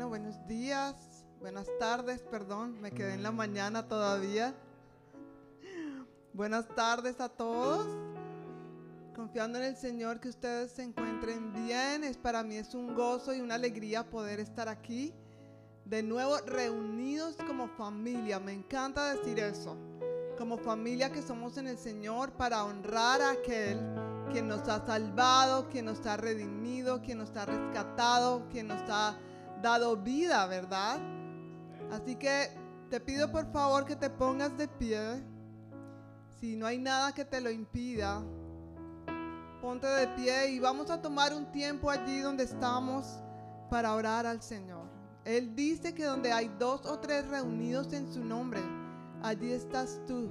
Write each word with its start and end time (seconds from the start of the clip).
Bueno, 0.00 0.08
buenos 0.08 0.46
días, 0.46 0.94
buenas 1.40 1.68
tardes, 1.78 2.22
perdón, 2.22 2.80
me 2.80 2.90
quedé 2.90 3.12
en 3.12 3.22
la 3.22 3.32
mañana 3.32 3.86
todavía. 3.86 4.54
Buenas 6.32 6.66
tardes 6.68 7.20
a 7.20 7.28
todos. 7.28 7.86
Confiando 9.14 9.58
en 9.58 9.64
el 9.64 9.76
Señor 9.76 10.18
que 10.18 10.30
ustedes 10.30 10.72
se 10.72 10.84
encuentren 10.84 11.52
bien. 11.52 12.02
Es 12.02 12.16
para 12.16 12.42
mí 12.42 12.56
es 12.56 12.74
un 12.74 12.94
gozo 12.94 13.34
y 13.34 13.42
una 13.42 13.56
alegría 13.56 14.08
poder 14.08 14.40
estar 14.40 14.70
aquí 14.70 15.12
de 15.84 16.02
nuevo 16.02 16.38
reunidos 16.46 17.36
como 17.46 17.68
familia. 17.68 18.40
Me 18.40 18.54
encanta 18.54 19.14
decir 19.14 19.38
eso. 19.38 19.76
Como 20.38 20.56
familia 20.56 21.12
que 21.12 21.20
somos 21.20 21.58
en 21.58 21.66
el 21.66 21.76
Señor 21.76 22.32
para 22.32 22.64
honrar 22.64 23.20
a 23.20 23.32
aquel 23.32 23.78
que 24.32 24.40
nos 24.40 24.66
ha 24.66 24.86
salvado, 24.86 25.68
que 25.68 25.82
nos 25.82 26.06
ha 26.06 26.16
redimido, 26.16 27.02
que 27.02 27.14
nos 27.14 27.36
ha 27.36 27.44
rescatado, 27.44 28.48
que 28.48 28.62
nos 28.62 28.80
ha 28.88 29.18
dado 29.60 29.96
vida, 29.96 30.46
¿verdad? 30.46 31.00
Así 31.90 32.16
que 32.16 32.50
te 32.88 33.00
pido 33.00 33.30
por 33.30 33.50
favor 33.52 33.84
que 33.84 33.96
te 33.96 34.10
pongas 34.10 34.56
de 34.56 34.68
pie. 34.68 35.22
Si 36.40 36.56
no 36.56 36.66
hay 36.66 36.78
nada 36.78 37.12
que 37.12 37.24
te 37.24 37.40
lo 37.40 37.50
impida, 37.50 38.22
ponte 39.60 39.86
de 39.86 40.08
pie 40.08 40.50
y 40.50 40.58
vamos 40.58 40.90
a 40.90 41.00
tomar 41.00 41.34
un 41.34 41.50
tiempo 41.52 41.90
allí 41.90 42.20
donde 42.20 42.44
estamos 42.44 43.06
para 43.68 43.94
orar 43.94 44.26
al 44.26 44.42
Señor. 44.42 44.88
Él 45.24 45.54
dice 45.54 45.94
que 45.94 46.04
donde 46.04 46.32
hay 46.32 46.50
dos 46.58 46.86
o 46.86 46.98
tres 46.98 47.28
reunidos 47.28 47.92
en 47.92 48.10
su 48.12 48.24
nombre, 48.24 48.60
allí 49.22 49.52
estás 49.52 50.00
tú 50.06 50.30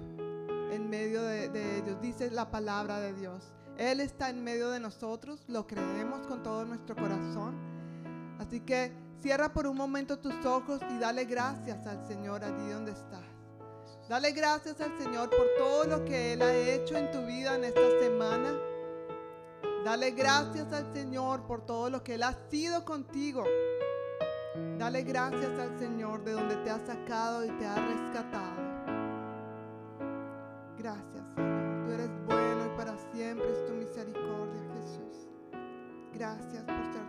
en 0.71 0.89
medio 0.89 1.21
de, 1.21 1.49
de 1.49 1.77
ellos, 1.77 2.01
dice 2.01 2.31
la 2.31 2.49
palabra 2.49 2.99
de 2.99 3.13
Dios. 3.13 3.53
Él 3.77 4.01
está 4.01 4.29
en 4.29 4.43
medio 4.43 4.71
de 4.71 4.79
nosotros, 4.79 5.45
lo 5.47 5.65
creemos 5.67 6.25
con 6.27 6.43
todo 6.43 6.65
nuestro 6.65 6.95
corazón. 6.95 7.55
Así 8.39 8.59
que 8.61 8.91
Cierra 9.21 9.51
por 9.51 9.67
un 9.67 9.75
momento 9.75 10.17
tus 10.17 10.45
ojos 10.45 10.79
y 10.89 10.97
dale 10.97 11.25
gracias 11.25 11.85
al 11.85 12.07
Señor 12.07 12.41
allí 12.43 12.69
donde 12.69 12.91
estás. 12.91 13.19
Dale 14.07 14.31
gracias 14.31 14.79
al 14.79 14.97
Señor 14.97 15.29
por 15.29 15.45
todo 15.57 15.83
lo 15.83 16.05
que 16.05 16.33
Él 16.33 16.41
ha 16.41 16.53
hecho 16.53 16.95
en 16.95 17.11
tu 17.11 17.25
vida 17.25 17.55
en 17.55 17.65
esta 17.65 17.99
semana. 17.99 18.57
Dale 19.83 20.11
gracias 20.11 20.71
al 20.71 20.91
Señor 20.93 21.45
por 21.45 21.65
todo 21.65 21.89
lo 21.89 22.01
que 22.01 22.15
Él 22.15 22.23
ha 22.23 22.33
sido 22.49 22.85
contigo. 22.85 23.43
Dale 24.77 25.03
gracias 25.03 25.51
al 25.59 25.77
Señor 25.77 26.23
de 26.23 26.31
donde 26.31 26.55
te 26.57 26.69
ha 26.69 26.79
sacado 26.79 27.43
y 27.43 27.49
te 27.49 27.65
ha 27.65 27.75
rescatado. 27.75 28.69
Gracias, 30.77 31.25
Señor. 31.35 31.85
Tú 31.85 31.91
eres 31.91 32.09
bueno 32.25 32.65
y 32.65 32.77
para 32.77 32.95
siempre 33.11 33.51
es 33.51 33.65
tu 33.65 33.73
misericordia, 33.73 34.61
Jesús. 34.75 35.27
Gracias 36.13 36.63
por 36.63 36.93
ser 36.93 37.08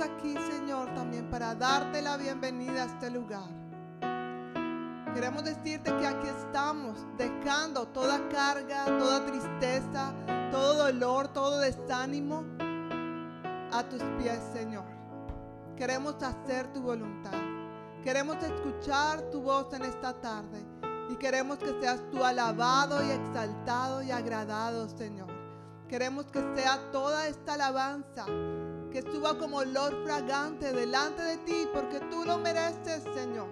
aquí, 0.00 0.34
Señor, 0.50 0.94
también 0.94 1.28
para 1.28 1.54
darte 1.54 2.00
la 2.00 2.16
bienvenida 2.16 2.84
a 2.84 2.86
este 2.86 3.10
lugar. 3.10 3.48
Queremos 5.14 5.44
decirte 5.44 5.94
que 5.98 6.06
aquí 6.06 6.28
estamos 6.28 6.98
dejando 7.18 7.86
toda 7.88 8.28
carga, 8.28 8.86
toda 8.86 9.26
tristeza, 9.26 10.14
todo 10.50 10.84
dolor, 10.84 11.28
todo 11.28 11.58
desánimo 11.58 12.44
a 13.72 13.82
tus 13.88 14.02
pies, 14.18 14.40
Señor. 14.54 14.84
Queremos 15.76 16.14
hacer 16.22 16.72
tu 16.72 16.80
voluntad. 16.80 17.32
Queremos 18.02 18.36
escuchar 18.42 19.20
tu 19.30 19.42
voz 19.42 19.72
en 19.74 19.82
esta 19.82 20.14
tarde 20.14 20.64
y 21.10 21.16
queremos 21.16 21.58
que 21.58 21.78
seas 21.80 22.00
tú 22.10 22.24
alabado 22.24 23.04
y 23.04 23.10
exaltado 23.10 24.02
y 24.02 24.10
agradado, 24.10 24.88
Señor. 24.88 25.28
Queremos 25.88 26.24
que 26.26 26.40
sea 26.56 26.90
toda 26.90 27.28
esta 27.28 27.54
alabanza 27.54 28.24
que 28.92 29.02
suba 29.02 29.38
como 29.38 29.58
olor 29.58 30.04
fragante 30.04 30.70
delante 30.70 31.22
de 31.22 31.36
ti, 31.38 31.66
porque 31.72 31.98
tú 32.10 32.24
lo 32.26 32.36
mereces, 32.38 33.02
Señor. 33.14 33.48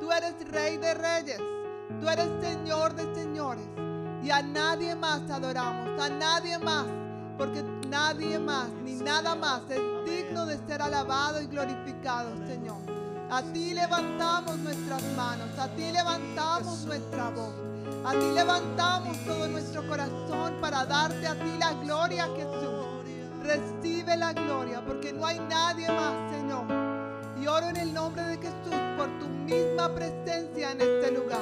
Tú 0.00 0.10
eres 0.10 0.34
Rey 0.50 0.76
de 0.76 0.94
Reyes, 0.94 1.38
tú 2.00 2.08
eres 2.08 2.28
Señor 2.40 2.92
de 2.94 3.14
Señores. 3.14 3.64
Y 4.24 4.30
a 4.30 4.42
nadie 4.42 4.96
más 4.96 5.22
adoramos, 5.30 6.00
a 6.00 6.08
nadie 6.08 6.58
más, 6.58 6.86
porque 7.38 7.62
nadie 7.88 8.40
más 8.40 8.70
ni 8.84 8.94
nada 8.94 9.36
más 9.36 9.62
es 9.70 9.80
digno 10.04 10.46
de 10.46 10.58
ser 10.66 10.82
alabado 10.82 11.40
y 11.40 11.46
glorificado, 11.46 12.36
Señor. 12.48 12.80
A 13.30 13.40
ti 13.52 13.74
levantamos 13.74 14.58
nuestras 14.58 15.02
manos, 15.16 15.56
a 15.58 15.68
ti 15.68 15.92
levantamos 15.92 16.84
nuestra 16.86 17.30
voz, 17.30 17.54
a 18.04 18.10
ti 18.12 18.32
levantamos 18.34 19.16
todo 19.24 19.46
nuestro 19.46 19.86
corazón 19.86 20.56
para 20.60 20.84
darte 20.84 21.26
a 21.26 21.34
ti 21.34 21.56
la 21.58 21.72
gloria, 21.74 22.28
Jesús. 22.36 22.91
Recibe 23.44 24.16
la 24.16 24.32
gloria 24.32 24.82
porque 24.86 25.12
no 25.12 25.26
hay 25.26 25.38
nadie 25.40 25.88
más, 25.88 26.14
Señor. 26.30 26.64
Y 27.40 27.46
oro 27.46 27.68
en 27.68 27.76
el 27.76 27.92
nombre 27.92 28.22
de 28.22 28.36
Jesús 28.36 28.74
por 28.96 29.08
tu 29.18 29.26
misma 29.26 29.92
presencia 29.94 30.70
en 30.70 30.80
este 30.80 31.10
lugar. 31.10 31.40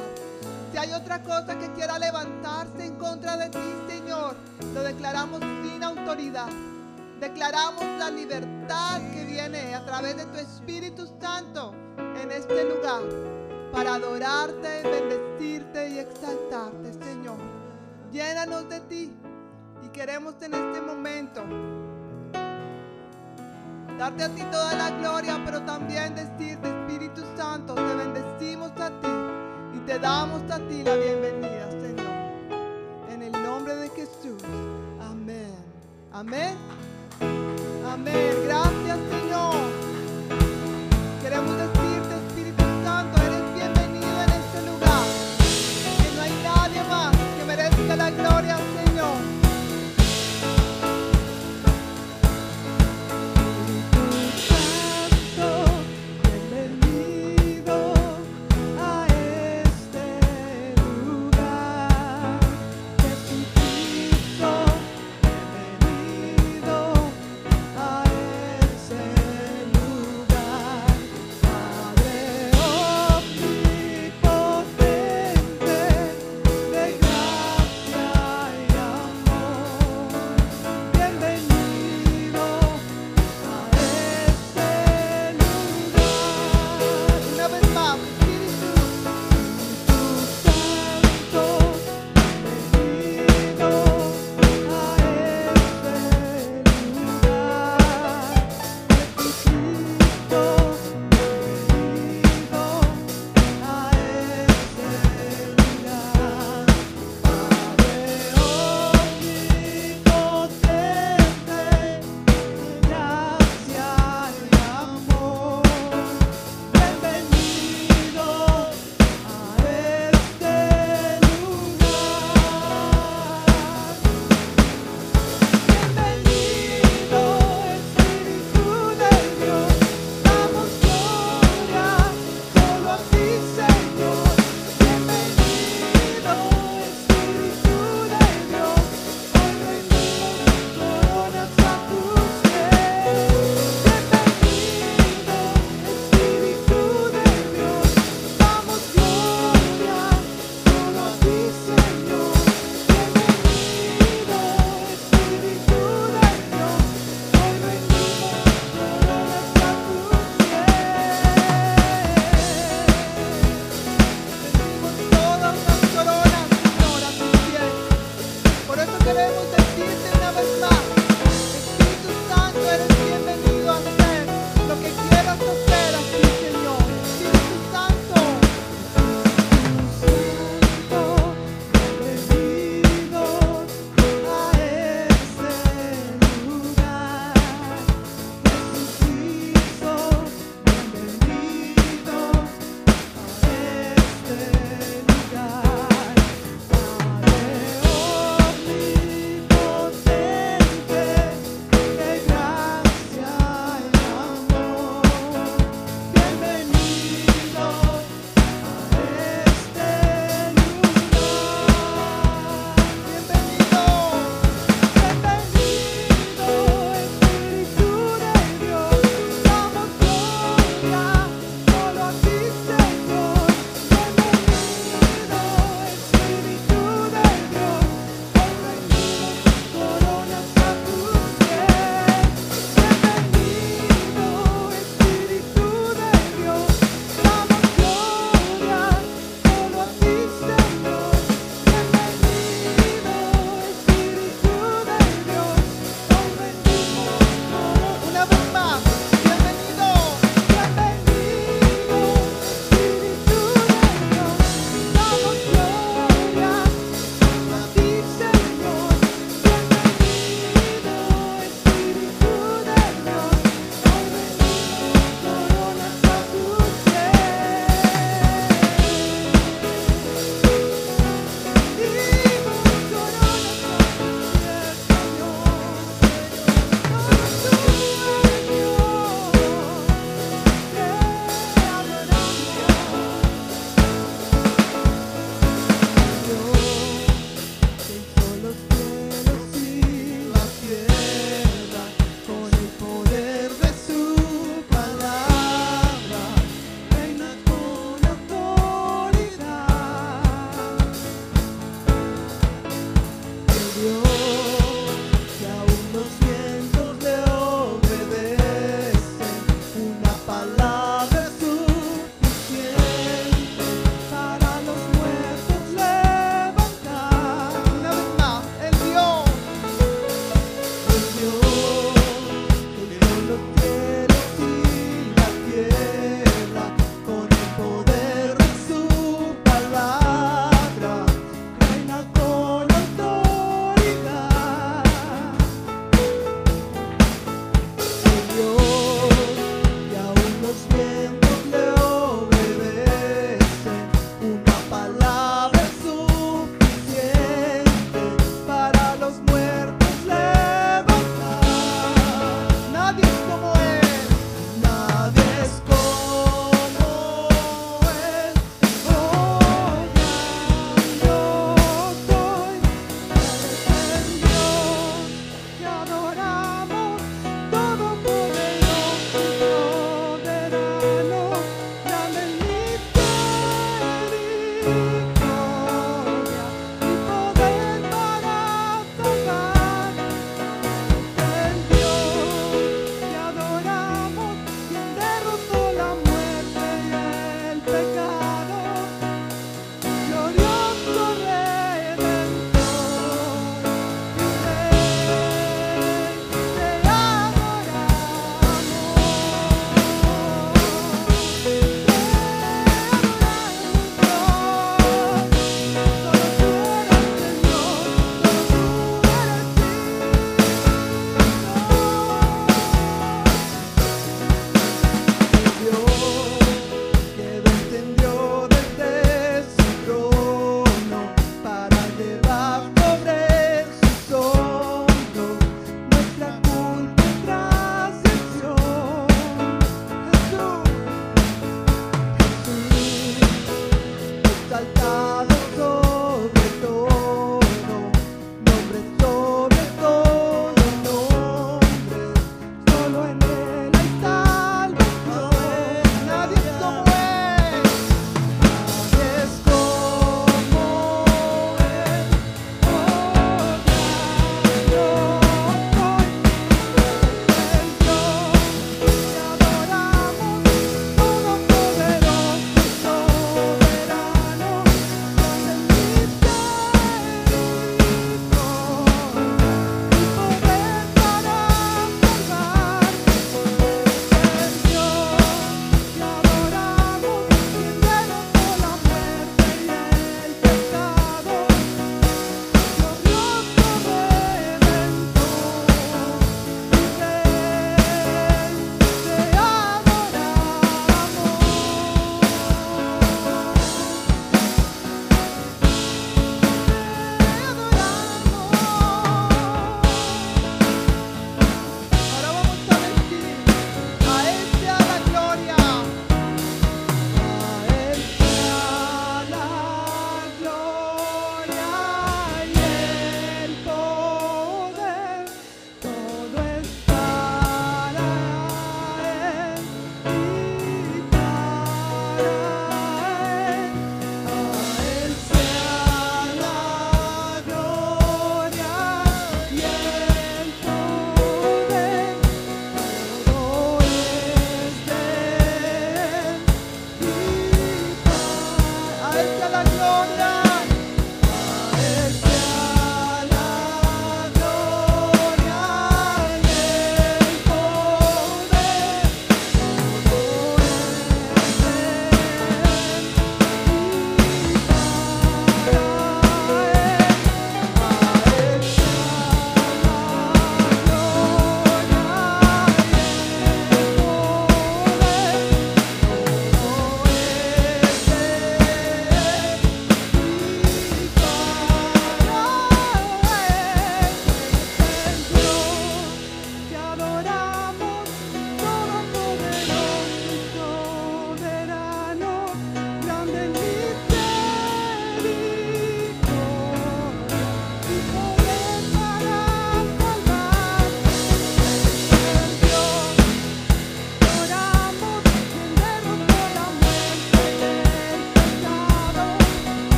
Si 0.72 0.78
hay 0.78 0.92
otra 0.92 1.22
cosa 1.22 1.58
que 1.58 1.70
quiera 1.72 1.98
levantarse 1.98 2.86
en 2.86 2.96
contra 2.96 3.36
de 3.36 3.50
ti, 3.50 3.58
Señor, 3.88 4.34
lo 4.72 4.82
declaramos 4.82 5.40
sin 5.40 5.82
autoridad. 5.82 6.48
Declaramos 7.20 7.84
la 7.98 8.10
libertad 8.10 9.00
que 9.12 9.24
viene 9.24 9.74
a 9.74 9.84
través 9.84 10.16
de 10.16 10.24
tu 10.24 10.38
Espíritu 10.38 11.06
Santo 11.20 11.74
en 11.98 12.30
este 12.30 12.64
lugar 12.64 13.02
para 13.72 13.96
adorarte, 13.96 14.82
bendecirte 14.82 15.90
y 15.90 15.98
exaltarte, 15.98 16.92
Señor. 17.04 17.36
Llénanos 18.10 18.68
de 18.70 18.80
ti 18.80 19.12
y 19.84 19.88
queremos 19.88 20.34
en 20.40 20.54
este 20.54 20.80
momento 20.80 21.42
darte 24.00 24.24
a 24.24 24.28
ti 24.30 24.42
toda 24.50 24.74
la 24.76 24.90
gloria, 24.92 25.38
pero 25.44 25.60
también 25.60 26.14
decirte, 26.14 26.70
Espíritu 26.70 27.20
Santo, 27.36 27.74
te 27.74 27.94
bendecimos 27.94 28.70
a 28.80 28.88
ti 28.88 29.08
y 29.76 29.78
te 29.80 29.98
damos 29.98 30.40
a 30.50 30.58
ti 30.58 30.82
la 30.82 30.96
bienvenida, 30.96 31.70
Señor. 31.70 33.10
En 33.10 33.22
el 33.22 33.32
nombre 33.32 33.76
de 33.76 33.90
Jesús. 33.90 34.42
Amén. 35.02 35.54
Amén. 36.14 36.56
Amén. 37.86 38.34
Gracias, 38.46 38.98
Señor. 39.10 39.54
Queremos 41.20 41.54
decirte, 41.58 41.89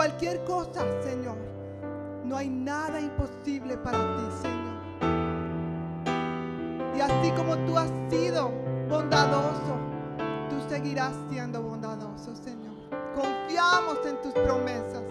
cualquier 0.00 0.42
cosa, 0.44 0.82
Señor. 1.02 1.36
No 2.24 2.34
hay 2.34 2.48
nada 2.48 2.98
imposible 2.98 3.76
para 3.76 3.98
ti, 3.98 4.22
Señor. 4.40 4.80
Y 6.96 7.00
así 7.02 7.30
como 7.32 7.54
tú 7.66 7.76
has 7.76 7.90
sido 8.08 8.50
bondadoso, 8.88 9.76
tú 10.48 10.56
seguirás 10.70 11.12
siendo 11.28 11.60
bondadoso, 11.60 12.34
Señor. 12.34 12.72
Confiamos 13.14 13.98
en 14.06 14.22
tus 14.22 14.32
promesas. 14.32 15.02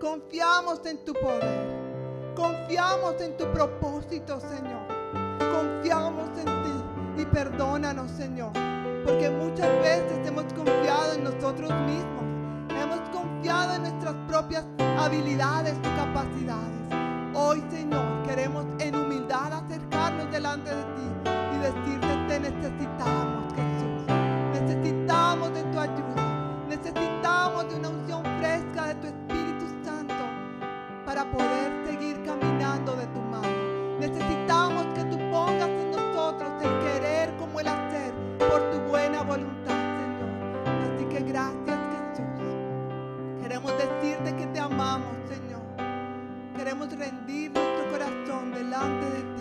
Confiamos 0.00 0.86
en 0.86 1.04
tu 1.04 1.12
poder. 1.14 2.32
Confiamos 2.36 3.20
en 3.20 3.36
tu 3.36 3.46
propósito, 3.46 4.38
Señor. 4.38 4.86
Confiamos 5.40 6.28
en 6.38 6.44
ti 6.44 7.22
y 7.22 7.24
perdónanos, 7.24 8.12
Señor. 8.12 8.52
Porque 9.04 9.28
muchas 9.28 9.76
veces 9.80 10.24
hemos 10.24 10.44
confiado 10.52 11.14
en 11.14 11.24
nosotros 11.24 11.68
mismos. 11.84 12.31
Hemos 12.82 12.98
confiado 13.10 13.74
en 13.76 13.82
nuestras 13.82 14.14
propias 14.26 14.64
habilidades 14.98 15.74
o 15.78 15.96
capacidades. 15.96 16.82
Hoy, 17.32 17.62
Señor, 17.70 18.24
queremos 18.26 18.66
en 18.80 18.96
humildad 18.96 19.52
acercarnos 19.52 20.28
delante 20.32 20.74
de 20.74 20.82
ti 20.82 21.30
y 21.54 21.58
decirte, 21.58 22.08
te 22.26 22.40
necesitamos, 22.40 23.54
Jesús. 23.54 24.14
Necesitamos 24.60 25.54
de 25.54 25.62
tu 25.62 25.78
ayuda. 25.78 26.66
Necesitamos 26.68 27.68
de 27.68 27.76
una 27.76 27.88
unción 27.88 28.24
fresca 28.40 28.86
de 28.88 28.94
tu 28.96 29.06
Espíritu 29.06 29.66
Santo 29.84 30.24
para 31.06 31.30
poder 31.30 31.81
Queremos 43.62 44.00
decirte 44.02 44.36
que 44.36 44.46
te 44.46 44.58
amamos, 44.58 45.14
Señor. 45.28 45.62
Queremos 46.56 46.90
rendir 46.98 47.52
nuestro 47.52 47.92
corazón 47.92 48.50
delante 48.52 49.06
de 49.06 49.22
ti, 49.22 49.31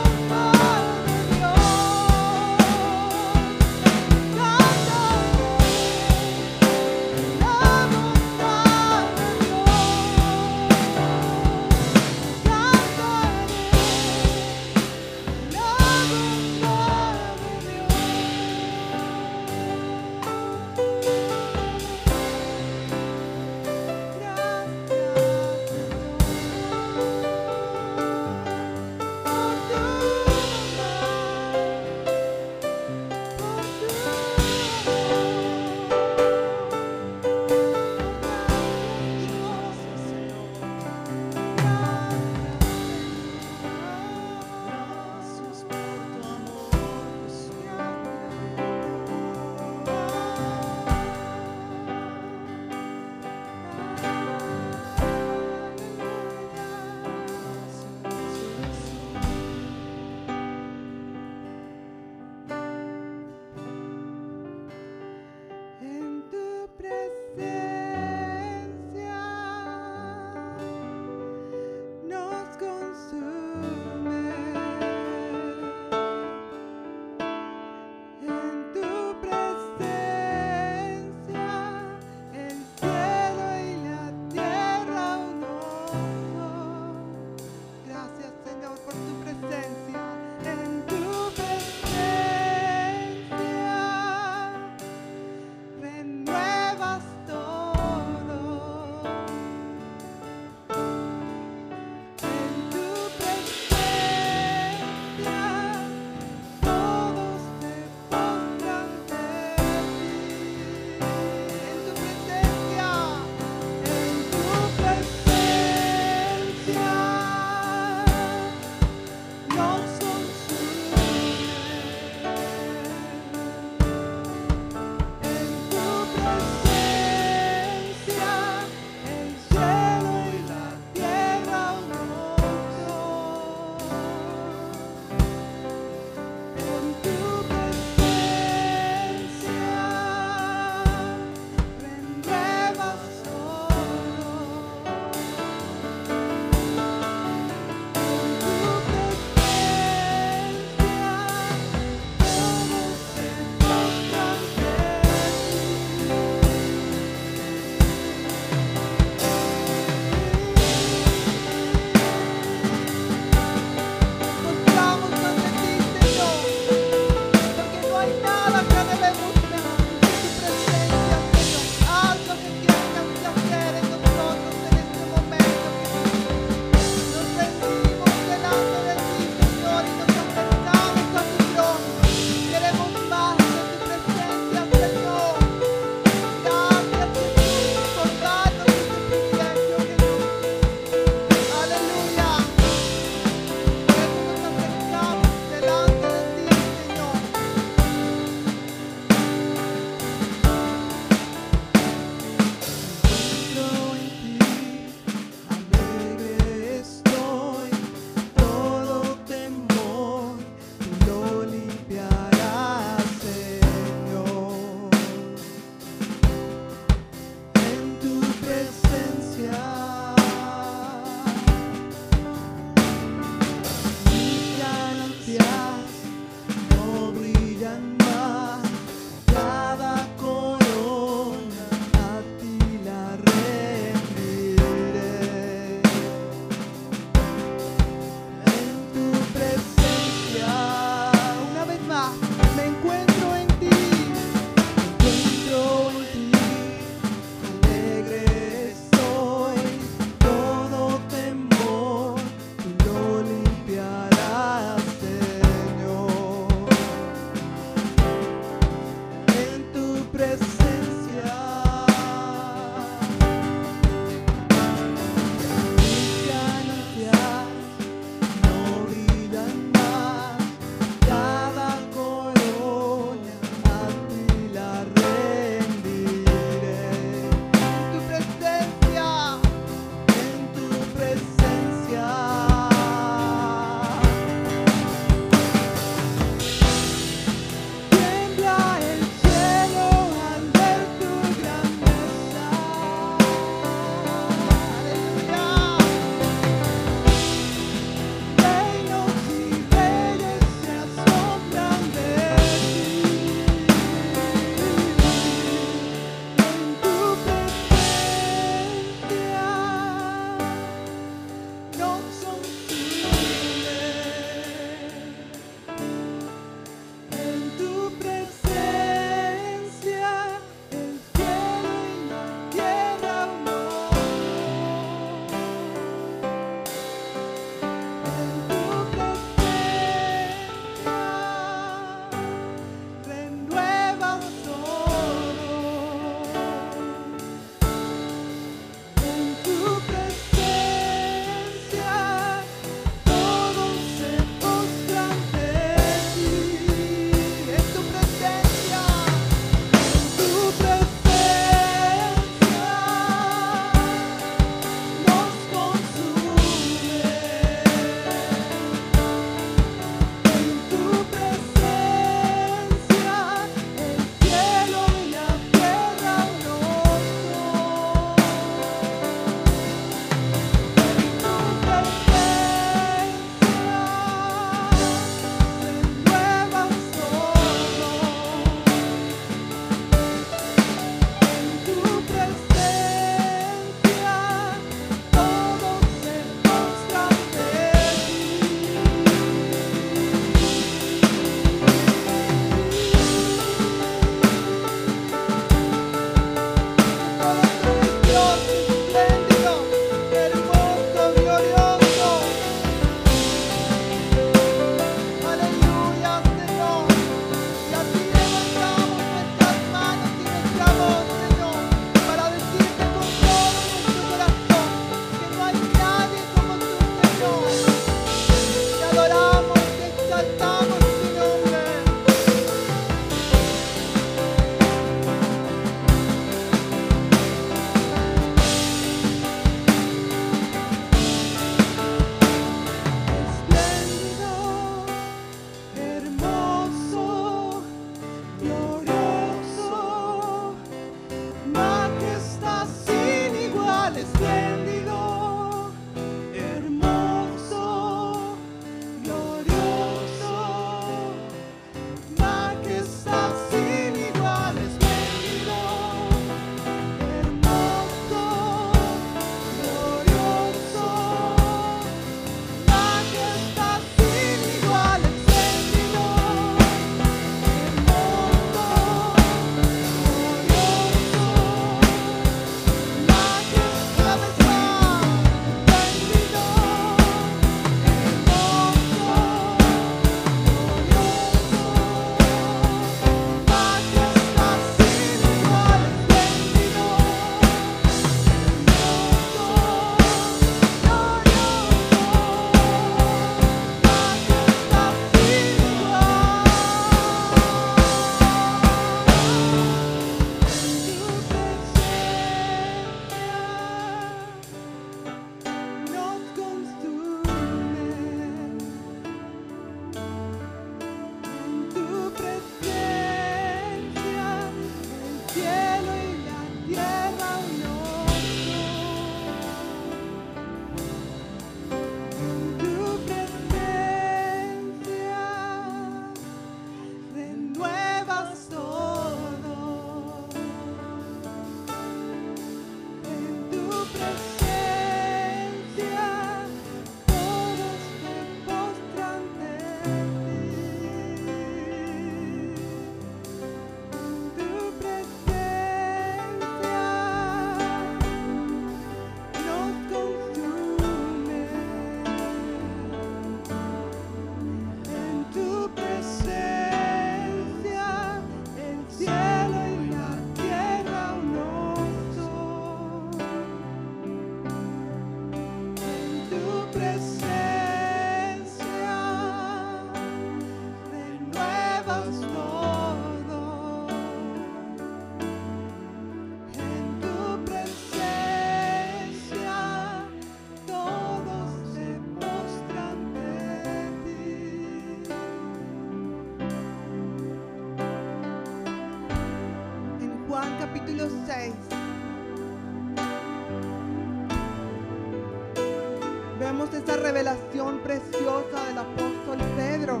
Esta 596.80 596.96
revelación 596.96 597.80
preciosa 597.80 598.64
del 598.66 598.78
apóstol 598.78 599.36
Pedro. 599.54 600.00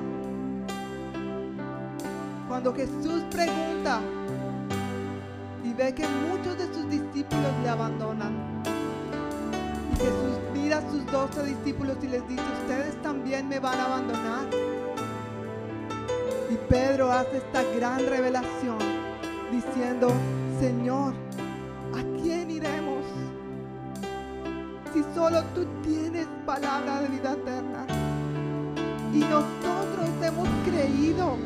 Cuando 2.48 2.74
Jesús 2.74 3.22
pregunta 3.30 4.00
y 5.62 5.74
ve 5.74 5.94
que 5.94 6.06
muchos 6.08 6.56
de 6.56 6.72
sus 6.72 6.88
discípulos 6.88 7.52
le 7.62 7.68
abandonan. 7.68 8.62
Y 9.92 9.96
Jesús 9.96 10.38
mira 10.54 10.78
a 10.78 10.90
sus 10.90 11.04
doce 11.12 11.44
discípulos 11.44 11.98
y 12.02 12.06
les 12.08 12.26
dice, 12.26 12.42
ustedes 12.62 13.02
también 13.02 13.46
me 13.46 13.58
van 13.58 13.78
a 13.78 13.84
abandonar. 13.84 14.46
Y 16.50 16.56
Pedro 16.70 17.12
hace 17.12 17.36
esta 17.36 17.62
gran 17.76 18.06
revelación 18.06 18.78
diciendo, 19.52 20.10
Señor, 20.58 21.12
¿a 21.92 22.22
quién 22.22 22.50
iremos? 22.50 23.04
Si 24.94 25.04
solo 25.14 25.44
tú 25.54 25.66
tienes 25.84 26.09
palabra 26.50 27.02
de 27.02 27.06
vida 27.06 27.32
eterna. 27.34 27.86
Y 29.14 29.20
nosotros 29.20 30.08
hemos 30.20 30.48
creído 30.64 31.36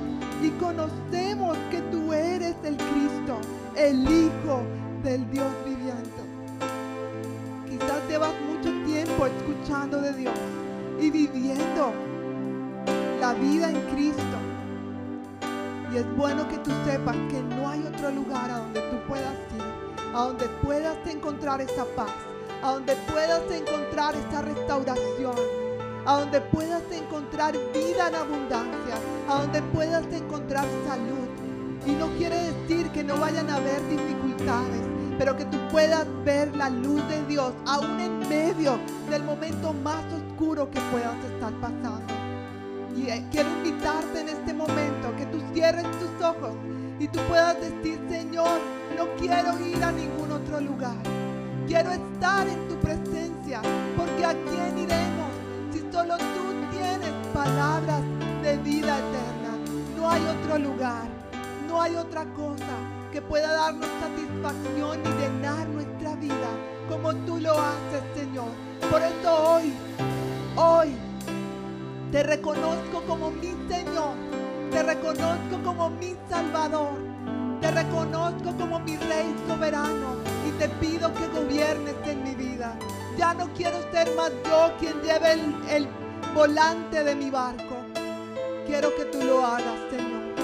y 0.43 0.49
conocemos 0.53 1.59
que 1.71 1.83
tú 1.93 2.11
eres 2.15 2.57
el 2.65 2.79
Cristo, 2.79 3.39
el 3.77 4.01
Hijo 4.11 4.63
del 5.03 5.31
Dios 5.31 5.53
viviente. 5.67 6.23
Quizás 7.69 8.01
llevas 8.09 8.33
mucho 8.49 8.71
tiempo 8.87 9.27
escuchando 9.27 10.01
de 10.01 10.15
Dios 10.15 10.39
y 10.99 11.11
viviendo 11.11 11.93
la 13.21 13.35
vida 13.35 13.69
en 13.69 13.81
Cristo. 13.95 14.39
Y 15.93 15.99
es 15.99 16.17
bueno 16.17 16.49
que 16.49 16.57
tú 16.59 16.71
sepas 16.87 17.17
que 17.31 17.43
no 17.43 17.69
hay 17.69 17.85
otro 17.87 18.11
lugar 18.11 18.51
a 18.51 18.59
donde 18.61 18.81
tú 18.81 18.97
puedas 19.07 19.35
ir, 19.55 20.15
a 20.15 20.23
donde 20.23 20.47
puedas 20.63 20.97
encontrar 21.07 21.61
esa 21.61 21.85
paz, 21.95 22.11
a 22.65 22.73
donde 22.73 22.97
puedas 23.13 23.43
encontrar 23.51 24.15
esa 24.17 24.41
restauración, 24.41 25.37
a 26.07 26.21
donde 26.21 26.41
puedas 26.41 26.83
encontrar 26.91 27.53
vida 27.75 28.09
en 28.09 28.15
abundancia, 28.15 28.97
a 29.29 29.43
donde 29.43 29.61
puedas 29.65 30.07
encontrar 30.11 30.65
salud. 30.89 31.29
Y 31.87 31.93
no 31.93 32.09
quiere 32.17 32.53
decir 32.53 32.91
que 32.93 33.05
no 33.05 33.19
vayan 33.19 33.51
a 33.51 33.57
haber 33.57 33.87
dificultades, 33.91 34.81
pero 35.19 35.37
que 35.37 35.45
tú 35.45 35.59
puedas 35.71 36.07
ver 36.25 36.57
la 36.57 36.71
luz 36.71 37.07
de 37.07 37.23
Dios 37.27 37.53
aún 37.67 38.01
en 38.01 38.19
medio 38.31 38.79
del 39.11 39.25
momento 39.25 39.75
más 39.75 40.03
oscuro 40.15 40.71
que 40.71 40.81
puedas 40.91 41.23
estar 41.23 41.53
pasando. 41.61 42.15
Y 42.97 43.11
eh, 43.11 43.27
quiero 43.31 43.51
invitarte 43.51 44.21
en 44.21 44.31
este 44.31 44.55
momento 44.55 45.15
que 45.19 45.27
tú 45.27 45.39
cierres 45.53 45.85
tus 45.99 46.25
ojos 46.25 46.55
y 46.99 47.09
tú 47.09 47.19
puedas 47.29 47.61
decir, 47.61 48.01
Señor, 48.09 48.59
no 48.97 49.05
quiero 49.19 49.61
ir 49.61 49.85
a 49.85 49.93
ningún 49.93 50.33
otro 50.33 50.63
lugar. 50.63 51.24
Quiero 51.67 51.91
estar 51.93 52.47
en 52.47 52.69
tu 52.69 52.77
presencia, 52.77 53.63
porque 53.97 54.25
a 54.25 54.33
quién 54.33 54.79
iremos 54.79 55.31
si 55.73 55.81
solo 55.91 56.17
tú 56.19 56.77
tienes 56.77 57.13
palabras 57.33 58.03
de 58.43 58.57
vida 58.59 58.99
eterna. 58.99 59.57
No 59.97 60.11
hay 60.11 60.23
otro 60.27 60.59
lugar, 60.59 61.09
no 61.67 61.81
hay 61.81 61.97
otra 61.97 62.25
cosa 62.35 62.77
que 63.13 63.23
pueda 63.23 63.51
darnos 63.51 63.89
satisfacción 64.01 65.01
y 65.05 65.21
llenar 65.21 65.67
nuestra 65.69 66.15
vida 66.17 66.51
como 66.89 67.15
tú 67.25 67.39
lo 67.39 67.53
haces, 67.53 68.03
Señor. 68.15 68.51
Por 68.91 69.01
eso 69.01 69.55
hoy, 69.55 69.73
hoy, 70.57 70.89
te 72.13 72.23
reconozco 72.23 73.03
como 73.07 73.31
mi 73.31 73.55
Señor. 73.69 74.15
Te 74.71 74.83
reconozco 74.83 75.63
como 75.65 75.91
mi 75.91 76.15
Salvador. 76.29 77.14
Te 77.65 77.71
reconozco 77.71 78.55
como 78.59 78.79
mi 78.81 78.95
Rey 78.99 79.35
soberano. 79.49 80.17
Y 80.47 80.51
te 80.59 80.69
pido 80.69 81.11
que 81.15 81.27
gobiernes 81.29 81.95
en 82.05 82.23
mi 82.23 82.35
vida. 82.35 82.77
Ya 83.17 83.33
no 83.33 83.49
quiero 83.55 83.79
ser 83.91 84.15
más 84.15 84.31
yo 84.45 84.71
quien 84.79 85.01
lleve 85.01 85.33
el, 85.33 85.55
el 85.71 85.89
volante 86.35 87.03
de 87.03 87.15
mi 87.15 87.31
barco. 87.31 87.77
Quiero 88.67 88.95
que 88.95 89.07
tú 89.07 89.25
lo 89.25 89.47
hagas, 89.47 89.81
Señor. 89.89 90.35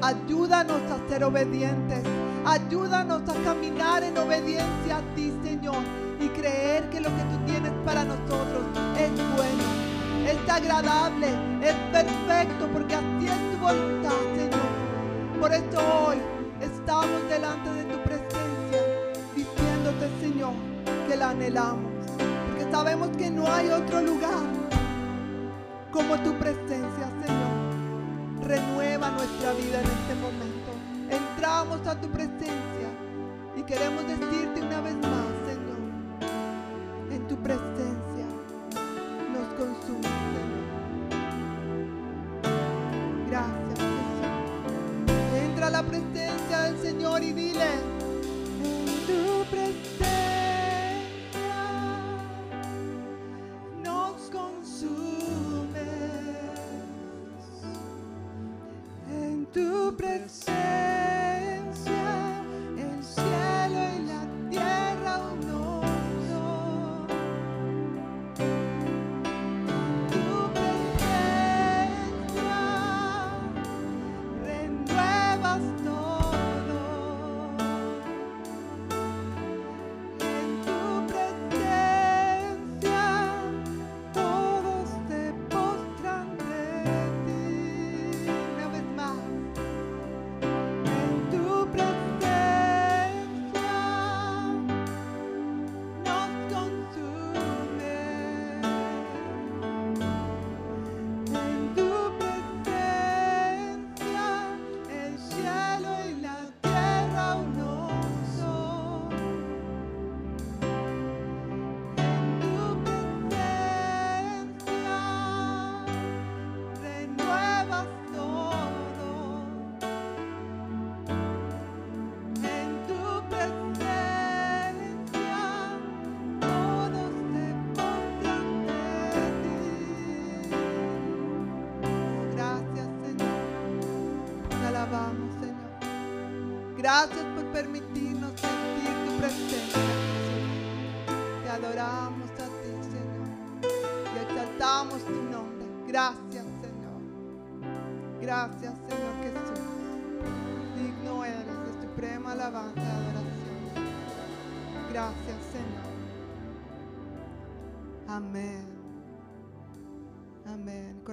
Ayúdanos 0.00 0.80
a 0.92 1.08
ser 1.08 1.24
obedientes. 1.24 2.04
Ayúdanos 2.46 3.22
a 3.28 3.34
caminar 3.42 4.04
en 4.04 4.16
obediencia 4.16 4.98
a 4.98 5.14
ti, 5.16 5.32
Señor. 5.42 5.82
Y 6.20 6.28
creer 6.28 6.88
que 6.90 7.00
lo 7.00 7.08
que 7.08 7.22
tú 7.24 7.46
tienes 7.46 7.72
para 7.84 8.04
nosotros 8.04 8.62
es 8.96 9.10
bueno 9.36 9.90
es 10.24 10.48
agradable, 10.48 11.30
es 11.62 11.74
perfecto, 11.90 12.68
porque 12.72 12.94
así 12.94 13.26
es 13.26 13.50
tu 13.50 13.58
voluntad, 13.58 14.12
Señor. 14.36 15.40
Por 15.40 15.52
eso 15.52 16.06
hoy 16.06 16.18
estamos 16.80 17.28
delante 17.28 17.70
de 17.70 17.84
tu 17.84 17.98
presencia, 18.02 18.80
diciéndote, 19.36 20.08
Señor, 20.20 20.54
que 21.06 21.16
la 21.16 21.30
anhelamos, 21.30 21.92
porque 22.46 22.70
sabemos 22.70 23.10
que 23.16 23.30
no 23.30 23.46
hay 23.52 23.68
otro 23.68 24.00
lugar 24.00 24.44
como 25.92 26.16
tu 26.22 26.32
presencia, 26.38 27.06
Señor. 27.24 28.46
Renueva 28.46 29.10
nuestra 29.10 29.52
vida 29.52 29.80
en 29.80 29.86
este 29.86 30.14
momento. 30.14 30.70
Entramos 31.10 31.86
a 31.86 32.00
tu 32.00 32.08
presencia 32.08 32.88
y 33.56 33.62
queremos 33.62 34.06
decirte 34.06 34.62
una 34.62 34.80
vez 34.80 34.94
más, 34.94 35.30
Señor, 35.46 37.12
en 37.12 37.26
tu 37.28 37.36
presencia 37.36 37.69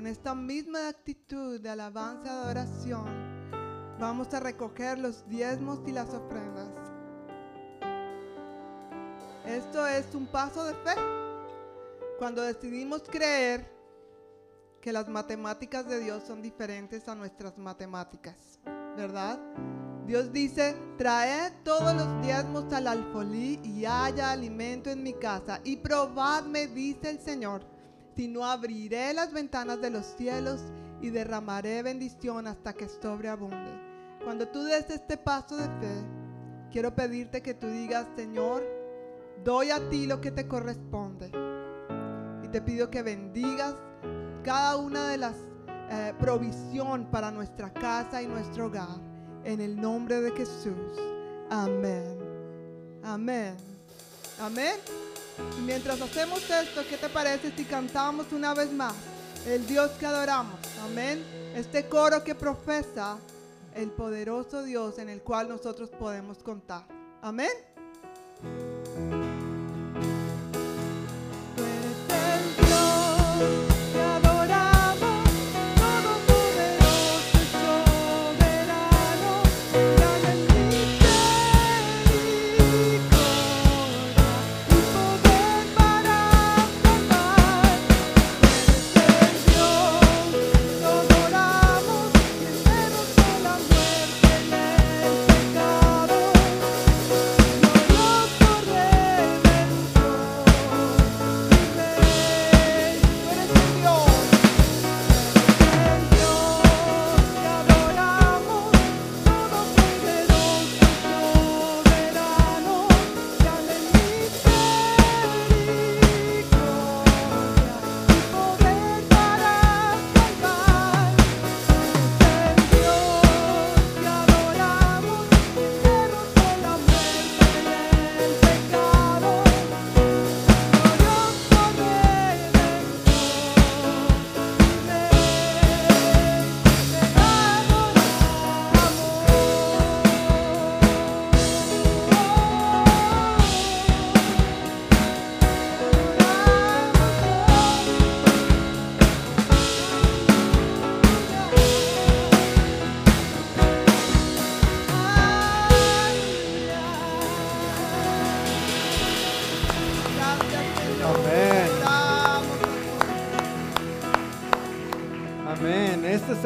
Con 0.08 0.14
esta 0.14 0.36
misma 0.36 0.88
actitud 0.88 1.60
de 1.60 1.70
alabanza 1.70 2.28
y 2.28 2.30
adoración, 2.30 3.50
vamos 4.00 4.34
a 4.34 4.40
recoger 4.40 4.98
los 4.98 5.28
diezmos 5.28 5.80
y 5.86 5.92
las 5.92 6.14
ofrendas. 6.14 6.70
Esto 9.46 9.86
es 9.86 10.16
un 10.16 10.26
paso 10.28 10.64
de 10.64 10.76
fe. 10.76 10.96
Cuando 12.20 12.42
decidimos 12.42 13.02
creer 13.02 13.70
que 14.80 14.94
las 14.94 15.10
matemáticas 15.10 15.86
de 15.90 16.00
Dios 16.00 16.24
son 16.26 16.42
diferentes 16.42 17.06
a 17.10 17.14
nuestras 17.14 17.58
matemáticas, 17.58 18.62
¿verdad? 18.96 19.38
Dios 20.06 20.32
dice, 20.32 20.74
traed 20.98 21.52
todos 21.66 21.94
los 21.94 22.22
diezmos 22.22 22.72
al 22.72 22.88
alfolí 22.88 23.60
y 23.62 23.84
haya 23.84 24.32
alimento 24.32 24.90
en 24.90 25.04
mi 25.04 25.16
casa. 25.16 25.60
Y 25.66 25.76
probadme, 25.76 26.68
dice 26.68 27.10
el 27.10 27.20
Señor, 27.20 27.76
si 28.18 28.28
no 28.28 28.46
abriré 28.46 29.14
las 29.14 29.32
ventanas 29.32 29.80
de 29.80 29.92
los 29.92 30.06
cielos 30.06 30.60
y 31.02 31.12
derramaré 31.12 31.84
bendición 31.84 32.48
hasta 32.48 32.74
que 32.74 32.90
sobreabunde. 32.90 33.80
Cuando 34.24 34.48
tú 34.48 34.64
des 34.64 34.90
este 34.90 35.18
paso 35.18 35.56
de 35.56 35.66
fe, 35.66 36.04
quiero 36.72 36.96
pedirte 36.96 37.44
que 37.44 37.54
tú 37.54 37.68
digas, 37.68 38.08
Señor, 38.16 38.64
doy 39.44 39.70
a 39.70 39.88
ti 39.90 40.08
lo 40.08 40.20
que 40.20 40.32
te 40.32 40.48
corresponde. 40.48 41.32
Y 42.44 42.48
te 42.48 42.60
pido 42.60 42.90
que 42.90 43.04
bendigas 43.04 43.76
cada 44.44 44.78
una 44.78 45.08
de 45.10 45.18
las 45.18 45.36
eh, 45.92 46.14
provisión 46.20 47.06
para 47.12 47.30
nuestra 47.30 47.72
casa 47.72 48.22
y 48.22 48.28
nuestro 48.28 48.66
hogar 48.66 49.00
en 49.44 49.62
el 49.62 49.80
nombre 49.80 50.20
de 50.22 50.32
Jesús. 50.32 50.92
Amén. 51.50 52.18
Amén. 53.04 53.56
Amén. 54.40 55.07
Mientras 55.66 56.02
hacemos 56.02 56.50
esto, 56.50 56.82
¿qué 56.90 56.98
te 56.98 57.10
parece 57.10 57.52
si 57.52 57.66
cantamos 57.66 58.32
una 58.32 58.54
vez 58.54 58.72
más? 58.72 58.94
El 59.46 59.66
Dios 59.68 59.92
que 60.00 60.06
adoramos. 60.06 60.60
Amén. 60.84 61.24
Este 61.56 61.88
coro 61.88 62.24
que 62.24 62.36
profesa 62.36 63.18
el 63.76 63.90
poderoso 63.92 64.64
Dios 64.64 64.98
en 64.98 65.10
el 65.10 65.22
cual 65.22 65.50
nosotros 65.50 65.90
podemos 65.90 66.40
contar. 66.40 66.86
Amén. 67.22 67.50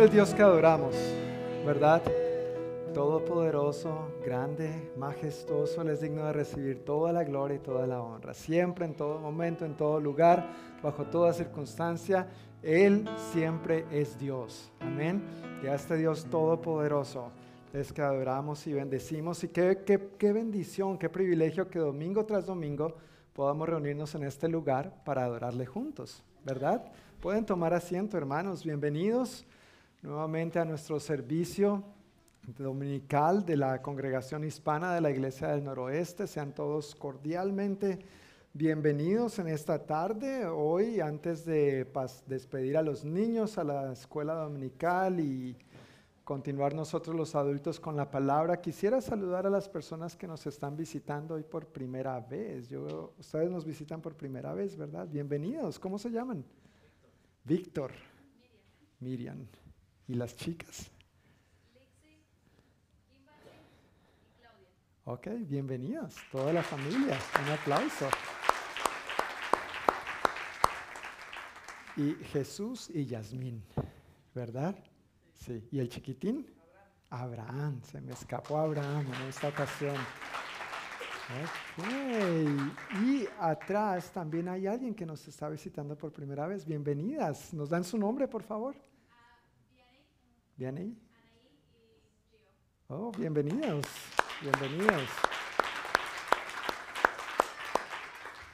Dios 0.10 0.34
que 0.34 0.42
adoramos, 0.42 0.96
¿verdad? 1.64 2.02
Todopoderoso, 2.92 4.12
grande, 4.26 4.92
majestuoso, 4.98 5.84
es 5.84 6.02
digno 6.02 6.26
de 6.26 6.34
recibir 6.34 6.84
toda 6.84 7.14
la 7.14 7.24
gloria 7.24 7.58
y 7.58 7.60
toda 7.60 7.86
la 7.86 8.02
honra. 8.02 8.34
Siempre, 8.34 8.86
en 8.86 8.96
todo 8.96 9.20
momento, 9.20 9.64
en 9.64 9.78
todo 9.78 10.00
lugar, 10.00 10.50
bajo 10.82 11.06
toda 11.06 11.34
circunstancia, 11.34 12.28
Él 12.64 13.08
siempre 13.32 13.86
es 13.92 14.18
Dios. 14.18 14.72
Amén. 14.80 15.22
Y 15.64 15.68
a 15.68 15.76
este 15.76 15.98
Dios 15.98 16.26
todopoderoso 16.32 17.32
es 17.72 17.94
que 17.94 18.02
adoramos 18.02 18.66
y 18.66 18.74
bendecimos. 18.74 19.44
Y 19.44 19.50
qué, 19.50 19.84
qué, 19.86 20.10
qué 20.18 20.34
bendición, 20.34 20.98
qué 20.98 21.10
privilegio 21.10 21.70
que 21.70 21.78
domingo 21.78 22.26
tras 22.26 22.48
domingo 22.48 22.96
podamos 23.34 23.70
reunirnos 23.70 24.16
en 24.16 24.24
este 24.24 24.48
lugar 24.48 25.04
para 25.06 25.26
adorarle 25.26 25.68
juntos, 25.68 26.24
¿verdad? 26.44 26.92
Pueden 27.22 27.46
tomar 27.46 27.76
asiento, 27.76 28.18
hermanos. 28.18 28.64
Bienvenidos 28.64 29.46
nuevamente 30.02 30.58
a 30.58 30.66
nuestro 30.66 31.00
servicio 31.00 31.84
dominical 32.58 33.46
de 33.46 33.56
la 33.56 33.82
congregación 33.82 34.44
hispana 34.44 34.96
de 34.96 35.02
la 35.02 35.12
Iglesia 35.12 35.50
del 35.50 35.64
Noroeste. 35.64 36.26
Sean 36.26 36.54
todos 36.54 36.96
cordialmente 36.96 38.00
bienvenidos 38.54 39.38
en 39.38 39.48
esta 39.48 39.86
tarde. 39.86 40.48
Hoy, 40.48 41.00
antes 41.00 41.46
de 41.46 41.88
despedir 42.26 42.78
a 42.78 42.82
los 42.82 43.06
niños 43.06 43.60
a 43.60 43.64
la 43.64 43.92
escuela 43.92 44.34
dominical 44.34 45.20
y 45.20 45.56
continuar 46.24 46.74
nosotros 46.74 47.16
los 47.16 47.36
adultos 47.36 47.80
con 47.80 47.96
la 47.96 48.10
palabra, 48.10 48.60
quisiera 48.60 49.02
saludar 49.02 49.46
a 49.46 49.52
las 49.52 49.70
personas 49.70 50.16
que 50.16 50.28
nos 50.28 50.48
están 50.48 50.76
visitando 50.76 51.36
hoy 51.36 51.44
por 51.44 51.68
primera 51.68 52.20
vez. 52.20 52.70
Yo, 52.70 53.14
ustedes 53.20 53.52
nos 53.52 53.66
visitan 53.66 54.02
por 54.02 54.16
primera 54.16 54.54
vez, 54.54 54.76
¿verdad? 54.76 55.08
Bienvenidos. 55.08 55.78
¿Cómo 55.78 56.00
se 56.00 56.10
llaman? 56.10 56.44
Víctor. 57.44 57.92
Miriam. 59.00 59.38
Miriam. 59.38 59.61
¿Y 60.12 60.16
las 60.16 60.36
chicas? 60.36 60.92
Ok, 65.06 65.28
bienvenidas, 65.48 66.18
toda 66.30 66.52
la 66.52 66.62
familia. 66.62 67.18
Un 67.42 67.50
aplauso. 67.54 68.10
Y 71.96 72.16
Jesús 72.26 72.90
y 72.90 73.06
Yasmín, 73.06 73.64
¿verdad? 74.36 74.76
Sí. 75.34 75.66
¿Y 75.72 75.80
el 75.80 75.88
chiquitín? 75.88 76.46
Abraham. 77.10 77.82
Se 77.82 78.02
me 78.02 78.12
escapó 78.12 78.58
Abraham 78.58 79.08
en 79.14 79.30
esta 79.30 79.48
ocasión. 79.48 79.96
Ok. 81.78 81.86
Y 83.06 83.30
atrás 83.40 84.12
también 84.12 84.50
hay 84.50 84.68
alguien 84.68 84.94
que 84.94 85.06
nos 85.06 85.26
está 85.26 85.48
visitando 85.48 85.98
por 85.98 86.12
primera 86.12 86.48
vez. 86.48 86.66
Bienvenidas. 86.66 87.54
¿Nos 87.54 87.70
dan 87.70 87.86
su 87.86 87.98
nombre, 87.98 88.28
por 88.28 88.44
favor? 88.44 88.91
¿Viene 90.62 90.82
ahí? 90.82 90.98
Oh, 92.88 93.12
bienvenidos, 93.18 93.84
bienvenidos. 94.44 95.10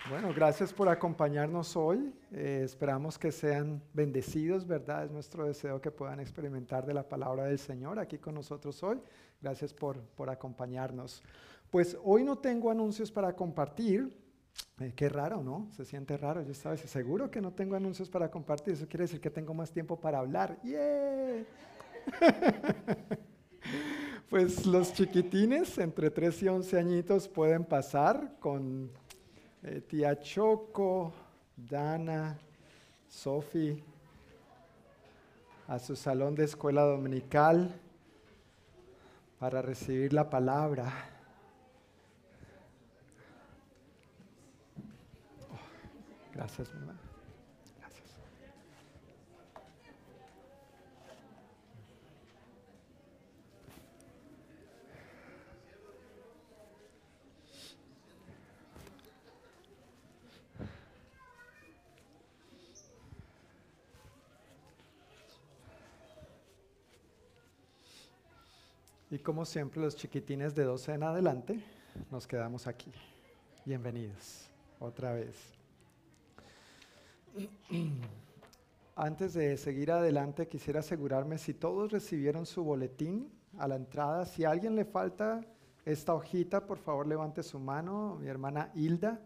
Bueno, 0.09 0.33
gracias 0.33 0.71
por 0.71 0.87
acompañarnos 0.87 1.75
hoy. 1.75 2.13
Eh, 2.31 2.61
esperamos 2.63 3.19
que 3.19 3.33
sean 3.33 3.83
bendecidos, 3.91 4.65
¿verdad? 4.65 5.03
Es 5.03 5.11
nuestro 5.11 5.45
deseo 5.47 5.81
que 5.81 5.91
puedan 5.91 6.21
experimentar 6.21 6.85
de 6.85 6.93
la 6.93 7.09
palabra 7.09 7.43
del 7.43 7.59
Señor 7.59 7.99
aquí 7.99 8.19
con 8.19 8.35
nosotros 8.35 8.81
hoy. 8.83 9.01
Gracias 9.41 9.73
por, 9.73 9.99
por 9.99 10.29
acompañarnos. 10.29 11.21
Pues 11.69 11.97
hoy 12.05 12.23
no 12.23 12.37
tengo 12.37 12.71
anuncios 12.71 13.11
para 13.11 13.35
compartir. 13.35 14.17
Eh, 14.79 14.93
qué 14.95 15.09
raro, 15.09 15.43
¿no? 15.43 15.67
Se 15.71 15.83
siente 15.83 16.15
raro. 16.15 16.41
Yo 16.41 16.53
estaba 16.53 16.77
seguro 16.77 17.29
que 17.29 17.41
no 17.41 17.51
tengo 17.51 17.75
anuncios 17.75 18.09
para 18.09 18.31
compartir. 18.31 18.75
Eso 18.75 18.87
quiere 18.87 19.03
decir 19.03 19.19
que 19.19 19.29
tengo 19.29 19.53
más 19.53 19.73
tiempo 19.73 19.99
para 19.99 20.19
hablar. 20.19 20.57
¡Yeah! 20.63 21.43
pues 24.29 24.65
los 24.65 24.93
chiquitines 24.93 25.77
entre 25.77 26.09
3 26.09 26.43
y 26.43 26.47
11 26.47 26.79
añitos 26.79 27.27
pueden 27.27 27.63
pasar 27.63 28.35
con 28.39 28.89
eh, 29.63 29.81
tía 29.81 30.19
Choco, 30.19 31.13
Dana, 31.55 32.37
Sophie 33.07 33.83
a 35.67 35.79
su 35.79 35.95
salón 35.95 36.35
de 36.35 36.45
escuela 36.45 36.83
dominical 36.83 37.73
para 39.39 39.61
recibir 39.61 40.13
la 40.13 40.29
palabra. 40.29 40.91
Gracias, 46.33 46.73
mi 46.73 47.06
Y 69.09 69.19
como 69.19 69.45
siempre, 69.45 69.81
los 69.81 69.95
chiquitines 69.95 70.53
de 70.53 70.63
12 70.65 70.95
en 70.95 71.03
adelante, 71.03 71.63
nos 72.11 72.27
quedamos 72.27 72.67
aquí. 72.67 72.91
Bienvenidos 73.63 74.49
otra 74.79 75.13
vez. 75.13 75.53
Antes 78.97 79.33
de 79.33 79.55
seguir 79.55 79.93
adelante, 79.93 80.49
quisiera 80.49 80.81
asegurarme 80.81 81.37
si 81.37 81.53
todos 81.53 81.89
recibieron 81.89 82.45
su 82.45 82.65
boletín 82.65 83.31
a 83.57 83.69
la 83.69 83.77
entrada. 83.77 84.25
Si 84.25 84.43
a 84.43 84.51
alguien 84.51 84.75
le 84.75 84.83
falta 84.83 85.39
esta 85.85 86.13
hojita, 86.13 86.65
por 86.65 86.77
favor 86.77 87.07
levante 87.07 87.43
su 87.43 87.59
mano. 87.59 88.17
Mi 88.19 88.27
hermana 88.27 88.71
Hilda 88.75 89.21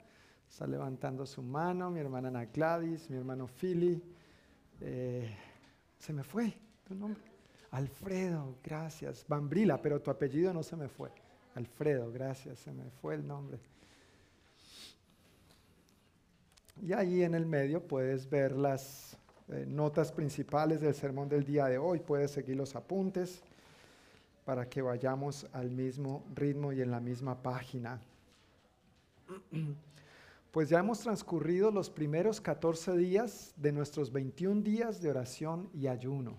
está 0.48 0.68
levantando 0.68 1.26
su 1.26 1.42
mano, 1.42 1.90
mi 1.90 2.00
hermana 2.00 2.28
Ana 2.28 2.46
Gladys, 2.46 3.10
mi 3.10 3.18
hermano 3.18 3.48
Philly. 3.48 4.00
Eh, 4.80 5.36
se 5.98 6.14
me 6.14 6.24
fue 6.24 6.54
tu 6.84 6.94
nombre. 6.94 7.31
Alfredo, 7.72 8.56
gracias. 8.64 9.26
Bambrila, 9.28 9.82
pero 9.82 10.02
tu 10.02 10.12
apellido 10.12 10.54
no 10.54 10.62
se 10.62 10.76
me 10.76 10.90
fue. 10.90 11.10
Alfredo, 11.56 12.12
gracias, 12.12 12.60
se 12.60 12.72
me 12.72 12.90
fue 13.02 13.16
el 13.16 13.26
nombre. 13.26 13.60
Y 16.82 16.94
ahí 16.94 17.24
en 17.24 17.36
el 17.36 17.46
medio 17.46 17.86
puedes 17.86 18.30
ver 18.30 18.54
las 18.54 19.18
eh, 19.50 19.66
notas 19.68 20.12
principales 20.12 20.82
del 20.82 20.96
sermón 20.96 21.30
del 21.30 21.44
día 21.44 21.66
de 21.66 21.78
hoy, 21.78 22.00
puedes 22.00 22.32
seguir 22.32 22.56
los 22.56 22.76
apuntes 22.76 23.42
para 24.46 24.68
que 24.68 24.82
vayamos 24.82 25.48
al 25.54 25.70
mismo 25.70 26.24
ritmo 26.34 26.72
y 26.72 26.82
en 26.82 26.92
la 26.92 27.00
misma 27.00 27.42
página. 27.42 28.00
Pues 30.52 30.68
ya 30.68 30.80
hemos 30.80 31.00
transcurrido 31.00 31.72
los 31.72 31.90
primeros 31.90 32.42
14 32.42 32.98
días 32.98 33.54
de 33.56 33.72
nuestros 33.72 34.12
21 34.12 34.62
días 34.64 35.02
de 35.02 35.10
oración 35.10 35.70
y 35.74 35.88
ayuno. 35.88 36.38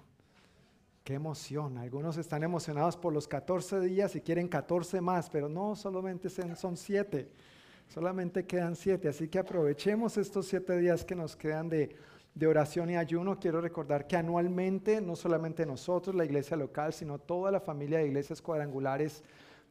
Qué 1.05 1.15
emoción. 1.15 1.79
Algunos 1.79 2.17
están 2.17 2.45
emocionados 2.45 2.97
por 2.97 3.13
los 3.13 3.27
14 3.27 3.81
días 3.81 4.15
y 4.15 4.21
quieren 4.21 4.47
14 4.47 5.01
más, 5.01 5.29
pero 5.29 5.49
no, 5.49 5.75
solamente 5.75 6.29
son 6.31 6.77
7. 6.77 7.29
Solamente 7.89 8.47
quedan 8.47 8.77
7. 8.77 9.09
Así 9.09 9.27
que 9.27 9.41
aprovechemos 9.41 10.17
estos 10.17 10.47
7 10.47 10.79
días 10.79 11.05
que 11.05 11.17
nos 11.17 11.35
quedan 11.35 11.69
de, 11.69 11.97
oración 12.47 12.91
y 12.91 12.97
ayuno. 12.97 13.41
Quiero 13.41 13.61
recordar 13.61 14.07
que 14.07 14.17
anualmente, 14.17 15.01
no 15.01 15.17
solamente 15.17 15.67
nosotros, 15.67 16.15
la 16.15 16.25
iglesia 16.25 16.57
local, 16.57 16.93
sino 16.93 17.19
toda 17.19 17.51
la 17.51 17.61
familia 17.61 17.99
de 17.99 18.07
iglesias 18.07 18.41
cuadrangulares 18.41 19.25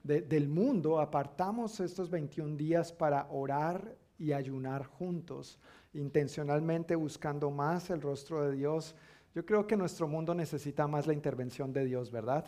del 0.04 0.50
mundo, 0.50 1.00
apartamos 1.00 1.80
estos 1.80 2.10
21 2.10 2.58
días 2.58 2.92
para 2.92 3.28
orar 3.30 3.96
y 4.18 4.34
ayunar 4.34 4.84
juntos, 4.84 5.60
intencionalmente 5.94 6.96
buscando 6.96 7.52
más 7.52 7.90
el 7.90 8.02
rostro 8.02 8.42
de 8.42 8.56
Dios 8.58 8.96
yo 9.34 9.46
creo 9.46 9.66
que 9.66 9.78
nuestro 9.78 10.08
mundo 10.08 10.34
necesita 10.34 10.88
más 10.88 11.08
la 11.08 11.14
intervención 11.14 11.72
de 11.72 11.86
Dios, 11.86 12.12
¿verdad? 12.12 12.46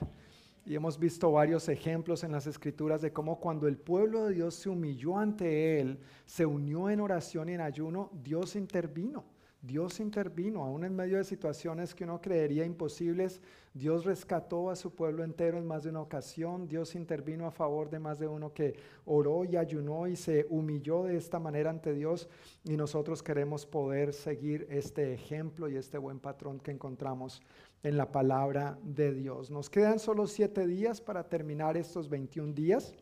Y 0.65 0.75
hemos 0.75 0.97
visto 0.97 1.31
varios 1.31 1.67
ejemplos 1.69 2.23
en 2.23 2.31
las 2.31 2.47
escrituras 2.47 3.01
de 3.01 3.11
cómo 3.11 3.39
cuando 3.39 3.67
el 3.67 3.77
pueblo 3.77 4.25
de 4.25 4.35
Dios 4.35 4.55
se 4.55 4.69
humilló 4.69 5.17
ante 5.17 5.79
Él, 5.79 5.99
se 6.25 6.45
unió 6.45 6.89
en 6.89 7.01
oración 7.01 7.49
y 7.49 7.53
en 7.53 7.61
ayuno, 7.61 8.09
Dios 8.23 8.55
intervino. 8.55 9.25
Dios 9.63 10.01
intervino, 10.01 10.61
aún 10.61 10.83
en 10.83 10.93
medio 10.93 11.17
de 11.17 11.23
situaciones 11.23 11.95
que 11.95 12.03
uno 12.03 12.19
creería 12.21 12.65
imposibles. 12.65 13.41
Dios 13.73 14.03
rescató 14.03 14.69
a 14.69 14.75
su 14.75 14.93
pueblo 14.93 15.23
entero 15.23 15.57
en 15.57 15.65
más 15.65 15.83
de 15.83 15.89
una 15.89 16.01
ocasión. 16.01 16.67
Dios 16.67 16.95
intervino 16.95 17.47
a 17.47 17.51
favor 17.51 17.89
de 17.89 17.97
más 17.97 18.19
de 18.19 18.27
uno 18.27 18.53
que 18.53 18.75
oró 19.05 19.45
y 19.45 19.55
ayunó 19.55 20.05
y 20.07 20.17
se 20.17 20.45
humilló 20.49 21.03
de 21.03 21.15
esta 21.15 21.39
manera 21.39 21.69
ante 21.69 21.93
Dios. 21.93 22.27
Y 22.65 22.75
nosotros 22.75 23.23
queremos 23.23 23.65
poder 23.65 24.11
seguir 24.11 24.67
este 24.69 25.13
ejemplo 25.13 25.69
y 25.69 25.77
este 25.77 25.97
buen 25.97 26.19
patrón 26.19 26.59
que 26.59 26.71
encontramos 26.71 27.41
en 27.83 27.95
la 27.95 28.11
palabra 28.11 28.77
de 28.83 29.13
Dios. 29.13 29.49
Nos 29.49 29.69
quedan 29.69 29.97
solo 29.97 30.27
siete 30.27 30.67
días 30.67 30.99
para 30.99 31.29
terminar 31.29 31.77
estos 31.77 32.09
21 32.09 32.51
días, 32.51 32.93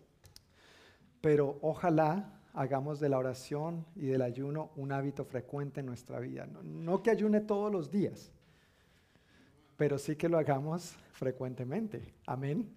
pero 1.21 1.57
ojalá 1.63 2.40
hagamos 2.53 2.99
de 2.99 3.09
la 3.09 3.17
oración 3.17 3.85
y 3.95 4.07
del 4.07 4.21
ayuno 4.21 4.71
un 4.75 4.91
hábito 4.91 5.23
frecuente 5.25 5.79
en 5.79 5.85
nuestra 5.85 6.19
vida. 6.19 6.47
No, 6.63 7.01
que 7.01 7.11
ayune 7.11 7.41
todos 7.41 7.71
los 7.71 7.91
días, 7.91 8.31
pero 9.77 9.97
sí 9.97 10.15
que 10.15 10.29
lo 10.29 10.37
hagamos 10.37 10.95
frecuentemente. 11.13 12.13
Amén. 12.25 12.69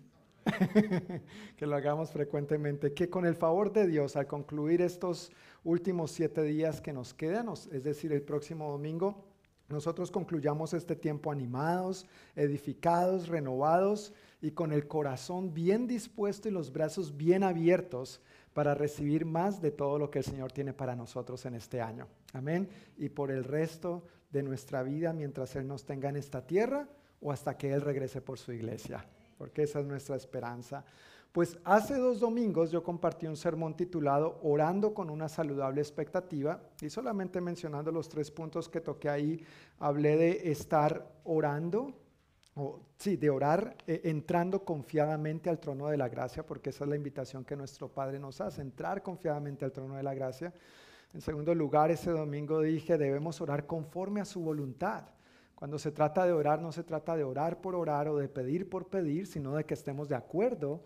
que 1.56 1.66
lo 1.66 1.74
hagamos 1.74 2.12
frecuentemente. 2.12 2.92
Que 2.92 3.08
con 3.08 3.26
el 3.26 3.34
favor 3.34 3.72
de 3.72 3.86
Dios, 3.86 4.16
al 4.16 4.26
concluir 4.26 4.82
estos 4.82 5.32
últimos 5.64 6.10
siete 6.10 6.42
días 6.42 6.80
que 6.80 6.92
nos 6.92 7.14
quedan, 7.14 7.48
es 7.48 7.84
decir, 7.84 8.12
el 8.12 8.22
próximo 8.22 8.70
domingo, 8.70 9.24
nosotros 9.68 10.10
concluyamos 10.10 10.74
este 10.74 10.94
tiempo 10.94 11.32
animados, 11.32 12.06
edificados, 12.36 13.28
renovados 13.28 14.12
y 14.42 14.50
con 14.50 14.72
el 14.72 14.86
corazón 14.86 15.54
bien 15.54 15.86
dispuesto 15.86 16.48
y 16.48 16.52
los 16.52 16.70
brazos 16.70 17.16
bien 17.16 17.42
abiertos 17.42 18.20
para 18.55 18.74
recibir 18.74 19.26
más 19.26 19.61
de 19.61 19.72
todo 19.72 19.98
lo 19.98 20.11
que 20.11 20.20
el 20.20 20.24
Señor 20.24 20.52
tiene 20.52 20.72
para 20.72 20.96
nosotros 20.96 21.44
en 21.44 21.55
este 21.55 21.82
año. 21.82 22.07
Amén. 22.32 22.68
Y 22.96 23.11
por 23.11 23.30
el 23.30 23.44
resto 23.44 24.05
de 24.30 24.42
nuestra 24.42 24.82
vida 24.82 25.12
mientras 25.12 25.55
Él 25.57 25.66
nos 25.66 25.84
tenga 25.84 26.09
en 26.09 26.16
esta 26.16 26.46
tierra 26.46 26.88
o 27.20 27.32
hasta 27.32 27.59
que 27.59 27.72
Él 27.72 27.80
regrese 27.80 28.20
por 28.20 28.38
su 28.38 28.52
iglesia, 28.52 29.05
porque 29.36 29.64
esa 29.64 29.80
es 29.80 29.86
nuestra 29.86 30.16
esperanza. 30.16 30.84
Pues 31.32 31.59
hace 31.64 31.98
dos 31.98 32.20
domingos 32.20 32.70
yo 32.70 32.84
compartí 32.84 33.26
un 33.26 33.36
sermón 33.36 33.76
titulado 33.76 34.38
Orando 34.44 34.94
con 34.94 35.11
una 35.11 35.28
saludable 35.28 35.80
expectativa 35.80 36.61
y 36.80 36.88
solamente 36.88 37.40
mencionando 37.40 37.90
los 37.90 38.09
tres 38.09 38.30
puntos 38.30 38.68
que 38.68 38.80
toqué 38.80 39.09
ahí, 39.09 39.44
hablé 39.80 40.16
de 40.16 40.52
estar 40.52 41.11
orando 41.24 41.92
o 42.57 42.80
sí, 42.96 43.16
de 43.16 43.30
orar 43.30 43.76
eh, 43.86 44.02
entrando 44.05 44.64
confiadamente 44.64 45.50
al 45.50 45.59
trono 45.59 45.88
de 45.88 45.96
la 45.96 46.09
gracia, 46.09 46.46
porque 46.46 46.70
esa 46.70 46.84
es 46.84 46.90
la 46.90 46.96
invitación 46.96 47.44
que 47.44 47.57
nuestro 47.57 47.88
Padre 47.88 48.18
nos 48.18 48.40
hace, 48.40 48.62
entrar 48.62 49.02
confiadamente 49.02 49.64
al 49.64 49.72
trono 49.72 49.96
de 49.96 50.02
la 50.02 50.14
gracia. 50.14 50.52
En 51.12 51.20
segundo 51.20 51.55
lugar, 51.55 51.90
ese 51.90 52.11
domingo 52.11 52.61
dije, 52.61 52.98
debemos 52.98 53.40
orar 53.40 53.66
conforme 53.66 54.20
a 54.20 54.24
su 54.24 54.40
voluntad. 54.40 55.05
Cuando 55.55 55.78
se 55.78 55.92
trata 55.92 56.26
de 56.26 56.32
orar, 56.32 56.61
no 56.61 56.72
se 56.72 56.82
trata 56.82 57.16
de 57.16 57.24
orar 57.24 57.61
por 57.61 57.74
orar 57.74 58.09
o 58.09 58.16
de 58.16 58.28
pedir 58.28 58.68
por 58.68 58.88
pedir, 58.88 59.26
sino 59.26 59.55
de 59.55 59.64
que 59.64 59.74
estemos 59.74 60.09
de 60.09 60.16
acuerdo 60.16 60.82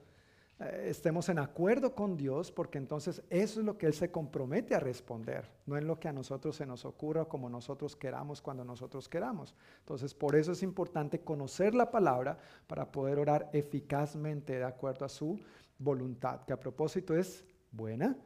estemos 0.58 1.28
en 1.28 1.38
acuerdo 1.38 1.94
con 1.94 2.16
Dios, 2.16 2.50
porque 2.50 2.78
entonces 2.78 3.22
eso 3.30 3.60
es 3.60 3.66
lo 3.66 3.78
que 3.78 3.86
Él 3.86 3.94
se 3.94 4.10
compromete 4.10 4.74
a 4.74 4.80
responder, 4.80 5.48
no 5.66 5.76
en 5.76 5.86
lo 5.86 6.00
que 6.00 6.08
a 6.08 6.12
nosotros 6.12 6.56
se 6.56 6.66
nos 6.66 6.84
ocurra 6.84 7.26
como 7.26 7.48
nosotros 7.48 7.94
queramos 7.94 8.42
cuando 8.42 8.64
nosotros 8.64 9.08
queramos. 9.08 9.54
Entonces, 9.80 10.14
por 10.14 10.34
eso 10.34 10.52
es 10.52 10.62
importante 10.62 11.20
conocer 11.20 11.74
la 11.74 11.90
palabra 11.90 12.38
para 12.66 12.90
poder 12.90 13.18
orar 13.18 13.48
eficazmente 13.52 14.58
de 14.58 14.64
acuerdo 14.64 15.04
a 15.04 15.08
su 15.08 15.38
voluntad, 15.78 16.44
que 16.44 16.52
a 16.52 16.60
propósito 16.60 17.16
es 17.16 17.44
buena, 17.70 18.16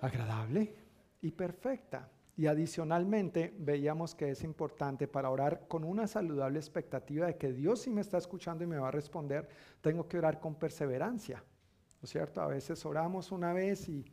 agradable 0.00 0.74
y 1.20 1.32
perfecta. 1.32 2.08
Y 2.38 2.46
adicionalmente 2.46 3.52
veíamos 3.58 4.14
que 4.14 4.30
es 4.30 4.44
importante 4.44 5.08
para 5.08 5.28
orar 5.28 5.66
con 5.66 5.82
una 5.82 6.06
saludable 6.06 6.60
expectativa 6.60 7.26
de 7.26 7.36
que 7.36 7.52
Dios 7.52 7.80
si 7.80 7.90
me 7.90 8.00
está 8.00 8.16
escuchando 8.16 8.62
y 8.62 8.68
me 8.68 8.78
va 8.78 8.88
a 8.88 8.92
responder, 8.92 9.48
tengo 9.80 10.06
que 10.06 10.18
orar 10.18 10.38
con 10.38 10.54
perseverancia. 10.54 11.38
¿No 12.00 12.04
es 12.04 12.10
cierto? 12.10 12.40
A 12.40 12.46
veces 12.46 12.86
oramos 12.86 13.32
una 13.32 13.52
vez 13.52 13.88
y 13.88 14.04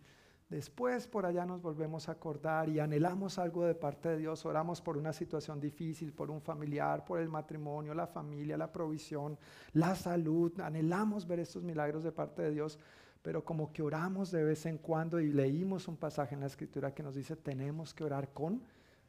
después 0.50 1.08
por 1.08 1.28
allá 1.28 1.46
nos 1.46 1.62
volvemos 1.62 2.10
a 2.10 2.14
acordar 2.14 2.68
y 2.68 2.80
anhelamos 2.80 3.38
algo 3.38 3.64
de 3.64 3.76
parte 3.76 4.10
de 4.10 4.18
Dios, 4.18 4.44
oramos 4.44 4.82
por 4.82 4.98
una 4.98 5.14
situación 5.14 5.60
difícil, 5.60 6.12
por 6.12 6.32
un 6.32 6.42
familiar, 6.42 7.06
por 7.06 7.20
el 7.20 7.30
matrimonio, 7.30 7.94
la 7.94 8.08
familia, 8.08 8.58
la 8.58 8.72
provisión, 8.72 9.38
la 9.74 9.94
salud, 9.94 10.60
anhelamos 10.62 11.28
ver 11.28 11.42
estos 11.42 11.62
milagros 11.62 12.04
de 12.04 12.12
parte 12.12 12.42
de 12.42 12.50
Dios 12.50 12.80
pero 13.26 13.44
como 13.44 13.74
que 13.74 13.82
oramos 13.82 14.30
de 14.30 14.44
vez 14.44 14.68
en 14.68 14.78
cuando 14.78 15.20
y 15.20 15.32
leímos 15.32 15.88
un 15.88 15.98
pasaje 15.98 16.36
en 16.36 16.42
la 16.42 16.46
escritura 16.46 16.94
que 16.94 17.02
nos 17.02 17.16
dice 17.16 17.36
tenemos 17.36 17.92
que 17.92 18.04
orar 18.04 18.32
con 18.32 18.62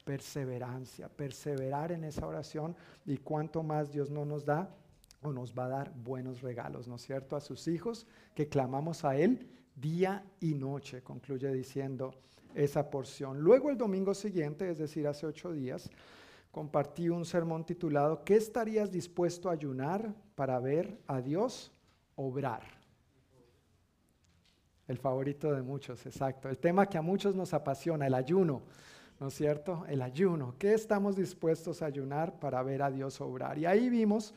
perseverancia, 0.06 1.10
perseverar 1.10 1.92
en 1.92 2.02
esa 2.02 2.26
oración 2.26 2.74
y 3.04 3.18
cuanto 3.18 3.62
más 3.62 3.92
Dios 3.92 4.10
no 4.10 4.24
nos 4.24 4.46
da 4.46 4.74
o 5.20 5.34
nos 5.34 5.52
va 5.52 5.66
a 5.66 5.68
dar 5.68 5.92
buenos 5.94 6.40
regalos, 6.40 6.88
¿no 6.88 6.96
es 6.96 7.02
cierto? 7.02 7.36
A 7.36 7.42
sus 7.42 7.68
hijos 7.68 8.06
que 8.34 8.48
clamamos 8.48 9.04
a 9.04 9.18
Él 9.18 9.50
día 9.74 10.24
y 10.40 10.54
noche, 10.54 11.02
concluye 11.02 11.52
diciendo 11.52 12.14
esa 12.54 12.88
porción. 12.88 13.40
Luego 13.40 13.68
el 13.68 13.76
domingo 13.76 14.14
siguiente, 14.14 14.70
es 14.70 14.78
decir, 14.78 15.06
hace 15.06 15.26
ocho 15.26 15.52
días, 15.52 15.90
compartí 16.50 17.10
un 17.10 17.26
sermón 17.26 17.66
titulado 17.66 18.24
¿Qué 18.24 18.36
estarías 18.36 18.90
dispuesto 18.90 19.50
a 19.50 19.52
ayunar 19.52 20.14
para 20.34 20.58
ver 20.58 20.98
a 21.06 21.20
Dios 21.20 21.70
obrar? 22.14 22.75
El 24.88 24.98
favorito 24.98 25.52
de 25.52 25.62
muchos, 25.62 26.06
exacto. 26.06 26.48
El 26.48 26.58
tema 26.58 26.86
que 26.86 26.98
a 26.98 27.02
muchos 27.02 27.34
nos 27.34 27.52
apasiona, 27.54 28.06
el 28.06 28.14
ayuno. 28.14 28.62
¿no 29.20 29.28
es 29.28 29.34
cierto? 29.34 29.84
El 29.88 30.02
ayuno. 30.02 30.54
¿Qué 30.58 30.74
estamos 30.74 31.16
dispuestos 31.16 31.82
a 31.82 31.86
ayunar 31.86 32.38
para 32.38 32.62
ver 32.62 32.82
a 32.82 32.90
Dios 32.90 33.20
obrar? 33.20 33.58
Y 33.58 33.66
ahí 33.66 33.88
vimos 33.88 34.34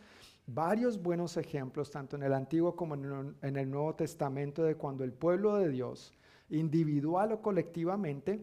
varios 0.48 1.02
buenos 1.02 1.38
ejemplos, 1.38 1.92
tanto 1.92 2.16
en 2.16 2.24
el 2.24 2.34
Antiguo 2.34 2.76
como 2.76 2.96
en 2.96 3.58
el 3.58 3.70
Nuevo 3.70 3.96
Testamento, 3.96 4.64
de 4.64 4.76
cuando 4.76 5.04
el 5.04 5.14
pueblo 5.14 5.58
de 5.58 5.70
Dios, 5.70 6.14
individual 6.50 7.34
o 7.34 7.42
colectivamente, 7.42 8.42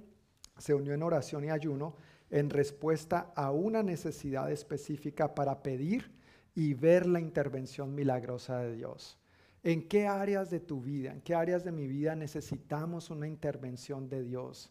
se 0.59 0.75
unió 0.75 0.95
en 0.95 1.03
oración 1.03 1.45
y 1.45 1.51
ayuno 1.51 1.97
en 2.31 2.51
respuesta 2.51 3.33
a 3.35 3.51
una 3.51 3.83
necesidad 3.83 4.51
específica 4.51 5.35
para 5.35 5.63
pedir 5.63 6.11
y 6.55 6.75
ver 6.75 7.07
la 7.07 7.21
intervención 7.21 7.95
milagrosa 7.95 8.59
de 8.59 8.75
Dios. 8.75 9.19
¿En 9.67 9.89
qué 9.89 10.07
áreas 10.07 10.49
de 10.49 10.61
tu 10.61 10.81
vida, 10.81 11.11
en 11.11 11.21
qué 11.23 11.35
áreas 11.35 11.65
de 11.65 11.73
mi 11.73 11.89
vida 11.89 12.15
necesitamos 12.15 13.11
una 13.11 13.27
intervención 13.27 14.09
de 14.09 14.23
Dios? 14.23 14.71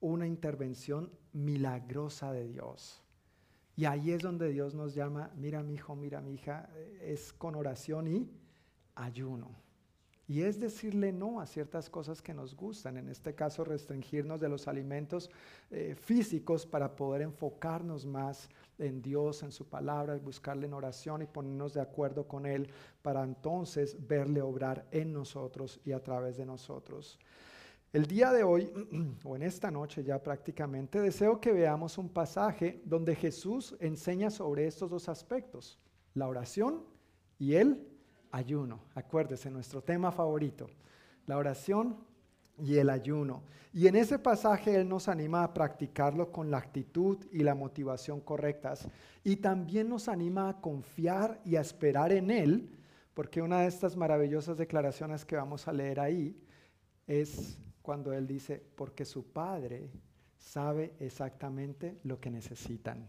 Una 0.00 0.26
intervención 0.26 1.12
milagrosa 1.34 2.32
de 2.32 2.48
Dios. 2.48 3.02
Y 3.76 3.84
ahí 3.84 4.10
es 4.10 4.22
donde 4.22 4.48
Dios 4.48 4.72
nos 4.72 4.94
llama, 4.94 5.30
mira 5.36 5.62
mi 5.62 5.74
hijo, 5.74 5.94
mira 5.94 6.22
mi 6.22 6.32
hija, 6.32 6.70
es 7.02 7.30
con 7.34 7.56
oración 7.56 8.08
y 8.08 8.30
ayuno. 8.94 9.50
Y 10.26 10.40
es 10.40 10.58
decirle 10.58 11.12
no 11.12 11.38
a 11.38 11.46
ciertas 11.46 11.90
cosas 11.90 12.22
que 12.22 12.32
nos 12.32 12.56
gustan, 12.56 12.96
en 12.96 13.10
este 13.10 13.34
caso 13.34 13.64
restringirnos 13.64 14.40
de 14.40 14.48
los 14.48 14.66
alimentos 14.66 15.30
eh, 15.70 15.94
físicos 15.94 16.64
para 16.64 16.96
poder 16.96 17.20
enfocarnos 17.20 18.06
más 18.06 18.48
en 18.82 19.00
Dios, 19.00 19.42
en 19.42 19.52
su 19.52 19.68
palabra, 19.68 20.16
buscarle 20.18 20.66
en 20.66 20.74
oración 20.74 21.22
y 21.22 21.26
ponernos 21.26 21.74
de 21.74 21.80
acuerdo 21.80 22.26
con 22.26 22.46
Él 22.46 22.68
para 23.02 23.22
entonces 23.22 23.96
verle 24.06 24.42
obrar 24.42 24.86
en 24.90 25.12
nosotros 25.12 25.80
y 25.84 25.92
a 25.92 26.02
través 26.02 26.36
de 26.36 26.46
nosotros. 26.46 27.18
El 27.92 28.06
día 28.06 28.32
de 28.32 28.42
hoy, 28.42 28.72
o 29.24 29.36
en 29.36 29.42
esta 29.42 29.70
noche 29.70 30.02
ya 30.02 30.22
prácticamente, 30.22 31.00
deseo 31.00 31.40
que 31.40 31.52
veamos 31.52 31.98
un 31.98 32.08
pasaje 32.08 32.80
donde 32.84 33.14
Jesús 33.14 33.76
enseña 33.80 34.30
sobre 34.30 34.66
estos 34.66 34.90
dos 34.90 35.08
aspectos, 35.08 35.78
la 36.14 36.26
oración 36.26 36.84
y 37.38 37.54
el 37.54 37.86
ayuno. 38.30 38.80
Acuérdese, 38.94 39.50
nuestro 39.50 39.82
tema 39.82 40.10
favorito, 40.10 40.68
la 41.26 41.36
oración 41.36 41.98
y 42.62 42.76
el 42.76 42.90
ayuno. 42.90 43.42
Y 43.72 43.86
en 43.86 43.96
ese 43.96 44.18
pasaje 44.18 44.76
Él 44.76 44.88
nos 44.88 45.08
anima 45.08 45.42
a 45.42 45.52
practicarlo 45.52 46.30
con 46.30 46.50
la 46.50 46.58
actitud 46.58 47.18
y 47.32 47.42
la 47.42 47.54
motivación 47.54 48.20
correctas. 48.20 48.88
Y 49.24 49.36
también 49.36 49.88
nos 49.88 50.08
anima 50.08 50.48
a 50.48 50.60
confiar 50.60 51.40
y 51.44 51.56
a 51.56 51.60
esperar 51.60 52.12
en 52.12 52.30
Él, 52.30 52.70
porque 53.14 53.42
una 53.42 53.60
de 53.60 53.66
estas 53.66 53.96
maravillosas 53.96 54.56
declaraciones 54.56 55.24
que 55.24 55.36
vamos 55.36 55.66
a 55.68 55.72
leer 55.72 56.00
ahí 56.00 56.36
es 57.06 57.58
cuando 57.82 58.12
Él 58.12 58.26
dice, 58.26 58.62
porque 58.76 59.04
su 59.04 59.32
Padre 59.32 59.90
sabe 60.36 60.94
exactamente 61.00 61.98
lo 62.04 62.20
que 62.20 62.30
necesitan. 62.30 63.08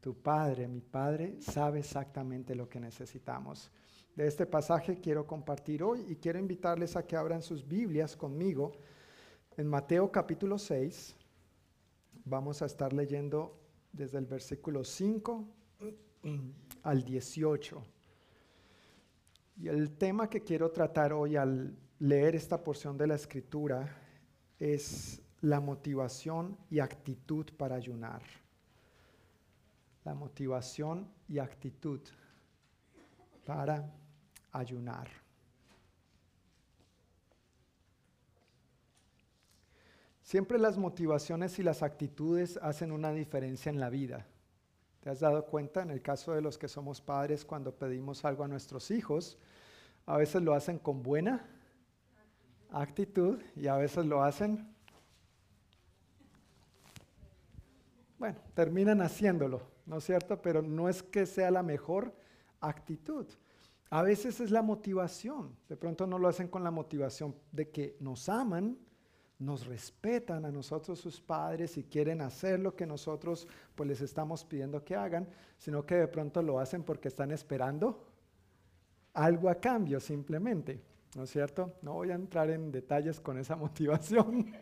Tu 0.00 0.14
Padre, 0.14 0.68
mi 0.68 0.80
Padre, 0.80 1.36
sabe 1.40 1.80
exactamente 1.80 2.54
lo 2.54 2.68
que 2.68 2.80
necesitamos 2.80 3.70
de 4.16 4.26
este 4.26 4.46
pasaje 4.46 5.00
quiero 5.00 5.26
compartir 5.26 5.82
hoy 5.82 6.04
y 6.08 6.16
quiero 6.16 6.38
invitarles 6.38 6.96
a 6.96 7.06
que 7.06 7.16
abran 7.16 7.42
sus 7.42 7.66
Biblias 7.66 8.16
conmigo 8.16 8.72
en 9.56 9.66
Mateo 9.66 10.10
capítulo 10.10 10.58
6. 10.58 11.16
Vamos 12.24 12.62
a 12.62 12.66
estar 12.66 12.92
leyendo 12.92 13.58
desde 13.92 14.18
el 14.18 14.26
versículo 14.26 14.84
5 14.84 15.44
al 16.82 17.04
18. 17.04 17.82
Y 19.58 19.68
el 19.68 19.90
tema 19.92 20.28
que 20.28 20.42
quiero 20.42 20.70
tratar 20.70 21.12
hoy 21.12 21.36
al 21.36 21.76
leer 21.98 22.34
esta 22.34 22.62
porción 22.62 22.96
de 22.96 23.06
la 23.06 23.14
escritura 23.14 23.96
es 24.58 25.22
la 25.40 25.60
motivación 25.60 26.56
y 26.70 26.80
actitud 26.80 27.46
para 27.56 27.76
ayunar. 27.76 28.22
La 30.04 30.14
motivación 30.14 31.08
y 31.28 31.38
actitud 31.38 32.00
para 33.44 33.92
ayunar. 34.52 35.08
Siempre 40.22 40.58
las 40.58 40.78
motivaciones 40.78 41.58
y 41.58 41.64
las 41.64 41.82
actitudes 41.82 42.56
hacen 42.62 42.92
una 42.92 43.12
diferencia 43.12 43.68
en 43.68 43.80
la 43.80 43.90
vida. 43.90 44.26
¿Te 45.00 45.10
has 45.10 45.18
dado 45.18 45.44
cuenta 45.46 45.82
en 45.82 45.90
el 45.90 46.02
caso 46.02 46.32
de 46.32 46.40
los 46.40 46.56
que 46.56 46.68
somos 46.68 47.00
padres 47.00 47.44
cuando 47.44 47.74
pedimos 47.74 48.24
algo 48.24 48.44
a 48.44 48.48
nuestros 48.48 48.90
hijos? 48.90 49.38
A 50.06 50.16
veces 50.16 50.42
lo 50.42 50.54
hacen 50.54 50.78
con 50.78 51.02
buena 51.02 51.48
actitud 52.70 53.40
y 53.56 53.66
a 53.66 53.76
veces 53.76 54.06
lo 54.06 54.22
hacen, 54.22 54.72
bueno, 58.18 58.38
terminan 58.54 59.02
haciéndolo, 59.02 59.62
¿no 59.86 59.98
es 59.98 60.04
cierto? 60.04 60.40
Pero 60.40 60.62
no 60.62 60.88
es 60.88 61.02
que 61.02 61.26
sea 61.26 61.50
la 61.50 61.62
mejor 61.62 62.14
actitud. 62.60 63.26
A 63.90 64.02
veces 64.02 64.40
es 64.40 64.50
la 64.50 64.62
motivación. 64.62 65.56
De 65.68 65.76
pronto 65.76 66.06
no 66.06 66.18
lo 66.18 66.28
hacen 66.28 66.48
con 66.48 66.62
la 66.62 66.70
motivación 66.70 67.34
de 67.50 67.70
que 67.70 67.96
nos 68.00 68.28
aman, 68.28 68.78
nos 69.38 69.66
respetan 69.66 70.44
a 70.44 70.52
nosotros 70.52 70.98
sus 70.98 71.20
padres 71.20 71.76
y 71.76 71.84
quieren 71.84 72.20
hacer 72.20 72.60
lo 72.60 72.76
que 72.76 72.86
nosotros 72.86 73.48
pues 73.74 73.88
les 73.88 74.00
estamos 74.00 74.44
pidiendo 74.44 74.84
que 74.84 74.94
hagan, 74.94 75.28
sino 75.58 75.84
que 75.84 75.96
de 75.96 76.08
pronto 76.08 76.42
lo 76.42 76.60
hacen 76.60 76.84
porque 76.84 77.08
están 77.08 77.30
esperando 77.32 78.06
algo 79.14 79.48
a 79.48 79.56
cambio 79.56 79.98
simplemente. 79.98 80.82
¿No 81.16 81.24
es 81.24 81.30
cierto? 81.30 81.74
No 81.82 81.94
voy 81.94 82.12
a 82.12 82.14
entrar 82.14 82.50
en 82.50 82.70
detalles 82.70 83.18
con 83.18 83.38
esa 83.38 83.56
motivación. 83.56 84.52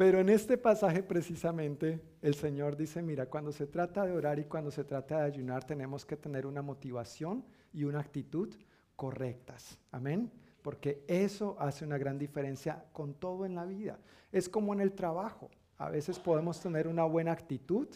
Pero 0.00 0.18
en 0.18 0.30
este 0.30 0.56
pasaje 0.56 1.02
precisamente 1.02 2.00
el 2.22 2.34
Señor 2.34 2.74
dice, 2.74 3.02
mira, 3.02 3.26
cuando 3.26 3.52
se 3.52 3.66
trata 3.66 4.06
de 4.06 4.12
orar 4.12 4.38
y 4.38 4.46
cuando 4.46 4.70
se 4.70 4.82
trata 4.82 5.18
de 5.18 5.24
ayunar 5.26 5.64
tenemos 5.64 6.06
que 6.06 6.16
tener 6.16 6.46
una 6.46 6.62
motivación 6.62 7.44
y 7.70 7.84
una 7.84 8.00
actitud 8.00 8.48
correctas. 8.96 9.78
Amén. 9.90 10.32
Porque 10.62 11.04
eso 11.06 11.54
hace 11.60 11.84
una 11.84 11.98
gran 11.98 12.16
diferencia 12.16 12.82
con 12.94 13.12
todo 13.12 13.44
en 13.44 13.54
la 13.54 13.66
vida. 13.66 13.98
Es 14.32 14.48
como 14.48 14.72
en 14.72 14.80
el 14.80 14.92
trabajo. 14.92 15.50
A 15.76 15.90
veces 15.90 16.18
podemos 16.18 16.58
tener 16.62 16.88
una 16.88 17.04
buena 17.04 17.32
actitud 17.32 17.86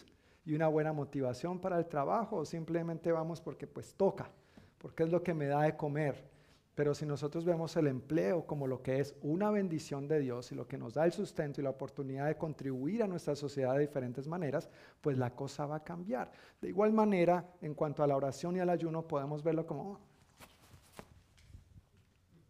y 0.44 0.52
una 0.52 0.68
buena 0.68 0.92
motivación 0.92 1.58
para 1.58 1.78
el 1.78 1.86
trabajo 1.86 2.36
o 2.36 2.44
simplemente 2.44 3.12
vamos 3.12 3.40
porque 3.40 3.66
pues 3.66 3.94
toca, 3.94 4.30
porque 4.76 5.04
es 5.04 5.10
lo 5.10 5.22
que 5.22 5.32
me 5.32 5.46
da 5.46 5.62
de 5.62 5.74
comer 5.74 6.33
pero 6.74 6.94
si 6.94 7.06
nosotros 7.06 7.44
vemos 7.44 7.76
el 7.76 7.86
empleo 7.86 8.46
como 8.46 8.66
lo 8.66 8.82
que 8.82 8.98
es 8.98 9.14
una 9.22 9.50
bendición 9.50 10.08
de 10.08 10.18
Dios 10.18 10.50
y 10.50 10.56
lo 10.56 10.66
que 10.66 10.76
nos 10.76 10.94
da 10.94 11.04
el 11.04 11.12
sustento 11.12 11.60
y 11.60 11.64
la 11.64 11.70
oportunidad 11.70 12.26
de 12.26 12.36
contribuir 12.36 13.02
a 13.02 13.06
nuestra 13.06 13.36
sociedad 13.36 13.74
de 13.74 13.80
diferentes 13.80 14.26
maneras, 14.26 14.68
pues 15.00 15.16
la 15.16 15.30
cosa 15.34 15.66
va 15.66 15.76
a 15.76 15.84
cambiar. 15.84 16.32
De 16.60 16.68
igual 16.68 16.92
manera, 16.92 17.48
en 17.62 17.74
cuanto 17.74 18.02
a 18.02 18.06
la 18.08 18.16
oración 18.16 18.56
y 18.56 18.60
al 18.60 18.70
ayuno, 18.70 19.06
podemos 19.06 19.42
verlo 19.44 19.66
como, 19.66 20.00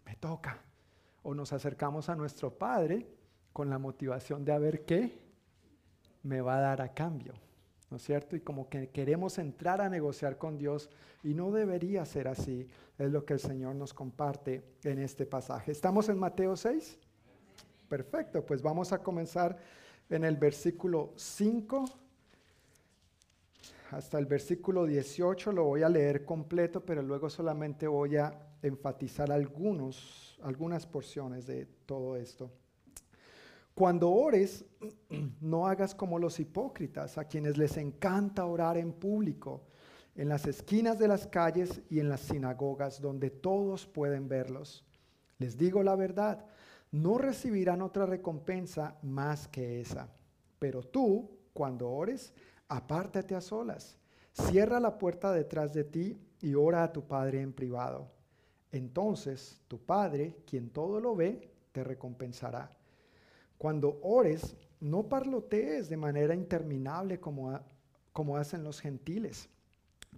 me 0.07 0.17
toca. 0.17 0.59
O 1.23 1.35
nos 1.35 1.53
acercamos 1.53 2.09
a 2.09 2.17
nuestro 2.17 2.51
Padre 2.51 3.07
con 3.53 3.69
la 3.69 3.79
motivación 3.79 4.45
de 4.45 4.53
a 4.53 4.59
ver 4.59 4.85
qué 4.87 5.23
me 6.23 6.41
va 6.41 6.57
a 6.57 6.61
dar 6.61 6.81
a 6.81 6.95
cambio. 6.95 7.35
¿No 7.95 7.99
es 7.99 8.03
cierto? 8.03 8.35
Y 8.35 8.41
como 8.41 8.69
que 8.69 8.89
queremos 8.89 9.39
entrar 9.39 9.81
a 9.81 9.89
negociar 9.89 10.37
con 10.37 10.59
Dios 10.59 10.91
y 11.23 11.33
no 11.33 11.53
debería 11.53 12.05
ser 12.05 12.27
así, 12.27 12.67
es 12.99 13.13
lo 13.13 13.25
que 13.25 13.35
el 13.35 13.39
Señor 13.39 13.77
nos 13.77 13.95
comparte 13.95 14.65
en 14.83 14.99
este 14.99 15.27
pasaje. 15.27 15.71
¿Estamos 15.71 16.09
en 16.09 16.19
Mateo 16.19 16.57
6? 16.57 16.99
Perfecto, 17.89 18.45
pues 18.45 18.63
vamos 18.63 18.93
a 18.93 18.99
comenzar 18.99 19.57
en 20.11 20.25
el 20.25 20.37
versículo 20.37 21.13
5 21.15 21.85
hasta 23.93 24.19
el 24.19 24.27
versículo 24.27 24.87
18, 24.87 25.53
lo 25.53 25.63
voy 25.63 25.85
a 25.85 25.89
leer 25.89 26.25
completo, 26.25 26.85
pero 26.85 27.01
luego 27.01 27.31
solamente 27.31 27.87
voy 27.87 28.17
a 28.17 28.57
enfatizar 28.61 29.31
algunos, 29.31 30.37
algunas 30.43 30.85
porciones 30.85 31.47
de 31.47 31.67
todo 31.87 32.17
esto. 32.17 32.51
Cuando 33.75 34.11
ores, 34.11 34.65
no 35.41 35.67
hagas 35.67 35.95
como 35.95 36.19
los 36.19 36.39
hipócritas, 36.39 37.19
a 37.19 37.25
quienes 37.25 37.59
les 37.59 37.77
encanta 37.77 38.47
orar 38.47 38.77
en 38.79 38.93
público, 38.93 39.65
en 40.15 40.29
las 40.29 40.47
esquinas 40.47 40.99
de 40.99 41.09
las 41.09 41.27
calles 41.27 41.83
y 41.91 41.99
en 41.99 42.09
las 42.09 42.21
sinagogas, 42.21 43.01
donde 43.01 43.31
todos 43.31 43.87
pueden 43.87 44.29
verlos. 44.29 44.85
Les 45.39 45.59
digo 45.59 45.83
la 45.83 45.97
verdad, 45.97 46.47
no 46.93 47.19
recibirán 47.19 47.83
otra 47.83 48.07
recompensa 48.07 48.97
más 49.03 49.49
que 49.49 49.81
esa. 49.81 50.09
Pero 50.61 50.83
tú, 50.85 51.29
cuando 51.53 51.91
ores, 51.91 52.33
apártate 52.69 53.35
a 53.35 53.41
solas, 53.41 53.99
cierra 54.33 54.79
la 54.79 54.97
puerta 54.97 55.33
detrás 55.33 55.73
de 55.73 55.83
ti 55.83 56.17
y 56.41 56.55
ora 56.55 56.85
a 56.85 56.93
tu 56.93 57.07
Padre 57.09 57.41
en 57.41 57.53
privado. 57.53 58.13
Entonces 58.71 59.61
tu 59.67 59.85
Padre, 59.85 60.37
quien 60.47 60.71
todo 60.71 61.01
lo 61.01 61.17
ve, 61.17 61.51
te 61.73 61.83
recompensará. 61.83 62.71
Cuando 63.59 63.99
ores, 64.03 64.57
no 64.81 65.09
parlotees 65.09 65.89
de 65.89 65.97
manera 65.97 66.35
interminable 66.35 67.19
como, 67.21 67.59
como 68.13 68.37
hacen 68.37 68.65
los 68.65 68.81
gentiles. 68.81 69.49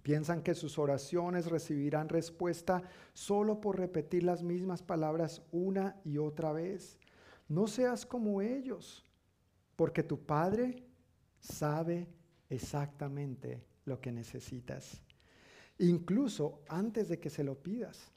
Piensan 0.03 0.41
que 0.41 0.55
sus 0.55 0.77
oraciones 0.77 1.47
recibirán 1.47 2.09
respuesta 2.09 2.81
solo 3.13 3.59
por 3.59 3.77
repetir 3.77 4.23
las 4.23 4.43
mismas 4.43 4.81
palabras 4.81 5.41
una 5.51 5.99
y 6.03 6.17
otra 6.17 6.51
vez. 6.51 6.97
No 7.49 7.67
seas 7.67 8.05
como 8.05 8.41
ellos, 8.41 9.05
porque 9.75 10.03
tu 10.03 10.19
Padre 10.19 10.83
sabe 11.39 12.07
exactamente 12.49 13.63
lo 13.85 13.99
que 13.99 14.11
necesitas. 14.11 15.01
Incluso 15.79 16.61
antes 16.67 17.07
de 17.07 17.19
que 17.19 17.29
se 17.29 17.43
lo 17.43 17.55
pidas, 17.55 18.11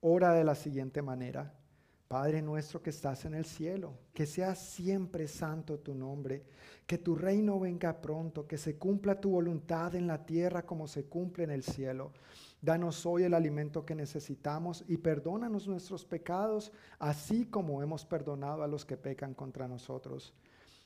ora 0.00 0.32
de 0.32 0.44
la 0.44 0.54
siguiente 0.54 1.00
manera. 1.02 1.54
Padre 2.08 2.42
nuestro 2.42 2.82
que 2.82 2.90
estás 2.90 3.24
en 3.24 3.34
el 3.34 3.44
cielo, 3.44 3.94
que 4.12 4.26
sea 4.26 4.54
siempre 4.54 5.26
santo 5.26 5.78
tu 5.78 5.94
nombre, 5.94 6.44
que 6.86 6.98
tu 6.98 7.14
reino 7.14 7.58
venga 7.58 8.00
pronto, 8.00 8.46
que 8.46 8.58
se 8.58 8.76
cumpla 8.76 9.20
tu 9.20 9.30
voluntad 9.30 9.94
en 9.94 10.06
la 10.06 10.24
tierra 10.24 10.66
como 10.66 10.86
se 10.86 11.06
cumple 11.06 11.44
en 11.44 11.50
el 11.50 11.62
cielo. 11.62 12.12
Danos 12.60 13.04
hoy 13.06 13.24
el 13.24 13.34
alimento 13.34 13.84
que 13.84 13.94
necesitamos 13.94 14.84
y 14.86 14.98
perdónanos 14.98 15.66
nuestros 15.66 16.04
pecados, 16.04 16.72
así 16.98 17.46
como 17.46 17.82
hemos 17.82 18.04
perdonado 18.04 18.62
a 18.62 18.68
los 18.68 18.84
que 18.84 18.96
pecan 18.96 19.34
contra 19.34 19.66
nosotros. 19.66 20.34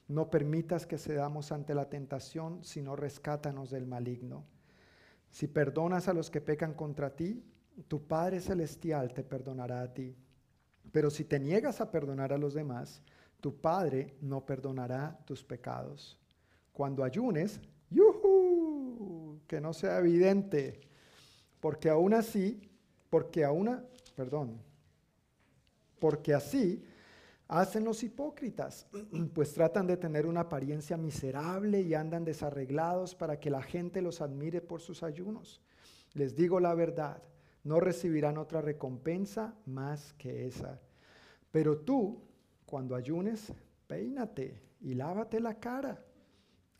No 0.06 0.30
permitas 0.30 0.86
que 0.86 0.98
cedamos 0.98 1.52
ante 1.52 1.74
la 1.74 1.88
tentación, 1.88 2.64
sino 2.64 2.96
rescátanos 2.96 3.70
del 3.70 3.86
maligno. 3.86 4.44
Si 5.30 5.46
perdonas 5.46 6.08
a 6.08 6.14
los 6.14 6.30
que 6.30 6.40
pecan 6.40 6.74
contra 6.74 7.14
ti, 7.14 7.44
tu 7.86 8.06
Padre 8.06 8.40
Celestial 8.40 9.12
te 9.12 9.22
perdonará 9.22 9.82
a 9.82 9.92
ti. 9.92 10.16
Pero 10.92 11.10
si 11.10 11.24
te 11.24 11.38
niegas 11.38 11.80
a 11.80 11.90
perdonar 11.90 12.32
a 12.32 12.38
los 12.38 12.54
demás, 12.54 13.02
tu 13.40 13.60
Padre 13.60 14.14
no 14.20 14.44
perdonará 14.44 15.18
tus 15.24 15.44
pecados. 15.44 16.18
Cuando 16.72 17.04
ayunes, 17.04 17.60
¡yuhu! 17.90 19.40
que 19.46 19.60
no 19.60 19.72
sea 19.72 19.98
evidente, 19.98 20.80
porque 21.60 21.88
aún 21.88 22.14
así, 22.14 22.60
porque 23.10 23.44
aún, 23.44 23.80
perdón, 24.14 24.60
porque 25.98 26.34
así 26.34 26.84
hacen 27.48 27.84
los 27.84 28.02
hipócritas, 28.02 28.86
pues 29.34 29.54
tratan 29.54 29.86
de 29.86 29.96
tener 29.96 30.26
una 30.26 30.40
apariencia 30.40 30.96
miserable 30.96 31.80
y 31.80 31.94
andan 31.94 32.24
desarreglados 32.24 33.14
para 33.14 33.40
que 33.40 33.50
la 33.50 33.62
gente 33.62 34.02
los 34.02 34.20
admire 34.20 34.60
por 34.60 34.80
sus 34.80 35.02
ayunos. 35.02 35.60
Les 36.12 36.36
digo 36.36 36.60
la 36.60 36.74
verdad, 36.74 37.22
no 37.64 37.80
recibirán 37.80 38.38
otra 38.38 38.60
recompensa 38.60 39.54
más 39.66 40.12
que 40.14 40.46
esa. 40.46 40.80
Pero 41.50 41.78
tú, 41.78 42.22
cuando 42.66 42.94
ayunes, 42.94 43.52
peínate 43.86 44.60
y 44.80 44.94
lávate 44.94 45.40
la 45.40 45.58
cara. 45.58 46.04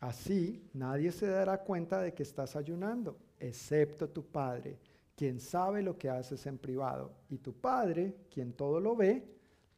Así 0.01 0.69
nadie 0.75 1.11
se 1.11 1.27
dará 1.27 1.63
cuenta 1.63 2.01
de 2.01 2.15
que 2.15 2.23
estás 2.23 2.55
ayunando, 2.55 3.19
excepto 3.41 4.09
tu 4.09 4.25
Padre, 4.25 4.79
quien 5.17 5.41
sabe 5.41 5.83
lo 5.83 5.99
que 5.99 6.09
haces 6.09 6.47
en 6.47 6.59
privado. 6.59 7.13
Y 7.29 7.39
tu 7.39 7.53
Padre, 7.53 8.15
quien 8.31 8.53
todo 8.53 8.79
lo 8.79 8.95
ve, 8.95 9.29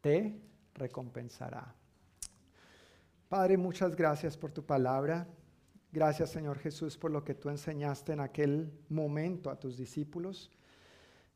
te 0.01 0.39
recompensará. 0.75 1.75
Padre, 3.29 3.57
muchas 3.57 3.97
gracias 3.97 4.37
por 4.37 4.51
tu 4.51 4.67
palabra. 4.67 5.27
Gracias, 5.93 6.31
Señor 6.31 6.59
Jesús, 6.59 6.99
por 6.99 7.11
lo 7.11 7.25
que 7.25 7.35
tú 7.35 7.49
enseñaste 7.49 8.13
en 8.13 8.21
aquel 8.21 8.71
momento 8.89 9.51
a 9.51 9.59
tus 9.59 9.77
discípulos. 9.77 10.51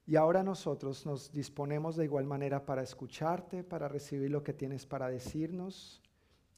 Y 0.06 0.16
ahora 0.16 0.42
nosotros 0.42 1.06
nos 1.06 1.32
disponemos 1.32 1.96
de 1.96 2.04
igual 2.04 2.26
manera 2.26 2.66
para 2.66 2.82
escucharte, 2.82 3.64
para 3.64 3.88
recibir 3.88 4.30
lo 4.30 4.42
que 4.42 4.52
tienes 4.52 4.86
para 4.86 5.08
decirnos. 5.08 6.02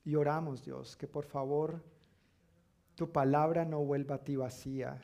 Y 0.05 0.17
oramos, 0.17 0.65
Dios, 0.65 0.97
que 0.97 1.07
por 1.07 1.25
favor 1.25 1.85
tu 2.97 3.13
palabra 3.13 3.65
no 3.65 3.85
vuelva 3.85 4.17
a 4.17 4.25
ti 4.25 4.37
vacía, 4.37 5.01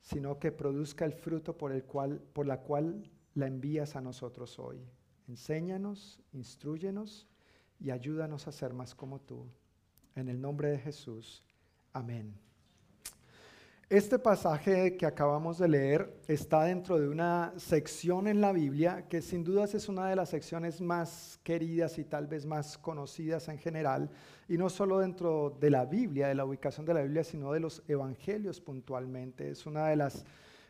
sino 0.00 0.38
que 0.38 0.52
produzca 0.52 1.04
el 1.04 1.12
fruto 1.12 1.56
por, 1.56 1.72
el 1.72 1.84
cual, 1.84 2.20
por 2.32 2.46
la 2.46 2.60
cual 2.60 3.10
la 3.34 3.46
envías 3.46 3.96
a 3.96 4.00
nosotros 4.00 4.58
hoy. 4.58 4.84
Enséñanos, 5.28 6.20
instruyenos 6.32 7.28
y 7.78 7.90
ayúdanos 7.90 8.46
a 8.46 8.52
ser 8.52 8.74
más 8.74 8.94
como 8.94 9.20
tú. 9.20 9.46
En 10.14 10.28
el 10.28 10.40
nombre 10.40 10.68
de 10.70 10.78
Jesús. 10.78 11.42
Amén. 11.92 12.51
Este 13.92 14.18
pasaje 14.18 14.96
que 14.96 15.04
acabamos 15.04 15.58
de 15.58 15.68
leer 15.68 16.18
está 16.26 16.64
dentro 16.64 16.98
de 16.98 17.10
una 17.10 17.52
sección 17.58 18.26
en 18.26 18.40
la 18.40 18.50
Biblia 18.50 19.04
que 19.06 19.20
sin 19.20 19.44
dudas 19.44 19.74
es 19.74 19.86
una 19.86 20.08
de 20.08 20.16
las 20.16 20.30
secciones 20.30 20.80
más 20.80 21.38
queridas 21.42 21.98
y 21.98 22.04
tal 22.04 22.26
vez 22.26 22.46
más 22.46 22.78
conocidas 22.78 23.48
en 23.48 23.58
general, 23.58 24.08
y 24.48 24.56
no 24.56 24.70
solo 24.70 24.98
dentro 24.98 25.58
de 25.60 25.68
la 25.68 25.84
Biblia, 25.84 26.28
de 26.28 26.34
la 26.34 26.46
ubicación 26.46 26.86
de 26.86 26.94
la 26.94 27.02
Biblia, 27.02 27.22
sino 27.22 27.52
de 27.52 27.60
los 27.60 27.82
evangelios 27.86 28.62
puntualmente. 28.62 29.50
Es 29.50 29.66
una 29.66 29.88
de 29.88 29.96
las 29.96 30.24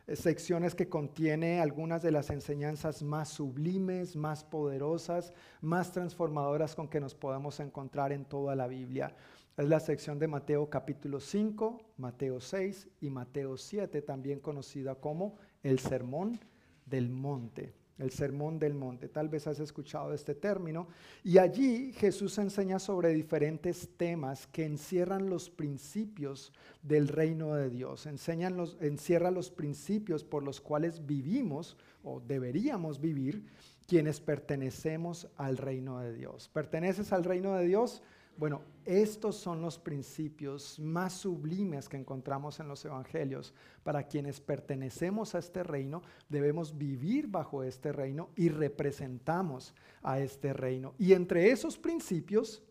eh, 0.05 0.17
secciones 0.17 0.75
que 0.75 0.89
contiene 0.89 1.61
algunas 1.61 2.01
de 2.01 2.11
las 2.11 2.29
enseñanzas 2.29 3.03
más 3.03 3.29
sublimes, 3.29 4.17
más 4.17 4.43
poderosas, 4.43 5.31
más 5.61 5.93
transformadoras 5.93 6.75
con 6.75 6.89
que 6.89 6.99
nos 6.99 7.15
podemos 7.15 7.61
encontrar 7.61 8.11
en 8.11 8.25
toda 8.25 8.53
la 8.53 8.67
Biblia. 8.67 9.15
Es 9.55 9.69
la 9.69 9.79
sección 9.79 10.17
de 10.17 10.27
Mateo 10.27 10.67
capítulo 10.67 11.19
5, 11.19 11.93
Mateo 11.97 12.39
6 12.39 12.89
y 13.01 13.09
Mateo 13.11 13.55
7, 13.55 14.01
también 14.01 14.39
conocida 14.39 14.95
como 14.95 15.37
el 15.61 15.77
Sermón 15.77 16.39
del 16.87 17.09
Monte 17.09 17.75
el 17.99 18.11
Sermón 18.11 18.59
del 18.59 18.73
Monte. 18.73 19.07
Tal 19.07 19.29
vez 19.29 19.47
has 19.47 19.59
escuchado 19.59 20.13
este 20.13 20.35
término. 20.35 20.87
Y 21.23 21.37
allí 21.37 21.93
Jesús 21.93 22.37
enseña 22.37 22.79
sobre 22.79 23.13
diferentes 23.13 23.89
temas 23.97 24.47
que 24.47 24.65
encierran 24.65 25.29
los 25.29 25.49
principios 25.49 26.51
del 26.81 27.07
reino 27.07 27.53
de 27.55 27.69
Dios. 27.69 28.05
Enseñan 28.05 28.57
los, 28.57 28.77
encierra 28.81 29.31
los 29.31 29.51
principios 29.51 30.23
por 30.23 30.43
los 30.43 30.59
cuales 30.59 31.05
vivimos 31.05 31.77
o 32.03 32.19
deberíamos 32.19 32.99
vivir 32.99 33.45
quienes 33.87 34.19
pertenecemos 34.19 35.27
al 35.37 35.57
reino 35.57 35.99
de 35.99 36.13
Dios. 36.13 36.49
¿Perteneces 36.49 37.13
al 37.13 37.23
reino 37.23 37.55
de 37.55 37.65
Dios? 37.67 38.01
Bueno, 38.37 38.61
estos 38.85 39.37
son 39.37 39.61
los 39.61 39.77
principios 39.77 40.79
más 40.79 41.13
sublimes 41.13 41.87
que 41.87 41.97
encontramos 41.97 42.59
en 42.59 42.67
los 42.67 42.83
evangelios. 42.83 43.53
Para 43.83 44.07
quienes 44.07 44.41
pertenecemos 44.41 45.35
a 45.35 45.39
este 45.39 45.63
reino, 45.63 46.01
debemos 46.29 46.77
vivir 46.77 47.27
bajo 47.27 47.63
este 47.63 47.91
reino 47.91 48.31
y 48.35 48.49
representamos 48.49 49.73
a 50.01 50.19
este 50.19 50.53
reino. 50.53 50.95
Y 50.97 51.13
entre 51.13 51.51
esos 51.51 51.77
principios 51.77 52.63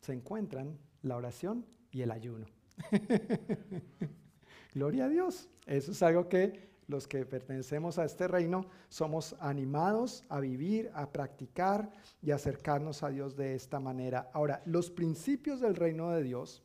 se 0.00 0.12
encuentran 0.12 0.78
la 1.02 1.16
oración 1.16 1.64
y 1.90 2.02
el 2.02 2.10
ayuno. 2.10 2.46
Gloria 4.74 5.04
a 5.04 5.08
Dios. 5.08 5.48
Eso 5.66 5.92
es 5.92 6.02
algo 6.02 6.28
que 6.28 6.71
los 6.92 7.08
que 7.08 7.26
pertenecemos 7.26 7.98
a 7.98 8.04
este 8.04 8.28
reino, 8.28 8.66
somos 8.88 9.34
animados 9.40 10.24
a 10.28 10.38
vivir, 10.38 10.90
a 10.94 11.10
practicar 11.10 11.90
y 12.20 12.30
acercarnos 12.30 13.02
a 13.02 13.08
Dios 13.08 13.36
de 13.36 13.54
esta 13.54 13.80
manera. 13.80 14.30
Ahora, 14.32 14.62
los 14.64 14.90
principios 14.90 15.60
del 15.60 15.74
reino 15.74 16.10
de 16.10 16.22
Dios 16.22 16.62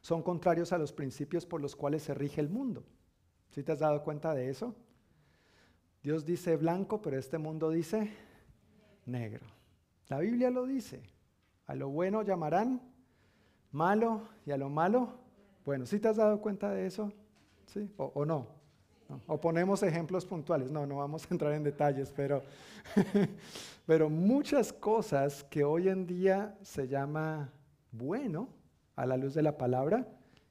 son 0.00 0.22
contrarios 0.22 0.72
a 0.72 0.78
los 0.78 0.92
principios 0.92 1.44
por 1.44 1.60
los 1.60 1.76
cuales 1.76 2.02
se 2.02 2.14
rige 2.14 2.40
el 2.40 2.48
mundo. 2.48 2.84
¿Sí 3.50 3.62
te 3.62 3.72
has 3.72 3.80
dado 3.80 4.02
cuenta 4.02 4.32
de 4.32 4.48
eso? 4.48 4.74
Dios 6.02 6.24
dice 6.24 6.56
blanco, 6.56 7.02
pero 7.02 7.18
este 7.18 7.36
mundo 7.36 7.68
dice 7.68 8.10
negro. 9.04 9.44
La 10.08 10.18
Biblia 10.18 10.50
lo 10.50 10.64
dice. 10.64 11.02
A 11.66 11.74
lo 11.74 11.90
bueno 11.90 12.22
llamarán 12.22 12.80
malo 13.72 14.22
y 14.46 14.50
a 14.50 14.56
lo 14.56 14.68
malo, 14.68 15.20
bueno, 15.64 15.86
¿sí 15.86 16.00
te 16.00 16.08
has 16.08 16.16
dado 16.16 16.40
cuenta 16.40 16.70
de 16.70 16.86
eso? 16.86 17.12
¿Sí? 17.66 17.92
¿O, 17.96 18.10
o 18.14 18.24
no? 18.24 18.59
O 19.26 19.40
ponemos 19.40 19.82
ejemplos 19.82 20.24
puntuales. 20.24 20.70
No, 20.70 20.86
no 20.86 20.96
vamos 20.96 21.24
a 21.24 21.34
entrar 21.34 21.52
en 21.52 21.62
detalles, 21.62 22.12
pero, 22.14 22.42
pero 23.86 24.08
muchas 24.08 24.72
cosas 24.72 25.44
que 25.44 25.64
hoy 25.64 25.88
en 25.88 26.06
día 26.06 26.56
se 26.62 26.88
llama 26.88 27.52
bueno 27.92 28.48
a 28.96 29.06
la 29.06 29.16
luz 29.16 29.34
de 29.34 29.42
la 29.42 29.56
palabra, 29.56 30.06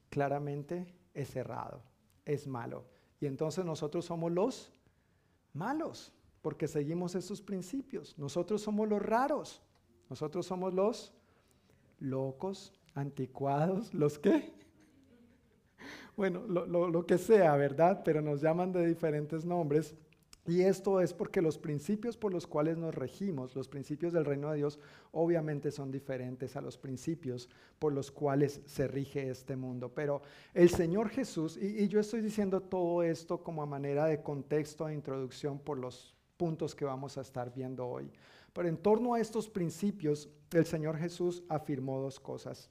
claramente 0.08 0.86
es 1.14 1.34
errado, 1.36 1.82
es 2.24 2.46
malo. 2.46 2.84
Y 3.20 3.26
entonces 3.26 3.64
nosotros 3.64 4.04
somos 4.04 4.32
los 4.32 4.72
malos, 5.52 6.12
porque 6.42 6.68
seguimos 6.68 7.14
esos 7.14 7.40
principios. 7.40 8.18
Nosotros 8.18 8.62
somos 8.62 8.88
los 8.88 9.02
raros, 9.02 9.62
nosotros 10.08 10.46
somos 10.46 10.74
los 10.74 11.12
locos, 11.98 12.72
anticuados, 12.94 13.92
los 13.94 14.18
qué? 14.18 14.52
Bueno, 16.16 16.40
lo, 16.46 17.06
que 17.06 17.18
sea, 17.18 17.56
¿verdad? 17.56 18.02
Pero 18.04 18.20
nos 18.20 18.40
llaman 18.40 18.72
de 18.72 18.86
diferentes 18.86 19.44
nombres. 19.44 19.94
Y 20.46 20.62
esto 20.62 21.00
es 21.00 21.12
porque 21.12 21.42
los 21.42 21.58
principios 21.58 22.16
por 22.16 22.32
los 22.32 22.46
cuales 22.46 22.76
nos 22.76 22.94
regimos, 22.94 23.54
los 23.54 23.68
principios 23.68 24.12
del 24.12 24.24
reino 24.24 24.50
de 24.50 24.56
Dios, 24.56 24.80
obviamente 25.12 25.70
son 25.70 25.90
diferentes 25.92 26.56
a 26.56 26.60
los 26.60 26.78
principios 26.78 27.48
por 27.78 27.92
los 27.92 28.10
cuales 28.10 28.62
se 28.64 28.88
rige 28.88 29.28
este 29.28 29.54
mundo. 29.54 29.92
Pero 29.94 30.22
el 30.54 30.70
Señor 30.70 31.10
Jesús, 31.10 31.56
y, 31.56 31.84
y 31.84 31.88
yo 31.88 32.00
estoy 32.00 32.22
diciendo 32.22 32.60
todo 32.62 33.02
esto 33.02 33.42
como 33.42 33.62
a 33.62 33.66
manera 33.66 34.06
de 34.06 34.22
contexto 34.22 34.88
e 34.88 34.94
introducción 34.94 35.58
por 35.58 35.78
los 35.78 36.16
puntos 36.36 36.74
que 36.74 36.86
vamos 36.86 37.18
a 37.18 37.20
estar 37.20 37.52
viendo 37.52 37.86
hoy. 37.86 38.10
Pero 38.52 38.68
en 38.68 38.78
torno 38.78 39.14
a 39.14 39.20
estos 39.20 39.48
principios, 39.48 40.28
el 40.52 40.64
Señor 40.64 40.96
Jesús 40.96 41.44
afirmó 41.48 42.00
dos 42.00 42.18
cosas. 42.18 42.70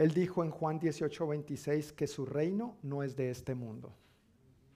Él 0.00 0.14
dijo 0.14 0.42
en 0.42 0.50
Juan 0.50 0.78
18, 0.78 1.26
26 1.26 1.92
que 1.92 2.06
su 2.06 2.24
reino 2.24 2.78
no 2.80 3.02
es 3.02 3.16
de 3.16 3.28
este 3.28 3.54
mundo. 3.54 3.92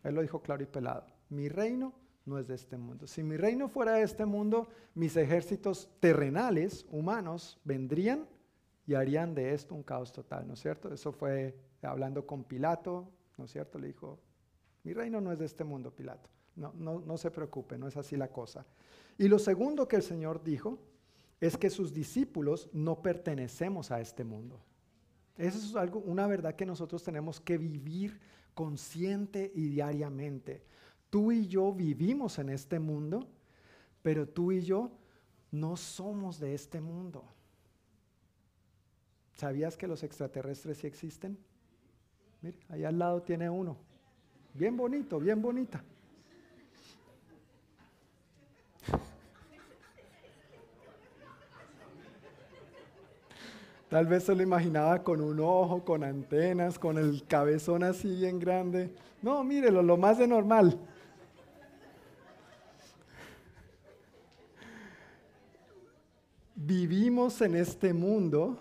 Él 0.02 0.16
lo 0.16 0.20
dijo 0.20 0.42
claro 0.42 0.62
y 0.62 0.66
pelado. 0.66 1.06
Mi 1.30 1.48
reino 1.48 1.94
no 2.26 2.38
es 2.38 2.46
de 2.46 2.54
este 2.54 2.76
mundo. 2.76 3.06
Si 3.06 3.22
mi 3.22 3.38
reino 3.38 3.70
fuera 3.70 3.92
de 3.94 4.02
este 4.02 4.26
mundo, 4.26 4.68
mis 4.94 5.16
ejércitos 5.16 5.88
terrenales, 5.98 6.84
humanos, 6.90 7.58
vendrían 7.64 8.28
y 8.86 8.92
harían 8.92 9.34
de 9.34 9.54
esto 9.54 9.74
un 9.74 9.82
caos 9.82 10.12
total, 10.12 10.46
¿no 10.46 10.52
es 10.52 10.60
cierto? 10.60 10.92
Eso 10.92 11.10
fue 11.10 11.58
hablando 11.80 12.26
con 12.26 12.44
Pilato, 12.44 13.08
¿no 13.38 13.46
es 13.46 13.50
cierto? 13.50 13.78
Le 13.78 13.86
dijo, 13.86 14.20
mi 14.82 14.92
reino 14.92 15.22
no 15.22 15.32
es 15.32 15.38
de 15.38 15.46
este 15.46 15.64
mundo, 15.64 15.90
Pilato. 15.90 16.28
No, 16.54 16.74
no, 16.74 17.00
no 17.00 17.16
se 17.16 17.30
preocupe, 17.30 17.78
no 17.78 17.88
es 17.88 17.96
así 17.96 18.18
la 18.18 18.28
cosa. 18.28 18.66
Y 19.16 19.28
lo 19.28 19.38
segundo 19.38 19.88
que 19.88 19.96
el 19.96 20.02
Señor 20.02 20.44
dijo 20.44 20.78
es 21.40 21.56
que 21.56 21.70
sus 21.70 21.94
discípulos 21.94 22.68
no 22.74 23.00
pertenecemos 23.00 23.90
a 23.90 24.02
este 24.02 24.22
mundo. 24.22 24.60
Eso 25.36 25.58
es 25.58 25.74
algo, 25.76 26.00
una 26.00 26.26
verdad 26.26 26.54
que 26.54 26.66
nosotros 26.66 27.02
tenemos 27.02 27.40
que 27.40 27.58
vivir 27.58 28.20
consciente 28.54 29.50
y 29.54 29.68
diariamente. 29.68 30.62
Tú 31.10 31.32
y 31.32 31.46
yo 31.46 31.72
vivimos 31.72 32.38
en 32.38 32.50
este 32.50 32.78
mundo, 32.78 33.28
pero 34.02 34.28
tú 34.28 34.52
y 34.52 34.60
yo 34.62 34.90
no 35.50 35.76
somos 35.76 36.38
de 36.38 36.54
este 36.54 36.80
mundo. 36.80 37.24
¿Sabías 39.34 39.76
que 39.76 39.88
los 39.88 40.02
extraterrestres 40.02 40.78
sí 40.78 40.86
existen? 40.86 41.36
Mira, 42.40 42.56
ahí 42.68 42.84
al 42.84 42.98
lado 42.98 43.22
tiene 43.22 43.50
uno. 43.50 43.76
Bien 44.52 44.76
bonito, 44.76 45.18
bien 45.18 45.42
bonita. 45.42 45.82
Tal 53.94 54.06
vez 54.06 54.24
se 54.24 54.34
lo 54.34 54.42
imaginaba 54.42 55.04
con 55.04 55.20
un 55.20 55.38
ojo, 55.38 55.84
con 55.84 56.02
antenas, 56.02 56.80
con 56.80 56.98
el 56.98 57.24
cabezón 57.28 57.84
así 57.84 58.12
bien 58.16 58.40
grande. 58.40 58.92
No, 59.22 59.44
mírelo, 59.44 59.84
lo 59.84 59.96
más 59.96 60.18
de 60.18 60.26
normal. 60.26 60.76
Vivimos 66.56 67.40
en 67.40 67.54
este 67.54 67.94
mundo, 67.94 68.58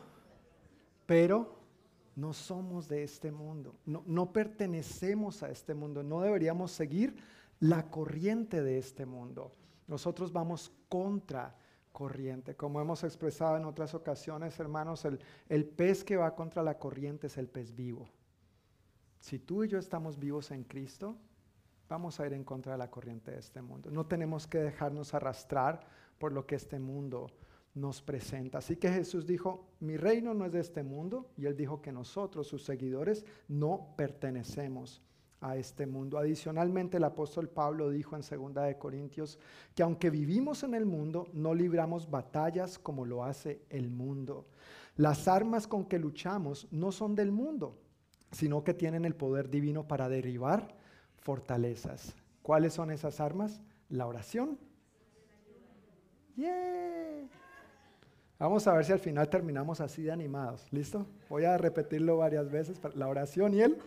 pero 1.08 1.56
no 2.16 2.32
somos 2.32 2.88
de 2.88 3.02
este 3.02 3.32
mundo, 3.32 3.74
no, 3.88 4.04
no, 4.06 4.32
pertenecemos 4.32 5.42
a 5.42 5.50
este 5.50 5.74
mundo, 5.74 6.04
no 6.04 6.22
deberíamos 6.22 6.70
seguir 6.70 7.16
la 7.60 7.90
corriente 7.90 8.62
de 8.62 8.78
este 8.78 9.08
mundo. 9.08 9.52
Nosotros 9.88 10.32
vamos 10.32 10.72
contra 10.88 11.56
corriente. 11.94 12.56
Como 12.56 12.82
hemos 12.82 13.06
expresado 13.06 13.56
en 13.56 13.64
otras 13.64 13.94
ocasiones, 13.94 14.60
hermanos, 14.60 15.06
el, 15.06 15.66
pez 15.66 16.04
que 16.04 16.18
va 16.18 16.36
contra 16.36 16.62
la 16.62 16.78
corriente 16.78 17.28
es 17.28 17.38
el 17.38 17.48
pez 17.48 17.74
vivo. 17.74 18.10
Si 19.22 19.40
tú 19.40 19.64
y 19.64 19.70
yo 19.70 19.80
estamos 19.80 20.20
vivos 20.20 20.52
en 20.52 20.66
Cristo, 20.66 21.16
vamos 21.88 22.20
a 22.20 22.28
ir 22.28 22.34
en 22.34 22.44
contra 22.44 22.74
de 22.74 22.80
la 22.80 22.92
corriente 22.92 23.32
de 23.32 23.40
este 23.40 23.62
mundo. 23.62 23.90
No 23.90 24.06
tenemos 24.06 24.48
que 24.48 24.58
dejarnos 24.58 25.14
arrastrar 25.14 25.80
por 26.18 26.34
lo 26.34 26.46
que 26.46 26.56
este 26.56 26.80
mundo 26.80 27.28
nos 27.76 28.02
presenta. 28.02 28.58
Así 28.58 28.76
que 28.76 28.90
Jesús 28.90 29.26
dijo, 29.26 29.70
mi 29.80 29.96
reino 29.96 30.34
no 30.34 30.46
es 30.46 30.52
de 30.52 30.60
este 30.60 30.84
mundo, 30.84 31.32
y 31.38 31.46
él 31.46 31.56
dijo 31.56 31.82
que 31.82 31.92
nosotros, 31.92 32.48
sus 32.48 32.64
seguidores, 32.64 33.26
no 33.48 33.94
pertenecemos 33.96 35.02
a 35.44 35.58
este 35.58 35.86
mundo. 35.86 36.18
Adicionalmente, 36.18 36.98
el 36.98 37.04
apóstol 37.04 37.50
Pablo 37.50 37.90
dijo 37.90 38.16
en 38.16 38.22
2 38.22 38.54
de 38.66 38.78
Corintios 38.78 39.38
que 39.76 39.84
aunque 39.84 40.10
vivimos 40.10 40.64
en 40.64 40.74
el 40.74 40.86
mundo, 40.86 41.28
no 41.34 41.54
libramos 41.54 42.10
batallas 42.10 42.80
como 42.80 43.06
lo 43.06 43.24
hace 43.26 43.62
el 43.70 43.92
mundo. 43.92 44.48
Las 44.96 45.28
armas 45.28 45.68
con 45.68 45.86
que 45.86 46.00
luchamos 46.00 46.68
no 46.72 46.92
son 46.92 47.14
del 47.14 47.32
mundo, 47.32 47.78
sino 48.32 48.64
que 48.64 48.74
tienen 48.74 49.04
el 49.04 49.16
poder 49.16 49.50
divino 49.50 49.86
para 49.86 50.08
derribar 50.08 50.76
fortalezas. 51.18 52.16
¿Cuáles 52.42 52.74
son 52.74 52.90
esas 52.90 53.20
armas? 53.20 53.62
La 53.90 54.08
oración. 54.08 54.58
Yeah. 56.36 57.28
Vamos 58.40 58.66
a 58.68 58.74
ver 58.74 58.86
si 58.86 58.92
al 58.92 59.00
final 59.00 59.30
terminamos 59.30 59.82
así 59.82 60.04
de 60.04 60.12
animados. 60.12 60.68
¿Listo? 60.72 61.06
Voy 61.30 61.46
a 61.46 61.58
repetirlo 61.58 62.18
varias 62.18 62.50
veces. 62.50 62.80
La 62.96 63.08
oración 63.08 63.54
y 63.54 63.62
el... 63.62 63.78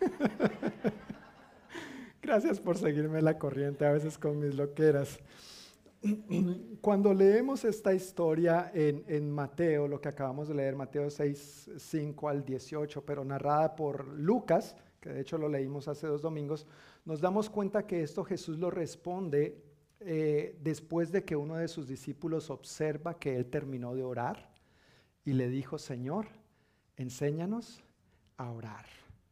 Gracias 2.22 2.60
por 2.60 2.76
seguirme 2.76 3.22
la 3.22 3.38
corriente 3.38 3.86
a 3.86 3.92
veces 3.92 4.18
con 4.18 4.38
mis 4.38 4.54
loqueras. 4.54 5.18
Cuando 6.80 7.12
leemos 7.12 7.64
esta 7.64 7.94
historia 7.94 8.70
en, 8.74 9.04
en, 9.08 9.30
Mateo, 9.30 9.88
lo 9.88 10.00
que 10.00 10.08
acabamos 10.08 10.48
de 10.48 10.54
leer, 10.54 10.76
Mateo 10.76 11.10
6, 11.10 11.70
5 11.76 12.28
al 12.28 12.44
18, 12.44 13.04
pero 13.04 13.24
narrada 13.24 13.74
por 13.74 14.06
Lucas, 14.06 14.76
que 15.00 15.10
de 15.10 15.20
hecho 15.20 15.38
lo 15.38 15.48
leímos 15.48 15.88
hace 15.88 16.06
dos 16.06 16.22
domingos, 16.22 16.66
nos 17.04 17.20
damos 17.20 17.50
cuenta 17.50 17.86
que 17.86 18.02
esto 18.02 18.24
Jesús 18.24 18.58
lo 18.58 18.70
responde 18.70 19.62
eh, 20.00 20.56
después 20.60 21.10
de 21.10 21.24
que 21.24 21.34
uno 21.34 21.56
de 21.56 21.66
sus 21.66 21.88
discípulos 21.88 22.50
observa 22.50 23.18
que 23.18 23.34
él 23.34 23.46
terminó 23.46 23.94
de 23.94 24.04
orar 24.04 24.52
y 25.24 25.32
le 25.32 25.48
dijo, 25.48 25.78
Señor, 25.78 26.26
enséñanos 26.96 27.82
a 28.36 28.50
orar. 28.50 28.86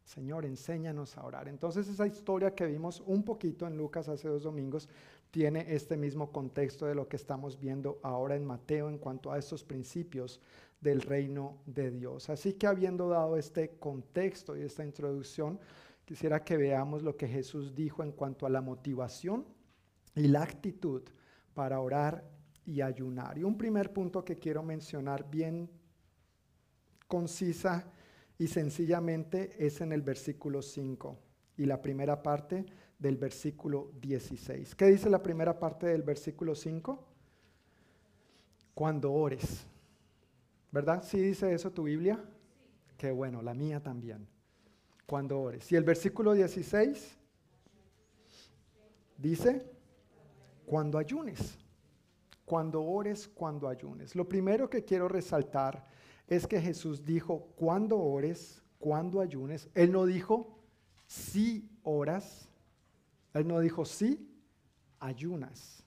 Señor, 0.06 0.44
enséñanos 0.44 1.18
a 1.18 1.24
orar. 1.24 1.48
Entonces 1.48 1.88
esa 1.88 2.06
historia 2.06 2.54
que 2.54 2.64
vimos 2.64 3.02
un 3.06 3.24
poquito 3.24 3.66
en 3.66 3.76
Lucas 3.76 4.08
hace 4.08 4.28
dos 4.28 4.44
domingos 4.44 4.88
tiene 5.32 5.66
este 5.68 5.96
mismo 5.96 6.30
contexto 6.30 6.86
de 6.86 6.94
lo 6.94 7.08
que 7.08 7.16
estamos 7.16 7.58
viendo 7.58 7.98
ahora 8.04 8.36
en 8.36 8.44
Mateo 8.44 8.88
en 8.88 8.98
cuanto 8.98 9.32
a 9.32 9.38
estos 9.38 9.64
principios 9.64 10.40
del 10.80 11.02
reino 11.02 11.58
de 11.66 11.90
Dios. 11.90 12.30
Así 12.30 12.52
que 12.52 12.68
habiendo 12.68 13.08
dado 13.08 13.36
este 13.36 13.78
contexto 13.80 14.56
y 14.56 14.62
esta 14.62 14.84
introducción, 14.84 15.58
quisiera 16.04 16.44
que 16.44 16.56
veamos 16.56 17.02
lo 17.02 17.16
que 17.16 17.26
Jesús 17.26 17.74
dijo 17.74 18.04
en 18.04 18.12
cuanto 18.12 18.46
a 18.46 18.50
la 18.50 18.60
motivación 18.60 19.44
y 20.14 20.28
la 20.28 20.44
actitud 20.44 21.02
para 21.52 21.80
orar 21.80 22.24
y 22.64 22.80
ayunar. 22.80 23.38
Y 23.38 23.42
un 23.42 23.58
primer 23.58 23.92
punto 23.92 24.24
que 24.24 24.38
quiero 24.38 24.62
mencionar 24.62 25.28
bien 25.28 25.68
concisa 27.08 27.90
y 28.38 28.48
sencillamente 28.48 29.54
es 29.58 29.80
en 29.80 29.92
el 29.92 30.02
versículo 30.02 30.62
5 30.62 31.18
y 31.56 31.64
la 31.64 31.80
primera 31.80 32.22
parte 32.22 32.66
del 32.98 33.16
versículo 33.16 33.92
16. 34.00 34.74
¿Qué 34.74 34.86
dice 34.86 35.08
la 35.08 35.22
primera 35.22 35.58
parte 35.58 35.86
del 35.86 36.02
versículo 36.02 36.54
5? 36.54 37.04
Cuando 38.74 39.12
ores. 39.12 39.66
¿Verdad? 40.70 41.02
¿Sí 41.02 41.18
dice 41.18 41.52
eso 41.52 41.70
tu 41.72 41.84
Biblia? 41.84 42.22
Qué 42.98 43.10
bueno, 43.10 43.40
la 43.40 43.54
mía 43.54 43.82
también. 43.82 44.26
Cuando 45.06 45.40
ores. 45.40 45.70
Y 45.72 45.76
el 45.76 45.84
versículo 45.84 46.32
16 46.32 47.16
dice, 49.16 49.64
cuando 50.66 50.98
ayunes. 50.98 51.58
Cuando 52.44 52.82
ores, 52.82 53.28
cuando 53.28 53.68
ayunes. 53.68 54.14
Lo 54.14 54.28
primero 54.28 54.68
que 54.68 54.84
quiero 54.84 55.08
resaltar 55.08 55.86
es 56.28 56.46
que 56.46 56.60
Jesús 56.60 57.04
dijo, 57.04 57.48
cuando 57.56 57.98
ores, 57.98 58.62
cuando 58.78 59.20
ayunes. 59.20 59.68
Él 59.74 59.92
no 59.92 60.06
dijo, 60.06 60.58
si 61.06 61.68
oras. 61.82 62.48
Él 63.34 63.46
no 63.46 63.60
dijo, 63.60 63.84
si 63.84 64.28
ayunas. 64.98 65.84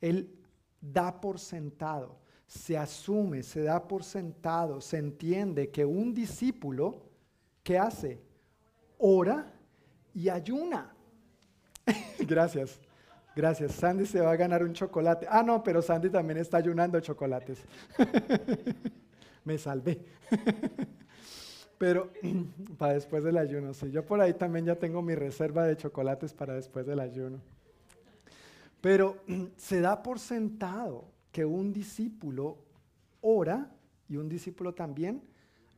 Él 0.00 0.36
da 0.80 1.20
por 1.20 1.38
sentado, 1.38 2.18
se 2.46 2.76
asume, 2.76 3.42
se 3.42 3.62
da 3.62 3.86
por 3.86 4.02
sentado, 4.02 4.80
se 4.80 4.98
entiende 4.98 5.70
que 5.70 5.84
un 5.84 6.14
discípulo, 6.14 7.02
¿qué 7.62 7.78
hace? 7.78 8.20
Ora 8.98 9.52
y 10.14 10.28
ayuna. 10.28 10.94
Gracias. 12.20 12.80
Gracias. 13.36 13.72
Sandy 13.72 14.06
se 14.06 14.20
va 14.20 14.32
a 14.32 14.36
ganar 14.36 14.64
un 14.64 14.72
chocolate. 14.72 15.26
Ah, 15.28 15.42
no, 15.42 15.62
pero 15.62 15.80
Sandy 15.80 16.10
también 16.10 16.38
está 16.38 16.56
ayunando 16.56 16.98
chocolates. 17.00 17.62
Me 19.44 19.58
salvé. 19.58 20.04
pero 21.78 22.10
para 22.78 22.94
después 22.94 23.24
del 23.24 23.38
ayuno, 23.38 23.72
sí. 23.74 23.90
Yo 23.90 24.04
por 24.04 24.20
ahí 24.20 24.34
también 24.34 24.66
ya 24.66 24.76
tengo 24.76 25.02
mi 25.02 25.14
reserva 25.14 25.66
de 25.66 25.76
chocolates 25.76 26.34
para 26.34 26.54
después 26.54 26.86
del 26.86 27.00
ayuno. 27.00 27.40
Pero 28.80 29.18
se 29.56 29.80
da 29.80 30.02
por 30.02 30.18
sentado 30.18 31.06
que 31.32 31.44
un 31.44 31.72
discípulo 31.72 32.58
ora 33.20 33.70
y 34.08 34.16
un 34.16 34.28
discípulo 34.28 34.74
también 34.74 35.22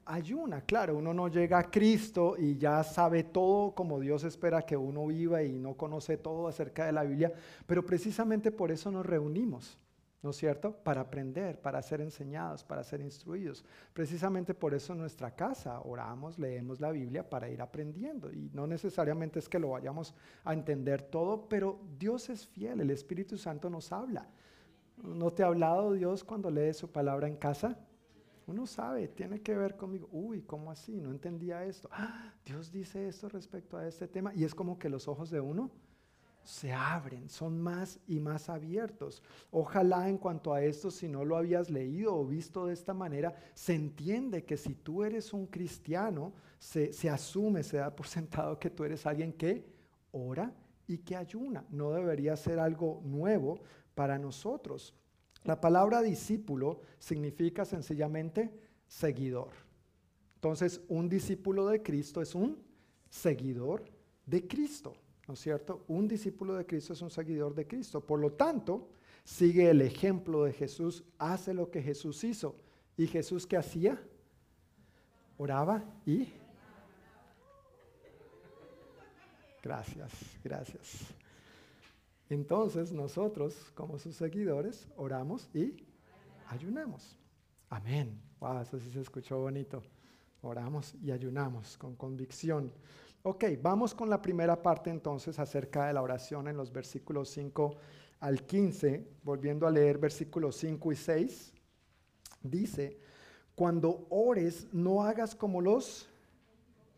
ayuna. 0.05 0.63
Claro, 0.63 0.97
uno 0.97 1.15
no 1.15 1.29
llega 1.29 1.59
a 1.59 1.71
Cristo 1.71 2.35
y 2.39 2.57
ya 2.57 2.83
sabe 2.83 3.25
todo 3.25 3.75
como 3.75 4.01
Dios 4.01 4.25
espera 4.25 4.63
que 4.63 4.77
uno 4.77 5.07
viva 5.07 5.43
y 5.43 5.59
no 5.59 5.75
conoce 5.75 6.17
todo 6.17 6.49
acerca 6.49 6.87
de 6.87 6.93
la 6.93 7.05
Biblia, 7.05 7.33
pero 7.67 7.85
precisamente 7.85 8.51
por 8.51 8.73
eso 8.73 8.91
nos 8.91 9.07
reunimos, 9.07 9.79
¿no 10.23 10.31
es 10.31 10.37
cierto? 10.37 10.73
Para 10.73 11.01
aprender, 11.01 11.61
para 11.61 11.83
ser 11.83 12.01
enseñados, 12.01 12.63
para 12.63 12.85
ser 12.85 13.01
instruidos. 13.01 13.65
Precisamente 13.93 14.55
por 14.55 14.73
eso 14.73 14.93
en 14.93 15.01
nuestra 15.01 15.35
casa 15.35 15.81
oramos, 15.81 16.39
leemos 16.39 16.81
la 16.81 16.93
Biblia 16.93 17.29
para 17.29 17.49
ir 17.49 17.61
aprendiendo 17.61 18.33
y 18.33 18.51
no 18.55 18.67
necesariamente 18.67 19.41
es 19.41 19.49
que 19.49 19.59
lo 19.59 19.71
vayamos 19.71 20.15
a 20.45 20.53
entender 20.53 21.03
todo, 21.03 21.49
pero 21.49 21.81
Dios 21.99 22.31
es 22.31 22.47
fiel, 22.47 22.81
el 22.81 22.91
Espíritu 22.91 23.37
Santo 23.37 23.69
nos 23.69 23.91
habla. 23.91 24.29
¿No 25.03 25.33
te 25.33 25.43
ha 25.43 25.47
hablado 25.47 25.93
Dios 25.93 26.23
cuando 26.23 26.51
lees 26.51 26.77
su 26.77 26.91
palabra 26.91 27.27
en 27.27 27.37
casa? 27.37 27.77
Uno 28.47 28.67
sabe, 28.67 29.09
tiene 29.09 29.41
que 29.41 29.57
ver 29.57 29.77
conmigo. 29.77 30.09
Uy, 30.13 30.43
¿cómo 30.43 30.71
así? 30.71 31.01
No 31.01 31.11
entendía 31.11 31.65
esto. 31.65 31.89
¡Ah! 31.93 32.33
Dios 32.45 32.71
dice 32.71 33.09
esto 33.09 33.29
respecto 33.29 33.77
a 33.77 33.87
este 33.87 34.07
tema. 34.07 34.33
Y 34.35 34.45
es 34.45 34.55
como 34.55 34.79
que 34.79 34.89
los 34.89 35.09
ojos 35.09 35.31
de 35.31 35.41
uno 35.41 35.71
se 36.45 36.73
abren, 36.73 37.29
son 37.29 37.61
más 37.61 37.99
y 38.07 38.21
más 38.21 38.49
abiertos. 38.49 39.23
Ojalá 39.51 40.09
en 40.09 40.19
cuanto 40.19 40.53
a 40.53 40.63
esto, 40.63 40.91
si 40.91 41.09
no 41.09 41.25
lo 41.25 41.37
habías 41.37 41.71
leído 41.71 42.15
o 42.15 42.27
visto 42.27 42.67
de 42.67 42.75
esta 42.75 42.95
manera, 42.95 43.35
se 43.55 43.75
entiende 43.75 44.45
que 44.45 44.57
si 44.57 44.75
tú 44.75 45.05
eres 45.05 45.33
un 45.33 45.47
cristiano, 45.47 46.33
se, 46.59 47.11
asume, 47.11 47.63
se 47.63 47.79
da 47.79 47.95
por 47.95 48.07
sentado 48.09 48.59
que 48.59 48.71
tú 48.71 48.85
eres 48.85 49.07
alguien 49.07 49.33
que 49.33 49.65
ora 50.13 50.53
y 50.87 50.99
que 50.99 51.17
ayuna. 51.17 51.65
No 51.71 51.91
debería 51.93 52.37
ser 52.37 52.59
algo 52.59 53.01
nuevo 53.05 53.61
para 53.95 54.19
nosotros. 54.19 54.95
La 55.45 55.61
palabra 55.61 56.03
discípulo 56.03 56.81
significa 56.99 57.65
sencillamente 57.65 58.53
seguidor. 58.87 59.51
Entonces, 60.37 60.81
un 60.89 61.09
discípulo 61.09 61.67
de 61.67 61.83
Cristo 61.83 62.21
es 62.21 62.35
un 62.35 62.59
seguidor 63.11 63.85
de 64.27 64.47
Cristo. 64.47 64.95
¿No 65.27 65.35
es 65.35 65.41
cierto? 65.41 65.85
Un 65.89 66.09
discípulo 66.09 66.55
de 66.55 66.67
Cristo 66.67 66.93
es 66.93 67.03
un 67.03 67.11
seguidor 67.11 67.55
de 67.55 67.67
Cristo. 67.67 68.01
Por 68.01 68.21
lo 68.21 68.33
tanto, 68.33 68.89
sigue 69.25 69.71
el 69.71 69.81
ejemplo 69.83 70.45
de 70.45 70.53
Jesús, 70.53 71.05
hace 71.19 71.55
lo 71.55 71.71
que 71.71 71.83
Jesús 71.83 72.25
hizo. 72.25 72.57
¿Y 72.97 73.07
Jesús 73.07 73.47
qué 73.47 73.57
hacía? 73.57 74.03
Oraba 75.39 75.85
y... 76.05 76.29
Gracias, 79.63 80.13
gracias. 80.43 81.15
Entonces 82.29 82.91
nosotros, 82.93 83.71
como 83.75 83.99
sus 83.99 84.17
seguidores, 84.17 84.89
oramos 84.97 85.49
y 85.55 85.77
ayunamos. 86.49 87.17
Amén. 87.69 88.21
Wow, 88.41 88.63
eso 88.63 88.79
sí 88.79 88.91
se 88.91 89.01
escuchó 89.01 89.39
bonito. 89.39 89.83
Oramos 90.43 90.95
y 91.03 91.13
ayunamos 91.13 91.79
con 91.79 91.95
convicción. 91.95 92.73
Ok, 93.25 93.45
vamos 93.63 93.95
con 93.95 94.11
la 94.11 94.21
primera 94.21 94.61
parte 94.61 94.91
entonces 94.91 95.39
acerca 95.39 95.87
de 95.87 95.93
la 95.93 96.03
oración 96.03 96.49
en 96.49 96.57
los 96.57 96.73
versículos 96.73 97.29
5 97.31 97.77
al 98.19 98.43
15, 98.45 99.07
volviendo 99.23 99.65
a 99.65 99.71
leer 99.71 99.99
versículos 99.99 100.57
5 100.57 100.91
y 100.91 100.97
6. 100.97 101.53
Dice, 102.43 102.99
cuando 103.55 104.09
ores, 104.11 104.67
no 104.73 105.05
hagas 105.05 105.37
como 105.37 105.61
los 105.61 106.09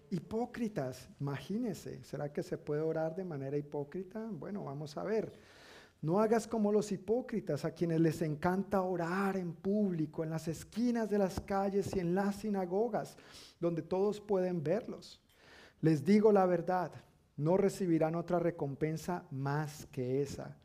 hipócritas. 0.09 1.11
Imagínese, 1.21 2.03
¿será 2.05 2.33
que 2.33 2.43
se 2.43 2.57
puede 2.57 2.81
orar 2.81 3.15
de 3.15 3.25
manera 3.25 3.59
hipócrita? 3.59 4.27
Bueno, 4.31 4.65
vamos 4.65 4.97
a 4.97 5.03
ver. 5.03 5.39
No 6.01 6.21
hagas 6.21 6.47
como 6.47 6.73
los 6.73 6.91
hipócritas, 6.91 7.67
a 7.67 7.73
quienes 7.73 8.01
les 8.01 8.23
encanta 8.23 8.81
orar 8.81 9.37
en 9.37 9.53
público, 9.53 10.25
en 10.25 10.31
las 10.31 10.49
esquinas 10.49 11.11
de 11.11 11.19
las 11.19 11.39
calles 11.41 11.95
y 11.95 12.01
en 12.01 12.15
las 12.15 12.37
sinagogas, 12.37 13.19
donde 13.61 13.83
todos 13.83 14.23
pueden 14.23 14.63
verlos. 14.63 15.21
Les 15.81 16.05
digo 16.05 16.33
la 16.33 16.47
verdad, 16.47 16.93
no 17.37 17.57
recibirán 17.57 18.15
otra 18.15 18.39
recompensa 18.39 19.25
más 19.31 19.87
que 19.87 20.23
esa. 20.23 20.57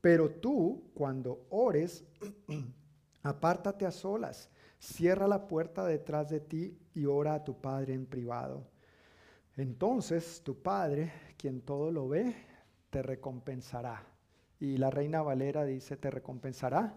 Pero 0.00 0.30
tú, 0.30 0.90
cuando 0.94 1.46
ores, 1.50 2.04
apártate 3.22 3.86
a 3.86 3.90
solas, 3.90 4.50
cierra 4.78 5.26
la 5.26 5.46
puerta 5.46 5.86
detrás 5.86 6.28
de 6.28 6.40
ti 6.40 6.78
y 6.94 7.06
ora 7.06 7.34
a 7.34 7.44
tu 7.44 7.60
Padre 7.60 7.94
en 7.94 8.06
privado. 8.06 8.66
Entonces 9.56 10.42
tu 10.44 10.60
Padre, 10.60 11.12
quien 11.36 11.60
todo 11.60 11.90
lo 11.90 12.08
ve, 12.08 12.34
te 12.90 13.02
recompensará. 13.02 14.04
Y 14.60 14.76
la 14.76 14.90
Reina 14.90 15.22
Valera 15.22 15.64
dice, 15.64 15.96
te 15.96 16.10
recompensará 16.10 16.94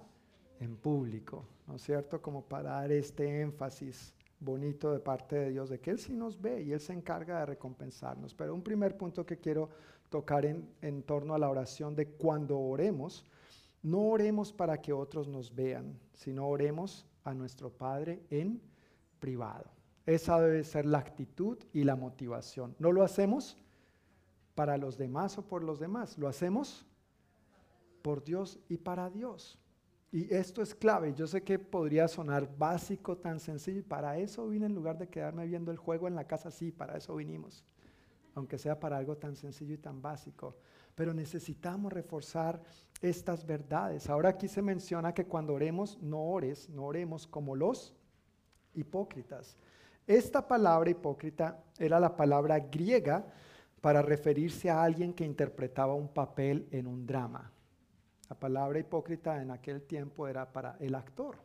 en 0.59 0.75
público, 0.77 1.45
¿no 1.67 1.75
es 1.75 1.83
cierto? 1.83 2.21
Como 2.21 2.45
para 2.45 2.71
dar 2.71 2.91
este 2.91 3.41
énfasis 3.41 4.13
bonito 4.39 4.91
de 4.91 4.99
parte 4.99 5.35
de 5.35 5.49
Dios, 5.51 5.69
de 5.69 5.79
que 5.79 5.91
Él 5.91 5.99
sí 5.99 6.13
nos 6.13 6.39
ve 6.39 6.61
y 6.63 6.71
Él 6.71 6.79
se 6.79 6.93
encarga 6.93 7.39
de 7.39 7.45
recompensarnos. 7.45 8.33
Pero 8.33 8.53
un 8.53 8.63
primer 8.63 8.97
punto 8.97 9.25
que 9.25 9.37
quiero 9.37 9.69
tocar 10.09 10.45
en, 10.45 10.69
en 10.81 11.03
torno 11.03 11.33
a 11.33 11.39
la 11.39 11.49
oración 11.49 11.95
de 11.95 12.07
cuando 12.07 12.59
oremos, 12.59 13.25
no 13.83 14.01
oremos 14.09 14.51
para 14.53 14.81
que 14.81 14.93
otros 14.93 15.27
nos 15.27 15.53
vean, 15.53 15.99
sino 16.13 16.47
oremos 16.47 17.05
a 17.23 17.33
nuestro 17.33 17.69
Padre 17.69 18.23
en 18.29 18.61
privado. 19.19 19.69
Esa 20.05 20.39
debe 20.39 20.63
ser 20.63 20.85
la 20.85 20.99
actitud 20.99 21.57
y 21.73 21.83
la 21.83 21.95
motivación. 21.95 22.75
No 22.79 22.91
lo 22.91 23.03
hacemos 23.03 23.57
para 24.55 24.77
los 24.77 24.97
demás 24.97 25.37
o 25.37 25.43
por 25.43 25.63
los 25.63 25.79
demás, 25.79 26.17
lo 26.17 26.27
hacemos 26.27 26.85
por 28.01 28.23
Dios 28.23 28.59
y 28.69 28.77
para 28.77 29.09
Dios. 29.09 29.59
Y 30.11 30.33
esto 30.33 30.61
es 30.61 30.73
clave. 30.73 31.13
Yo 31.13 31.27
sé 31.27 31.43
que 31.43 31.59
podría 31.59 32.07
sonar 32.07 32.49
básico, 32.57 33.17
tan 33.17 33.39
sencillo. 33.39 33.83
Para 33.83 34.17
eso 34.17 34.47
vine 34.47 34.65
en 34.65 34.75
lugar 34.75 34.97
de 34.97 35.09
quedarme 35.09 35.45
viendo 35.45 35.71
el 35.71 35.77
juego 35.77 36.07
en 36.07 36.15
la 36.15 36.25
casa. 36.25 36.49
Sí, 36.49 36.71
para 36.71 36.97
eso 36.97 37.15
vinimos. 37.15 37.63
Aunque 38.33 38.57
sea 38.57 38.79
para 38.79 38.97
algo 38.97 39.17
tan 39.17 39.35
sencillo 39.35 39.73
y 39.73 39.77
tan 39.79 40.01
básico. 40.01 40.55
Pero 40.95 41.13
necesitamos 41.13 41.91
reforzar 41.91 42.61
estas 43.01 43.45
verdades. 43.45 44.09
Ahora 44.09 44.29
aquí 44.29 44.47
se 44.47 44.61
menciona 44.61 45.13
que 45.13 45.25
cuando 45.25 45.53
oremos, 45.53 45.97
no 46.01 46.21
ores, 46.21 46.69
no 46.69 46.85
oremos 46.85 47.27
como 47.27 47.55
los 47.55 47.93
hipócritas. 48.73 49.57
Esta 50.05 50.47
palabra 50.47 50.89
hipócrita 50.89 51.63
era 51.77 51.99
la 51.99 52.15
palabra 52.15 52.59
griega 52.59 53.25
para 53.81 54.01
referirse 54.01 54.69
a 54.69 54.81
alguien 54.81 55.13
que 55.13 55.25
interpretaba 55.25 55.93
un 55.93 56.07
papel 56.07 56.67
en 56.71 56.87
un 56.87 57.05
drama. 57.05 57.51
La 58.29 58.35
palabra 58.35 58.79
hipócrita 58.79 59.41
en 59.41 59.51
aquel 59.51 59.81
tiempo 59.83 60.27
era 60.27 60.51
para 60.51 60.75
el 60.79 60.95
actor. 60.95 61.37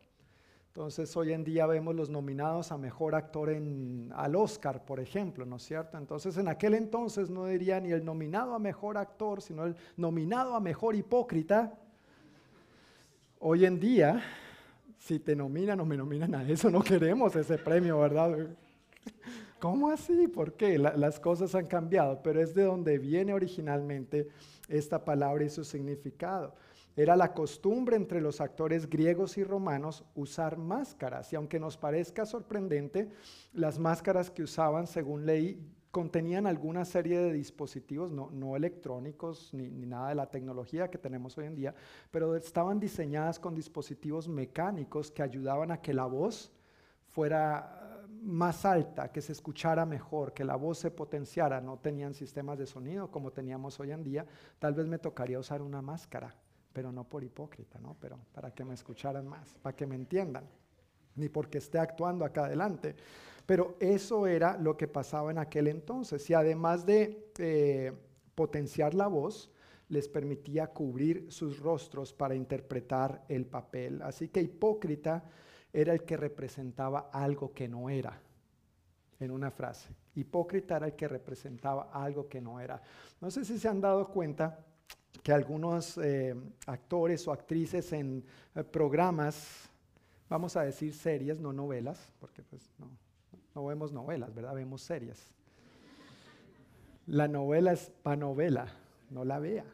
Entonces 0.69 1.15
hoy 1.19 1.35
en 1.35 1.45
día 1.45 1.67
vemos 1.67 1.95
los 1.95 2.09
nominados 2.09 2.73
a 2.73 2.79
mejor 2.79 3.15
actor 3.15 3.51
en, 3.51 4.11
al 4.15 4.35
Oscar, 4.35 4.85
por 4.87 5.01
ejemplo, 5.01 5.45
¿no 5.45 5.57
es 5.57 5.65
cierto? 5.65 5.99
Entonces 5.99 6.39
en 6.39 6.49
aquel 6.49 6.73
entonces 6.73 7.29
no 7.29 7.47
diría 7.47 7.79
ni 7.79 7.93
el 7.93 8.03
nominado 8.03 8.55
a 8.55 8.59
mejor 8.59 8.97
actor, 8.97 9.43
sino 9.43 9.67
el 9.67 9.77
nominado 9.99 10.55
a 10.55 10.61
mejor 10.61 10.97
hipócrita. 10.97 11.79
Hoy 13.39 13.67
en 13.67 13.79
día, 13.79 14.23
si 14.99 15.19
te 15.19 15.37
nominan 15.37 15.79
o 15.81 15.85
me 15.85 15.97
nominan 15.97 16.35
a 16.35 16.49
eso, 16.49 16.71
no 16.71 16.83
queremos 16.83 17.37
ese 17.37 17.59
premio, 17.59 17.99
¿verdad? 17.99 18.49
¿Cómo 19.59 19.91
así? 19.91 20.27
¿Por 20.27 20.55
qué? 20.55 20.79
las 20.79 21.21
cosas 21.21 21.55
han 21.55 21.67
cambiado, 21.67 22.23
pero 22.23 22.41
es 22.41 22.55
de 22.55 22.63
donde 22.63 22.99
viene 22.99 23.35
originalmente 23.35 24.29
esta 24.69 25.05
palabra 25.05 25.45
y 25.45 25.51
su 25.51 25.65
significado. 25.65 26.55
Era 26.95 27.17
la 27.17 27.33
costumbre 27.33 27.97
entre 27.97 28.21
los 28.21 28.41
actores 28.41 28.89
griegos 28.89 29.39
y 29.39 29.45
romanos 29.45 30.05
usar 30.15 30.59
máscaras 30.59 31.33
y 31.33 31.37
aunque 31.37 31.59
nos 31.59 31.79
parezca 31.79 32.27
sorprendente, 32.27 33.09
las 33.55 33.79
máscaras 33.79 34.31
que 34.31 34.43
usaban, 34.43 34.87
según 34.87 35.25
ley, 35.25 35.59
contenían 35.91 36.47
alguna 36.47 36.85
serie 36.85 37.19
de 37.19 37.33
dispositivos, 37.33 38.11
no, 38.11 38.57
electrónicos 38.57 39.53
ni, 39.53 39.71
ni, 39.71 39.87
nada 39.87 40.11
de 40.11 40.15
la 40.15 40.31
tecnología 40.31 40.91
que 40.91 40.99
tenemos 40.99 41.37
hoy 41.39 41.47
en 41.47 41.55
día, 41.55 41.75
pero 42.11 42.35
estaban 42.37 42.79
diseñadas 42.79 43.39
con 43.39 43.55
dispositivos 43.55 44.29
mecánicos 44.29 45.11
que 45.11 45.23
ayudaban 45.23 45.71
a 45.71 45.81
que 45.81 45.95
la 45.95 46.07
voz 46.07 46.53
fuera 47.09 47.79
más 48.23 48.65
alta, 48.65 49.11
que 49.11 49.21
se 49.21 49.33
escuchara 49.33 49.85
mejor, 49.85 50.33
que 50.33 50.45
la 50.45 50.57
voz 50.57 50.79
se 50.79 50.91
potenciara. 50.91 51.61
No 51.61 51.79
tenían 51.79 52.15
sistemas 52.15 52.59
de 52.59 52.67
sonido 52.67 53.11
como 53.11 53.33
teníamos 53.33 53.81
hoy 53.81 53.91
en 53.91 54.03
día. 54.03 54.27
Tal 54.59 54.75
vez 54.75 54.87
me 54.87 54.99
tocaría 54.99 55.39
usar 55.39 55.61
una 55.61 55.83
máscara 55.83 56.35
pero 56.73 56.93
no 56.93 57.05
por 57.05 57.23
hipócrita, 57.25 57.79
¿no? 57.81 57.97
Pero 58.01 58.19
para 58.33 58.53
que 58.53 58.65
me 58.65 58.75
escucharan 58.75 59.27
más, 59.27 59.55
para 59.63 59.77
que 59.77 59.87
me 59.87 59.95
entiendan, 59.95 60.45
ni 61.17 61.29
porque 61.29 61.59
esté 61.59 61.79
actuando 61.79 62.25
acá 62.25 62.47
adelante. 62.47 62.97
Pero 63.47 63.77
eso 63.81 64.27
era 64.27 64.57
lo 64.57 64.77
que 64.77 64.89
pasaba 64.89 65.31
en 65.31 65.39
aquel 65.39 65.69
entonces. 65.69 66.29
Y 66.31 66.35
además 66.35 66.87
de 66.87 67.31
eh, 67.39 67.93
potenciar 68.35 68.95
la 68.95 69.09
voz, 69.09 69.51
les 69.89 70.09
permitía 70.09 70.69
cubrir 70.69 71.31
sus 71.31 71.59
rostros 71.59 72.15
para 72.15 72.35
interpretar 72.35 73.25
el 73.29 73.45
papel. 73.47 74.01
Así 74.03 74.29
que 74.29 74.41
hipócrita 74.41 75.25
era 75.73 75.93
el 75.93 76.05
que 76.05 76.17
representaba 76.17 77.11
algo 77.13 77.53
que 77.53 77.69
no 77.69 77.91
era, 77.91 78.19
en 79.21 79.31
una 79.31 79.51
frase. 79.51 79.95
Hipócrita 80.15 80.77
era 80.77 80.87
el 80.87 80.95
que 80.95 81.09
representaba 81.09 81.91
algo 81.93 82.29
que 82.29 82.41
no 82.41 82.61
era. 82.61 82.81
No 83.21 83.31
sé 83.31 83.45
si 83.45 83.59
se 83.59 83.69
han 83.69 83.81
dado 83.81 84.09
cuenta 84.09 84.65
que 85.23 85.33
algunos 85.33 85.99
eh, 85.99 86.35
actores 86.67 87.27
o 87.29 87.33
actrices 87.33 87.93
en 87.93 88.25
eh, 88.55 88.65
programas, 88.65 89.71
vamos 90.29 90.57
a 90.57 90.63
decir 90.63 90.93
series, 90.95 91.39
no 91.39 91.53
novelas, 91.53 92.13
porque 92.19 92.43
pues 92.43 92.71
no, 93.55 93.67
vemos 93.67 93.93
novelas, 93.93 94.35
¿verdad? 94.35 94.55
Vemos 94.55 94.83
series. 94.83 95.31
La 97.07 97.29
novela 97.29 97.73
es 97.73 97.91
pa' 98.03 98.17
novela, 98.17 98.67
no 99.11 99.25
la 99.25 99.39
vea. 99.39 99.65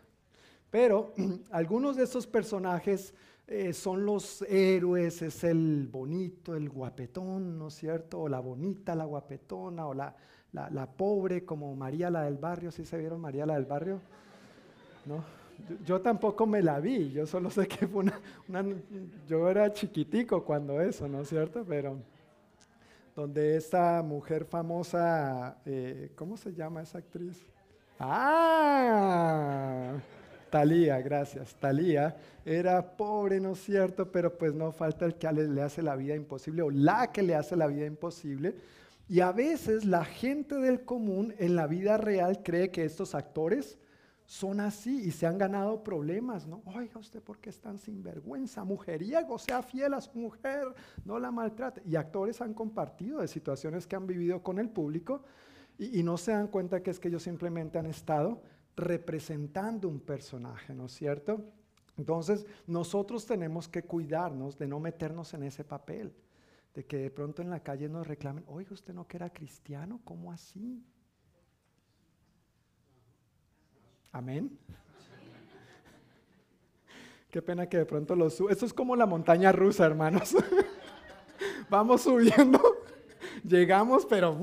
Pero 0.70 1.14
algunos 1.50 1.96
de 1.96 2.04
estos 2.04 2.26
personajes 2.26 3.14
eh, 3.46 3.72
son 3.72 4.04
los 4.04 4.42
héroes, 4.42 5.22
es 5.22 5.44
el 5.44 5.88
bonito, 5.90 6.54
el 6.54 6.68
guapetón, 6.68 7.58
¿no 7.58 7.68
es 7.68 7.74
cierto? 7.74 8.20
O 8.20 8.28
la 8.28 8.40
bonita, 8.40 8.94
la 8.94 9.06
guapetona, 9.06 9.86
o 9.86 9.94
la, 9.94 10.14
la, 10.52 10.68
la 10.68 10.86
pobre 10.86 11.46
como 11.46 11.74
María 11.74 12.10
la 12.10 12.24
del 12.24 12.36
barrio, 12.36 12.70
¿sí 12.70 12.84
se 12.84 12.98
vieron 12.98 13.22
María 13.22 13.46
la 13.46 13.54
del 13.54 13.64
barrio? 13.64 14.02
¿No? 15.06 15.24
Yo 15.84 16.00
tampoco 16.00 16.46
me 16.46 16.62
la 16.62 16.78
vi, 16.80 17.10
yo 17.10 17.26
solo 17.26 17.50
sé 17.50 17.66
que 17.66 17.86
fue 17.86 18.04
una, 18.46 18.64
yo 19.26 19.50
era 19.50 19.72
chiquitico 19.72 20.44
cuando 20.44 20.80
eso, 20.80 21.08
¿no 21.08 21.22
es 21.22 21.28
cierto? 21.28 21.64
Pero 21.66 21.98
donde 23.16 23.56
esta 23.56 24.00
mujer 24.02 24.44
famosa, 24.44 25.58
eh, 25.66 26.12
¿cómo 26.14 26.36
se 26.36 26.54
llama 26.54 26.82
esa 26.82 26.98
actriz? 26.98 27.44
Ah, 27.98 29.94
Talía, 30.50 31.00
gracias. 31.00 31.54
Talía 31.56 32.16
era 32.44 32.96
pobre, 32.96 33.40
¿no 33.40 33.52
es 33.52 33.62
cierto? 33.62 34.10
Pero 34.10 34.38
pues 34.38 34.54
no 34.54 34.72
falta 34.72 35.04
el 35.04 35.16
que 35.16 35.30
le 35.32 35.62
hace 35.62 35.82
la 35.82 35.96
vida 35.96 36.14
imposible 36.14 36.62
o 36.62 36.70
la 36.70 37.12
que 37.12 37.22
le 37.22 37.34
hace 37.34 37.56
la 37.56 37.66
vida 37.66 37.86
imposible. 37.86 38.54
Y 39.08 39.20
a 39.20 39.32
veces 39.32 39.84
la 39.84 40.04
gente 40.04 40.54
del 40.56 40.82
común 40.82 41.34
en 41.38 41.56
la 41.56 41.66
vida 41.66 41.96
real 41.96 42.42
cree 42.42 42.70
que 42.70 42.84
estos 42.84 43.14
actores 43.14 43.78
son 44.28 44.60
así 44.60 45.06
y 45.06 45.10
se 45.10 45.26
han 45.26 45.38
ganado 45.38 45.82
problemas, 45.82 46.46
¿no? 46.46 46.60
Oiga 46.66 47.00
usted, 47.00 47.22
¿por 47.22 47.38
qué 47.38 47.48
es 47.48 47.58
tan 47.62 47.78
sinvergüenza? 47.78 48.62
Mujeriego, 48.62 49.38
sea 49.38 49.62
fiel 49.62 49.94
a 49.94 50.02
su 50.02 50.18
mujer, 50.18 50.66
no 51.06 51.18
la 51.18 51.30
maltrate. 51.30 51.80
Y 51.86 51.96
actores 51.96 52.42
han 52.42 52.52
compartido 52.52 53.22
de 53.22 53.26
situaciones 53.26 53.86
que 53.86 53.96
han 53.96 54.06
vivido 54.06 54.42
con 54.42 54.58
el 54.58 54.68
público 54.68 55.22
y, 55.78 56.02
no 56.02 56.18
se 56.18 56.32
dan 56.32 56.48
cuenta 56.48 56.82
que 56.82 56.90
es 56.90 57.00
que 57.00 57.08
ellos 57.08 57.22
simplemente 57.22 57.78
han 57.78 57.86
estado 57.86 58.42
representando 58.76 59.88
un 59.88 59.98
personaje, 59.98 60.74
¿no 60.74 60.86
es 60.86 60.92
cierto? 60.92 61.42
Entonces, 61.96 62.44
nosotros 62.66 63.24
tenemos 63.24 63.66
que 63.66 63.84
cuidarnos 63.84 64.58
de 64.58 64.68
no 64.68 64.78
meternos 64.78 65.32
en 65.32 65.44
ese 65.44 65.64
papel, 65.64 66.14
de 66.74 66.84
que 66.84 66.98
de 66.98 67.10
pronto 67.10 67.40
en 67.40 67.48
la 67.48 67.62
calle 67.62 67.88
nos 67.88 68.06
reclamen, 68.06 68.44
oiga, 68.46 68.74
usted 68.74 68.92
no 68.92 69.06
era 69.08 69.30
cristiano, 69.30 70.02
¿cómo 70.04 70.30
así? 70.32 70.84
Amén. 74.12 74.58
Qué 77.30 77.42
pena 77.42 77.68
que 77.68 77.78
de 77.78 77.86
pronto 77.86 78.16
lo 78.16 78.30
suba. 78.30 78.52
Esto 78.52 78.66
es 78.66 78.72
como 78.72 78.96
la 78.96 79.06
montaña 79.06 79.52
rusa, 79.52 79.86
hermanos. 79.86 80.36
Vamos 81.70 82.02
subiendo, 82.02 82.60
llegamos, 83.44 84.06
pero 84.06 84.38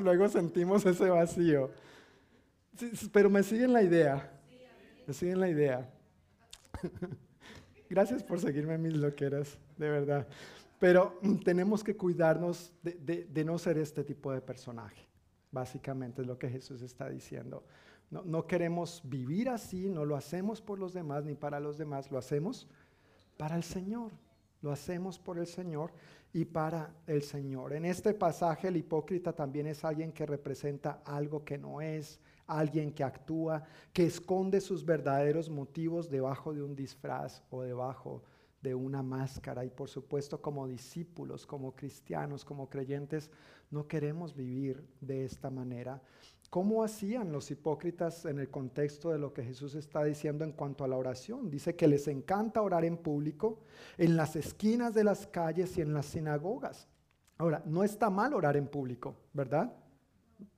luego 0.00 0.28
sentimos 0.28 0.86
ese 0.86 1.10
vacío. 1.10 1.70
pero 3.12 3.28
me 3.28 3.42
siguen 3.42 3.72
la 3.72 3.82
idea. 3.82 4.30
Me 5.06 5.12
siguen 5.12 5.40
la 5.40 5.48
idea. 5.48 5.90
Gracias 7.90 8.22
por 8.22 8.38
seguirme 8.38 8.78
mis 8.78 8.94
loqueras, 8.94 9.58
de 9.76 9.90
verdad. 9.90 10.26
Pero 10.78 11.18
tenemos 11.44 11.82
que 11.82 11.96
cuidarnos 11.96 12.72
de 12.82 13.44
no 13.44 13.58
ser 13.58 13.78
este 13.78 14.04
tipo 14.04 14.32
de 14.32 14.40
personaje. 14.40 15.08
Básicamente 15.50 16.22
es 16.22 16.26
lo 16.26 16.38
que 16.38 16.48
Jesús 16.48 16.82
está 16.82 17.08
diciendo. 17.08 17.64
No, 18.10 18.46
queremos 18.46 19.02
vivir 19.04 19.48
así, 19.48 19.88
no 19.88 20.04
lo 20.04 20.16
hacemos 20.16 20.60
por 20.60 20.78
los 20.78 20.92
demás 20.92 21.24
ni 21.24 21.34
para 21.34 21.58
los 21.58 21.78
demás, 21.78 22.10
lo 22.10 22.18
hacemos 22.18 22.68
para 23.36 23.56
el 23.56 23.64
Señor. 23.64 24.12
Lo 24.62 24.72
hacemos 24.72 25.18
por 25.18 25.38
el 25.38 25.46
Señor 25.46 25.92
y 26.32 26.46
para 26.46 26.94
el 27.06 27.22
Señor. 27.22 27.74
En 27.74 27.84
este 27.84 28.14
pasaje 28.14 28.68
el 28.68 28.78
hipócrita 28.78 29.34
también 29.34 29.66
es 29.66 29.84
alguien 29.84 30.10
que 30.10 30.24
representa 30.24 31.02
algo 31.04 31.44
que 31.44 31.58
no 31.58 31.82
es, 31.82 32.18
alguien 32.46 32.92
que 32.92 33.04
actúa, 33.04 33.62
que 33.92 34.06
esconde 34.06 34.62
sus 34.62 34.84
verdaderos 34.84 35.50
motivos 35.50 36.08
debajo 36.08 36.54
de 36.54 36.62
un 36.62 36.74
disfraz 36.74 37.42
o 37.50 37.60
debajo 37.60 38.22
de 38.62 38.74
una 38.74 39.02
máscara. 39.02 39.66
Y 39.66 39.70
por 39.70 39.90
supuesto 39.90 40.40
como 40.40 40.66
discípulos, 40.66 41.46
como 41.46 41.76
cristianos, 41.76 42.42
como 42.42 42.70
creyentes, 42.70 43.30
no 43.70 43.86
queremos 43.86 44.34
vivir 44.34 44.82
de 45.00 45.24
esta 45.24 45.50
manera. 45.50 46.00
¿Cómo 46.54 46.84
hacían 46.84 47.32
los 47.32 47.50
hipócritas 47.50 48.26
en 48.26 48.38
el 48.38 48.48
contexto 48.48 49.10
de 49.10 49.18
lo 49.18 49.32
que 49.32 49.42
Jesús 49.42 49.74
está 49.74 50.04
diciendo 50.04 50.44
en 50.44 50.52
cuanto 50.52 50.84
a 50.84 50.86
la 50.86 50.96
oración? 50.96 51.50
Dice 51.50 51.74
que 51.74 51.88
les 51.88 52.06
encanta 52.06 52.62
orar 52.62 52.84
en 52.84 52.96
público, 52.96 53.58
en 53.98 54.16
las 54.16 54.36
esquinas 54.36 54.94
de 54.94 55.02
las 55.02 55.26
calles 55.26 55.76
y 55.76 55.80
en 55.80 55.92
las 55.92 56.06
sinagogas. 56.06 56.86
Ahora, 57.38 57.60
no 57.66 57.82
está 57.82 58.08
mal 58.08 58.34
orar 58.34 58.56
en 58.56 58.68
público, 58.68 59.16
¿verdad? 59.32 59.74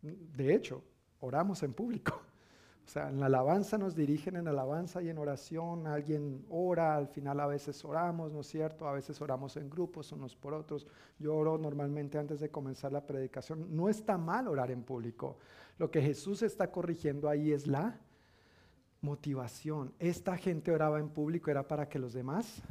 De 0.03 0.55
hecho, 0.55 0.83
oramos 1.21 1.63
en 1.63 1.73
público. 1.73 2.21
O 2.85 2.89
sea, 2.89 3.09
en 3.09 3.19
la 3.19 3.27
alabanza 3.27 3.77
nos 3.77 3.97
dirigen 3.97 4.37
en 4.37 4.47
alabanza 4.47 5.03
y 5.03 5.09
en 5.09 5.19
oración, 5.19 5.89
alguien 5.89 6.47
ora, 6.49 6.97
al 6.97 7.09
final 7.09 7.41
a 7.41 7.47
veces 7.49 7.85
oramos, 7.85 8.31
¿no 8.31 8.43
es 8.43 8.47
cierto? 8.47 8.87
A 8.87 8.93
veces 8.93 9.21
oramos 9.21 9.57
en 9.57 9.69
grupos 9.69 10.13
unos 10.13 10.37
por 10.37 10.55
otros. 10.55 10.87
Yo 11.19 11.35
oro 11.35 11.59
normalmente 11.59 12.17
antes 12.17 12.39
de 12.39 12.49
comenzar 12.49 12.93
la 12.93 13.05
predicación. 13.05 13.75
No 13.75 13.89
está 13.89 14.17
mal 14.17 14.47
orar 14.47 14.71
en 14.71 14.85
público. 14.85 15.37
Lo 15.79 15.91
que 15.91 16.01
Jesús 16.01 16.43
está 16.43 16.71
corrigiendo 16.71 17.29
ahí 17.29 17.53
es 17.53 17.67
la 17.67 17.99
motivación. 19.01 19.93
Esta 19.99 20.37
gente 20.37 20.71
oraba 20.73 20.99
en 20.99 21.09
público 21.09 21.51
era 21.51 21.67
para 21.67 21.89
que 21.89 21.99
los 21.99 22.13
demás 22.13 22.63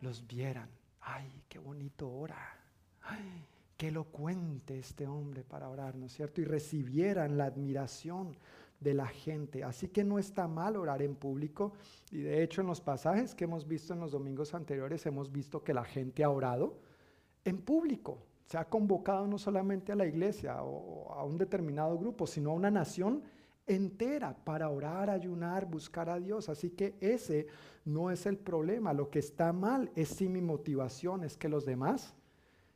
los 0.00 0.26
vieran. 0.26 0.68
Ay, 1.00 1.42
qué 1.48 1.58
bonito 1.58 2.10
ora. 2.10 2.38
Ay, 3.02 3.44
qué 3.76 3.88
elocuente 3.88 4.78
este 4.78 5.06
hombre 5.06 5.42
para 5.42 5.68
orar, 5.68 5.96
¿no 5.96 6.06
es 6.06 6.12
cierto? 6.12 6.40
Y 6.40 6.44
recibieran 6.44 7.36
la 7.36 7.46
admiración 7.46 8.36
de 8.78 8.94
la 8.94 9.06
gente. 9.06 9.64
Así 9.64 9.88
que 9.88 10.04
no 10.04 10.18
está 10.18 10.48
mal 10.48 10.76
orar 10.76 11.02
en 11.02 11.14
público. 11.14 11.72
Y 12.10 12.18
de 12.18 12.42
hecho 12.42 12.60
en 12.60 12.68
los 12.68 12.80
pasajes 12.80 13.34
que 13.34 13.44
hemos 13.44 13.66
visto 13.66 13.92
en 13.94 14.00
los 14.00 14.12
domingos 14.12 14.54
anteriores 14.54 15.06
hemos 15.06 15.30
visto 15.30 15.62
que 15.62 15.74
la 15.74 15.84
gente 15.84 16.24
ha 16.24 16.30
orado 16.30 16.78
en 17.44 17.58
público. 17.58 18.18
Se 18.52 18.58
ha 18.58 18.66
convocado 18.66 19.26
no 19.26 19.38
solamente 19.38 19.92
a 19.92 19.96
la 19.96 20.04
iglesia 20.04 20.62
o 20.62 21.10
a 21.10 21.24
un 21.24 21.38
determinado 21.38 21.96
grupo, 21.98 22.26
sino 22.26 22.50
a 22.50 22.52
una 22.52 22.70
nación 22.70 23.22
entera 23.66 24.36
para 24.44 24.68
orar, 24.68 25.08
ayunar, 25.08 25.64
buscar 25.64 26.10
a 26.10 26.20
Dios. 26.20 26.50
Así 26.50 26.68
que 26.68 26.94
ese 27.00 27.46
no 27.86 28.10
es 28.10 28.26
el 28.26 28.36
problema. 28.36 28.92
Lo 28.92 29.08
que 29.08 29.20
está 29.20 29.54
mal 29.54 29.90
es 29.96 30.10
si 30.10 30.28
mi 30.28 30.42
motivación 30.42 31.24
es 31.24 31.38
que 31.38 31.48
los 31.48 31.64
demás 31.64 32.14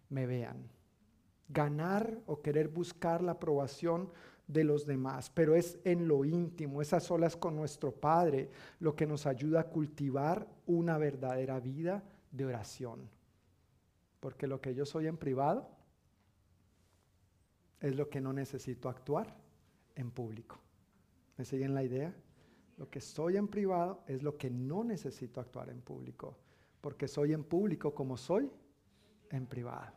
me 0.08 0.26
vean. 0.26 0.66
Ganar 1.50 2.20
o 2.24 2.40
querer 2.40 2.68
buscar 2.68 3.22
la 3.22 3.32
aprobación 3.32 4.08
de 4.46 4.64
los 4.64 4.86
demás, 4.86 5.28
pero 5.28 5.54
es 5.54 5.78
en 5.84 6.08
lo 6.08 6.24
íntimo, 6.24 6.80
esas 6.80 7.04
solas 7.04 7.36
con 7.36 7.54
nuestro 7.54 7.92
Padre, 7.92 8.48
lo 8.80 8.96
que 8.96 9.06
nos 9.06 9.26
ayuda 9.26 9.60
a 9.60 9.68
cultivar 9.68 10.48
una 10.64 10.96
verdadera 10.96 11.60
vida 11.60 12.02
de 12.32 12.46
oración. 12.46 13.14
Porque 14.26 14.48
lo 14.48 14.60
que 14.60 14.74
yo 14.74 14.84
soy 14.84 15.06
en 15.06 15.16
privado 15.16 15.70
es 17.78 17.94
lo 17.94 18.10
que 18.10 18.20
no 18.20 18.32
necesito 18.32 18.88
actuar 18.88 19.32
en 19.94 20.10
público. 20.10 20.58
¿Me 21.36 21.44
siguen 21.44 21.74
la 21.74 21.84
idea? 21.84 22.12
Lo 22.76 22.90
que 22.90 23.00
soy 23.00 23.36
en 23.36 23.46
privado 23.46 24.02
es 24.08 24.24
lo 24.24 24.36
que 24.36 24.50
no 24.50 24.82
necesito 24.82 25.40
actuar 25.40 25.70
en 25.70 25.80
público, 25.80 26.36
porque 26.80 27.06
soy 27.06 27.34
en 27.34 27.44
público 27.44 27.94
como 27.94 28.16
soy 28.16 28.50
en 29.30 29.46
privado. 29.46 29.92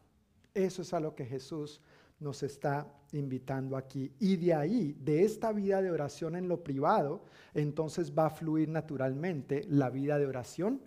Eso 0.53 0.83
es 0.83 0.93
a 0.93 0.99
lo 0.99 1.15
que 1.15 1.25
Jesús 1.25 1.81
nos 2.19 2.43
está 2.43 2.85
invitando 3.13 3.75
aquí. 3.75 4.13
Y 4.19 4.35
de 4.35 4.53
ahí, 4.53 4.93
de 4.93 5.23
esta 5.23 5.51
vida 5.51 5.81
de 5.81 5.89
oración 5.89 6.35
en 6.35 6.47
lo 6.47 6.63
privado, 6.63 7.25
entonces 7.55 8.13
va 8.15 8.27
a 8.27 8.29
fluir 8.29 8.69
naturalmente 8.69 9.63
la 9.67 9.89
vida 9.89 10.19
de 10.19 10.27
oración 10.27 10.83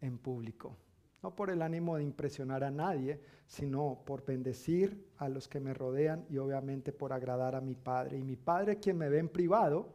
en 0.00 0.16
público. 0.16 0.76
No 1.22 1.34
por 1.34 1.50
el 1.50 1.62
ánimo 1.62 1.96
de 1.96 2.04
impresionar 2.04 2.62
a 2.62 2.70
nadie, 2.70 3.20
sino 3.46 4.02
por 4.04 4.24
bendecir 4.24 5.08
a 5.16 5.28
los 5.28 5.48
que 5.48 5.58
me 5.58 5.74
rodean 5.74 6.24
y 6.30 6.38
obviamente 6.38 6.92
por 6.92 7.12
agradar 7.12 7.54
a 7.54 7.60
mi 7.60 7.74
Padre. 7.74 8.18
Y 8.18 8.22
mi 8.22 8.36
Padre, 8.36 8.78
quien 8.78 8.98
me 8.98 9.08
ve 9.08 9.18
en 9.18 9.28
privado 9.28 9.94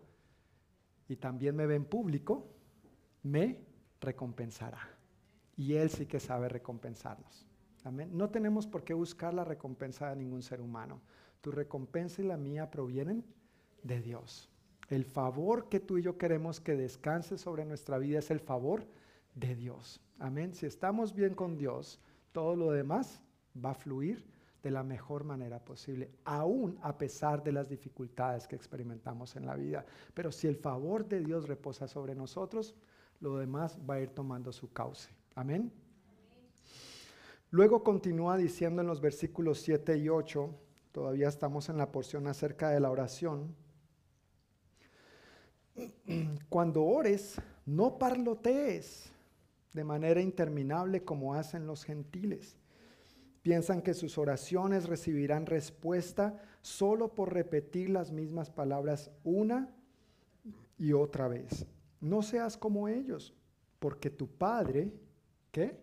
y 1.07 1.15
también 1.15 1.55
me 1.55 1.65
ve 1.65 1.75
en 1.75 1.85
público, 1.85 2.47
me 3.23 3.59
recompensará. 4.01 4.89
Y 5.55 5.73
Él 5.73 5.89
sí 5.89 6.05
que 6.05 6.19
sabe 6.19 6.49
recompensarnos. 6.49 7.47
No 8.11 8.29
tenemos 8.29 8.65
por 8.65 8.83
qué 8.83 8.93
buscar 8.93 9.33
la 9.33 9.43
recompensa 9.43 10.09
de 10.09 10.15
ningún 10.15 10.41
ser 10.41 10.61
humano. 10.61 11.01
Tu 11.41 11.51
recompensa 11.51 12.21
y 12.21 12.25
la 12.25 12.37
mía 12.37 12.71
provienen 12.71 13.25
de 13.83 14.01
Dios. 14.01 14.49
El 14.89 15.05
favor 15.05 15.69
que 15.69 15.79
tú 15.79 15.97
y 15.97 16.01
yo 16.01 16.17
queremos 16.17 16.59
que 16.59 16.75
descanse 16.75 17.37
sobre 17.37 17.65
nuestra 17.65 17.97
vida 17.97 18.19
es 18.19 18.31
el 18.31 18.39
favor 18.39 18.85
de 19.35 19.55
Dios. 19.55 20.01
Amén. 20.19 20.53
Si 20.53 20.65
estamos 20.65 21.13
bien 21.13 21.35
con 21.35 21.57
Dios, 21.57 21.99
todo 22.31 22.55
lo 22.55 22.71
demás 22.71 23.21
va 23.63 23.71
a 23.71 23.75
fluir 23.75 24.25
de 24.61 24.71
la 24.71 24.83
mejor 24.83 25.25
manera 25.25 25.59
posible, 25.59 26.09
aún 26.23 26.79
a 26.81 26.97
pesar 26.97 27.43
de 27.43 27.51
las 27.51 27.67
dificultades 27.67 28.47
que 28.47 28.55
experimentamos 28.55 29.35
en 29.35 29.45
la 29.45 29.55
vida. 29.55 29.85
Pero 30.13 30.31
si 30.31 30.47
el 30.47 30.55
favor 30.55 31.05
de 31.05 31.19
Dios 31.19 31.47
reposa 31.47 31.87
sobre 31.87 32.15
nosotros, 32.15 32.73
lo 33.19 33.37
demás 33.37 33.77
va 33.87 33.95
a 33.95 33.99
ir 33.99 34.09
tomando 34.09 34.53
su 34.53 34.71
cauce. 34.71 35.09
Amén. 35.35 35.71
Luego 37.51 37.83
continúa 37.83 38.37
diciendo 38.37 38.81
en 38.81 38.87
los 38.87 39.01
versículos 39.01 39.59
7 39.59 39.97
y 39.97 40.09
8, 40.09 40.49
todavía 40.91 41.27
estamos 41.27 41.67
en 41.69 41.77
la 41.77 41.91
porción 41.91 42.27
acerca 42.27 42.69
de 42.69 42.79
la 42.79 42.89
oración. 42.89 43.53
Cuando 46.49 46.83
ores, 46.83 47.39
no 47.65 47.99
parlotees 47.99 49.12
de 49.73 49.83
manera 49.83 50.21
interminable 50.21 51.03
como 51.03 51.33
hacen 51.33 51.65
los 51.65 51.83
gentiles. 51.83 52.57
Piensan 53.41 53.81
que 53.81 53.93
sus 53.93 54.17
oraciones 54.17 54.87
recibirán 54.87 55.45
respuesta 55.45 56.41
solo 56.61 57.13
por 57.13 57.33
repetir 57.33 57.89
las 57.89 58.11
mismas 58.11 58.49
palabras 58.49 59.11
una 59.23 59.69
y 60.77 60.93
otra 60.93 61.27
vez. 61.27 61.65
no 61.99 62.21
seas 62.21 62.57
como 62.57 62.89
ellos, 62.89 63.33
porque 63.79 64.09
tu 64.09 64.27
Padre, 64.27 64.93
¿qué? 65.51 65.79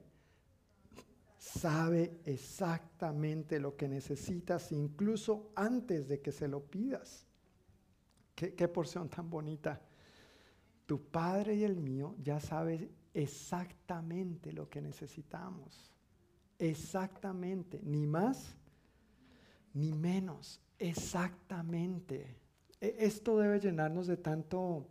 Sabe 1.39 2.21
exactamente 2.27 3.59
lo 3.59 3.75
que 3.75 3.89
necesitas, 3.89 4.71
incluso 4.71 5.51
antes 5.55 6.09
de 6.09 6.21
que 6.21 6.31
se 6.31 6.47
lo 6.47 6.63
pidas. 6.63 7.27
Qué, 8.35 8.55
qué 8.55 8.69
porción 8.69 9.09
tan 9.09 9.31
bonita. 9.31 9.81
Tu 10.85 11.03
Padre 11.03 11.55
y 11.55 11.65
el 11.65 11.77
mío 11.77 12.15
ya 12.23 12.39
sabe 12.39 12.91
exactamente 13.15 14.53
lo 14.53 14.69
que 14.69 14.81
necesitamos. 14.81 15.93
Exactamente, 16.59 17.81
ni 17.83 18.07
más 18.07 18.57
ni 19.75 19.93
menos, 19.93 20.61
exactamente. 20.79 22.37
E, 22.81 22.97
esto 22.99 23.39
debe 23.39 23.61
llenarnos 23.61 24.07
de 24.07 24.17
tanto 24.17 24.87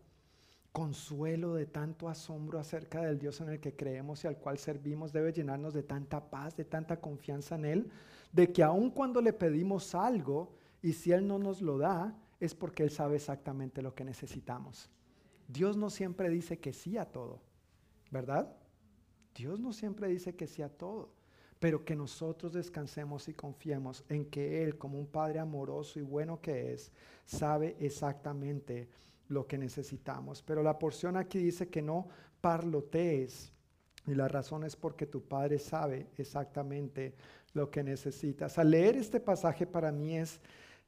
consuelo, 0.72 1.56
de 1.56 1.66
tanto 1.66 2.08
asombro 2.08 2.60
acerca 2.60 3.02
del 3.02 3.20
Dios 3.20 3.42
en 3.42 3.50
el 3.50 3.60
que 3.60 3.76
creemos 3.76 4.24
y 4.24 4.28
al 4.28 4.38
cual 4.38 4.58
servimos, 4.58 5.12
debe 5.12 5.34
llenarnos 5.34 5.74
de 5.74 5.84
tanta 5.84 6.30
paz, 6.30 6.56
de 6.56 6.66
tanta 6.66 7.02
confianza 7.02 7.56
en 7.56 7.66
Él, 7.66 7.92
de 8.32 8.52
que 8.52 8.64
aun 8.64 8.92
cuando 8.92 9.22
le 9.22 9.34
pedimos 9.34 9.96
algo 9.96 10.54
y 10.82 10.94
si 10.94 11.12
Él 11.12 11.28
no 11.28 11.40
nos 11.40 11.62
lo 11.62 11.78
da, 11.78 12.16
es 12.40 12.56
porque 12.56 12.84
Él 12.84 12.92
sabe 12.92 13.16
exactamente 13.16 13.82
lo 13.82 13.96
que 13.96 14.06
necesitamos. 14.06 14.90
Dios 15.48 15.76
no 15.76 15.90
siempre 15.90 16.30
dice 16.30 16.60
que 16.60 16.72
sí 16.72 16.98
a 16.98 17.06
todo, 17.06 17.42
¿verdad? 18.12 18.56
Dios 19.36 19.60
no 19.60 19.74
siempre 19.74 20.08
dice 20.08 20.36
que 20.36 20.48
sí 20.48 20.62
a 20.62 20.70
todo 20.70 21.20
pero 21.60 21.84
que 21.84 21.96
nosotros 21.96 22.54
descansemos 22.54 23.28
y 23.28 23.34
confiemos 23.34 24.06
en 24.08 24.26
que 24.26 24.64
Él, 24.64 24.78
como 24.78 24.98
un 24.98 25.08
Padre 25.08 25.40
amoroso 25.40 26.00
y 26.00 26.04
bueno 26.04 26.42
que 26.42 26.74
es, 26.74 26.92
sabe 27.26 27.76
exactamente 27.80 28.88
lo 29.28 29.46
que 29.46 29.58
necesitamos. 29.58 30.42
Pero 30.42 30.64
la 30.64 30.80
porción 30.80 31.18
aquí 31.18 31.38
dice 31.38 31.68
que 31.68 31.82
no 31.82 32.08
parlotees. 32.40 33.52
Y 34.08 34.16
la 34.16 34.30
razón 34.30 34.64
es 34.64 34.78
porque 34.78 35.06
tu 35.06 35.22
Padre 35.22 35.60
sabe 35.60 36.08
exactamente 36.18 37.14
lo 37.54 37.70
que 37.70 37.84
necesitas. 37.84 38.58
Al 38.58 38.72
leer 38.72 38.96
este 38.96 39.20
pasaje 39.20 39.68
para 39.68 39.92
mí 39.92 40.18
es 40.18 40.40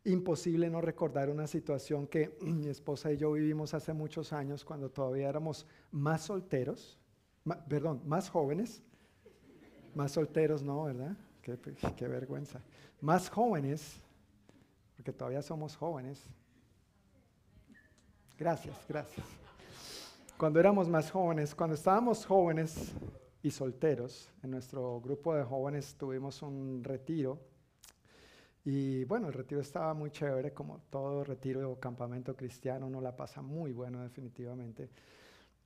imposible 0.05 0.69
no 0.69 0.79
recordar 0.79 1.29
una 1.29 1.47
situación 1.47 2.07
que 2.07 2.37
mi 2.41 2.69
esposa 2.69 3.11
y 3.11 3.17
yo 3.17 3.33
vivimos 3.33 3.73
hace 3.73 3.91
muchos 3.91 4.31
años 4.31 4.63
cuando 4.63 4.89
todavía 4.89 5.27
éramos 5.27 5.67
más 5.91 6.23
solteros, 6.23 7.00
perdón, 7.67 8.01
más 8.05 8.29
jóvenes 8.29 8.83
más 9.95 10.11
solteros 10.11 10.63
no, 10.63 10.83
¿verdad? 10.83 11.15
Qué, 11.41 12.07
vergüenza. 12.07 12.61
Más 13.01 13.29
jóvenes, 13.29 13.99
porque 14.95 15.11
todavía 15.11 15.41
somos 15.41 15.75
jóvenes. 15.75 16.23
Gracias, 18.37 18.75
gracias. 18.87 19.25
Cuando 20.37 20.59
éramos 20.59 20.87
más 20.87 21.11
jóvenes, 21.11 21.53
cuando 21.53 21.75
estábamos 21.75 22.25
jóvenes 22.25 22.93
y 23.43 23.51
solteros, 23.51 24.29
en 24.43 24.51
nuestro 24.51 24.99
grupo 25.01 25.35
de 25.35 25.43
jóvenes 25.43 25.95
tuvimos 25.95 26.41
un 26.41 26.83
retiro. 26.83 27.39
Y 28.63 29.03
bueno, 29.05 29.27
el 29.27 29.33
retiro 29.33 29.61
estaba 29.61 29.93
muy 29.93 30.11
chévere, 30.11 30.53
como 30.53 30.81
todo 30.89 31.23
retiro 31.23 31.69
o 31.69 31.79
campamento 31.79 32.35
cristiano, 32.35 32.87
uno 32.87 33.01
la 33.01 33.15
pasa 33.15 33.41
muy 33.41 33.71
bueno 33.71 34.01
definitivamente. 34.01 34.89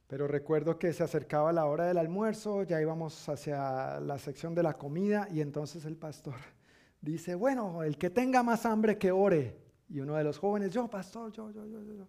Pero 0.07 0.27
recuerdo 0.27 0.77
que 0.77 0.93
se 0.93 1.03
acercaba 1.03 1.51
la 1.51 1.65
hora 1.65 1.85
del 1.85 1.97
almuerzo, 1.97 2.63
ya 2.63 2.79
íbamos 2.79 3.27
hacia 3.27 3.99
la 3.99 4.19
sección 4.19 4.53
de 4.53 4.61
la 4.61 4.73
comida 4.73 5.27
y 5.31 5.41
entonces 5.41 5.83
el 5.85 5.97
pastor 5.97 6.35
dice, 7.01 7.33
bueno, 7.33 7.83
el 7.83 7.97
que 7.97 8.11
tenga 8.11 8.43
más 8.43 8.65
hambre 8.65 8.97
que 8.97 9.11
ore. 9.11 9.57
Y 9.89 9.99
uno 9.99 10.15
de 10.15 10.23
los 10.23 10.37
jóvenes, 10.37 10.71
yo, 10.71 10.87
pastor, 10.87 11.31
yo, 11.31 11.51
yo, 11.51 11.65
yo, 11.65 11.81
yo. 11.81 12.07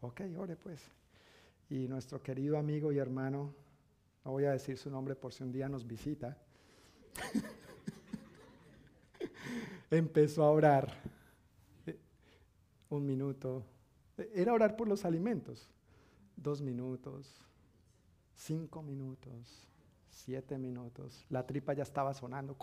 Ok, 0.00 0.22
ore 0.38 0.56
pues. 0.56 0.90
Y 1.68 1.88
nuestro 1.88 2.22
querido 2.22 2.58
amigo 2.58 2.92
y 2.92 2.98
hermano, 2.98 3.54
no 4.24 4.32
voy 4.32 4.44
a 4.44 4.52
decir 4.52 4.78
su 4.78 4.90
nombre 4.90 5.14
por 5.14 5.32
si 5.32 5.42
un 5.42 5.52
día 5.52 5.68
nos 5.68 5.86
visita, 5.86 6.38
empezó 9.90 10.44
a 10.44 10.50
orar. 10.50 11.16
Un 12.88 13.04
minuto. 13.04 13.64
Era 14.32 14.54
orar 14.54 14.76
por 14.76 14.88
los 14.88 15.04
alimentos 15.04 15.75
dos 16.36 16.60
minutos, 16.60 17.40
cinco 18.34 18.82
minutos, 18.82 19.66
siete 20.10 20.58
minutos. 20.58 21.24
La 21.30 21.46
tripa 21.46 21.72
ya 21.72 21.82
estaba 21.82 22.14
sonando. 22.14 22.56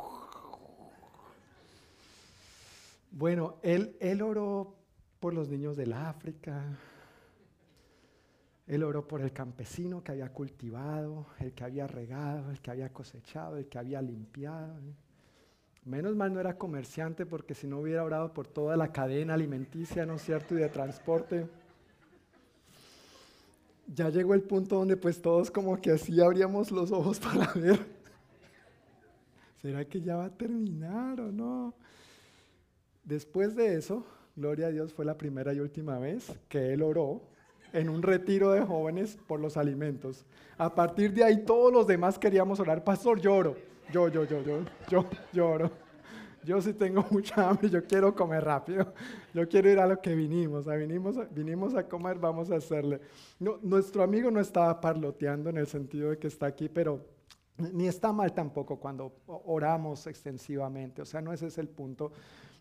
Bueno, 3.11 3.57
él, 3.61 4.21
oró 4.21 4.75
por 5.19 5.33
los 5.33 5.49
niños 5.49 5.77
del 5.77 5.93
África. 5.93 6.63
Él 8.65 8.83
oró 8.83 9.07
por 9.07 9.21
el 9.21 9.33
campesino 9.33 10.03
que 10.03 10.13
había 10.13 10.29
cultivado, 10.29 11.27
el 11.39 11.53
que 11.53 11.63
había 11.63 11.85
regado, 11.85 12.49
el 12.49 12.61
que 12.61 12.71
había 12.71 12.91
cosechado, 12.91 13.57
el 13.57 13.67
que 13.67 13.77
había 13.77 14.01
limpiado. 14.01 14.79
Menos 15.83 16.15
mal 16.15 16.33
no 16.33 16.39
era 16.39 16.57
comerciante 16.57 17.25
porque 17.25 17.53
si 17.53 17.67
no 17.67 17.79
hubiera 17.79 18.03
orado 18.03 18.33
por 18.33 18.47
toda 18.47 18.77
la 18.77 18.93
cadena 18.93 19.33
alimenticia, 19.33 20.05
¿no 20.05 20.15
es 20.15 20.21
cierto? 20.23 20.55
Y 20.55 20.59
de 20.59 20.69
transporte 20.69 21.47
ya 23.87 24.09
llegó 24.09 24.33
el 24.33 24.41
punto 24.41 24.77
donde 24.77 24.97
pues 24.97 25.21
todos 25.21 25.51
como 25.51 25.79
que 25.79 25.91
así 25.91 26.19
abríamos 26.21 26.71
los 26.71 26.91
ojos 26.91 27.19
para 27.19 27.51
ver, 27.53 27.79
¿será 29.61 29.85
que 29.85 30.01
ya 30.01 30.15
va 30.15 30.25
a 30.25 30.37
terminar 30.37 31.19
o 31.21 31.31
no? 31.31 31.73
Después 33.03 33.55
de 33.55 33.75
eso, 33.75 34.05
gloria 34.35 34.67
a 34.67 34.71
Dios, 34.71 34.93
fue 34.93 35.05
la 35.05 35.17
primera 35.17 35.53
y 35.53 35.59
última 35.59 35.99
vez 35.99 36.31
que 36.47 36.73
él 36.73 36.81
oró 36.81 37.21
en 37.73 37.89
un 37.89 38.01
retiro 38.01 38.51
de 38.51 38.61
jóvenes 38.61 39.17
por 39.27 39.39
los 39.39 39.57
alimentos. 39.57 40.25
A 40.57 40.73
partir 40.73 41.13
de 41.13 41.23
ahí 41.23 41.43
todos 41.43 41.73
los 41.73 41.87
demás 41.87 42.17
queríamos 42.17 42.59
orar, 42.59 42.83
pastor, 42.83 43.19
lloro, 43.19 43.57
yo, 43.91 44.07
yo, 44.07 44.23
yo, 44.25 44.41
yo, 44.43 44.63
yo, 44.89 45.05
lloro 45.33 45.82
yo 46.43 46.61
sí 46.61 46.73
tengo 46.73 47.05
mucha 47.11 47.49
hambre, 47.49 47.69
yo 47.69 47.83
quiero 47.85 48.13
comer 48.15 48.43
rápido, 48.43 48.93
yo 49.33 49.47
quiero 49.47 49.69
ir 49.69 49.79
a 49.79 49.87
lo 49.87 49.99
que 49.99 50.15
vinimos, 50.15 50.67
a 50.67 50.75
vinimos, 50.75 51.15
vinimos 51.31 51.75
a 51.75 51.87
comer, 51.87 52.17
vamos 52.17 52.51
a 52.51 52.57
hacerle. 52.57 52.99
No, 53.39 53.59
nuestro 53.61 54.03
amigo 54.03 54.29
no 54.31 54.39
estaba 54.39 54.79
parloteando 54.79 55.49
en 55.49 55.57
el 55.57 55.67
sentido 55.67 56.09
de 56.09 56.17
que 56.17 56.27
está 56.27 56.47
aquí, 56.47 56.69
pero 56.69 57.05
ni 57.57 57.87
está 57.87 58.11
mal 58.11 58.33
tampoco 58.33 58.79
cuando 58.79 59.13
oramos 59.27 60.07
extensivamente, 60.07 61.01
o 61.01 61.05
sea, 61.05 61.21
no 61.21 61.33
ese 61.33 61.47
es 61.47 61.57
el 61.57 61.69
punto. 61.69 62.11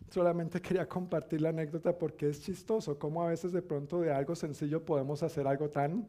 Solamente 0.09 0.61
quería 0.61 0.87
compartir 0.87 1.41
la 1.41 1.49
anécdota 1.49 1.97
porque 1.97 2.29
es 2.29 2.41
chistoso, 2.41 2.99
cómo 2.99 3.23
a 3.23 3.27
veces 3.27 3.51
de 3.51 3.61
pronto 3.61 4.01
de 4.01 4.11
algo 4.11 4.35
sencillo 4.35 4.83
podemos 4.85 5.23
hacer 5.23 5.47
algo 5.47 5.69
tan 5.69 6.05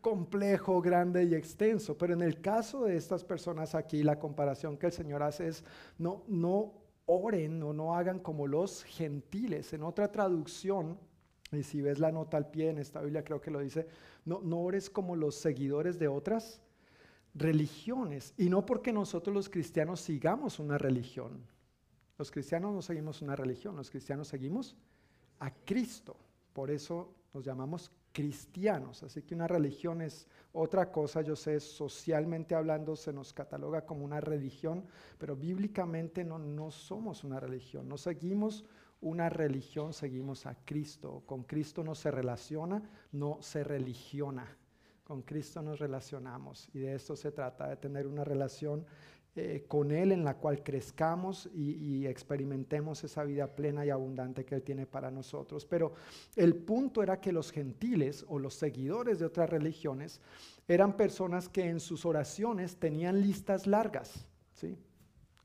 complejo, 0.00 0.80
grande 0.80 1.24
y 1.24 1.34
extenso. 1.34 1.96
Pero 1.96 2.14
en 2.14 2.22
el 2.22 2.40
caso 2.40 2.84
de 2.84 2.96
estas 2.96 3.24
personas 3.24 3.74
aquí, 3.74 4.02
la 4.02 4.18
comparación 4.18 4.76
que 4.76 4.86
el 4.86 4.92
Señor 4.92 5.22
hace 5.22 5.48
es, 5.48 5.64
no, 5.98 6.24
no 6.28 6.74
oren 7.06 7.62
o 7.62 7.72
no 7.72 7.94
hagan 7.94 8.18
como 8.18 8.46
los 8.46 8.84
gentiles. 8.84 9.72
En 9.72 9.82
otra 9.82 10.10
traducción, 10.10 10.98
y 11.52 11.62
si 11.62 11.80
ves 11.80 11.98
la 11.98 12.12
nota 12.12 12.36
al 12.36 12.50
pie 12.50 12.70
en 12.70 12.78
esta 12.78 13.00
Biblia 13.00 13.24
creo 13.24 13.40
que 13.40 13.50
lo 13.50 13.60
dice, 13.60 13.86
no, 14.24 14.40
no 14.42 14.60
ores 14.60 14.90
como 14.90 15.16
los 15.16 15.34
seguidores 15.36 15.98
de 15.98 16.08
otras 16.08 16.60
religiones. 17.34 18.34
Y 18.36 18.48
no 18.48 18.64
porque 18.64 18.92
nosotros 18.92 19.34
los 19.34 19.48
cristianos 19.48 20.00
sigamos 20.00 20.58
una 20.58 20.78
religión. 20.78 21.46
Los 22.16 22.30
cristianos 22.30 22.72
no 22.72 22.80
seguimos 22.80 23.22
una 23.22 23.34
religión, 23.34 23.76
los 23.76 23.90
cristianos 23.90 24.28
seguimos 24.28 24.76
a 25.40 25.50
Cristo. 25.50 26.16
Por 26.52 26.70
eso 26.70 27.12
nos 27.32 27.44
llamamos 27.44 27.90
cristianos. 28.14 29.02
Así 29.02 29.22
que 29.22 29.34
una 29.34 29.48
religión 29.48 30.00
es 30.00 30.28
otra 30.52 30.92
cosa, 30.92 31.20
yo 31.20 31.34
sé, 31.34 31.58
socialmente 31.58 32.54
hablando 32.54 32.94
se 32.94 33.12
nos 33.12 33.32
cataloga 33.32 33.84
como 33.84 34.04
una 34.04 34.20
religión, 34.20 34.86
pero 35.18 35.36
bíblicamente 35.36 36.24
no, 36.24 36.38
no 36.38 36.70
somos 36.70 37.24
una 37.24 37.40
religión, 37.40 37.88
no 37.88 37.98
seguimos 37.98 38.64
una 39.00 39.28
religión, 39.28 39.92
seguimos 39.92 40.46
a 40.46 40.54
Cristo. 40.64 41.24
Con 41.26 41.42
Cristo 41.42 41.82
no 41.82 41.96
se 41.96 42.12
relaciona, 42.12 42.88
no 43.10 43.38
se 43.42 43.64
religiona. 43.64 44.56
Con 45.02 45.22
Cristo 45.22 45.60
nos 45.60 45.80
relacionamos 45.80 46.70
y 46.72 46.78
de 46.78 46.94
esto 46.94 47.16
se 47.16 47.32
trata, 47.32 47.68
de 47.68 47.76
tener 47.76 48.06
una 48.06 48.24
relación 48.24 48.86
eh, 49.36 49.64
con 49.66 49.90
Él 49.90 50.12
en 50.12 50.22
la 50.22 50.36
cual 50.36 50.62
crezcamos 50.62 51.48
y, 51.52 52.06
experimentemos 52.06 53.02
esa 53.02 53.24
vida 53.24 53.48
plena 53.48 53.84
y 53.84 53.90
abundante 53.90 54.44
que 54.44 54.54
Él 54.54 54.62
tiene 54.62 54.86
para 54.86 55.10
nosotros. 55.10 55.66
Pero 55.66 55.94
el 56.36 56.54
punto 56.54 57.02
era 57.02 57.20
que 57.20 57.32
los 57.32 57.50
gentiles 57.50 58.24
o 58.28 58.38
los 58.38 58.54
seguidores 58.54 59.18
de 59.18 59.24
otras 59.24 59.50
religiones 59.50 60.20
eran 60.68 60.96
personas 60.96 61.48
que 61.48 61.68
en 61.68 61.80
sus 61.80 62.06
oraciones 62.06 62.76
tenían 62.76 63.20
listas 63.22 63.66
largas, 63.66 64.24
¿sí? 64.54 64.78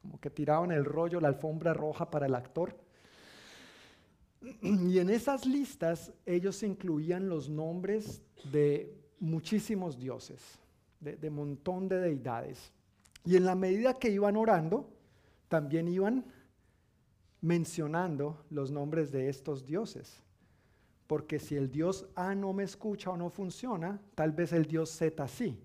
como 0.03 0.19
que 0.19 0.29
tiraban 0.29 0.71
el 0.71 0.85
rollo, 0.85 1.19
la 1.19 1.29
alfombra 1.29 1.73
roja 1.73 2.11
para 2.11 2.27
el 2.27 2.35
actor. 2.35 2.77
Y 4.61 4.99
en 4.99 5.09
esas 5.09 5.47
listas 5.47 6.13
ellos 6.27 6.61
incluían 6.61 7.27
los 7.27 7.49
nombres 7.49 8.21
de 8.51 8.95
muchísimos 9.19 9.97
dioses, 9.97 10.59
de, 10.99 11.17
de 11.17 11.29
montón 11.31 11.89
de 11.89 11.99
deidades. 11.99 12.71
Y 13.25 13.35
en 13.35 13.45
la 13.45 13.55
medida 13.55 13.99
que 13.99 14.09
iban 14.09 14.35
orando, 14.35 14.89
también 15.47 15.87
iban 15.87 16.25
mencionando 17.41 18.45
los 18.49 18.71
nombres 18.71 19.11
de 19.11 19.29
estos 19.29 19.65
dioses. 19.65 20.21
Porque 21.07 21.39
si 21.39 21.55
el 21.55 21.71
Dios 21.71 22.07
A 22.15 22.35
no 22.35 22.53
me 22.53 22.63
escucha 22.63 23.09
o 23.09 23.17
no 23.17 23.29
funciona, 23.29 23.99
tal 24.15 24.31
vez 24.31 24.53
el 24.53 24.65
Dios 24.65 24.91
Z 24.91 25.27
sí. 25.27 25.59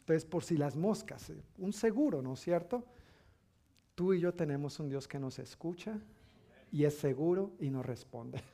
Entonces, 0.00 0.24
por 0.24 0.44
si 0.44 0.56
las 0.56 0.76
moscas, 0.76 1.30
eh, 1.30 1.42
un 1.58 1.72
seguro, 1.72 2.22
¿no 2.22 2.34
es 2.34 2.40
cierto? 2.40 2.84
Tú 3.94 4.12
y 4.12 4.20
yo 4.20 4.32
tenemos 4.32 4.78
un 4.80 4.88
Dios 4.88 5.06
que 5.06 5.18
nos 5.18 5.38
escucha 5.38 5.98
y 6.72 6.84
es 6.84 6.96
seguro 6.96 7.52
y 7.58 7.70
nos 7.70 7.84
responde. 7.84 8.40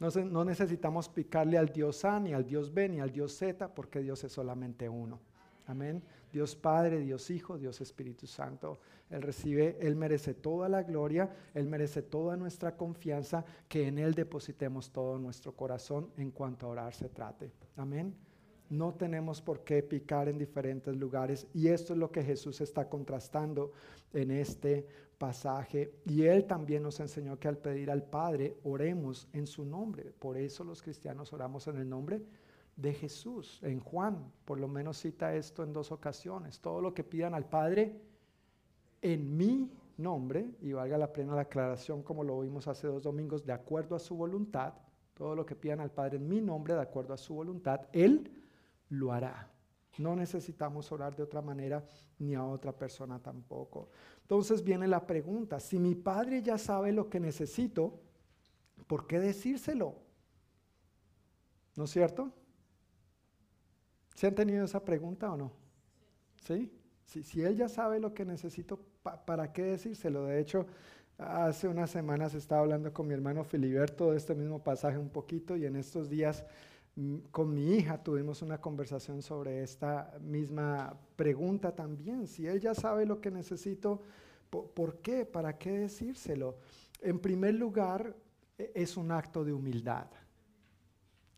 No, 0.00 0.10
no 0.10 0.44
necesitamos 0.44 1.08
picarle 1.08 1.58
al 1.58 1.72
Dios 1.72 2.04
A, 2.04 2.20
ni 2.20 2.32
al 2.32 2.46
Dios 2.46 2.72
B, 2.72 2.88
ni 2.88 3.00
al 3.00 3.10
Dios 3.10 3.32
Z, 3.32 3.74
porque 3.74 3.98
Dios 3.98 4.22
es 4.22 4.30
solamente 4.30 4.88
uno. 4.88 5.18
Amén. 5.66 6.04
Dios 6.32 6.54
Padre, 6.56 7.00
Dios 7.00 7.30
Hijo, 7.30 7.58
Dios 7.58 7.80
Espíritu 7.80 8.26
Santo. 8.26 8.78
Él 9.10 9.22
recibe, 9.22 9.78
Él 9.80 9.96
merece 9.96 10.34
toda 10.34 10.68
la 10.68 10.82
gloria, 10.82 11.30
Él 11.54 11.66
merece 11.66 12.02
toda 12.02 12.36
nuestra 12.36 12.76
confianza, 12.76 13.44
que 13.68 13.88
en 13.88 13.98
Él 13.98 14.14
depositemos 14.14 14.90
todo 14.90 15.18
nuestro 15.18 15.54
corazón 15.54 16.10
en 16.16 16.30
cuanto 16.30 16.66
a 16.66 16.70
orar 16.70 16.94
se 16.94 17.08
trate. 17.08 17.50
Amén. 17.76 18.14
No 18.70 18.92
tenemos 18.92 19.40
por 19.40 19.64
qué 19.64 19.82
picar 19.82 20.28
en 20.28 20.36
diferentes 20.36 20.94
lugares 20.94 21.46
y 21.54 21.68
esto 21.68 21.94
es 21.94 21.98
lo 21.98 22.12
que 22.12 22.22
Jesús 22.22 22.60
está 22.60 22.86
contrastando 22.86 23.72
en 24.12 24.30
este 24.30 24.86
pasaje. 25.16 25.94
Y 26.04 26.24
Él 26.24 26.44
también 26.44 26.82
nos 26.82 27.00
enseñó 27.00 27.38
que 27.38 27.48
al 27.48 27.56
pedir 27.56 27.90
al 27.90 28.02
Padre, 28.02 28.58
oremos 28.64 29.26
en 29.32 29.46
su 29.46 29.64
nombre. 29.64 30.12
Por 30.18 30.36
eso 30.36 30.64
los 30.64 30.82
cristianos 30.82 31.32
oramos 31.32 31.66
en 31.66 31.78
el 31.78 31.88
nombre 31.88 32.20
de 32.78 32.94
Jesús. 32.94 33.58
En 33.62 33.80
Juan, 33.80 34.32
por 34.44 34.58
lo 34.58 34.68
menos 34.68 34.98
cita 34.98 35.34
esto 35.34 35.64
en 35.64 35.72
dos 35.72 35.90
ocasiones. 35.90 36.60
Todo 36.60 36.80
lo 36.80 36.94
que 36.94 37.04
pidan 37.04 37.34
al 37.34 37.44
Padre 37.44 38.00
en 39.02 39.36
mi 39.36 39.70
nombre, 39.96 40.52
y 40.60 40.72
valga 40.72 40.96
la 40.96 41.12
pena 41.12 41.34
la 41.34 41.42
aclaración 41.42 42.02
como 42.02 42.22
lo 42.22 42.40
vimos 42.40 42.68
hace 42.68 42.86
dos 42.86 43.02
domingos, 43.02 43.44
de 43.44 43.52
acuerdo 43.52 43.96
a 43.96 43.98
su 43.98 44.16
voluntad, 44.16 44.74
todo 45.12 45.34
lo 45.34 45.44
que 45.44 45.56
pidan 45.56 45.80
al 45.80 45.90
Padre 45.90 46.18
en 46.18 46.28
mi 46.28 46.40
nombre, 46.40 46.74
de 46.74 46.80
acuerdo 46.80 47.12
a 47.12 47.16
su 47.16 47.34
voluntad, 47.34 47.80
Él 47.92 48.30
lo 48.90 49.12
hará. 49.12 49.50
No 49.98 50.14
necesitamos 50.14 50.92
orar 50.92 51.16
de 51.16 51.24
otra 51.24 51.42
manera 51.42 51.84
ni 52.20 52.36
a 52.36 52.44
otra 52.44 52.70
persona 52.70 53.18
tampoco. 53.20 53.88
Entonces 54.22 54.62
viene 54.62 54.86
la 54.86 55.04
pregunta, 55.04 55.58
si 55.58 55.80
mi 55.80 55.96
Padre 55.96 56.42
ya 56.42 56.58
sabe 56.58 56.92
lo 56.92 57.10
que 57.10 57.18
necesito, 57.18 57.98
¿por 58.86 59.08
qué 59.08 59.18
decírselo? 59.18 59.96
¿No 61.74 61.84
es 61.84 61.90
cierto? 61.90 62.32
¿Se 64.18 64.26
han 64.26 64.34
tenido 64.34 64.64
esa 64.64 64.84
pregunta 64.84 65.30
o 65.32 65.36
no? 65.36 65.52
¿Sí? 66.44 66.72
Si, 67.04 67.40
él 67.40 67.56
ya 67.56 67.68
sabe 67.68 68.00
lo 68.00 68.14
que 68.14 68.24
necesito, 68.24 68.80
¿para 69.24 69.52
qué 69.52 69.62
decírselo? 69.62 70.24
De 70.24 70.40
hecho, 70.40 70.66
hace 71.18 71.68
unas 71.68 71.90
semanas 71.90 72.34
estaba 72.34 72.62
hablando 72.62 72.92
con 72.92 73.06
mi 73.06 73.14
hermano 73.14 73.44
Filiberto 73.44 74.10
de 74.10 74.16
este 74.16 74.34
mismo 74.34 74.60
pasaje 74.60 74.98
un 74.98 75.08
poquito 75.08 75.56
y 75.56 75.66
en 75.66 75.76
estos 75.76 76.10
días 76.10 76.44
mm, 76.96 77.18
con 77.30 77.54
mi 77.54 77.76
hija 77.76 78.02
tuvimos 78.02 78.42
una 78.42 78.60
conversación 78.60 79.22
sobre 79.22 79.62
esta 79.62 80.12
misma 80.20 80.98
pregunta 81.14 81.76
también. 81.76 82.26
Si 82.26 82.44
él 82.44 82.58
ya 82.58 82.74
sabe 82.74 83.06
lo 83.06 83.20
que 83.20 83.30
necesito, 83.30 84.02
¿por 84.50 84.96
qué? 84.96 85.26
¿Para 85.26 85.56
qué 85.56 85.70
decírselo? 85.70 86.56
En 87.00 87.20
primer 87.20 87.54
lugar, 87.54 88.16
e, 88.58 88.72
es 88.74 88.96
un 88.96 89.12
acto 89.12 89.44
de 89.44 89.52
humildad. 89.52 90.08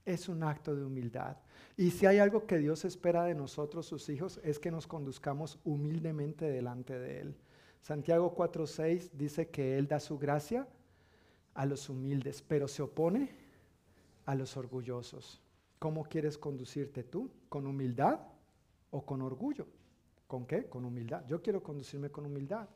Es 0.03 0.31
un 0.31 0.43
acto 0.43 0.75
de 0.75 0.83
humildad. 0.83 1.37
Y 1.77 1.91
si 1.91 2.07
hay 2.07 2.19
algo 2.19 2.47
que 2.47 2.59
Dios 2.59 2.85
espera 2.85 3.25
de 3.25 3.35
nosotros, 3.35 3.87
sus 3.87 4.09
hijos, 4.09 4.41
es 4.43 4.59
que 4.59 4.71
nos 4.71 4.87
conduzcamos 4.87 5.59
humildemente 5.65 6.51
delante 6.51 6.99
de 6.99 7.21
Él. 7.21 7.37
Santiago 7.81 8.35
4:6 8.35 9.11
dice 9.13 9.49
que 9.49 9.79
Él 9.79 9.89
da 9.89 10.01
su 10.01 10.19
gracia 10.19 10.69
a 11.55 11.67
los 11.67 11.89
humildes, 11.89 12.43
pero 12.43 12.69
se 12.69 12.83
opone 12.83 13.31
a 14.27 14.35
los 14.35 14.57
orgullosos. 14.57 15.41
¿Cómo 15.79 16.05
quieres 16.05 16.37
conducirte 16.37 17.03
tú? 17.03 17.31
¿Con 17.49 17.67
humildad 17.67 18.21
o 18.91 19.05
con 19.05 19.23
orgullo? 19.23 19.67
¿Con 20.27 20.47
qué? 20.47 20.67
Con 20.67 20.85
humildad. 20.85 21.25
Yo 21.27 21.41
quiero 21.41 21.63
conducirme 21.63 22.11
con 22.11 22.27
humildad. 22.27 22.69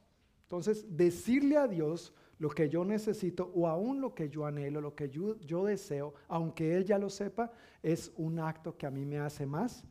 Entonces, 0.43 0.97
decirle 0.97 1.57
a 1.57 1.69
Dios 1.69 2.13
lo 2.39 2.51
que 2.51 2.69
yo 2.69 2.85
necesito 2.85 3.51
o 3.55 3.69
aún 3.69 4.01
lo 4.01 4.15
que 4.15 4.29
yo 4.29 4.47
anhelo, 4.47 4.81
lo 4.81 4.95
que 4.95 5.09
yo, 5.09 5.39
yo, 5.41 5.65
deseo, 5.65 6.15
aunque 6.29 6.75
Él 6.77 6.85
ya 6.85 6.99
lo 6.99 7.11
sepa, 7.11 7.53
es 7.83 8.13
un 8.17 8.39
acto 8.39 8.77
que 8.77 8.87
a 8.87 8.91
mí 8.91 9.05
me 9.05 9.19
hace 9.19 9.47
más 9.47 9.85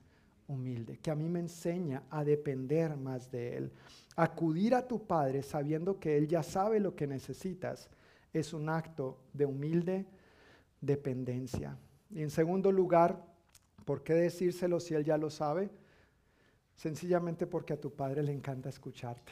humilde, 0.47 0.97
que 0.97 1.11
a 1.11 1.15
mí 1.15 1.29
me 1.29 1.39
enseña 1.39 2.03
a 2.09 2.23
depender 2.23 2.97
más 2.97 3.31
de 3.31 3.57
Él. 3.57 3.71
Acudir 4.15 4.75
a 4.75 4.87
tu 4.87 5.05
Padre 5.05 5.41
sabiendo 5.41 5.99
que 5.99 6.17
Él 6.17 6.27
ya 6.27 6.43
sabe 6.43 6.79
lo 6.79 6.95
que 6.95 7.07
necesitas 7.07 7.89
es 8.33 8.53
un 8.53 8.69
acto 8.69 9.19
de 9.31 9.45
humilde 9.45 10.05
dependencia. 10.81 11.77
Y 12.09 12.21
en 12.21 12.29
segundo 12.29 12.71
lugar, 12.71 13.25
¿por 13.85 14.03
qué 14.03 14.13
decírselo 14.13 14.79
si 14.79 14.93
Él 14.95 15.05
ya 15.05 15.17
lo 15.17 15.29
sabe? 15.29 15.69
Sencillamente 16.75 17.47
porque 17.47 17.73
a 17.73 17.79
tu 17.79 17.93
Padre 17.93 18.21
le 18.21 18.33
encanta 18.33 18.69
escucharte. 18.69 19.31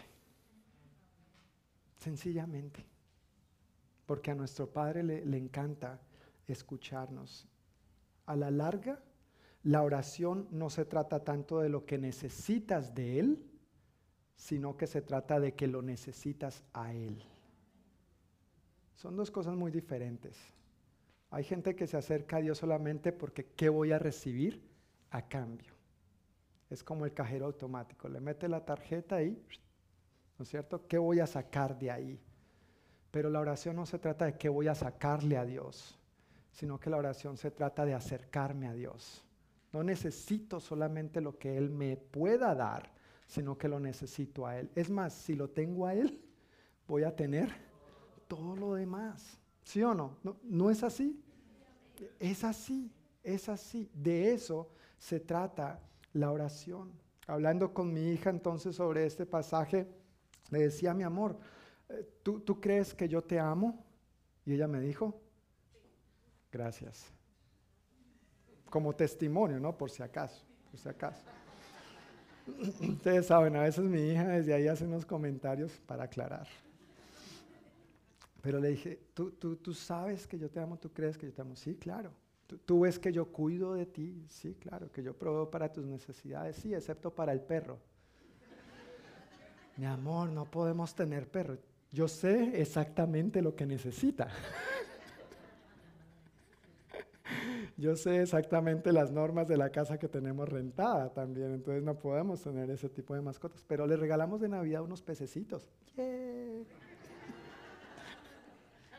Sencillamente 1.98 2.91
porque 4.06 4.32
a 4.32 4.36
nuestro 4.36 4.70
Padre 4.70 5.04
le, 5.04 5.38
encanta 5.38 6.00
escucharnos. 6.48 7.48
A 8.26 8.36
la 8.36 8.52
larga, 8.52 9.02
la 9.64 9.84
oración 9.84 10.48
no 10.52 10.70
se 10.70 10.86
trata 10.86 11.24
tanto 11.24 11.60
de 11.60 11.70
lo 11.70 11.86
que 11.86 11.98
necesitas 11.98 12.94
de 12.94 13.20
Él, 13.20 13.46
sino 14.36 14.76
que 14.76 14.88
se 14.88 15.02
trata 15.02 15.40
de 15.40 15.54
que 15.54 15.68
lo 15.68 15.82
necesitas 15.82 16.64
a 16.74 16.94
Él. 16.94 17.24
Son 18.96 19.16
dos 19.16 19.32
cosas 19.32 19.56
muy 19.56 19.72
diferentes. 19.72 20.38
Hay 21.30 21.44
gente 21.44 21.76
que 21.76 21.88
se 21.88 21.98
acerca 21.98 22.38
a 22.38 22.42
Dios 22.42 22.58
solamente 22.58 23.12
porque 23.12 23.46
¿qué 23.46 23.70
voy 23.70 23.92
a 23.92 24.00
recibir 24.00 24.62
a 25.12 25.28
cambio? 25.28 25.74
Es 26.70 26.84
como 26.84 27.06
el 27.06 27.14
cajero 27.14 27.46
automático, 27.46 28.08
le 28.10 28.20
mete 28.20 28.48
la 28.48 28.66
tarjeta 28.66 29.22
y, 29.24 29.32
¿no 30.38 30.44
es 30.44 30.50
cierto? 30.50 30.88
¿Qué 30.88 30.98
voy 30.98 31.20
a 31.20 31.28
sacar 31.28 31.78
de 31.78 31.92
ahí? 31.92 32.20
Pero 33.12 33.30
la 33.30 33.40
oración 33.40 33.76
no 33.76 33.86
se 33.86 34.00
trata 34.00 34.26
de 34.26 34.38
qué 34.38 34.50
voy 34.50 34.68
a 34.68 34.76
sacarle 34.76 35.38
a 35.38 35.46
Dios, 35.46 36.00
sino 36.52 36.80
que 36.80 36.90
la 36.90 36.98
oración 36.98 37.38
se 37.38 37.52
trata 37.52 37.86
de 37.86 37.94
acercarme 37.94 38.68
a 38.68 38.74
Dios. 38.74 39.24
No 39.74 39.84
necesito 39.84 40.60
solamente 40.60 41.22
lo 41.22 41.38
que 41.38 41.58
Él 41.58 41.70
me 41.70 41.98
pueda 41.98 42.56
dar, 42.56 42.92
sino 43.28 43.58
que 43.58 43.68
lo 43.68 43.80
necesito 43.80 44.46
a 44.46 44.58
Él. 44.58 44.70
Es 44.76 44.90
más, 44.90 45.14
si 45.14 45.36
lo 45.36 45.50
tengo 45.50 45.86
a 45.86 45.94
Él, 45.94 46.22
voy 46.88 47.04
a 47.04 47.16
tener 47.16 47.54
todo 48.28 48.56
lo 48.56 48.76
demás. 48.76 49.38
¿Sí 49.64 49.84
o 49.84 49.94
no? 49.94 50.18
¿No, 50.24 50.38
¿no 50.44 50.70
es 50.70 50.84
así? 50.84 51.22
Es 52.20 52.44
así, 52.44 52.92
es 53.24 53.48
así. 53.50 53.90
De 53.94 54.34
eso 54.34 54.70
se 54.98 55.20
trata 55.20 55.80
la 56.14 56.32
oración. 56.32 56.92
Hablando 57.28 57.74
con 57.74 57.94
mi 57.94 58.12
hija 58.12 58.30
entonces 58.30 58.76
sobre 58.76 59.06
este 59.06 59.26
pasaje, 59.26 59.88
le 60.50 60.60
decía, 60.60 60.94
mi 60.94 61.04
amor, 61.04 61.38
¿tú, 62.24 62.60
crees 62.60 62.94
que 62.94 63.08
yo 63.08 63.22
te 63.22 63.40
amo? 63.40 63.84
Y 64.46 64.54
ella 64.54 64.68
me 64.68 64.80
dijo, 64.80 65.22
gracias. 66.52 67.12
Como 68.70 68.94
testimonio, 68.96 69.60
¿no? 69.60 69.78
Por 69.78 69.90
si 69.90 70.02
acaso, 70.02 70.44
por 70.70 70.80
si 70.80 70.90
acaso. 70.90 71.24
Ustedes 72.82 73.28
saben, 73.28 73.56
a 73.56 73.64
veces 73.64 73.84
mi 73.84 74.02
hija 74.02 74.28
desde 74.28 74.54
ahí 74.54 74.68
hace 74.68 74.86
unos 74.86 75.06
comentarios 75.06 75.72
para 75.86 76.04
aclarar. 76.04 76.48
Pero 78.42 78.60
le 78.60 78.70
dije, 78.70 79.00
¿tú, 79.14 79.32
tú, 79.32 79.56
tú 79.58 79.74
sabes 79.74 80.26
que 80.26 80.40
yo 80.40 80.50
te 80.50 80.60
amo? 80.60 80.78
¿Tú 80.78 80.92
crees 80.92 81.18
que 81.18 81.28
yo 81.28 81.34
te 81.34 81.42
amo? 81.42 81.56
Sí, 81.56 81.76
claro. 81.76 82.12
¿Tú, 82.48 82.58
¿Tú, 82.58 82.80
ves 82.82 82.98
que 82.98 83.12
yo 83.12 83.32
cuido 83.32 83.74
de 83.74 83.86
ti? 83.86 84.26
Sí, 84.28 84.56
claro. 84.56 84.92
¿Que 84.92 85.04
yo 85.04 85.14
proveo 85.14 85.50
para 85.50 85.72
tus 85.72 85.86
necesidades? 85.86 86.56
Sí, 86.56 86.74
excepto 86.74 87.14
para 87.14 87.34
el 87.34 87.42
perro. 87.42 87.78
Mi 89.78 89.86
amor, 89.86 90.30
no 90.30 90.46
podemos 90.46 90.94
tener 90.96 91.30
perro. 91.30 91.58
Yo 91.92 92.08
sé 92.08 92.62
exactamente 92.62 93.42
lo 93.42 93.54
que 93.56 93.66
necesita. 93.66 94.30
Yo 97.78 97.96
sé 97.96 98.22
exactamente 98.22 98.94
las 98.94 99.12
normas 99.12 99.48
de 99.48 99.58
la 99.58 99.72
casa 99.72 99.98
que 99.98 100.08
tenemos 100.08 100.48
rentada 100.48 101.12
también, 101.12 101.52
entonces 101.54 101.84
no 101.84 101.96
podemos 101.96 102.42
tener 102.42 102.70
ese 102.70 102.90
tipo 102.90 103.16
de 103.16 103.22
mascotas, 103.22 103.66
pero 103.68 103.88
le 103.88 103.96
regalamos 103.98 104.40
de 104.40 104.50
Navidad 104.50 104.84
unos 104.84 105.02
pececitos. 105.02 105.68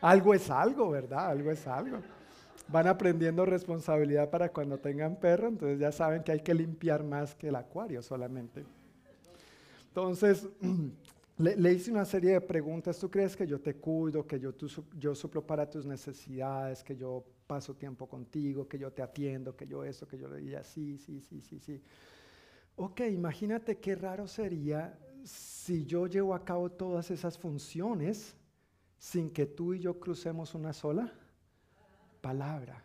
Algo 0.01 0.33
es 0.33 0.49
algo, 0.49 0.89
¿verdad? 0.89 1.27
Algo 1.27 1.49
es 1.49 1.65
algo. 1.65 1.99
Van 2.67 2.87
aprendiendo 2.87 3.45
responsabilidad 3.45 4.29
para 4.29 4.49
cuando 4.49 4.77
tengan 4.77 5.15
perro, 5.15 5.47
entonces 5.47 5.79
ya 5.79 5.93
saben 5.93 6.23
que 6.23 6.33
hay 6.33 6.41
que 6.41 6.53
limpiar 6.53 7.03
más 7.03 7.35
que 7.35 7.47
el 7.47 7.55
acuario 7.55 8.01
solamente. 8.01 8.65
Entonces, 9.87 10.47
le, 11.37 11.73
hice 11.73 11.91
una 11.91 12.05
serie 12.05 12.33
de 12.33 12.41
preguntas. 12.41 12.99
¿Tú 12.99 13.09
crees 13.09 13.35
que 13.35 13.47
yo 13.47 13.59
te 13.59 13.75
cuido, 13.75 14.25
que 14.25 14.39
yo, 14.39 15.15
suplo 15.15 15.45
para 15.45 15.69
tus 15.69 15.85
necesidades, 15.85 16.83
que 16.83 16.95
yo 16.95 17.23
paso 17.47 17.75
tiempo 17.75 18.07
contigo, 18.07 18.67
que 18.67 18.77
yo 18.77 18.91
te 18.91 19.01
atiendo, 19.01 19.55
que 19.55 19.67
yo 19.67 19.83
eso, 19.83 20.07
que 20.07 20.17
yo 20.17 20.27
le 20.27 20.39
diga 20.39 20.63
sí, 20.63 20.97
sí, 20.97 21.21
sí, 21.21 21.41
sí, 21.41 21.59
sí? 21.59 21.81
Ok, 22.75 23.01
imagínate 23.11 23.77
qué 23.77 23.95
raro 23.95 24.27
sería 24.27 24.97
si 25.23 25.85
yo 25.85 26.07
llevo 26.07 26.33
a 26.33 26.43
cabo 26.43 26.69
todas 26.71 27.11
esas 27.11 27.37
funciones 27.37 28.35
sin 28.97 29.29
que 29.29 29.45
tú 29.45 29.73
y 29.73 29.79
yo 29.79 29.99
crucemos 29.99 30.55
una 30.55 30.73
sola 30.73 31.13
palabra. 32.21 32.83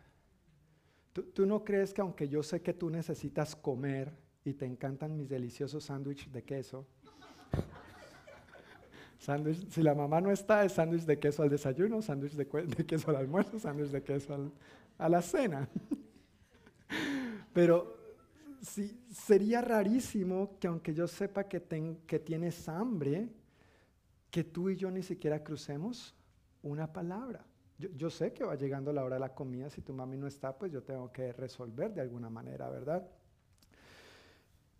¿Tú, 1.33 1.45
no 1.45 1.63
crees 1.63 1.93
que 1.93 2.01
aunque 2.01 2.29
yo 2.29 2.43
sé 2.43 2.61
que 2.61 2.73
tú 2.73 2.89
necesitas 2.89 3.55
comer 3.55 4.13
y 4.45 4.53
te 4.53 4.65
encantan 4.65 5.17
mis 5.17 5.27
deliciosos 5.27 5.85
sándwiches 5.85 6.31
de 6.31 6.43
queso, 6.43 6.85
si 9.69 9.81
la 9.83 9.95
mamá 9.95 10.21
no 10.21 10.31
está, 10.31 10.63
es 10.63 10.73
sándwich 10.73 11.03
de 11.03 11.19
queso 11.19 11.43
al 11.43 11.49
desayuno, 11.49 12.01
sándwich 12.01 12.33
de, 12.33 12.85
queso 12.85 13.09
al 13.09 13.17
almuerzo, 13.17 13.59
sándwich 13.59 13.89
de 13.89 14.03
queso 14.03 14.51
a 14.97 15.09
la 15.09 15.21
cena. 15.21 15.67
Pero 17.53 17.97
sí, 18.61 18.99
sería 19.11 19.61
rarísimo 19.61 20.57
que 20.59 20.67
aunque 20.67 20.93
yo 20.93 21.07
sepa 21.07 21.45
que, 21.45 21.61
que 22.05 22.19
tienes 22.19 22.67
hambre, 22.69 23.29
que 24.29 24.43
tú 24.43 24.69
y 24.69 24.75
yo 24.75 24.91
ni 24.91 25.03
siquiera 25.03 25.43
crucemos 25.43 26.15
una 26.61 26.91
palabra. 26.91 27.45
Yo, 27.77 28.09
sé 28.09 28.33
que 28.33 28.43
va 28.43 28.55
llegando 28.55 28.91
la 28.91 29.05
hora 29.05 29.15
de 29.15 29.21
la 29.21 29.33
comida, 29.33 29.69
si 29.69 29.81
tu 29.81 29.93
mami 29.93 30.17
no 30.17 30.27
está, 30.27 30.57
pues 30.57 30.69
yo 30.69 30.83
tengo 30.83 31.13
que 31.13 31.31
resolver 31.31 31.93
de 31.93 32.01
alguna 32.01 32.29
manera, 32.29 32.69
¿verdad? 32.69 33.07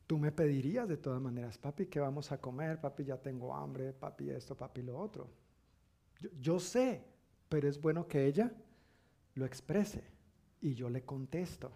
Tú 0.09 0.17
me 0.17 0.31
pedirías 0.31 0.89
de 0.89 0.97
todas 0.97 1.21
maneras, 1.21 1.59
papi, 1.59 1.85
¿qué 1.85 1.99
vamos 1.99 2.31
a 2.31 2.41
comer? 2.41 2.81
Papi, 2.81 3.03
ya 3.03 3.17
tengo 3.21 3.53
hambre, 3.53 3.93
papi 3.93 4.31
esto, 4.31 4.57
papi 4.57 4.81
lo 4.81 4.97
otro. 4.97 5.29
yo 6.41 6.59
sé, 6.59 7.03
pero 7.47 7.69
es 7.69 7.79
bueno 7.79 8.07
que 8.07 8.25
ella 8.25 8.51
lo 9.35 9.45
exprese 9.45 10.03
y 10.61 10.73
yo 10.73 10.89
le 10.89 11.03
contesto. 11.03 11.71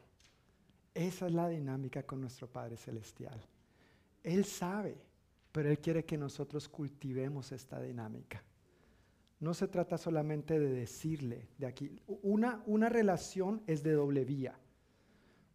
Esa 0.95 1.27
es 1.27 1.31
la 1.31 1.47
dinámica 1.47 2.01
con 2.07 2.21
nuestro 2.21 2.47
Padre 2.47 2.75
Celestial. 2.75 3.39
Él 4.23 4.45
sabe, 4.45 4.97
pero 5.51 5.69
Él 5.69 5.77
quiere 5.77 6.03
que 6.03 6.17
nosotros 6.17 6.67
cultivemos 6.67 7.51
esta 7.51 7.79
dinámica. 7.79 8.41
No 9.41 9.53
se 9.53 9.67
trata 9.67 9.95
solamente 9.99 10.59
de 10.59 10.73
decirle 10.73 11.49
de 11.59 11.67
aquí. 11.67 12.01
Una, 12.23 12.63
una 12.65 12.89
relación 12.89 13.61
es 13.67 13.83
de 13.83 13.91
doble 13.91 14.25
vía. 14.25 14.57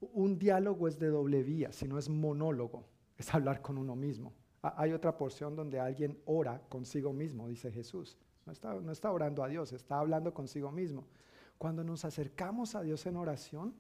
Un 0.01 0.39
diálogo 0.39 0.87
es 0.87 0.99
de 0.99 1.09
doble 1.09 1.43
vía, 1.43 1.73
si 1.73 1.89
no 1.89 1.99
es 1.99 2.09
monólogo, 2.09 2.85
es 3.17 3.35
hablar 3.35 3.61
con 3.61 3.79
uno 3.79 3.97
mismo. 3.97 4.33
Hay 4.63 4.93
otra 4.93 5.17
porción 5.17 5.55
donde 5.55 5.81
alguien 5.81 6.21
ora 6.27 6.61
consigo 6.69 7.13
mismo, 7.13 7.49
dice 7.49 7.71
Jesús. 7.71 8.17
No 8.47 8.53
está, 8.53 8.75
no 8.75 8.93
está 8.93 9.11
orando 9.11 9.43
a 9.43 9.49
Dios, 9.49 9.73
está 9.73 9.99
hablando 9.99 10.33
consigo 10.33 10.71
mismo. 10.71 11.05
Cuando 11.59 11.85
nos 11.85 12.05
acercamos 12.05 12.75
a 12.75 12.83
Dios 12.83 13.05
en 13.07 13.17
oración, 13.17 13.75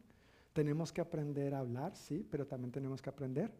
tenemos 0.52 0.92
que 0.92 1.00
aprender 1.00 1.54
a 1.54 1.60
hablar, 1.60 1.96
sí, 1.96 2.26
pero 2.28 2.46
también 2.46 2.72
tenemos 2.72 3.00
que 3.00 3.10
aprender 3.10 3.52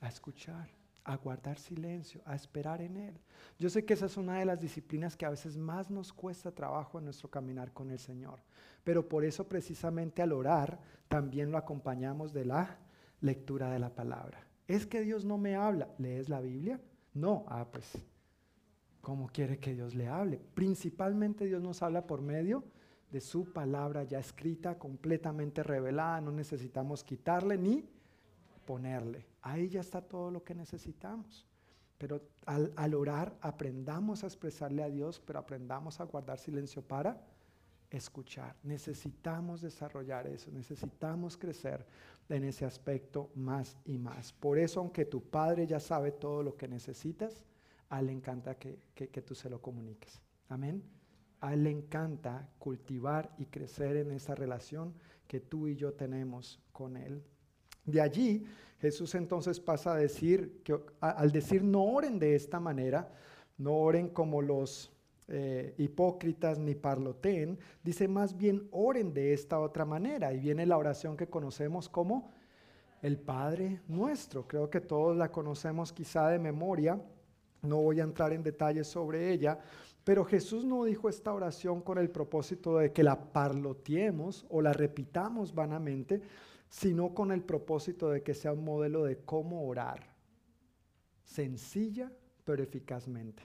a 0.00 0.08
escuchar, 0.08 0.68
a 1.06 1.16
guardar 1.16 1.58
silencio, 1.58 2.20
a 2.24 2.34
esperar 2.34 2.82
en 2.82 2.96
Él. 2.96 3.14
Yo 3.58 3.70
sé 3.70 3.84
que 3.84 3.94
esa 3.94 4.06
es 4.06 4.16
una 4.16 4.40
de 4.40 4.44
las 4.44 4.60
disciplinas 4.60 5.16
que 5.16 5.24
a 5.24 5.30
veces 5.30 5.56
más 5.56 5.88
nos 5.88 6.12
cuesta 6.12 6.50
trabajo 6.50 6.98
en 6.98 7.04
nuestro 7.04 7.30
caminar 7.30 7.72
con 7.72 7.90
el 7.92 8.00
Señor, 8.00 8.40
pero 8.82 9.08
por 9.08 9.24
eso 9.24 9.48
precisamente 9.48 10.20
al 10.20 10.32
orar 10.32 10.80
también 11.08 11.52
lo 11.52 11.58
acompañamos 11.58 12.32
de 12.32 12.44
la 12.44 12.76
lectura 13.20 13.70
de 13.70 13.78
la 13.78 13.94
palabra. 13.94 14.44
¿Es 14.66 14.84
que 14.84 15.00
Dios 15.00 15.24
no 15.24 15.38
me 15.38 15.54
habla? 15.54 15.88
¿Lees 15.98 16.28
la 16.28 16.40
Biblia? 16.40 16.80
No, 17.14 17.44
ah, 17.48 17.68
pues, 17.70 17.88
¿cómo 19.00 19.28
quiere 19.28 19.58
que 19.58 19.74
Dios 19.74 19.94
le 19.94 20.08
hable? 20.08 20.40
Principalmente 20.54 21.46
Dios 21.46 21.62
nos 21.62 21.82
habla 21.82 22.04
por 22.04 22.20
medio 22.20 22.64
de 23.12 23.20
su 23.20 23.52
palabra 23.52 24.02
ya 24.02 24.18
escrita, 24.18 24.76
completamente 24.76 25.62
revelada, 25.62 26.20
no 26.20 26.32
necesitamos 26.32 27.04
quitarle 27.04 27.56
ni 27.56 27.88
ponerle. 28.66 29.26
Ahí 29.40 29.68
ya 29.68 29.80
está 29.80 30.02
todo 30.02 30.30
lo 30.30 30.44
que 30.44 30.54
necesitamos. 30.54 31.46
Pero 31.98 32.20
al, 32.44 32.94
orar 32.94 33.34
aprendamos 33.40 34.22
a 34.22 34.26
expresarle 34.26 34.82
a 34.82 34.90
Dios, 34.90 35.18
pero 35.24 35.38
aprendamos 35.38 35.98
a 36.00 36.04
guardar 36.04 36.38
silencio 36.38 36.82
para 36.82 37.24
escuchar. 37.88 38.54
Necesitamos 38.62 39.62
desarrollar 39.62 40.26
eso, 40.26 40.50
necesitamos 40.50 41.38
crecer 41.38 41.86
en 42.28 42.44
ese 42.44 42.66
aspecto 42.66 43.30
más 43.34 43.78
y 43.86 43.96
más. 43.96 44.34
Por 44.34 44.58
eso, 44.58 44.80
aunque 44.80 45.06
tu 45.06 45.22
padre 45.22 45.66
ya 45.66 45.80
sabe 45.80 46.12
todo 46.12 46.42
lo 46.42 46.56
que 46.56 46.68
necesitas, 46.68 47.44
a 47.88 48.00
él 48.00 48.06
le 48.06 48.12
encanta 48.12 48.56
que, 48.56 48.78
que 48.94 49.22
tú 49.22 49.34
se 49.34 49.48
lo 49.48 49.62
comuniques. 49.62 50.20
Amén. 50.48 50.82
A 51.40 51.54
Él 51.54 51.64
le 51.64 51.70
encanta 51.70 52.48
cultivar 52.58 53.34
y 53.38 53.46
crecer 53.46 53.96
en 53.96 54.10
esa 54.10 54.34
relación 54.34 54.94
que 55.26 55.40
tú 55.40 55.68
y 55.68 55.76
yo 55.76 55.92
tenemos 55.92 56.60
con 56.72 56.96
Él. 56.96 57.22
De 57.86 58.00
allí, 58.00 58.44
Jesús 58.80 59.14
entonces 59.14 59.58
pasa 59.60 59.94
a 59.94 59.96
decir 59.96 60.60
que 60.62 60.78
al 61.00 61.32
decir 61.32 61.62
no 61.62 61.84
oren 61.84 62.18
de 62.18 62.34
esta 62.34 62.60
manera, 62.60 63.08
no 63.56 63.74
oren 63.74 64.08
como 64.08 64.42
los 64.42 64.92
eh, 65.28 65.74
hipócritas 65.78 66.58
ni 66.58 66.74
parloten, 66.74 67.58
dice 67.82 68.06
más 68.06 68.36
bien 68.36 68.68
oren 68.70 69.14
de 69.14 69.32
esta 69.32 69.58
otra 69.58 69.84
manera. 69.84 70.32
Y 70.32 70.40
viene 70.40 70.66
la 70.66 70.76
oración 70.76 71.16
que 71.16 71.28
conocemos 71.28 71.88
como 71.88 72.30
el 73.02 73.18
Padre 73.18 73.80
nuestro. 73.88 74.46
Creo 74.46 74.68
que 74.68 74.80
todos 74.80 75.16
la 75.16 75.30
conocemos 75.30 75.92
quizá 75.92 76.28
de 76.28 76.38
memoria. 76.38 77.00
No 77.62 77.78
voy 77.78 78.00
a 78.00 78.04
entrar 78.04 78.32
en 78.32 78.42
detalles 78.42 78.86
sobre 78.86 79.32
ella, 79.32 79.58
pero 80.04 80.24
Jesús 80.24 80.64
no 80.64 80.84
dijo 80.84 81.08
esta 81.08 81.32
oración 81.32 81.80
con 81.80 81.98
el 81.98 82.10
propósito 82.10 82.78
de 82.78 82.92
que 82.92 83.02
la 83.02 83.32
parloteemos 83.32 84.46
o 84.48 84.62
la 84.62 84.72
repitamos 84.72 85.52
vanamente, 85.52 86.20
sino 86.68 87.14
con 87.14 87.32
el 87.32 87.42
propósito 87.42 88.10
de 88.10 88.22
que 88.22 88.34
sea 88.34 88.52
un 88.52 88.64
modelo 88.64 89.04
de 89.04 89.18
cómo 89.24 89.66
orar. 89.66 90.14
Sencilla, 91.24 92.12
pero 92.44 92.62
eficazmente. 92.62 93.42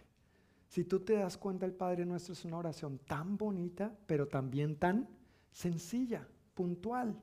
Si 0.67 0.85
tú 0.85 1.01
te 1.01 1.13
das 1.13 1.37
cuenta, 1.37 1.65
el 1.65 1.73
Padre 1.73 2.05
Nuestro 2.05 2.33
es 2.33 2.45
una 2.45 2.57
oración 2.57 2.99
tan 2.99 3.37
bonita, 3.37 3.93
pero 4.05 4.27
también 4.27 4.77
tan 4.77 5.09
sencilla, 5.51 6.27
puntual. 6.53 7.21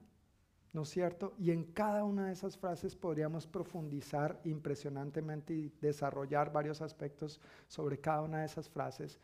¿no 0.73 0.83
es 0.83 0.91
cierto? 0.91 1.35
Y 1.39 1.51
en 1.51 1.65
cada 1.65 2.05
una 2.05 2.27
de 2.27 2.33
esas 2.33 2.57
frases 2.57 2.95
podríamos 2.95 3.47
profundizar 3.47 4.41
impresionantemente 4.45 5.55
y 5.55 5.73
desarrollar 5.81 6.53
varios 6.53 6.81
aspectos 6.83 7.41
sobre 7.66 7.99
cada 7.99 8.23
una 8.23 8.41
de 8.41 8.47
esas 8.47 8.69
frases, 8.69 9.19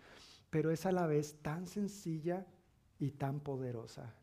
pero 0.50 0.70
es 0.70 0.86
a 0.86 0.92
la 0.92 1.06
vez 1.06 1.36
tan 1.42 1.66
sencilla 1.66 2.46
y 2.98 3.10
tan 3.12 3.40
poderosa, 3.40 4.14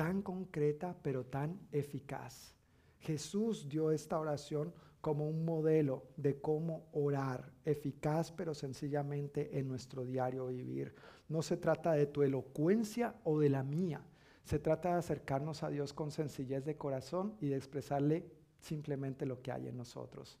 tan 0.00 0.22
concreta 0.22 0.96
pero 1.02 1.26
tan 1.26 1.60
eficaz. 1.72 2.54
Jesús 3.00 3.68
dio 3.68 3.90
esta 3.90 4.18
oración 4.18 4.72
como 5.02 5.28
un 5.28 5.44
modelo 5.44 6.04
de 6.16 6.40
cómo 6.40 6.88
orar, 6.92 7.52
eficaz 7.66 8.32
pero 8.32 8.54
sencillamente 8.54 9.58
en 9.58 9.68
nuestro 9.68 10.06
diario 10.06 10.46
vivir. 10.46 10.94
No 11.28 11.42
se 11.42 11.58
trata 11.58 11.92
de 11.92 12.06
tu 12.06 12.22
elocuencia 12.22 13.14
o 13.24 13.40
de 13.40 13.50
la 13.50 13.62
mía, 13.62 14.02
se 14.42 14.58
trata 14.58 14.92
de 14.92 15.00
acercarnos 15.00 15.62
a 15.62 15.68
Dios 15.68 15.92
con 15.92 16.10
sencillez 16.10 16.64
de 16.64 16.78
corazón 16.78 17.36
y 17.38 17.48
de 17.48 17.56
expresarle 17.56 18.24
simplemente 18.58 19.26
lo 19.26 19.42
que 19.42 19.52
hay 19.52 19.68
en 19.68 19.76
nosotros. 19.76 20.38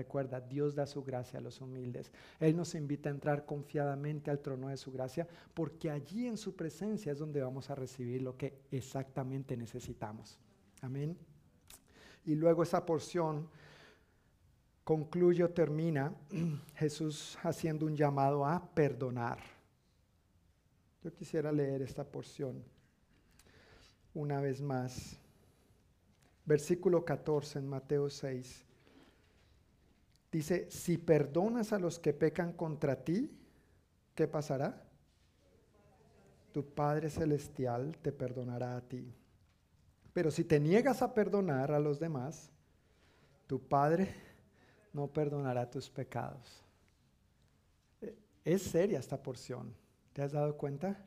Recuerda, 0.00 0.40
Dios 0.40 0.74
da 0.74 0.86
su 0.86 1.04
gracia 1.04 1.38
a 1.38 1.42
los 1.42 1.60
humildes. 1.60 2.10
Él 2.38 2.56
nos 2.56 2.74
invita 2.74 3.10
a 3.10 3.12
entrar 3.12 3.44
confiadamente 3.44 4.30
al 4.30 4.38
trono 4.40 4.68
de 4.68 4.78
su 4.78 4.90
gracia 4.90 5.28
porque 5.52 5.90
allí 5.90 6.26
en 6.26 6.38
su 6.38 6.56
presencia 6.56 7.12
es 7.12 7.18
donde 7.18 7.42
vamos 7.42 7.68
a 7.68 7.74
recibir 7.74 8.22
lo 8.22 8.34
que 8.34 8.62
exactamente 8.70 9.58
necesitamos. 9.58 10.38
Amén. 10.80 11.18
Y 12.24 12.34
luego 12.34 12.62
esa 12.62 12.86
porción 12.86 13.46
concluye 14.84 15.44
o 15.44 15.50
termina 15.50 16.14
Jesús 16.76 17.36
haciendo 17.42 17.84
un 17.84 17.94
llamado 17.94 18.46
a 18.46 18.72
perdonar. 18.74 19.38
Yo 21.04 21.12
quisiera 21.12 21.52
leer 21.52 21.82
esta 21.82 22.04
porción 22.04 22.64
una 24.14 24.40
vez 24.40 24.62
más. 24.62 25.18
Versículo 26.46 27.04
14 27.04 27.58
en 27.58 27.68
Mateo 27.68 28.08
6. 28.08 28.69
Dice, 30.30 30.70
si 30.70 30.96
perdonas 30.96 31.72
a 31.72 31.78
los 31.78 31.98
que 31.98 32.12
pecan 32.12 32.52
contra 32.52 32.96
ti, 32.96 33.30
¿qué 34.14 34.28
pasará? 34.28 34.82
Tu 36.52 36.64
Padre 36.64 37.10
Celestial 37.10 37.96
te 38.00 38.12
perdonará 38.12 38.76
a 38.76 38.80
ti. 38.80 39.12
Pero 40.12 40.30
si 40.30 40.44
te 40.44 40.60
niegas 40.60 41.02
a 41.02 41.14
perdonar 41.14 41.72
a 41.72 41.80
los 41.80 41.98
demás, 41.98 42.50
tu 43.46 43.60
Padre 43.60 44.14
no 44.92 45.08
perdonará 45.08 45.68
tus 45.68 45.88
pecados. 45.90 46.64
E, 48.00 48.16
es 48.44 48.62
seria 48.62 48.98
esta 48.98 49.20
porción. 49.20 49.74
¿Te 50.12 50.22
has 50.22 50.32
dado 50.32 50.56
cuenta? 50.56 51.06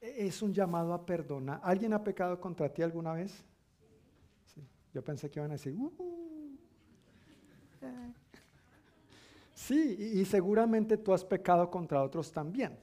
es 0.00 0.40
un 0.40 0.52
llamado 0.52 0.94
a 0.94 1.04
perdonar. 1.04 1.60
¿Alguien 1.62 1.92
ha 1.92 2.02
pecado 2.02 2.40
contra 2.40 2.72
ti 2.72 2.82
alguna 2.82 3.12
vez? 3.12 3.44
Yo 4.92 5.04
pensé 5.04 5.30
que 5.30 5.38
iban 5.38 5.50
a 5.50 5.54
decir, 5.54 5.74
uh, 5.74 5.90
sí, 9.54 10.12
y, 10.14 10.24
seguramente 10.24 10.96
tú 10.96 11.12
has 11.12 11.24
pecado 11.24 11.70
contra 11.70 12.02
otros 12.02 12.30
también. 12.32 12.76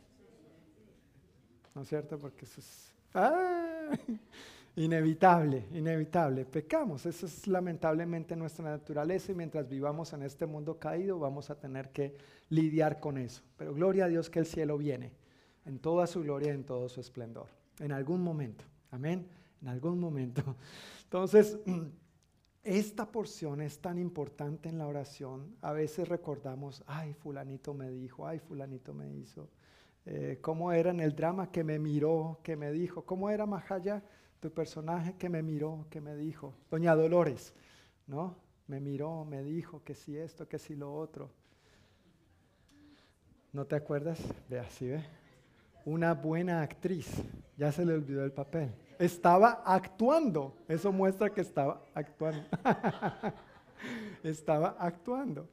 ¿No 1.74 1.82
es 1.82 1.90
cierto? 1.90 2.18
Porque 2.18 2.46
eso 2.46 2.60
es 2.60 2.94
¡ah! 3.14 3.92
inevitable, 4.76 5.66
inevitable. 5.74 6.46
Pecamos, 6.46 7.06
eso 7.06 7.26
es 7.26 7.48
lamentablemente 7.48 8.36
nuestra 8.36 8.66
naturaleza 8.66 9.32
y 9.32 9.36
mientras 9.36 9.68
vivamos 9.68 10.14
en 10.14 10.24
este 10.24 10.46
mundo 10.46 10.80
caído 10.80 11.20
vamos 11.20 11.50
a 11.50 11.60
tener 11.60 11.90
que 11.90 12.16
lidiar 12.50 13.00
con 13.00 13.18
eso. 13.18 13.42
Pero 13.58 13.74
gloria 13.74 14.06
a 14.06 14.08
Dios 14.08 14.30
que 14.30 14.40
el 14.40 14.46
cielo 14.46 14.78
viene 14.78 15.12
en 15.66 15.80
toda 15.80 16.08
su 16.08 16.22
gloria 16.22 16.52
y 16.52 16.56
en 16.56 16.64
todo 16.64 16.90
su 16.90 17.02
esplendor. 17.02 17.48
En 17.80 17.92
algún 17.92 18.22
momento. 18.22 18.64
Amén. 18.92 19.28
en 19.62 19.68
algún 19.68 20.00
momento. 20.00 20.44
Entonces, 21.04 21.58
esta 22.68 23.10
porción 23.10 23.62
es 23.62 23.80
tan 23.80 23.98
importante 23.98 24.68
en 24.68 24.78
la 24.78 24.88
oración. 24.88 25.56
A 25.62 25.72
veces 25.72 26.06
recordamos, 26.10 26.84
ay, 26.86 27.14
fulanito 27.14 27.74
me 27.74 27.90
dijo, 27.90 28.28
ay, 28.28 28.40
fulanito 28.40 28.94
me 28.94 29.10
hizo. 29.10 29.50
Eh, 30.06 30.40
¿Cómo 30.42 30.74
era 30.74 30.92
en 30.92 31.00
el 31.00 31.16
drama 31.16 31.50
que 31.50 31.64
me 31.64 31.80
miró, 31.80 32.42
que 32.44 32.58
me 32.58 32.74
dijo? 32.74 33.06
¿Cómo 33.06 33.30
era 33.30 33.46
Majaya, 33.46 34.04
tu 34.42 34.52
personaje 34.52 35.16
que 35.18 35.30
me 35.30 35.42
miró, 35.42 35.88
que 35.90 36.02
me 36.02 36.18
dijo? 36.18 36.56
Doña 36.70 36.94
Dolores, 36.94 37.54
¿no? 38.06 38.36
Me 38.68 38.82
miró, 38.82 39.24
me 39.24 39.44
dijo 39.44 39.82
que 39.86 39.96
si 39.96 40.18
esto, 40.18 40.50
que 40.50 40.60
si 40.60 40.76
lo 40.76 40.94
otro. 40.94 41.32
¿No 43.54 43.66
te 43.66 43.78
acuerdas? 43.78 44.20
Ve 44.50 44.60
así, 44.60 44.90
ve. 44.90 45.06
Una 45.86 46.14
buena 46.14 46.62
actriz, 46.62 47.10
ya 47.56 47.72
se 47.72 47.86
le 47.86 47.94
olvidó 47.94 48.26
el 48.26 48.34
papel 48.34 48.87
estaba 49.00 49.64
actuando. 49.66 50.56
Eso 50.68 50.92
muestra 50.92 51.30
que 51.30 51.42
estaba 51.42 51.84
actuando. 51.94 52.44
estaba 54.24 54.76
actuando. 54.80 55.48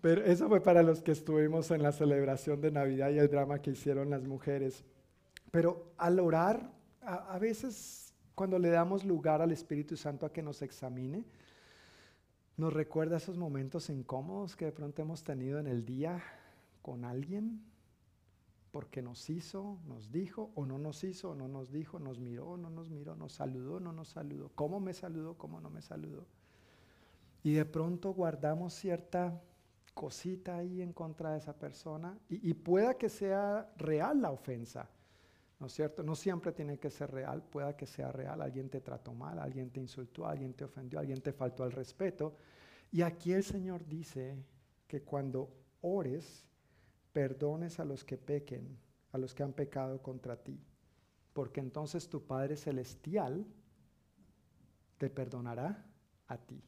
Pero 0.00 0.24
eso 0.24 0.48
fue 0.48 0.60
para 0.60 0.82
los 0.82 1.02
que 1.02 1.12
estuvimos 1.12 1.70
en 1.70 1.82
la 1.82 1.92
celebración 1.92 2.60
de 2.60 2.70
Navidad 2.70 3.10
y 3.10 3.18
el 3.18 3.28
drama 3.28 3.60
que 3.60 3.70
hicieron 3.70 4.10
las 4.10 4.24
mujeres. 4.24 4.84
Pero 5.50 5.92
al 5.98 6.20
orar, 6.20 6.70
a, 7.02 7.34
a 7.34 7.38
veces 7.38 8.14
cuando 8.34 8.58
le 8.58 8.70
damos 8.70 9.04
lugar 9.04 9.42
al 9.42 9.52
Espíritu 9.52 9.96
Santo 9.96 10.24
a 10.24 10.32
que 10.32 10.42
nos 10.42 10.62
examine, 10.62 11.24
nos 12.56 12.72
recuerda 12.72 13.16
esos 13.16 13.36
momentos 13.36 13.90
incómodos 13.90 14.56
que 14.56 14.66
de 14.66 14.72
pronto 14.72 15.02
hemos 15.02 15.22
tenido 15.22 15.58
en 15.58 15.66
el 15.66 15.84
día 15.84 16.22
con 16.82 17.04
alguien, 17.04 17.62
porque 18.70 19.02
nos 19.02 19.28
hizo, 19.30 19.78
nos 19.86 20.12
dijo, 20.12 20.52
o 20.54 20.64
no 20.64 20.78
nos 20.78 21.02
hizo, 21.04 21.30
o 21.30 21.34
no 21.34 21.48
nos 21.48 21.72
dijo, 21.72 21.98
nos 21.98 22.20
miró, 22.20 22.56
no 22.56 22.70
nos 22.70 22.90
miró, 22.90 23.16
nos 23.16 23.32
saludó, 23.32 23.80
no 23.80 23.92
nos 23.92 24.08
saludó, 24.08 24.50
cómo 24.54 24.80
me 24.80 24.92
saludó, 24.92 25.36
cómo 25.36 25.60
no 25.60 25.70
me 25.70 25.82
saludó. 25.82 26.26
Y 27.42 27.54
de 27.54 27.64
pronto 27.64 28.12
guardamos 28.12 28.74
cierta 28.74 29.42
cosita 29.94 30.56
ahí 30.56 30.82
en 30.82 30.92
contra 30.92 31.32
de 31.32 31.38
esa 31.38 31.58
persona 31.58 32.16
y, 32.28 32.50
y 32.50 32.54
pueda 32.54 32.94
que 32.94 33.08
sea 33.08 33.72
real 33.76 34.22
la 34.22 34.30
ofensa, 34.30 34.88
¿no 35.58 35.66
es 35.66 35.72
cierto? 35.72 36.02
No 36.02 36.14
siempre 36.14 36.52
tiene 36.52 36.78
que 36.78 36.90
ser 36.90 37.10
real, 37.10 37.42
pueda 37.42 37.76
que 37.76 37.86
sea 37.86 38.12
real, 38.12 38.40
alguien 38.40 38.70
te 38.70 38.80
trató 38.80 39.12
mal, 39.12 39.38
alguien 39.38 39.70
te 39.70 39.80
insultó, 39.80 40.26
alguien 40.26 40.54
te 40.54 40.64
ofendió, 40.64 40.98
alguien 40.98 41.20
te 41.20 41.32
faltó 41.32 41.64
al 41.64 41.72
respeto. 41.72 42.36
Y 42.92 43.02
aquí 43.02 43.32
el 43.32 43.44
Señor 43.44 43.86
dice 43.86 44.36
que 44.86 45.02
cuando 45.02 45.50
ores, 45.82 46.46
perdones 47.12 47.80
a 47.80 47.84
los 47.84 48.04
que 48.04 48.16
pequen, 48.16 48.78
a 49.12 49.18
los 49.18 49.34
que 49.34 49.42
han 49.42 49.52
pecado 49.52 50.02
contra 50.02 50.36
ti, 50.36 50.60
porque 51.32 51.60
entonces 51.60 52.08
tu 52.08 52.26
Padre 52.26 52.56
Celestial 52.56 53.46
te 54.98 55.10
perdonará 55.10 55.86
a 56.28 56.38
ti. 56.38 56.62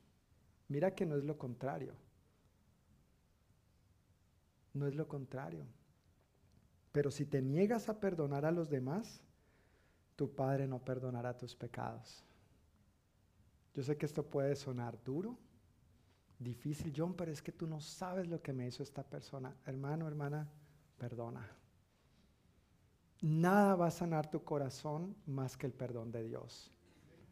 Mira 0.69 0.95
que 0.95 1.07
no 1.07 1.17
es 1.17 1.25
lo 1.25 1.37
contrario. 1.37 1.95
No 4.73 4.87
es 4.87 4.95
lo 4.95 5.07
contrario. 5.07 5.67
Pero 6.93 7.11
si 7.11 7.27
te 7.27 7.43
niegas 7.43 7.89
a 7.89 8.01
perdonar 8.01 8.47
a 8.47 8.53
los 8.53 8.71
demás, 8.71 9.23
tu 10.17 10.35
Padre 10.35 10.67
no 10.67 10.79
perdonará 10.79 11.37
tus 11.37 11.55
pecados. 11.55 12.25
Yo 13.75 13.83
sé 13.83 13.97
que 13.97 14.07
esto 14.07 14.25
puede 14.25 14.57
sonar 14.57 15.03
duro, 15.03 15.39
difícil, 16.43 16.93
John, 16.97 17.15
pero 17.15 17.33
es 17.33 17.43
que 17.43 17.53
tú 17.53 17.67
no 17.67 17.81
sabes 17.81 18.29
lo 18.29 18.43
que 18.43 18.53
me 18.53 18.67
hizo 18.67 18.83
esta 18.83 19.03
persona. 19.03 19.55
Hermano, 19.67 20.07
hermana, 20.07 20.49
perdona. 20.99 21.49
Nada 23.21 23.77
va 23.77 23.87
a 23.87 23.91
sanar 23.91 24.31
tu 24.31 24.43
corazón 24.43 25.15
más 25.27 25.57
que 25.57 25.67
el 25.67 25.73
perdón 25.73 26.11
de 26.11 26.25
Dios. 26.25 26.73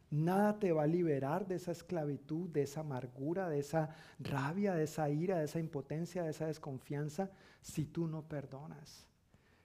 Nada 0.09 0.59
te 0.59 0.71
va 0.71 0.83
a 0.83 0.87
liberar 0.87 1.47
de 1.47 1.55
esa 1.55 1.71
esclavitud, 1.71 2.49
de 2.49 2.63
esa 2.63 2.81
amargura, 2.81 3.49
de 3.49 3.59
esa 3.59 3.95
rabia, 4.19 4.73
de 4.73 4.83
esa 4.83 5.09
ira, 5.09 5.37
de 5.37 5.45
esa 5.45 5.59
impotencia, 5.59 6.23
de 6.23 6.31
esa 6.31 6.47
desconfianza, 6.47 7.31
si 7.61 7.85
tú 7.85 8.07
no 8.07 8.27
perdonas. 8.27 9.07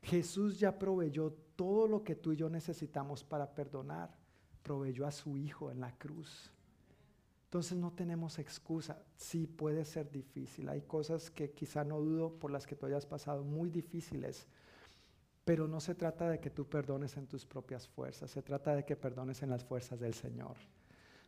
Jesús 0.03 0.61
ya 0.61 0.79
proveyó 0.79 1.33
todo 1.57 1.89
lo 1.89 2.05
que 2.05 2.15
tú 2.15 2.33
y 2.33 2.37
yo 2.37 2.49
necesitamos 2.49 3.25
para 3.25 3.55
perdonar. 3.55 4.17
Proveyó 4.63 5.07
a 5.07 5.11
su 5.11 5.37
Hijo 5.37 5.71
en 5.71 5.81
la 5.81 5.97
cruz. 5.99 6.53
Entonces 7.57 7.79
no 7.79 7.91
tenemos 7.91 8.39
excusa. 8.39 9.03
Sí 9.17 9.47
puede 9.47 9.87
ser 9.87 10.11
difícil. 10.11 10.69
Hay 10.69 10.83
cosas 10.83 11.31
que 11.31 11.53
quizá 11.53 11.85
no 11.85 11.99
dudo 12.03 12.39
por 12.39 12.51
las 12.51 12.67
que 12.67 12.77
tú 12.77 12.85
hayas 12.85 13.07
pasado 13.07 13.45
muy 13.45 13.71
difíciles. 13.71 14.47
Pero 15.43 15.67
no 15.67 15.81
se 15.81 15.95
trata 15.95 16.29
de 16.29 16.39
que 16.39 16.51
tú 16.51 16.69
perdones 16.69 17.17
en 17.17 17.27
tus 17.27 17.47
propias 17.47 17.89
fuerzas. 17.89 18.31
Se 18.31 18.43
trata 18.43 18.77
de 18.77 18.85
que 18.85 18.95
perdones 18.95 19.43
en 19.43 19.49
las 19.49 19.65
fuerzas 19.65 19.99
del 19.99 20.13
Señor. 20.13 20.55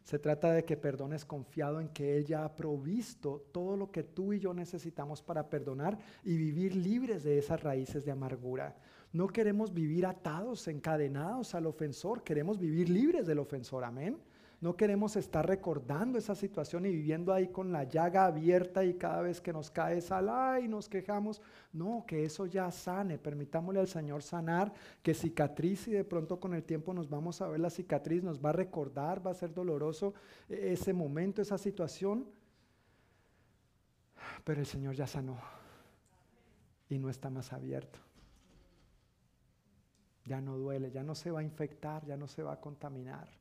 Se 0.05 0.19
trata 0.19 0.53
de 0.53 0.67
que 0.67 0.77
perdones 0.77 1.25
confiado 1.25 1.81
en 1.81 1.89
que 1.89 2.19
Él 2.19 2.27
ya 2.27 2.45
ha 2.45 2.55
provisto 2.55 3.47
todo 3.51 3.75
lo 3.79 3.91
que 3.91 4.03
tú 4.03 4.35
y 4.35 4.39
yo 4.39 4.53
necesitamos 4.53 5.23
para 5.23 5.49
perdonar 5.49 5.99
y 6.25 6.37
vivir 6.37 6.77
libres 6.77 7.25
de 7.25 7.39
esas 7.39 7.63
raíces 7.63 8.05
de 8.05 8.11
amargura. 8.11 8.77
No 9.15 9.29
queremos 9.29 9.73
vivir 9.73 10.05
atados, 10.05 10.69
encadenados 10.69 11.55
al 11.55 11.65
ofensor. 11.65 12.23
Queremos 12.23 12.59
vivir 12.59 12.91
libres 12.91 13.27
del 13.27 13.39
ofensor. 13.39 13.83
Amén. 13.83 14.19
No 14.61 14.77
queremos 14.77 15.15
estar 15.15 15.47
recordando 15.47 16.19
esa 16.19 16.35
situación 16.35 16.85
y 16.85 16.91
viviendo 16.91 17.33
ahí 17.33 17.47
con 17.47 17.71
la 17.71 17.85
llaga 17.85 18.27
abierta 18.27 18.85
y 18.85 18.95
cada 18.95 19.23
vez 19.23 19.41
que 19.41 19.53
nos 19.53 19.71
cae 19.71 20.01
sal, 20.01 20.29
y 20.61 20.67
nos 20.67 20.89
quejamos. 20.89 21.41
No, 21.73 22.05
que 22.05 22.25
eso 22.25 22.45
ya 22.47 22.69
sane. 22.73 23.19
Permitámosle 23.19 23.79
al 23.79 23.87
Señor 23.87 24.21
sanar, 24.21 24.73
que 25.01 25.15
cicatriz 25.15 25.87
y 25.87 25.93
de 25.93 26.03
pronto 26.03 26.41
con 26.41 26.55
el 26.55 26.65
tiempo 26.65 26.93
nos 26.93 27.09
vamos 27.09 27.41
a 27.41 27.47
ver 27.47 27.61
la 27.61 27.71
cicatriz, 27.71 28.25
nos 28.25 28.45
va 28.45 28.51
a 28.51 28.55
recordar, 28.55 29.25
va 29.25 29.31
a 29.31 29.35
ser 29.35 29.55
doloroso 29.55 30.15
e-, 30.49 30.73
ese 30.73 30.93
momento, 30.93 31.41
esa 31.41 31.57
situación. 31.57 32.27
Pero 34.43 34.59
el 34.59 34.67
Señor 34.67 34.97
ya 34.97 35.07
sanó 35.07 35.39
y 36.89 36.99
no 36.99 37.11
está 37.11 37.31
más 37.31 37.53
abierto. 37.53 38.01
Ya 40.25 40.41
no 40.41 40.59
duele, 40.59 40.91
ya 40.91 41.05
no 41.05 41.15
se 41.15 41.31
va 41.31 41.41
a 41.41 41.45
infectar, 41.45 42.05
ya 42.05 42.17
no 42.17 42.27
se 42.27 42.43
va 42.43 42.55
a 42.55 42.61
contaminar. 42.61 43.38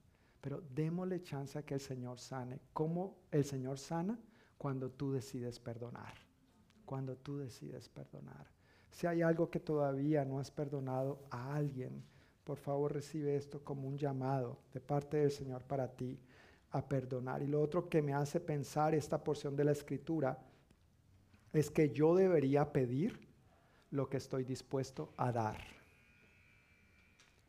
Pero 0.48 0.64
démosle 0.74 1.22
chance 1.22 1.60
a 1.60 1.66
que 1.66 1.74
el 1.74 1.82
Señor 1.82 2.20
sane. 2.20 2.62
¿Cómo 2.72 3.18
el 3.32 3.44
Señor 3.44 3.78
sana? 3.78 4.18
Cuando 4.58 4.90
tú 4.90 5.12
decides 5.12 5.60
perdonar. 5.60 6.14
Cuando 6.86 7.18
tú 7.18 7.38
decides 7.38 7.90
perdonar. 7.90 8.48
Si 8.90 9.08
hay 9.08 9.22
algo 9.24 9.50
que 9.50 9.60
todavía 9.60 10.24
no 10.24 10.40
has 10.40 10.50
perdonado 10.50 11.20
a 11.32 11.54
alguien, 11.54 12.02
por 12.46 12.58
favor 12.58 12.94
recibe 12.94 13.36
esto 13.36 13.62
como 13.62 13.90
un 13.90 13.98
llamado 13.98 14.62
de 14.72 14.80
parte 14.80 15.18
del 15.18 15.32
Señor 15.32 15.66
para 15.66 15.94
ti 15.94 16.18
a 16.72 16.88
perdonar. 16.88 17.44
Y 17.44 17.48
lo 17.48 17.62
otro 17.62 17.90
que 17.90 18.02
me 18.02 18.14
hace 18.14 18.40
pensar 18.40 18.96
esta 18.96 19.22
porción 19.22 19.54
de 19.54 19.66
la 19.66 19.74
escritura 19.74 20.40
es 21.52 21.70
que 21.70 21.90
yo 21.90 22.16
debería 22.16 22.72
pedir 22.72 23.20
lo 23.92 24.08
que 24.08 24.16
estoy 24.16 24.46
dispuesto 24.46 25.14
a 25.18 25.30
dar 25.34 25.77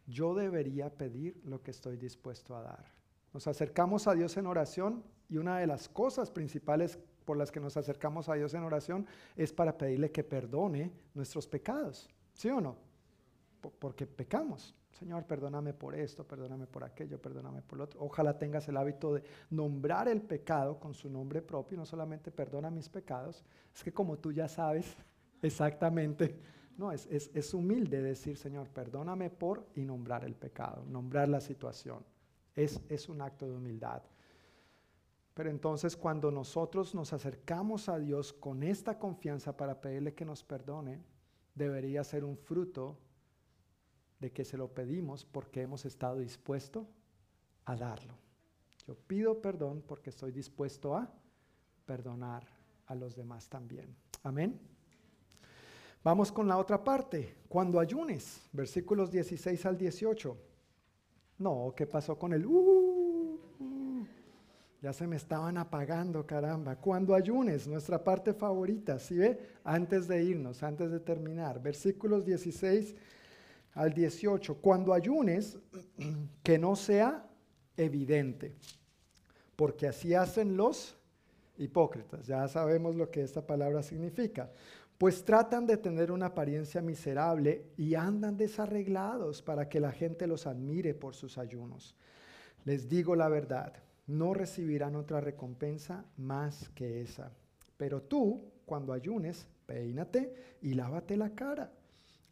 yo 0.09 0.35
debería 0.35 0.91
pedir 0.91 1.41
lo 1.45 1.63
que 1.63 1.71
estoy 1.71 1.97
dispuesto 1.97 2.57
a 2.57 2.63
dar. 2.63 2.85
Nos 3.33 3.47
acercamos 3.47 4.09
a 4.09 4.15
Dios 4.15 4.37
en 4.37 4.47
oración 4.47 5.05
y 5.29 5.37
una 5.37 5.59
de 5.59 5.67
las 5.67 5.89
cosas 5.89 6.31
principales 6.31 6.99
por 7.25 7.37
las 7.37 7.53
que 7.53 7.61
nos 7.61 7.77
acercamos 7.77 8.31
a 8.31 8.35
Dios 8.35 8.55
en 8.55 8.63
oración 8.63 9.07
es 9.37 9.53
para 9.53 9.77
pedirle 9.77 10.11
que 10.11 10.25
perdone 10.25 10.91
nuestros 11.13 11.47
pecados. 11.47 12.09
¿Sí 12.33 12.49
o 12.49 12.61
no? 12.61 12.77
Porque 13.79 14.07
pecamos. 14.07 14.75
Señor, 14.93 15.25
perdóname 15.25 15.75
por 15.75 15.95
esto, 15.95 16.27
perdóname 16.27 16.67
por 16.67 16.83
aquello, 16.83 17.21
perdóname 17.21 17.61
por 17.63 17.79
lo 17.79 17.85
otro. 17.85 18.01
Ojalá 18.03 18.39
tengas 18.39 18.67
el 18.69 18.77
hábito 18.79 19.15
de 19.15 19.23
nombrar 19.51 20.09
el 20.09 20.23
pecado 20.23 20.81
con 20.81 20.95
su 20.95 21.11
nombre 21.11 21.43
propio, 21.43 21.77
no 21.77 21.85
solamente 21.85 22.31
perdona 22.31 22.71
mis 22.71 22.89
pecados, 22.89 23.45
es 23.75 23.85
que 23.85 23.93
como 23.93 24.19
tú 24.19 24.33
ya 24.33 24.49
sabes 24.49 24.97
exactamente 25.43 26.41
no, 26.79 26.93
es, 26.93 27.55
humilde 27.55 28.01
decir, 28.01 28.37
Señor, 28.37 28.69
perdóname 28.69 29.31
por 29.31 29.67
y 29.75 29.85
nombrar 29.85 30.25
el 30.25 30.37
pecado, 30.37 30.85
nombrar 30.87 31.29
la 31.29 31.41
situación. 31.41 32.05
Es, 32.55 32.81
es 32.89 33.09
un 33.09 33.21
acto 33.21 33.49
de 33.49 33.57
humildad. 33.57 34.01
Pero 35.35 35.51
entonces 35.51 35.97
cuando 35.97 36.31
nosotros 36.31 36.95
nos 36.95 37.13
acercamos 37.13 37.89
a 37.89 37.99
Dios 37.99 38.33
con 38.33 38.63
esta 38.63 38.97
confianza 38.97 39.57
para 39.57 39.81
pedirle 39.81 40.15
que 40.15 40.25
nos 40.25 40.45
perdone, 40.45 41.01
debería 41.55 42.05
ser 42.05 42.25
un 42.25 42.37
fruto 42.37 42.97
de 44.21 44.33
que 44.33 44.45
se 44.45 44.57
lo 44.57 44.73
pedimos 44.73 45.25
porque 45.25 45.63
hemos 45.63 45.85
estado 45.85 46.19
dispuestos 46.19 46.87
a 47.65 47.75
darlo. 47.75 48.15
Yo 48.87 48.95
pido 48.95 49.41
perdón 49.41 49.83
porque 49.85 50.11
estoy 50.11 50.31
dispuesto 50.31 50.97
a 50.97 51.13
perdonar 51.87 52.47
a 52.87 52.95
los 52.95 53.17
demás 53.17 53.49
también. 53.49 53.97
Amén. 54.23 54.78
Vamos 56.03 56.31
con 56.31 56.47
la 56.47 56.59
otra 56.59 56.83
parte. 56.83 57.35
Cuando 57.49 57.81
ayunes, 57.81 58.41
versículos 58.53 59.11
16 59.11 59.67
al 59.67 59.77
18. 59.77 60.37
No, 61.39 61.73
¿qué 61.77 61.87
pasó 61.87 62.19
con 62.19 62.33
el... 62.33 62.47
Uh, 62.47 63.41
uh, 63.61 64.07
ya 64.81 64.93
se 64.93 65.07
me 65.07 65.17
estaban 65.17 65.59
apagando, 65.59 66.25
caramba. 66.25 66.77
Cuando 66.77 67.15
ayunes, 67.15 67.67
nuestra 67.67 68.03
parte 68.03 68.33
favorita, 68.33 68.99
¿sí 68.99 69.17
ve? 69.17 69.39
Antes 69.65 70.07
de 70.07 70.23
irnos, 70.23 70.63
antes 70.63 70.91
de 70.91 71.01
terminar. 71.01 71.61
Versículos 71.61 72.25
16 72.25 72.95
al 73.75 73.93
18. 73.93 74.55
Cuando 74.57 74.93
ayunes, 74.93 75.59
que 76.45 76.59
no 76.59 76.77
sea 76.77 77.29
evidente, 77.77 78.55
porque 79.57 79.89
así 79.89 80.15
hacen 80.15 80.57
los 80.57 80.97
hipócritas. 81.57 82.27
Ya 82.27 82.47
sabemos 82.47 82.95
lo 82.95 83.11
que 83.11 83.23
esta 83.23 83.45
palabra 83.45 83.83
significa. 83.83 84.51
Pues 84.99 85.25
tratan 85.25 85.65
de 85.65 85.77
tener 85.77 86.11
una 86.11 86.27
apariencia 86.27 86.83
miserable 86.83 87.71
y 87.77 87.95
andan 87.95 88.37
desarreglados 88.37 89.43
para 89.43 89.69
que 89.69 89.79
la 89.79 89.93
gente 89.93 90.27
los 90.27 90.49
admire 90.49 90.93
por 90.93 91.15
sus 91.15 91.39
ayunos. 91.39 91.95
Les 92.65 92.89
digo 92.89 93.15
la 93.15 93.29
verdad, 93.29 93.73
no 94.09 94.35
recibirán 94.35 94.97
otra 94.97 95.21
recompensa 95.21 96.05
más 96.17 96.69
que 96.71 97.01
esa. 97.01 97.31
Pero 97.77 98.03
tú, 98.03 98.51
cuando 98.67 98.93
ayunes, 98.93 99.47
peínate 99.67 100.57
y 100.63 100.75
lávate 100.75 101.17
la 101.17 101.31
cara. 101.31 101.73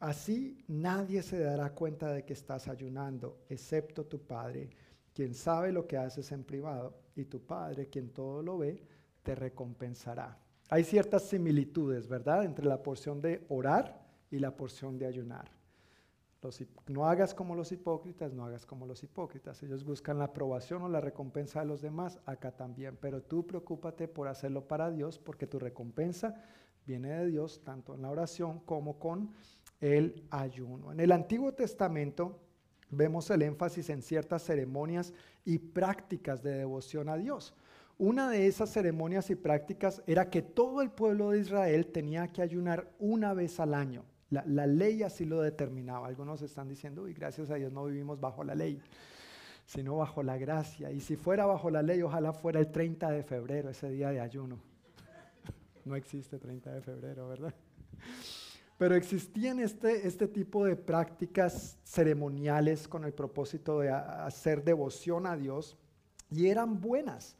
Así 0.00 0.64
nadie 0.66 1.22
se 1.22 1.38
dará 1.38 1.72
cuenta 1.72 2.12
de 2.12 2.24
que 2.24 2.32
estás 2.32 2.66
ayunando, 2.66 3.44
excepto 3.48 4.06
tu 4.06 4.26
Padre, 4.26 4.70
quien 5.14 5.34
sabe 5.34 5.70
lo 5.70 5.86
que 5.86 5.96
haces 5.96 6.32
en 6.32 6.42
privado, 6.42 6.98
y 7.14 7.26
tu 7.26 7.40
Padre, 7.40 7.88
quien 7.88 8.10
todo 8.10 8.42
lo 8.42 8.58
ve, 8.58 8.82
te 9.22 9.34
recompensará. 9.36 10.36
Hay 10.68 10.84
ciertas 10.84 11.22
similitudes, 11.22 12.08
¿verdad?, 12.08 12.44
entre 12.44 12.66
la 12.66 12.82
porción 12.82 13.20
de 13.20 13.44
orar 13.48 14.04
y 14.30 14.38
la 14.38 14.56
porción 14.56 14.98
de 14.98 15.06
ayunar. 15.06 15.50
no 16.88 17.06
hagas 17.06 17.34
como 17.34 17.56
los 17.56 17.72
hipócritas, 17.72 18.32
no 18.32 18.44
hagas 18.44 18.66
como 18.66 18.86
los 18.86 19.02
hipócritas. 19.02 19.62
Ellos 19.62 19.84
buscan 19.84 20.18
la 20.18 20.26
aprobación 20.26 20.82
o 20.82 20.88
la 20.88 21.00
recompensa 21.00 21.60
de 21.60 21.66
los 21.66 21.82
demás, 21.82 22.20
acá 22.24 22.52
también. 22.52 22.96
Pero 23.00 23.22
tú 23.22 23.46
preocúpate 23.46 24.06
por 24.06 24.28
hacerlo 24.28 24.66
para 24.68 24.90
Dios, 24.90 25.18
porque 25.18 25.46
tu 25.46 25.58
recompensa 25.58 26.40
viene 26.86 27.10
de 27.10 27.26
Dios, 27.26 27.62
tanto 27.64 27.94
en 27.94 28.02
la 28.02 28.10
oración 28.10 28.60
como 28.60 28.98
con 28.98 29.30
el 29.80 30.24
ayuno. 30.30 30.92
En 30.92 31.00
el 31.00 31.12
Antiguo 31.12 31.52
Testamento 31.52 32.40
vemos 32.90 33.30
el 33.30 33.42
énfasis 33.42 33.90
en 33.90 34.02
ciertas 34.02 34.42
ceremonias 34.42 35.12
y 35.44 35.58
prácticas 35.58 36.42
de 36.42 36.52
devoción 36.52 37.08
a 37.08 37.16
Dios. 37.16 37.54
Una 37.98 38.28
de 38.28 38.46
esas 38.46 38.70
ceremonias 38.70 39.30
y 39.30 39.36
prácticas 39.36 40.02
era 40.06 40.28
que 40.28 40.42
todo 40.42 40.82
el 40.82 40.90
pueblo 40.90 41.30
de 41.30 41.40
Israel 41.40 41.86
tenía 41.86 42.28
que 42.28 42.42
ayunar 42.42 42.90
una 42.98 43.32
vez 43.32 43.58
al 43.58 43.72
año. 43.72 44.04
La, 44.28 44.66
ley 44.66 45.02
así 45.02 45.24
lo 45.24 45.40
determinaba. 45.40 46.08
Algunos 46.08 46.42
están 46.42 46.68
diciendo, 46.68 47.08
y 47.08 47.14
gracias 47.14 47.50
a 47.50 47.54
Dios 47.54 47.72
no 47.72 47.84
vivimos 47.84 48.20
bajo 48.20 48.44
la 48.44 48.54
ley, 48.54 48.80
sino 49.64 49.96
bajo 49.96 50.22
la 50.22 50.36
gracia. 50.36 50.90
Y 50.90 51.00
si 51.00 51.16
fuera 51.16 51.46
bajo 51.46 51.70
la 51.70 51.82
ley, 51.82 52.02
ojalá 52.02 52.32
fuera 52.32 52.60
el 52.60 52.70
30 52.70 53.10
de 53.10 53.22
febrero, 53.22 53.70
ese 53.70 53.88
día 53.90 54.10
de 54.10 54.20
ayuno. 54.20 54.58
No 55.84 55.96
existe 55.96 56.38
30 56.38 56.72
de 56.72 56.80
febrero, 56.82 57.28
¿verdad? 57.28 57.54
Pero 58.76 58.94
existían 58.94 59.58
este, 59.60 60.06
este 60.06 60.28
tipo 60.28 60.66
de 60.66 60.76
prácticas 60.76 61.78
ceremoniales 61.82 62.88
con 62.88 63.04
el 63.04 63.14
propósito 63.14 63.80
de 63.80 63.90
hacer 63.90 64.64
devoción 64.64 65.26
a 65.26 65.36
Dios 65.36 65.78
y 66.30 66.48
eran 66.48 66.80
buenas, 66.80 67.36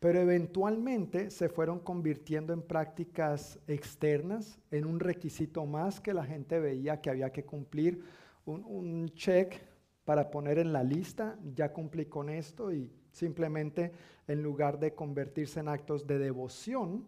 pero 0.00 0.20
eventualmente 0.20 1.30
se 1.30 1.48
fueron 1.48 1.80
convirtiendo 1.80 2.52
en 2.52 2.62
prácticas 2.62 3.58
externas, 3.66 4.58
en 4.70 4.86
un 4.86 5.00
requisito 5.00 5.66
más 5.66 6.00
que 6.00 6.14
la 6.14 6.24
gente 6.24 6.60
veía 6.60 7.00
que 7.00 7.10
había 7.10 7.32
que 7.32 7.44
cumplir, 7.44 8.04
un, 8.46 9.08
check 9.14 9.60
para 10.04 10.30
poner 10.30 10.58
en 10.58 10.72
la 10.72 10.82
lista, 10.82 11.38
ya 11.54 11.72
cumplí 11.72 12.06
con 12.06 12.30
esto 12.30 12.72
y 12.72 12.90
simplemente 13.12 13.92
en 14.26 14.42
lugar 14.42 14.78
de 14.78 14.94
convertirse 14.94 15.60
en 15.60 15.68
actos 15.68 16.06
de 16.06 16.18
devoción, 16.18 17.06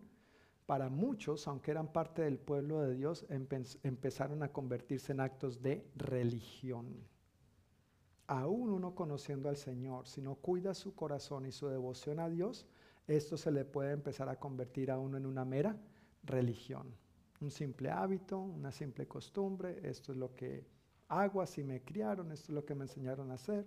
para 0.67 0.89
muchos, 0.89 1.49
aunque 1.49 1.73
eran 1.73 1.93
parte 1.93 2.23
del 2.23 2.39
pueblo 2.39 2.81
de 2.83 2.95
Dios, 2.95 3.27
empezaron 3.29 4.45
a 4.45 4.53
convertirse 4.53 5.11
en 5.11 5.19
actos 5.19 5.61
de 5.63 5.85
religión. 5.97 6.95
Aún 8.29 8.71
uno 8.71 8.95
conociendo 8.95 9.49
al 9.49 9.57
Señor, 9.57 10.07
si 10.07 10.23
no 10.23 10.37
cuida 10.37 10.75
su 10.75 10.95
corazón 10.95 11.45
y 11.47 11.51
su 11.51 11.67
devoción 11.67 12.21
a 12.21 12.29
Dios, 12.29 12.69
esto 13.17 13.37
se 13.37 13.51
le 13.51 13.65
puede 13.65 13.93
empezar 13.93 14.29
a 14.29 14.39
convertir 14.39 14.91
a 14.91 14.99
uno 14.99 15.17
en 15.17 15.27
una 15.27 15.45
mera 15.45 15.77
religión. 16.23 16.95
Un 17.41 17.51
simple 17.51 17.91
hábito, 17.91 18.39
una 18.39 18.71
simple 18.71 19.09
costumbre, 19.09 19.81
esto 19.83 20.13
es 20.13 20.19
lo 20.19 20.35
que 20.35 20.65
hago, 21.09 21.43
así 21.43 21.65
me 21.65 21.83
criaron, 21.83 22.31
esto 22.31 22.53
es 22.53 22.55
lo 22.55 22.65
que 22.65 22.75
me 22.75 22.85
enseñaron 22.85 23.31
a 23.31 23.35
hacer. 23.35 23.67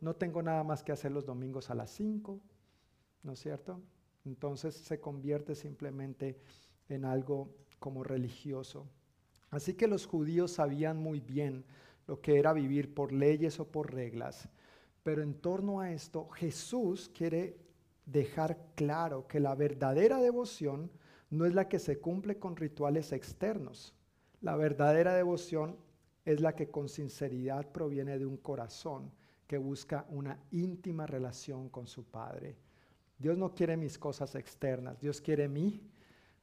No 0.00 0.16
tengo 0.16 0.42
nada 0.42 0.64
más 0.64 0.82
que 0.82 0.92
hacer 0.92 1.12
los 1.12 1.24
domingos 1.24 1.70
a 1.70 1.74
las 1.74 1.90
5, 1.90 2.40
¿no 3.22 3.32
es 3.32 3.38
cierto? 3.38 3.80
Entonces 4.24 4.74
se 4.74 5.00
convierte 5.00 5.54
simplemente 5.54 6.40
en 6.88 7.04
algo 7.04 7.54
como 7.78 8.02
religioso. 8.02 8.88
Así 9.50 9.74
que 9.74 9.86
los 9.86 10.06
judíos 10.06 10.52
sabían 10.52 10.96
muy 10.96 11.20
bien 11.20 11.64
lo 12.06 12.20
que 12.20 12.38
era 12.38 12.52
vivir 12.52 12.92
por 12.92 13.12
leyes 13.12 13.60
o 13.60 13.70
por 13.70 13.92
reglas. 13.92 14.48
Pero 15.02 15.22
en 15.22 15.34
torno 15.34 15.80
a 15.80 15.92
esto, 15.92 16.28
Jesús 16.30 17.08
quiere 17.08 17.69
dejar 18.10 18.58
claro 18.74 19.26
que 19.26 19.40
la 19.40 19.54
verdadera 19.54 20.18
devoción 20.18 20.90
no 21.30 21.46
es 21.46 21.54
la 21.54 21.68
que 21.68 21.78
se 21.78 21.98
cumple 21.98 22.38
con 22.38 22.56
rituales 22.56 23.12
externos. 23.12 23.94
La 24.40 24.56
verdadera 24.56 25.14
devoción 25.14 25.76
es 26.24 26.40
la 26.40 26.54
que 26.54 26.70
con 26.70 26.88
sinceridad 26.88 27.70
proviene 27.70 28.18
de 28.18 28.26
un 28.26 28.36
corazón 28.36 29.12
que 29.46 29.58
busca 29.58 30.06
una 30.10 30.38
íntima 30.50 31.06
relación 31.06 31.68
con 31.68 31.86
su 31.86 32.04
Padre. 32.04 32.56
Dios 33.18 33.36
no 33.36 33.54
quiere 33.54 33.76
mis 33.76 33.98
cosas 33.98 34.34
externas, 34.34 35.00
Dios 35.00 35.20
quiere 35.20 35.48
mi 35.48 35.80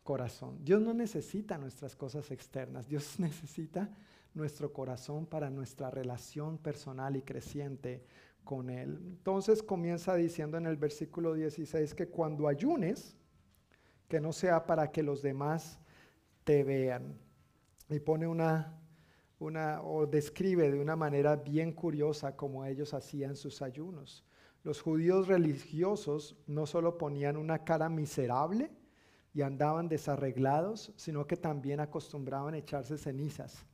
corazón. 0.03 0.64
Dios 0.64 0.81
no 0.81 0.94
necesita 0.94 1.57
nuestras 1.57 1.95
cosas 1.95 2.31
externas, 2.31 2.88
Dios 2.88 3.15
necesita 3.19 3.89
nuestro 4.34 4.72
corazón 4.72 5.26
para 5.26 5.49
nuestra 5.49 5.89
relación 5.89 6.57
personal 6.60 7.15
y 7.15 7.23
creciente 7.23 8.06
Entonces 8.49 9.61
comienza 9.61 10.15
diciendo 10.15 10.57
en 10.57 10.65
el 10.68 10.78
versículo 10.78 11.34
16 11.34 11.94
que 11.94 12.07
cuando 12.07 12.48
ayunes, 12.48 13.18
que 14.07 14.22
no 14.22 14.32
sea 14.32 14.65
para 14.65 14.91
que 14.91 15.03
los 15.03 15.22
demás 15.22 15.80
te 16.44 16.64
vean. 16.64 17.18
Y 17.90 17.99
pone 17.99 18.26
una, 18.28 18.80
una, 19.40 19.82
o 19.82 20.06
describe 20.06 20.72
de 20.72 20.80
una 20.80 20.95
manera 20.95 21.36
bien 21.36 21.74
curiosa 21.74 22.36
cómo 22.36 22.65
ellos 22.65 22.94
hacían 22.94 23.36
sus 23.36 23.61
ayunos. 23.61 24.26
Los 24.64 24.82
judíos 24.82 25.28
religiosos 25.28 26.38
no 26.48 26.65
solo 26.65 26.98
ponían 26.98 27.38
una 27.38 27.64
cara 27.64 27.90
miserable 27.90 28.72
y 29.34 29.41
andaban 29.41 29.88
desarreglados, 29.88 30.94
sino 30.95 31.28
que 31.28 31.38
también 31.38 31.80
acostumbraban 31.80 32.53
a 32.53 32.57
echarse 32.57 32.98
cenizas 32.98 33.65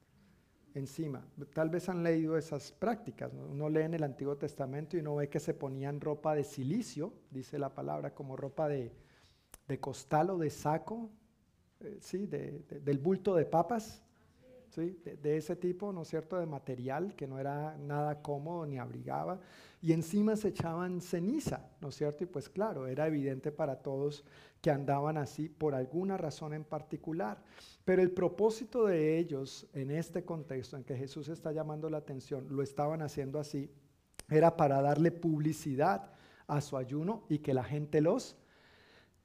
encima. 0.76 1.26
Tal 1.54 1.70
vez 1.70 1.90
han 1.90 2.04
leído 2.04 2.38
esas 2.38 2.72
prácticas. 2.72 3.32
Uno 3.34 3.70
lee 3.70 3.82
en 3.82 3.94
el 3.94 4.04
Antiguo 4.04 4.38
Testamento 4.38 4.98
y 4.98 5.00
uno 5.00 5.16
ve 5.16 5.30
que 5.30 5.40
se 5.40 5.54
ponían 5.54 6.02
ropa 6.02 6.36
de 6.36 6.44
silicio, 6.44 7.14
dice 7.32 7.60
la 7.60 7.74
palabra, 7.74 8.14
como 8.14 8.36
ropa 8.36 8.68
de, 8.68 8.92
costal 9.80 10.30
o 10.30 10.38
de 10.38 10.50
saco, 10.50 11.10
eh, 11.80 11.98
¿sí? 12.00 12.28
del 12.28 13.00
bulto 13.00 13.36
de 13.36 13.46
papas, 13.46 14.03
de, 14.76 15.38
ese 15.38 15.56
tipo, 15.56 15.92
¿no 15.94 16.02
es 16.02 16.08
cierto?, 16.08 16.38
de 16.38 16.46
material 16.46 17.16
que 17.16 17.28
no 17.28 17.40
era 17.40 17.78
nada 17.78 18.22
cómodo 18.22 18.66
ni 18.66 18.78
abrigaba. 18.78 19.40
Y 19.82 19.92
encima 19.92 20.36
se 20.36 20.50
echaban 20.50 21.02
ceniza, 21.02 21.70
¿no 21.82 21.90
es 21.90 21.96
cierto? 21.96 22.24
Y 22.24 22.28
pues 22.28 22.50
claro, 22.50 22.88
era 22.88 23.08
evidente 23.08 23.52
para 23.52 23.82
todos 23.82 24.24
que 24.62 24.72
andaban 24.72 25.18
así 25.18 25.50
por 25.50 25.76
alguna 25.76 26.18
razón 26.18 26.54
en 26.54 26.64
particular. 26.64 27.44
Pero 27.84 28.02
el 28.02 28.12
propósito 28.12 28.86
de 28.86 29.18
ellos 29.18 29.68
en 29.74 29.92
este 29.92 30.24
contexto 30.24 30.78
en 30.78 30.84
que 30.84 30.96
Jesús 30.96 31.28
está 31.28 31.52
llamando 31.52 31.90
la 31.90 31.98
atención, 31.98 32.48
lo 32.50 32.64
estaban 32.64 33.02
haciendo 33.02 33.40
así, 33.40 33.70
era 34.30 34.56
para 34.56 34.82
darle 34.82 35.12
publicidad 35.12 36.12
a 36.48 36.62
su 36.62 36.78
ayuno 36.78 37.24
y 37.30 37.40
que 37.40 37.54
la 37.54 37.64
gente 37.64 38.00
los 38.00 38.38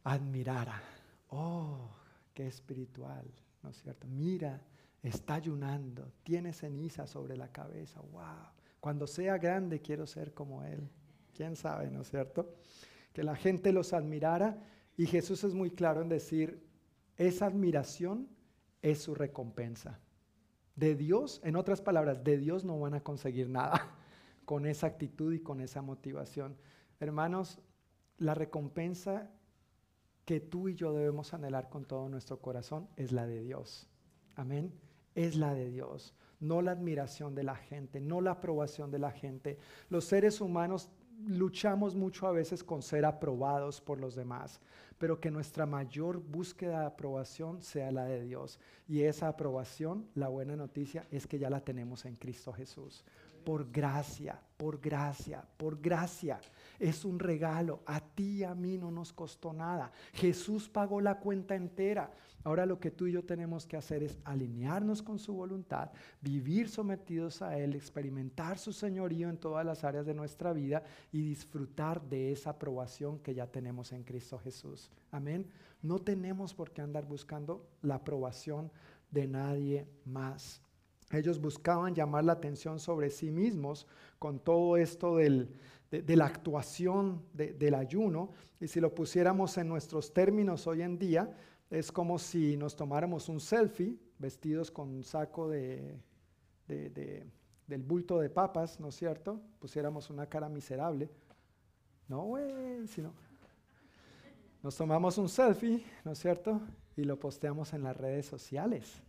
admirara. 0.02 0.82
Oh, 1.30 1.88
qué 2.34 2.46
espiritual, 2.46 3.30
¿no 3.62 3.70
es 3.70 3.80
cierto? 3.82 4.06
Mira 4.08 4.60
está 5.08 5.34
ayunando, 5.34 6.12
tiene 6.22 6.52
ceniza 6.52 7.06
sobre 7.06 7.36
la 7.36 7.50
cabeza, 7.52 8.00
wow. 8.00 8.52
Cuando 8.80 9.06
sea 9.06 9.38
grande 9.38 9.80
quiero 9.80 10.06
ser 10.06 10.34
como 10.34 10.62
Él. 10.62 10.88
¿Quién 11.34 11.56
sabe, 11.56 11.90
no 11.90 12.02
es 12.02 12.10
cierto? 12.10 12.54
Que 13.12 13.22
la 13.22 13.36
gente 13.36 13.72
los 13.72 13.92
admirara 13.92 14.58
y 14.96 15.06
Jesús 15.06 15.44
es 15.44 15.54
muy 15.54 15.70
claro 15.70 16.02
en 16.02 16.08
decir, 16.08 16.66
esa 17.16 17.46
admiración 17.46 18.28
es 18.82 19.02
su 19.02 19.14
recompensa. 19.14 20.00
De 20.74 20.94
Dios, 20.94 21.40
en 21.44 21.56
otras 21.56 21.80
palabras, 21.80 22.22
de 22.22 22.38
Dios 22.38 22.64
no 22.64 22.78
van 22.78 22.94
a 22.94 23.02
conseguir 23.02 23.48
nada 23.48 23.96
con 24.44 24.66
esa 24.66 24.86
actitud 24.86 25.32
y 25.32 25.40
con 25.40 25.60
esa 25.60 25.82
motivación. 25.82 26.56
Hermanos, 27.00 27.58
la 28.18 28.34
recompensa 28.34 29.30
que 30.24 30.40
tú 30.40 30.68
y 30.68 30.74
yo 30.74 30.92
debemos 30.92 31.34
anhelar 31.34 31.68
con 31.68 31.84
todo 31.84 32.08
nuestro 32.08 32.40
corazón 32.40 32.88
es 32.96 33.12
la 33.12 33.26
de 33.26 33.42
Dios. 33.42 33.88
Amén 34.34 34.87
es 35.18 35.34
la 35.34 35.52
de 35.52 35.68
Dios, 35.68 36.14
no 36.38 36.62
la 36.62 36.70
admiración 36.70 37.34
de 37.34 37.42
la 37.42 37.56
gente, 37.56 38.00
no 38.00 38.20
la 38.20 38.30
aprobación 38.30 38.92
de 38.92 39.00
la 39.00 39.10
gente. 39.10 39.58
Los 39.90 40.04
seres 40.04 40.40
humanos 40.40 40.88
luchamos 41.26 41.96
mucho 41.96 42.28
a 42.28 42.32
veces 42.32 42.62
con 42.62 42.82
ser 42.82 43.04
aprobados 43.04 43.80
por 43.80 43.98
los 43.98 44.14
demás, 44.14 44.60
pero 44.96 45.18
que 45.20 45.32
nuestra 45.32 45.66
mayor 45.66 46.20
búsqueda 46.20 46.80
de 46.80 46.86
aprobación 46.86 47.60
sea 47.60 47.90
la 47.90 48.04
de 48.04 48.22
Dios. 48.22 48.60
Y 48.86 49.02
esa 49.02 49.26
aprobación, 49.26 50.06
la 50.14 50.28
buena 50.28 50.54
noticia 50.54 51.04
es 51.10 51.26
que 51.26 51.40
ya 51.40 51.50
la 51.50 51.64
tenemos 51.64 52.04
en 52.04 52.14
Cristo 52.14 52.52
Jesús. 52.52 53.04
Por 53.44 53.72
gracia, 53.72 54.40
por 54.56 54.80
gracia, 54.80 55.44
por 55.56 55.80
gracia. 55.80 56.40
Es 56.78 57.04
un 57.04 57.18
regalo. 57.18 57.82
A 57.86 58.00
ti 58.00 58.38
y 58.38 58.44
a 58.44 58.54
mí 58.54 58.78
no 58.78 58.90
nos 58.90 59.12
costó 59.12 59.52
nada. 59.52 59.90
Jesús 60.12 60.68
pagó 60.68 61.00
la 61.00 61.18
cuenta 61.18 61.54
entera. 61.54 62.12
Ahora 62.44 62.66
lo 62.66 62.78
que 62.78 62.90
tú 62.90 63.06
y 63.06 63.12
yo 63.12 63.24
tenemos 63.24 63.66
que 63.66 63.76
hacer 63.76 64.02
es 64.02 64.18
alinearnos 64.24 65.02
con 65.02 65.18
su 65.18 65.34
voluntad, 65.34 65.90
vivir 66.20 66.68
sometidos 66.68 67.42
a 67.42 67.58
Él, 67.58 67.74
experimentar 67.74 68.58
su 68.58 68.72
señorío 68.72 69.28
en 69.28 69.38
todas 69.38 69.66
las 69.66 69.84
áreas 69.84 70.06
de 70.06 70.14
nuestra 70.14 70.52
vida 70.52 70.82
y 71.12 71.20
disfrutar 71.20 72.00
de 72.00 72.32
esa 72.32 72.50
aprobación 72.50 73.18
que 73.18 73.34
ya 73.34 73.46
tenemos 73.48 73.92
en 73.92 74.04
Cristo 74.04 74.38
Jesús. 74.38 74.90
Amén. 75.10 75.46
No 75.82 75.98
tenemos 75.98 76.54
por 76.54 76.70
qué 76.70 76.80
andar 76.80 77.06
buscando 77.06 77.68
la 77.82 77.96
aprobación 77.96 78.70
de 79.10 79.26
nadie 79.26 79.86
más. 80.04 80.62
Ellos 81.10 81.40
buscaban 81.40 81.94
llamar 81.94 82.24
la 82.24 82.34
atención 82.34 82.78
sobre 82.78 83.10
sí 83.10 83.30
mismos 83.30 83.86
con 84.18 84.38
todo 84.38 84.76
esto 84.76 85.14
de, 85.90 86.16
la 86.16 86.26
actuación 86.26 87.22
del 87.32 87.74
ayuno. 87.74 88.30
Y 88.60 88.68
si 88.68 88.80
lo 88.80 88.94
pusiéramos 88.94 89.56
en 89.58 89.68
nuestros 89.68 90.12
términos 90.12 90.66
hoy 90.66 90.82
en 90.82 90.98
día, 90.98 91.30
es 91.70 91.92
como 91.92 92.18
si 92.18 92.56
nos 92.56 92.76
tomáramos 92.76 93.28
un 93.28 93.40
selfie 93.40 93.98
vestidos 94.18 94.70
con 94.70 94.88
un 94.88 95.04
saco 95.04 95.48
de, 95.48 95.98
del 96.66 97.82
bulto 97.82 98.18
de 98.18 98.30
papas, 98.30 98.80
¿no 98.80 98.88
es 98.88 98.96
cierto? 98.96 99.40
Pusiéramos 99.58 100.10
una 100.10 100.26
cara 100.26 100.48
miserable. 100.48 101.10
No, 102.08 102.24
güey, 102.24 102.86
sino 102.88 103.12
nos 104.62 104.76
tomamos 104.76 105.16
un 105.18 105.28
selfie, 105.28 105.84
¿no 106.04 106.12
es 106.12 106.18
cierto? 106.18 106.60
Y 106.96 107.04
lo 107.04 107.18
posteamos 107.18 107.72
en 107.74 107.84
las 107.84 107.96
redes 107.96 108.26
sociales 108.26 109.00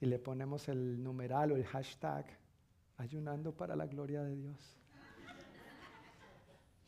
y 0.00 0.06
le 0.06 0.18
ponemos 0.18 0.68
el 0.68 1.02
numeral 1.02 1.52
o 1.52 1.56
el 1.56 1.64
hashtag 1.64 2.24
ayunando 2.96 3.52
para 3.52 3.74
la 3.74 3.86
gloria 3.86 4.22
de 4.22 4.36
Dios. 4.36 4.78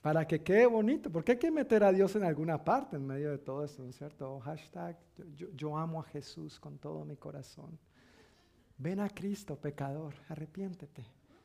Para 0.06 0.24
que 0.24 0.40
quede 0.40 0.66
bonito, 0.66 1.10
porque 1.10 1.32
hay 1.32 1.38
que 1.38 1.50
meter 1.50 1.82
a 1.82 1.90
Dios 1.90 2.14
en 2.14 2.22
alguna 2.22 2.62
parte 2.62 2.94
en 2.94 3.04
medio 3.04 3.32
de 3.32 3.38
todo 3.38 3.64
esto, 3.64 3.82
¿no 3.82 3.90
es 3.90 3.96
cierto? 3.96 4.38
hashtag 4.38 4.96
yo, 5.34 5.76
amo 5.76 5.98
a 5.98 6.04
Jesús 6.04 6.60
con 6.60 6.78
todo 6.78 7.04
mi 7.04 7.16
corazón. 7.16 7.76
Ven 8.78 9.00
a 9.00 9.08
Cristo, 9.08 9.56
pecador, 9.56 10.14
arrepiéntete, 10.28 11.04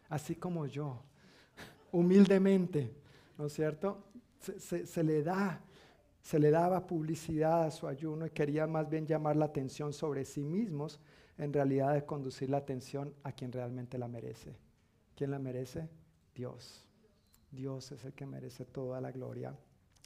así 0.10 0.36
como 0.36 0.68
yo, 0.68 1.02
humildemente, 1.92 2.94
¿no 3.36 3.48
es 3.48 3.54
cierto? 3.54 4.04
se, 4.38 5.04
le 5.04 5.24
da 5.24 5.60
se 6.22 6.38
le 6.38 6.52
daba 6.52 6.86
publicidad 6.86 7.64
a 7.64 7.72
su 7.72 7.88
ayuno 7.88 8.28
y 8.28 8.30
quería 8.30 8.68
más 8.68 8.88
bien 8.88 9.08
llamar 9.08 9.38
la 9.38 9.46
atención 9.46 9.92
sobre 9.92 10.24
sí 10.24 10.44
mismos 10.44 11.00
en 11.40 11.52
realidad 11.52 11.96
de 11.96 12.06
conducir 12.06 12.52
la 12.52 12.58
atención 12.58 13.12
a 13.24 13.32
quien 13.32 13.52
realmente 13.52 13.98
la 13.98 14.08
merece. 14.08 14.56
¿Quién 15.16 15.32
la 15.32 15.40
merece? 15.40 15.90
Dios. 16.36 16.91
Dios 17.52 17.92
es 17.92 18.06
el 18.06 18.14
que 18.14 18.26
merece 18.26 18.66
toda 18.66 19.02
la 19.02 19.12
gloria. 19.12 19.56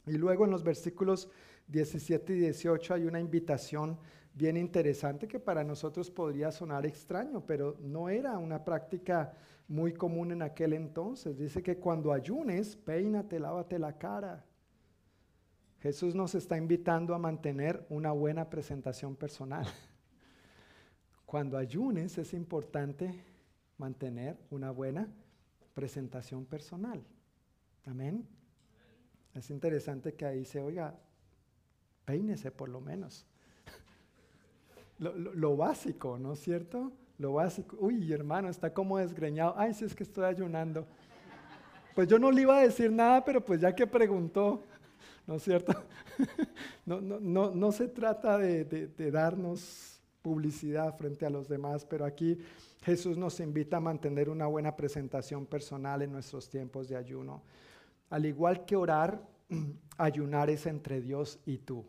Y 0.06 0.12
luego 0.12 0.44
en 0.44 0.50
los 0.50 0.62
versículos 0.62 1.28
17 1.68 2.34
y 2.34 2.38
18 2.40 2.94
hay 2.94 3.04
una 3.04 3.20
invitación 3.20 3.98
bien 4.34 4.56
interesante 4.56 5.26
que 5.26 5.40
para 5.40 5.64
nosotros 5.64 6.10
podría 6.10 6.52
sonar 6.52 6.84
extraño, 6.84 7.44
pero 7.46 7.76
no 7.80 8.08
era 8.08 8.36
una 8.38 8.64
práctica 8.64 9.32
muy 9.66 9.94
común 9.94 10.32
en 10.32 10.42
aquel 10.42 10.74
entonces. 10.74 11.38
Dice 11.38 11.62
que 11.62 11.78
cuando 11.78 12.12
ayunes, 12.12 12.76
peínate, 12.76 13.40
lávate 13.40 13.78
la 13.78 13.96
cara. 13.96 14.44
Jesús 15.80 16.14
nos 16.14 16.34
está 16.34 16.56
invitando 16.56 17.14
a 17.14 17.18
mantener 17.18 17.84
una 17.88 18.12
buena 18.12 18.48
presentación 18.48 19.16
personal. 19.16 19.66
Cuando 21.26 21.58
ayunes 21.58 22.18
es 22.18 22.32
importante 22.34 23.24
mantener 23.78 24.38
una 24.50 24.70
buena 24.70 25.08
presentación 25.74 26.46
personal. 26.46 27.04
Amén. 27.86 28.26
Es 29.34 29.50
interesante 29.50 30.14
que 30.14 30.26
ahí 30.26 30.44
se 30.44 30.60
oiga, 30.60 30.94
peínese 32.04 32.50
por 32.50 32.68
lo 32.68 32.80
menos. 32.80 33.26
Lo, 34.98 35.56
básico, 35.56 36.18
¿no 36.18 36.32
es 36.32 36.40
cierto? 36.40 36.92
Lo 37.18 37.34
básico. 37.34 37.76
Uy, 37.80 38.12
hermano, 38.12 38.48
está 38.48 38.72
como 38.72 38.98
desgreñado. 38.98 39.54
Ay, 39.56 39.72
si 39.74 39.84
es 39.84 39.94
que 39.94 40.02
estoy 40.02 40.24
ayunando. 40.24 40.86
Pues 41.94 42.08
yo 42.08 42.18
no 42.18 42.30
le 42.30 42.42
iba 42.42 42.58
a 42.58 42.62
decir 42.62 42.90
nada, 42.90 43.24
pero 43.24 43.44
pues 43.44 43.60
ya 43.60 43.74
que 43.74 43.86
preguntó, 43.86 44.62
¿no 45.26 45.36
es 45.36 45.42
cierto? 45.42 45.72
No, 46.86 47.00
no, 47.00 47.50
no, 47.50 47.72
se 47.72 47.88
trata 47.88 48.38
de, 48.38 48.64
de 48.64 49.10
darnos 49.10 50.00
publicidad 50.22 50.96
frente 50.96 51.26
a 51.26 51.30
los 51.30 51.48
demás, 51.48 51.84
pero 51.84 52.04
aquí 52.04 52.38
Jesús 52.82 53.18
nos 53.18 53.40
invita 53.40 53.78
a 53.78 53.80
mantener 53.80 54.28
una 54.30 54.46
buena 54.46 54.76
presentación 54.76 55.46
personal 55.46 56.02
en 56.02 56.12
nuestros 56.12 56.48
tiempos 56.48 56.88
de 56.88 56.94
ayuno. 56.94 57.42
Al 58.10 58.26
igual 58.26 58.64
que 58.64 58.76
orar, 58.76 59.26
ayunar 59.98 60.50
es 60.50 60.66
entre 60.66 61.00
Dios 61.00 61.38
y 61.46 61.58
tú. 61.58 61.84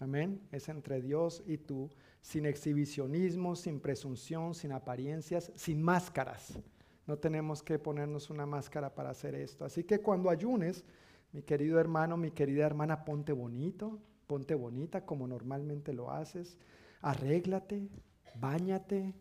Amén. 0.00 0.40
Es 0.52 0.68
entre 0.68 1.00
Dios 1.00 1.42
y 1.46 1.58
tú, 1.58 1.90
sin 2.20 2.46
exhibicionismo, 2.46 3.56
sin 3.56 3.80
presunción, 3.80 4.54
sin 4.54 4.72
apariencias, 4.72 5.52
sin 5.56 5.82
máscaras. 5.82 6.58
No 7.06 7.16
tenemos 7.18 7.62
que 7.62 7.78
ponernos 7.78 8.30
una 8.30 8.46
máscara 8.46 8.94
para 8.94 9.10
hacer 9.10 9.34
esto. 9.34 9.64
Así 9.64 9.84
que 9.84 10.00
cuando 10.00 10.30
ayunes, 10.30 10.84
mi 11.32 11.42
querido 11.42 11.80
hermano, 11.80 12.16
mi 12.16 12.30
querida 12.30 12.66
hermana, 12.66 13.04
ponte 13.04 13.32
bonito, 13.32 13.98
ponte 14.26 14.54
bonita 14.54 15.04
como 15.04 15.26
normalmente 15.26 15.92
lo 15.92 16.10
haces 16.10 16.58
arréglate, 17.00 17.88
báñate, 18.36 19.14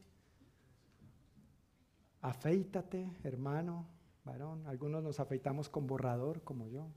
afeítate, 2.22 3.12
hermano, 3.24 3.88
Algunos 4.66 5.04
nos 5.04 5.20
afeitamos 5.20 5.70
con 5.70 5.88
borrador, 5.88 6.42
como 6.42 6.68
yo. 6.68 6.88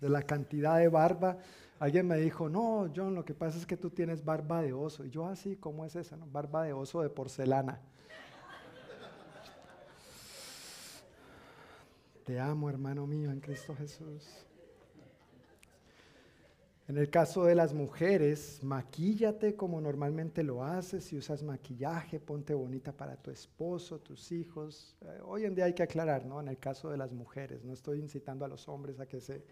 De 0.00 0.08
la 0.08 0.22
cantidad 0.22 0.78
de 0.78 0.88
barba, 0.88 1.38
alguien 1.78 2.06
me 2.06 2.16
dijo, 2.18 2.48
no, 2.48 2.90
John, 2.94 3.14
lo 3.14 3.24
que 3.24 3.34
pasa 3.34 3.58
es 3.58 3.66
que 3.66 3.76
tú 3.76 3.90
tienes 3.90 4.24
barba 4.24 4.62
de 4.62 4.72
oso. 4.72 5.04
Y 5.04 5.10
yo 5.10 5.26
así, 5.26 5.54
ah, 5.54 5.58
¿cómo 5.60 5.84
es 5.84 5.96
esa? 5.96 6.16
Barba 6.16 6.64
de 6.64 6.72
oso 6.72 7.02
de 7.02 7.08
porcelana. 7.08 7.80
Te 12.24 12.40
amo, 12.40 12.68
hermano 12.68 13.06
mío, 13.06 13.30
en 13.30 13.40
Cristo 13.40 13.74
Jesús. 13.76 14.46
En 16.88 16.98
el 16.98 17.10
caso 17.10 17.44
de 17.44 17.56
las 17.56 17.74
mujeres, 17.74 18.60
maquíllate 18.62 19.56
como 19.56 19.80
normalmente 19.80 20.44
lo 20.44 20.62
haces. 20.62 21.02
Si 21.02 21.16
usas 21.16 21.42
maquillaje, 21.42 22.20
ponte 22.20 22.54
bonita 22.54 22.92
para 22.92 23.16
tu 23.16 23.32
esposo, 23.32 23.98
tus 23.98 24.30
hijos. 24.30 24.96
Eh, 25.02 25.18
hoy 25.24 25.46
en 25.46 25.56
día 25.56 25.64
hay 25.64 25.74
que 25.74 25.82
aclarar, 25.82 26.24
¿no? 26.24 26.40
En 26.40 26.46
el 26.46 26.58
caso 26.58 26.88
de 26.88 26.96
las 26.96 27.12
mujeres, 27.12 27.64
no 27.64 27.72
estoy 27.72 27.98
incitando 27.98 28.44
a 28.44 28.48
los 28.48 28.68
hombres 28.68 29.00
a 29.00 29.06
que 29.06 29.20
se 29.20 29.42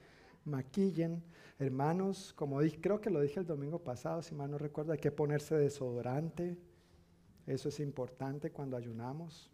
maquillen. 0.45 1.25
Hermanos, 1.59 2.33
como 2.35 2.61
dije, 2.61 2.81
creo 2.81 3.01
que 3.01 3.11
lo 3.11 3.21
dije 3.21 3.41
el 3.41 3.47
domingo 3.47 3.81
pasado, 3.81 4.23
si 4.23 4.37
mal 4.37 4.53
no 4.53 4.59
recuerdo, 4.59 4.93
hay 4.93 4.99
que 4.99 5.11
ponerse 5.11 5.57
desodorante. 5.57 6.57
Eso 7.49 7.69
es 7.69 7.81
importante 7.81 8.53
cuando 8.53 8.77
ayunamos. 8.77 9.51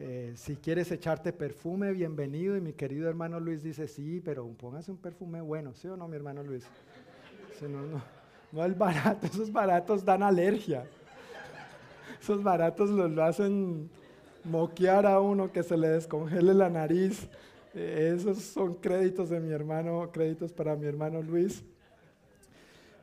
Eh, 0.00 0.32
si 0.36 0.54
quieres 0.54 0.92
echarte 0.92 1.32
perfume, 1.32 1.90
bienvenido. 1.90 2.56
Y 2.56 2.60
mi 2.60 2.72
querido 2.72 3.08
hermano 3.08 3.40
Luis 3.40 3.64
dice, 3.64 3.88
sí, 3.88 4.22
pero 4.24 4.46
póngase 4.46 4.92
un 4.92 4.96
perfume 4.96 5.40
bueno, 5.40 5.74
¿sí 5.74 5.88
o 5.88 5.96
no, 5.96 6.06
mi 6.06 6.14
hermano 6.14 6.44
Luis? 6.44 6.64
no, 7.62 7.82
no, 7.82 8.00
no 8.52 8.64
el 8.64 8.74
barato, 8.74 9.26
esos 9.26 9.50
baratos 9.50 10.04
dan 10.04 10.22
alergia. 10.22 10.86
Esos 12.20 12.44
baratos 12.44 12.90
los 12.90 13.10
lo 13.10 13.24
hacen 13.24 13.90
moquear 14.44 15.04
a 15.04 15.20
uno, 15.20 15.50
que 15.50 15.64
se 15.64 15.76
le 15.76 15.88
descongele 15.88 16.54
la 16.54 16.70
nariz. 16.70 17.28
Eh, 17.74 18.14
esos 18.16 18.38
son 18.38 18.74
créditos 18.74 19.30
de 19.30 19.40
mi 19.40 19.52
hermano, 19.52 20.10
créditos 20.12 20.52
para 20.52 20.76
mi 20.76 20.86
hermano 20.86 21.22
Luis. 21.22 21.64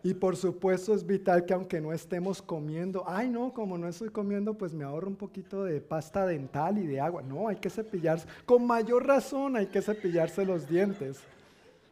Y 0.06 0.14
por 0.14 0.36
supuesto 0.36 0.94
es 0.94 1.04
vital 1.04 1.46
que 1.46 1.56
aunque 1.56 1.82
no 1.82 1.92
estemos 1.92 2.40
comiendo, 2.40 3.04
ay 3.08 3.28
no, 3.28 3.52
como 3.52 3.76
no 3.76 3.88
estoy 3.88 4.10
comiendo, 4.10 4.54
pues 4.54 4.72
me 4.72 4.84
ahorro 4.84 5.08
un 5.08 5.16
poquito 5.16 5.64
de 5.64 5.82
pasta 5.82 6.28
dental 6.28 6.78
y 6.78 6.86
de 6.86 7.02
agua. 7.02 7.24
No, 7.24 7.48
hay 7.48 7.56
que 7.56 7.72
cepillarse. 7.72 8.28
Con 8.46 8.68
mayor 8.68 9.08
razón 9.08 9.56
hay 9.56 9.66
que 9.66 9.82
cepillarse 9.82 10.46
los 10.46 10.70
dientes 10.70 11.18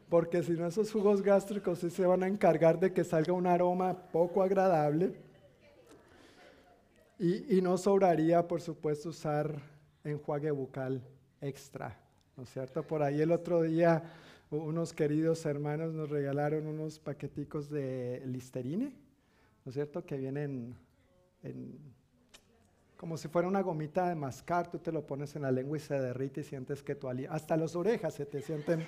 porque 0.09 0.43
si 0.43 0.51
no 0.51 0.67
esos 0.67 0.91
jugos 0.91 1.23
gástricos 1.23 1.79
sí 1.79 1.89
se 1.89 2.05
van 2.05 2.21
a 2.21 2.27
encargar 2.27 2.79
de 2.79 2.93
que 2.93 3.03
salga 3.03 3.33
un 3.33 3.47
aroma 3.47 3.97
poco 4.11 4.43
agradable. 4.43 5.15
Y, 7.17 7.59
no 7.63 7.79
sobraría, 7.79 8.47
por 8.47 8.61
supuesto, 8.61 9.09
usar 9.09 9.59
enjuague 10.03 10.51
bucal 10.51 11.01
extra, 11.41 11.97
¿no 12.37 12.43
es 12.43 12.49
cierto? 12.49 12.83
Por 12.83 13.01
ahí 13.01 13.21
el 13.21 13.31
otro 13.31 13.63
día 13.63 14.03
unos 14.57 14.93
queridos 14.93 15.45
hermanos 15.45 15.93
nos 15.93 16.09
regalaron 16.09 16.67
unos 16.67 16.99
paqueticos 16.99 17.69
de 17.69 18.21
Listerine, 18.25 18.93
¿no 19.65 19.69
es 19.69 19.73
cierto? 19.73 20.05
Que 20.05 20.17
vienen 20.17 20.75
como 22.97 23.17
si 23.17 23.27
fuera 23.27 23.47
una 23.47 23.61
gomita 23.61 24.07
de 24.07 24.15
mascar, 24.15 24.71
tú 24.71 24.79
te 24.79 24.91
lo 24.91 25.05
pones 25.05 25.35
en 25.35 25.41
la 25.41 25.51
lengua 25.51 25.77
y 25.77 25.79
se 25.81 25.99
derrite 25.99 26.41
y 26.41 26.43
sientes 26.43 26.81
que 26.81 26.95
tu 26.95 27.09
hasta 27.29 27.57
las 27.57 27.75
orejas 27.75 28.13
se 28.13 28.25
te 28.25 28.41
sienten 28.41 28.85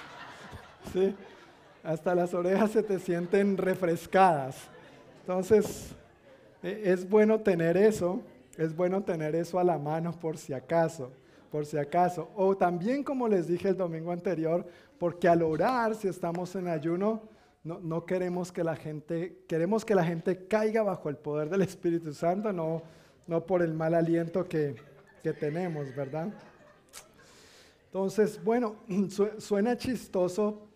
¿sí? 0.92 1.14
Hasta 1.82 2.14
las 2.14 2.34
orejas 2.34 2.72
se 2.72 2.82
te 2.82 2.98
sienten 2.98 3.56
refrescadas. 3.56 4.68
Entonces, 5.20 5.94
e, 6.62 6.82
es 6.84 7.08
bueno 7.08 7.40
tener 7.40 7.76
eso, 7.76 8.20
es 8.56 8.74
bueno 8.74 9.02
tener 9.02 9.34
eso 9.34 9.58
a 9.58 9.64
la 9.64 9.78
mano 9.78 10.12
por 10.12 10.36
si 10.36 10.52
acaso. 10.52 11.12
Por 11.50 11.66
si 11.66 11.76
acaso. 11.76 12.30
O 12.36 12.56
también, 12.56 13.02
como 13.02 13.28
les 13.28 13.48
dije 13.48 13.68
el 13.68 13.76
domingo 13.76 14.12
anterior, 14.12 14.66
porque 14.98 15.28
al 15.28 15.42
orar, 15.42 15.94
si 15.94 16.08
estamos 16.08 16.54
en 16.54 16.68
ayuno, 16.68 17.22
no, 17.62 18.06
queremos 18.06 18.50
que 18.52 18.64
la 18.64 18.74
gente, 18.74 19.44
queremos 19.46 19.84
que 19.84 19.94
la 19.94 20.04
gente 20.04 20.46
caiga 20.46 20.82
bajo 20.82 21.10
el 21.10 21.16
poder 21.16 21.50
del 21.50 21.62
Espíritu 21.62 22.14
Santo, 22.14 22.52
no, 22.52 22.82
no 23.26 23.44
por 23.44 23.62
el 23.62 23.74
mal 23.74 23.94
aliento 23.94 24.44
que, 24.44 24.76
que 25.22 25.32
tenemos, 25.34 25.94
¿verdad? 25.94 26.28
Entonces, 27.86 28.42
bueno, 28.42 28.76
suena 29.38 29.76
chistoso, 29.76 30.68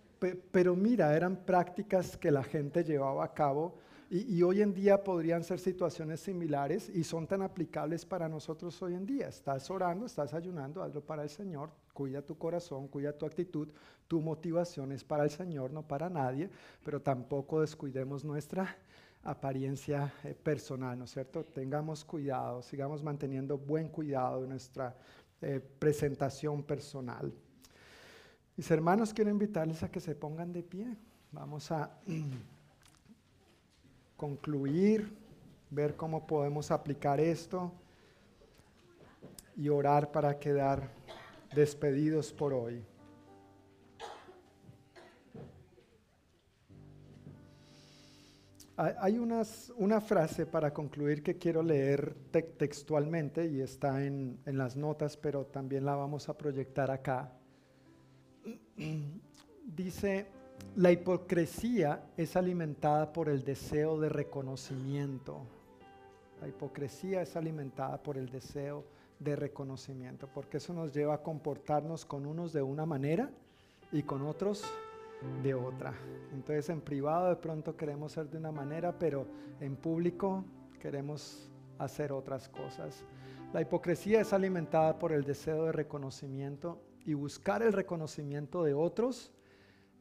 pero 0.50 0.76
mira, 0.76 1.16
eran 1.16 1.36
prácticas 1.36 2.16
que 2.16 2.30
la 2.30 2.42
gente 2.42 2.84
llevaba 2.84 3.24
a 3.24 3.32
cabo 3.32 3.74
y, 4.16 4.44
hoy 4.44 4.62
en 4.62 4.72
día 4.72 5.02
podrían 5.02 5.42
ser 5.42 5.58
situaciones 5.58 6.20
similares 6.20 6.88
y 6.88 7.02
son 7.02 7.26
tan 7.26 7.42
aplicables 7.42 8.06
para 8.06 8.28
nosotros 8.28 8.80
hoy 8.80 8.94
en 8.94 9.04
día. 9.04 9.26
Estás 9.26 9.68
orando, 9.70 10.06
estás 10.06 10.32
ayunando, 10.34 10.84
hazlo 10.84 11.00
para 11.00 11.24
el 11.24 11.28
Señor, 11.28 11.70
cuida 11.92 12.22
tu 12.22 12.38
corazón, 12.38 12.86
cuida 12.86 13.12
tu 13.12 13.26
actitud, 13.26 13.68
tu 14.06 14.20
motivación 14.20 14.92
es 14.92 15.02
para 15.02 15.24
el 15.24 15.30
Señor, 15.30 15.72
no 15.72 15.82
para 15.82 16.08
nadie, 16.08 16.48
pero 16.84 17.02
tampoco 17.02 17.60
descuidemos 17.60 18.24
nuestra 18.24 18.76
apariencia 19.24 20.14
eh, 20.22 20.32
personal, 20.40 20.96
¿no 20.96 21.06
es 21.06 21.10
cierto? 21.10 21.44
Tengamos 21.44 22.04
cuidado, 22.04 22.62
sigamos 22.62 23.02
manteniendo 23.02 23.58
buen 23.58 23.88
cuidado 23.88 24.42
de 24.42 24.46
nuestra 24.46 24.94
eh, 25.42 25.60
presentación 25.80 26.62
personal. 26.62 27.32
Mis 28.56 28.70
hermanos, 28.70 29.12
quiero 29.12 29.30
invitarles 29.30 29.82
a 29.82 29.90
que 29.90 29.98
se 29.98 30.14
pongan 30.14 30.52
de 30.52 30.62
pie. 30.62 30.96
Vamos 31.32 31.72
a 31.72 31.98
concluir, 34.16 35.16
ver 35.70 35.96
cómo 35.96 36.26
podemos 36.26 36.70
aplicar 36.70 37.20
esto 37.20 37.72
y 39.56 39.68
orar 39.68 40.10
para 40.10 40.38
quedar 40.38 40.90
despedidos 41.54 42.32
por 42.32 42.52
hoy. 42.52 42.84
Hay 48.76 49.18
una 49.18 50.00
frase 50.00 50.46
para 50.46 50.74
concluir 50.74 51.22
que 51.22 51.38
quiero 51.38 51.62
leer 51.62 52.12
textualmente 52.58 53.46
y 53.46 53.60
está 53.60 54.04
en, 54.04 54.40
en 54.46 54.58
las 54.58 54.74
notas, 54.74 55.16
pero 55.16 55.46
también 55.46 55.84
la 55.84 55.94
vamos 55.94 56.28
a 56.28 56.36
proyectar 56.36 56.90
acá. 56.90 57.32
Dice, 59.64 60.26
la 60.76 60.90
hipocresía 60.90 62.02
es 62.16 62.36
alimentada 62.36 63.12
por 63.12 63.28
el 63.28 63.44
deseo 63.44 63.98
de 64.00 64.08
reconocimiento. 64.08 65.42
La 66.40 66.48
hipocresía 66.48 67.22
es 67.22 67.36
alimentada 67.36 68.02
por 68.02 68.18
el 68.18 68.28
deseo 68.28 68.84
de 69.20 69.36
reconocimiento, 69.36 70.28
porque 70.34 70.56
eso 70.56 70.72
nos 70.72 70.92
lleva 70.92 71.14
a 71.14 71.22
comportarnos 71.22 72.04
con 72.04 72.26
unos 72.26 72.52
de 72.52 72.62
una 72.62 72.86
manera 72.86 73.30
y 73.92 74.02
con 74.02 74.22
otros 74.22 74.64
de 75.42 75.54
otra. 75.54 75.94
Entonces 76.32 76.68
en 76.68 76.80
privado 76.80 77.28
de 77.28 77.36
pronto 77.36 77.76
queremos 77.76 78.12
ser 78.12 78.28
de 78.28 78.38
una 78.38 78.52
manera, 78.52 78.98
pero 78.98 79.26
en 79.60 79.76
público 79.76 80.44
queremos 80.80 81.48
hacer 81.78 82.12
otras 82.12 82.48
cosas. 82.48 83.04
La 83.52 83.60
hipocresía 83.60 84.20
es 84.20 84.32
alimentada 84.32 84.98
por 84.98 85.12
el 85.12 85.22
deseo 85.22 85.66
de 85.66 85.72
reconocimiento 85.72 86.80
y 87.06 87.14
buscar 87.14 87.62
el 87.62 87.72
reconocimiento 87.72 88.64
de 88.64 88.74
otros 88.74 89.32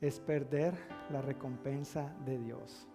es 0.03 0.19
perder 0.19 0.73
la 1.09 1.21
recompensa 1.21 2.13
de 2.25 2.37
Dios. 2.37 2.85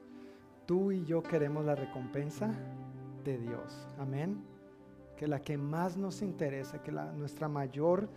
Tú 0.67 0.93
y 0.93 1.07
yo 1.07 1.23
queremos 1.23 1.65
la 1.65 1.75
recompensa 1.75 2.51
de 3.25 3.39
Dios. 3.39 3.89
Amén. 3.99 4.45
Que 5.17 5.27
la 5.27 5.41
que 5.41 5.57
más 5.57 5.97
nos 5.97 6.21
interesa, 6.21 6.83
que 6.83 6.93
la, 6.93 7.11
nuestra 7.13 7.49
mayor 7.49 8.11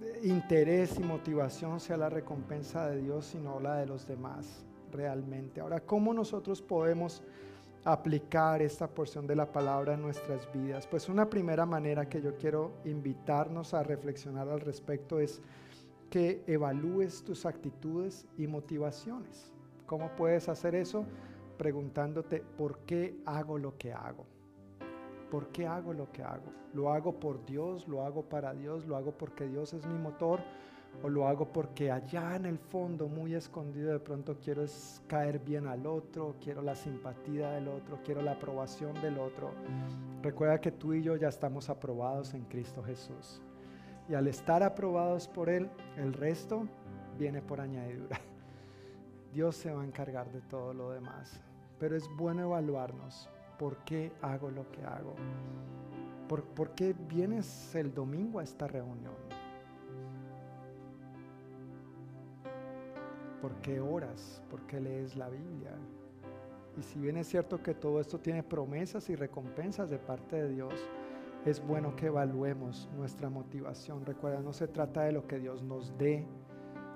eh, 0.00 0.20
interés 0.22 0.98
y 0.98 1.02
motivación 1.02 1.80
sea 1.80 1.98
la 1.98 2.08
recompensa 2.08 2.88
de 2.88 3.02
Dios 3.02 3.34
y 3.34 3.38
no 3.38 3.60
la 3.60 3.76
de 3.76 3.84
los 3.84 4.06
demás 4.06 4.64
realmente. 4.90 5.60
Ahora, 5.60 5.80
¿cómo 5.80 6.14
nosotros 6.14 6.62
podemos 6.62 7.22
aplicar 7.84 8.62
esta 8.62 8.88
porción 8.88 9.26
de 9.26 9.36
la 9.36 9.52
palabra 9.52 9.92
en 9.92 10.00
nuestras 10.00 10.50
vidas? 10.50 10.86
Pues 10.86 11.10
una 11.10 11.28
primera 11.28 11.66
manera 11.66 12.08
que 12.08 12.22
yo 12.22 12.34
quiero 12.36 12.72
invitarnos 12.86 13.74
a 13.74 13.82
reflexionar 13.82 14.48
al 14.48 14.60
respecto 14.60 15.20
es 15.20 15.42
que 16.10 16.42
evalúes 16.46 17.22
tus 17.24 17.46
actitudes 17.46 18.26
y 18.36 18.46
motivaciones. 18.46 19.52
¿Cómo 19.86 20.10
puedes 20.16 20.48
hacer 20.48 20.74
eso? 20.74 21.06
Preguntándote, 21.56 22.42
¿por 22.58 22.78
qué 22.80 23.20
hago 23.24 23.58
lo 23.58 23.78
que 23.78 23.92
hago? 23.92 24.26
¿Por 25.30 25.48
qué 25.48 25.66
hago 25.66 25.92
lo 25.92 26.10
que 26.10 26.24
hago? 26.24 26.52
¿Lo 26.74 26.92
hago 26.92 27.18
por 27.18 27.44
Dios? 27.46 27.86
¿Lo 27.86 28.04
hago 28.04 28.22
para 28.22 28.52
Dios? 28.52 28.86
¿Lo 28.86 28.96
hago 28.96 29.12
porque 29.12 29.46
Dios 29.46 29.72
es 29.72 29.86
mi 29.86 29.98
motor? 29.98 30.40
¿O 31.04 31.08
lo 31.08 31.28
hago 31.28 31.52
porque 31.52 31.92
allá 31.92 32.34
en 32.34 32.46
el 32.46 32.58
fondo, 32.58 33.06
muy 33.06 33.34
escondido, 33.34 33.92
de 33.92 34.00
pronto 34.00 34.36
quiero 34.42 34.64
caer 35.06 35.38
bien 35.38 35.68
al 35.68 35.86
otro, 35.86 36.34
quiero 36.42 36.62
la 36.62 36.74
simpatía 36.74 37.52
del 37.52 37.68
otro, 37.68 38.00
quiero 38.04 38.22
la 38.22 38.32
aprobación 38.32 38.92
del 39.00 39.18
otro? 39.18 39.52
Recuerda 40.20 40.60
que 40.60 40.72
tú 40.72 40.92
y 40.92 41.02
yo 41.02 41.14
ya 41.16 41.28
estamos 41.28 41.70
aprobados 41.70 42.34
en 42.34 42.44
Cristo 42.44 42.82
Jesús. 42.82 43.40
Y 44.10 44.14
al 44.14 44.26
estar 44.26 44.64
aprobados 44.64 45.28
por 45.28 45.48
Él, 45.48 45.70
el 45.96 46.12
resto 46.12 46.66
viene 47.16 47.40
por 47.40 47.60
añadidura. 47.60 48.20
Dios 49.32 49.54
se 49.54 49.72
va 49.72 49.82
a 49.82 49.84
encargar 49.84 50.32
de 50.32 50.40
todo 50.40 50.74
lo 50.74 50.90
demás. 50.90 51.40
Pero 51.78 51.96
es 51.96 52.08
bueno 52.16 52.42
evaluarnos. 52.42 53.30
¿Por 53.56 53.76
qué 53.84 54.10
hago 54.20 54.50
lo 54.50 54.68
que 54.72 54.82
hago? 54.82 55.14
¿Por, 56.28 56.42
¿Por, 56.42 56.70
qué 56.70 56.92
vienes 56.92 57.72
el 57.76 57.94
domingo 57.94 58.40
a 58.40 58.42
esta 58.42 58.66
reunión? 58.66 59.14
¿Por 63.40 63.54
qué 63.60 63.78
oras? 63.78 64.42
¿Por 64.50 64.66
qué 64.66 64.80
lees 64.80 65.14
la 65.14 65.28
Biblia? 65.28 65.70
Y 66.76 66.82
si 66.82 66.98
bien 66.98 67.16
es 67.16 67.28
cierto 67.28 67.62
que 67.62 67.74
todo 67.74 68.00
esto 68.00 68.18
tiene 68.18 68.42
promesas 68.42 69.08
y 69.08 69.14
recompensas 69.14 69.88
de 69.88 69.98
parte 69.98 70.34
de 70.34 70.48
Dios, 70.48 70.74
es 71.44 71.64
bueno 71.66 71.96
que 71.96 72.06
evaluemos 72.06 72.88
nuestra 72.96 73.30
motivación. 73.30 74.04
Recuerda, 74.04 74.40
no 74.40 74.52
se 74.52 74.68
trata 74.68 75.02
de 75.02 75.12
lo 75.12 75.26
que 75.26 75.38
Dios 75.38 75.62
nos 75.62 75.96
dé. 75.96 76.26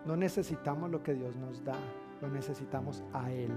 No 0.05 0.17
necesitamos 0.17 0.91
lo 0.91 1.03
que 1.03 1.15
Dios 1.15 1.37
nos 1.37 1.65
da, 1.65 1.79
lo 2.21 2.29
necesitamos 2.29 3.03
a 3.15 3.33
Él. 3.33 3.53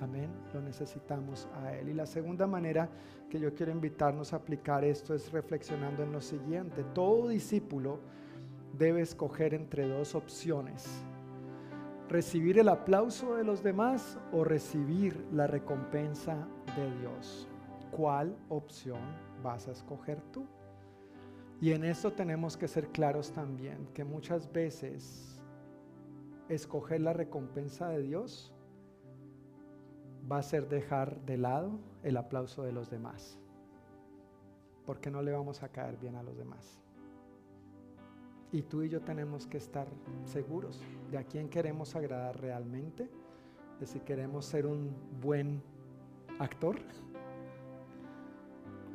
Amén, 0.00 0.30
lo 0.52 0.60
necesitamos 0.60 1.48
a 1.54 1.72
Él. 1.74 1.88
Y 1.88 1.94
la 1.94 2.06
segunda 2.06 2.46
manera 2.46 2.88
que 3.28 3.40
yo 3.40 3.54
quiero 3.54 3.72
invitarnos 3.72 4.32
a 4.32 4.36
aplicar 4.36 4.84
esto 4.84 5.14
es 5.14 5.32
reflexionando 5.32 6.02
en 6.04 6.12
lo 6.12 6.20
siguiente. 6.20 6.84
Todo 6.94 7.28
discípulo 7.28 7.98
debe 8.78 9.00
escoger 9.00 9.54
entre 9.54 9.88
dos 9.88 10.14
opciones. 10.14 11.04
Recibir 12.08 12.58
el 12.58 12.68
aplauso 12.68 13.34
de 13.34 13.44
los 13.44 13.62
demás 13.62 14.18
o 14.30 14.44
recibir 14.44 15.26
la 15.32 15.46
recompensa 15.46 16.46
de 16.76 17.00
Dios. 17.00 17.48
¿Cuál 17.90 18.36
opción 18.48 19.00
vas 19.44 19.68
a 19.68 19.72
escoger 19.72 20.20
tú. 20.32 20.44
Y 21.60 21.70
en 21.70 21.84
esto 21.84 22.12
tenemos 22.12 22.56
que 22.56 22.66
ser 22.66 22.88
claros 22.88 23.30
también, 23.30 23.86
que 23.94 24.02
muchas 24.04 24.52
veces 24.52 25.40
escoger 26.48 27.00
la 27.00 27.12
recompensa 27.12 27.88
de 27.88 28.02
Dios 28.02 28.52
va 30.30 30.38
a 30.38 30.42
ser 30.42 30.68
dejar 30.68 31.20
de 31.24 31.36
lado 31.36 31.78
el 32.02 32.16
aplauso 32.16 32.64
de 32.64 32.72
los 32.72 32.90
demás, 32.90 33.38
porque 34.84 35.10
no 35.10 35.22
le 35.22 35.32
vamos 35.32 35.62
a 35.62 35.68
caer 35.68 35.96
bien 35.98 36.16
a 36.16 36.22
los 36.22 36.36
demás. 36.36 36.80
Y 38.50 38.62
tú 38.62 38.82
y 38.82 38.88
yo 38.88 39.00
tenemos 39.00 39.46
que 39.46 39.58
estar 39.58 39.86
seguros 40.24 40.82
de 41.10 41.18
a 41.18 41.24
quién 41.24 41.48
queremos 41.48 41.94
agradar 41.94 42.40
realmente, 42.40 43.10
de 43.78 43.86
si 43.86 44.00
queremos 44.00 44.46
ser 44.46 44.66
un 44.66 44.94
buen 45.20 45.62
actor 46.38 46.76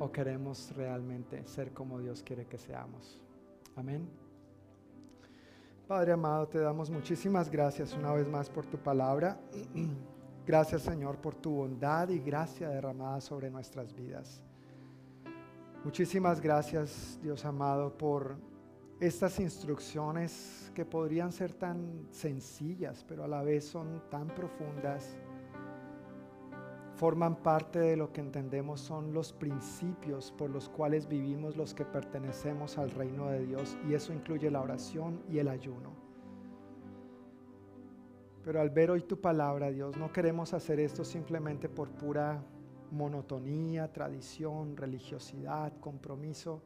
o 0.00 0.10
queremos 0.10 0.74
realmente 0.74 1.46
ser 1.46 1.72
como 1.72 2.00
Dios 2.00 2.22
quiere 2.22 2.46
que 2.46 2.58
seamos. 2.58 3.20
Amén. 3.76 4.08
Padre 5.86 6.12
amado, 6.12 6.48
te 6.48 6.58
damos 6.58 6.90
muchísimas 6.90 7.50
gracias 7.50 7.92
una 7.92 8.12
vez 8.12 8.26
más 8.26 8.48
por 8.48 8.66
tu 8.66 8.78
palabra. 8.78 9.38
Gracias 10.46 10.82
Señor 10.82 11.18
por 11.18 11.34
tu 11.34 11.50
bondad 11.50 12.08
y 12.08 12.18
gracia 12.18 12.70
derramada 12.70 13.20
sobre 13.20 13.50
nuestras 13.50 13.94
vidas. 13.94 14.42
Muchísimas 15.84 16.40
gracias 16.40 17.20
Dios 17.22 17.44
amado 17.44 17.96
por 17.96 18.36
estas 18.98 19.38
instrucciones 19.38 20.72
que 20.74 20.84
podrían 20.84 21.30
ser 21.30 21.52
tan 21.52 22.06
sencillas, 22.10 23.04
pero 23.06 23.22
a 23.22 23.28
la 23.28 23.42
vez 23.42 23.66
son 23.66 24.02
tan 24.10 24.28
profundas 24.28 25.16
forman 27.00 27.36
parte 27.36 27.78
de 27.78 27.96
lo 27.96 28.12
que 28.12 28.20
entendemos 28.20 28.78
son 28.78 29.14
los 29.14 29.32
principios 29.32 30.30
por 30.32 30.50
los 30.50 30.68
cuales 30.68 31.08
vivimos 31.08 31.56
los 31.56 31.72
que 31.72 31.86
pertenecemos 31.86 32.76
al 32.76 32.90
reino 32.90 33.30
de 33.30 33.46
Dios 33.46 33.78
y 33.88 33.94
eso 33.94 34.12
incluye 34.12 34.50
la 34.50 34.60
oración 34.60 35.22
y 35.26 35.38
el 35.38 35.48
ayuno. 35.48 35.94
Pero 38.44 38.60
al 38.60 38.68
ver 38.68 38.90
hoy 38.90 39.00
tu 39.00 39.18
palabra, 39.18 39.70
Dios, 39.70 39.96
no 39.96 40.12
queremos 40.12 40.52
hacer 40.52 40.78
esto 40.78 41.02
simplemente 41.02 41.70
por 41.70 41.88
pura 41.88 42.44
monotonía, 42.90 43.90
tradición, 43.90 44.76
religiosidad, 44.76 45.72
compromiso. 45.80 46.60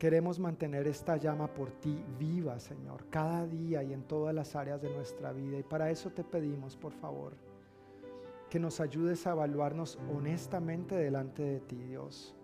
Queremos 0.00 0.40
mantener 0.40 0.88
esta 0.88 1.16
llama 1.16 1.46
por 1.46 1.70
ti 1.70 2.04
viva, 2.18 2.58
Señor, 2.58 3.08
cada 3.08 3.46
día 3.46 3.84
y 3.84 3.92
en 3.92 4.02
todas 4.02 4.34
las 4.34 4.56
áreas 4.56 4.82
de 4.82 4.90
nuestra 4.90 5.30
vida. 5.32 5.60
Y 5.60 5.62
para 5.62 5.92
eso 5.92 6.10
te 6.10 6.24
pedimos, 6.24 6.76
por 6.76 6.92
favor, 6.92 7.36
que 8.54 8.60
nos 8.60 8.78
ayudes 8.78 9.26
a 9.26 9.32
evaluarnos 9.32 9.98
honestamente 10.14 10.94
delante 10.94 11.42
de 11.42 11.58
ti, 11.58 11.74
Dios. 11.74 12.36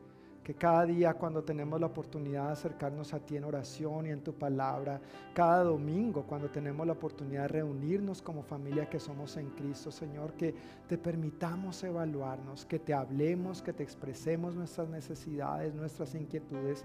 Que 0.42 0.56
cada 0.56 0.84
día 0.84 1.14
cuando 1.14 1.44
tenemos 1.44 1.78
la 1.78 1.86
oportunidad 1.86 2.46
de 2.46 2.52
acercarnos 2.54 3.14
a 3.14 3.20
ti 3.20 3.36
en 3.36 3.44
oración 3.44 4.06
y 4.06 4.10
en 4.10 4.24
tu 4.24 4.32
palabra, 4.34 5.00
cada 5.32 5.62
domingo 5.62 6.24
cuando 6.24 6.50
tenemos 6.50 6.84
la 6.84 6.94
oportunidad 6.94 7.42
de 7.42 7.48
reunirnos 7.60 8.22
como 8.22 8.42
familia 8.42 8.90
que 8.90 8.98
somos 8.98 9.36
en 9.36 9.50
Cristo, 9.50 9.92
Señor, 9.92 10.32
que 10.32 10.52
te 10.88 10.98
permitamos 10.98 11.84
evaluarnos, 11.84 12.66
que 12.66 12.80
te 12.80 12.92
hablemos, 12.92 13.62
que 13.62 13.72
te 13.72 13.84
expresemos 13.84 14.56
nuestras 14.56 14.88
necesidades, 14.88 15.76
nuestras 15.76 16.16
inquietudes, 16.16 16.84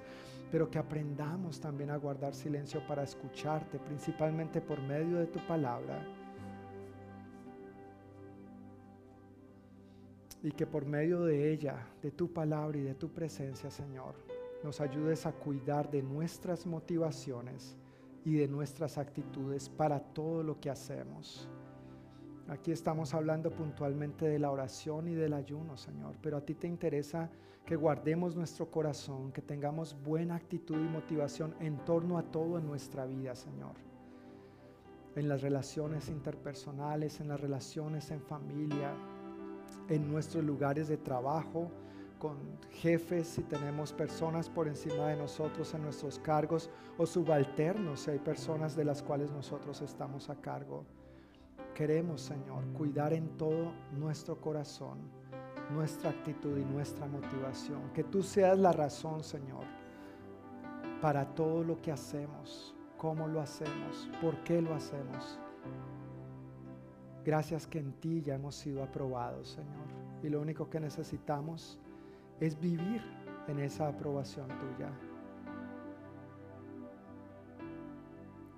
pero 0.51 0.69
que 0.69 0.77
aprendamos 0.77 1.59
también 1.59 1.89
a 1.89 1.97
guardar 1.97 2.35
silencio 2.35 2.85
para 2.85 3.01
escucharte, 3.01 3.79
principalmente 3.79 4.61
por 4.61 4.79
medio 4.83 5.17
de 5.17 5.25
tu 5.25 5.39
palabra 5.47 6.24
y 10.45 10.51
que 10.51 10.67
por 10.67 10.85
medio 10.85 11.23
de 11.23 11.51
ella, 11.51 11.87
de 12.03 12.11
tu 12.11 12.31
palabra 12.31 12.77
y 12.77 12.83
de 12.83 12.93
tu 12.93 13.09
presencia, 13.09 13.71
Señor, 13.71 14.13
nos 14.63 14.79
ayudes 14.79 15.25
a 15.25 15.31
cuidar 15.31 15.89
de 15.89 16.03
nuestras 16.03 16.67
motivaciones 16.67 17.75
y 18.23 18.35
de 18.35 18.47
nuestras 18.47 18.99
actitudes 18.99 19.69
para 19.69 19.99
todo 19.99 20.43
lo 20.43 20.59
que 20.59 20.69
hacemos. 20.69 21.49
Aquí 22.47 22.71
estamos 22.71 23.15
hablando 23.15 23.49
puntualmente 23.49 24.27
de 24.27 24.37
la 24.37 24.51
oración 24.51 25.07
y 25.07 25.15
del 25.15 25.33
ayuno, 25.33 25.77
Señor, 25.77 26.15
pero 26.21 26.37
a 26.37 26.41
ti 26.41 26.53
te 26.53 26.67
interesa 26.67 27.27
que 27.65 27.75
guardemos 27.75 28.35
nuestro 28.35 28.69
corazón, 28.69 29.31
que 29.31 29.41
tengamos 29.41 29.97
buena 30.03 30.35
actitud 30.35 30.75
y 30.75 30.87
motivación 30.87 31.55
en 31.59 31.83
torno 31.85 32.19
a 32.19 32.23
todo 32.23 32.59
en 32.59 32.67
nuestra 32.67 33.07
vida, 33.07 33.33
Señor. 33.33 33.73
En 35.15 35.27
las 35.27 35.41
relaciones 35.41 36.07
interpersonales, 36.09 37.19
en 37.19 37.29
las 37.29 37.39
relaciones 37.39 38.11
en 38.11 38.21
familia, 38.21 38.93
en 39.89 40.11
nuestros 40.11 40.43
lugares 40.43 40.87
de 40.87 40.97
trabajo, 40.97 41.71
con 42.19 42.37
jefes, 42.71 43.27
si 43.27 43.43
tenemos 43.43 43.93
personas 43.93 44.49
por 44.49 44.67
encima 44.67 45.07
de 45.07 45.17
nosotros 45.17 45.73
en 45.73 45.83
nuestros 45.83 46.17
cargos 46.19 46.69
o 46.97 47.05
subalternos, 47.05 48.01
si 48.01 48.11
hay 48.11 48.19
personas 48.19 48.75
de 48.75 48.85
las 48.85 49.03
cuales 49.03 49.31
nosotros 49.31 49.81
estamos 49.81 50.29
a 50.29 50.35
cargo. 50.35 50.85
Queremos, 51.73 52.21
Señor, 52.21 52.63
cuidar 52.73 53.13
en 53.13 53.27
todo 53.37 53.73
nuestro 53.91 54.39
corazón, 54.39 54.99
nuestra 55.71 56.09
actitud 56.09 56.57
y 56.57 56.63
nuestra 56.63 57.05
motivación. 57.05 57.91
Que 57.93 58.03
tú 58.03 58.23
seas 58.23 58.57
la 58.57 58.71
razón, 58.71 59.23
Señor, 59.23 59.65
para 61.01 61.25
todo 61.35 61.63
lo 61.63 61.81
que 61.81 61.91
hacemos, 61.91 62.73
cómo 62.97 63.27
lo 63.27 63.41
hacemos, 63.41 64.09
por 64.21 64.37
qué 64.43 64.61
lo 64.61 64.73
hacemos. 64.73 65.37
Gracias 67.25 67.65
que 67.65 67.79
en 67.79 67.91
ti 67.93 68.21
ya 68.21 68.35
hemos 68.35 68.53
sido 68.53 68.83
aprobados, 68.83 69.49
Señor. 69.49 69.87
Y 70.21 70.29
lo 70.29 70.39
único 70.39 70.69
que 70.69 70.79
necesitamos 70.79 71.79
es 72.39 72.59
vivir 72.59 73.01
en 73.47 73.57
esa 73.57 73.87
aprobación 73.87 74.47
tuya. 74.47 74.91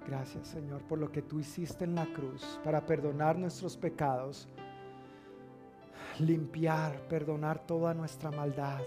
Gracias, 0.05 0.49
Señor, 0.49 0.81
por 0.81 0.99
lo 0.99 1.09
que 1.09 1.21
tú 1.21 1.39
hiciste 1.39 1.85
en 1.85 1.95
la 1.95 2.07
cruz 2.07 2.59
para 2.61 2.85
perdonar 2.85 3.37
nuestros 3.37 3.77
pecados, 3.77 4.49
limpiar, 6.19 6.99
perdonar 7.07 7.65
toda 7.65 7.93
nuestra 7.93 8.31
maldad 8.31 8.81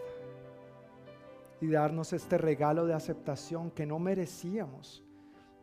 y 1.58 1.70
darnos 1.70 2.12
este 2.12 2.36
regalo 2.36 2.84
de 2.84 2.92
aceptación 2.92 3.70
que 3.70 3.86
no 3.86 3.98
merecíamos, 3.98 5.02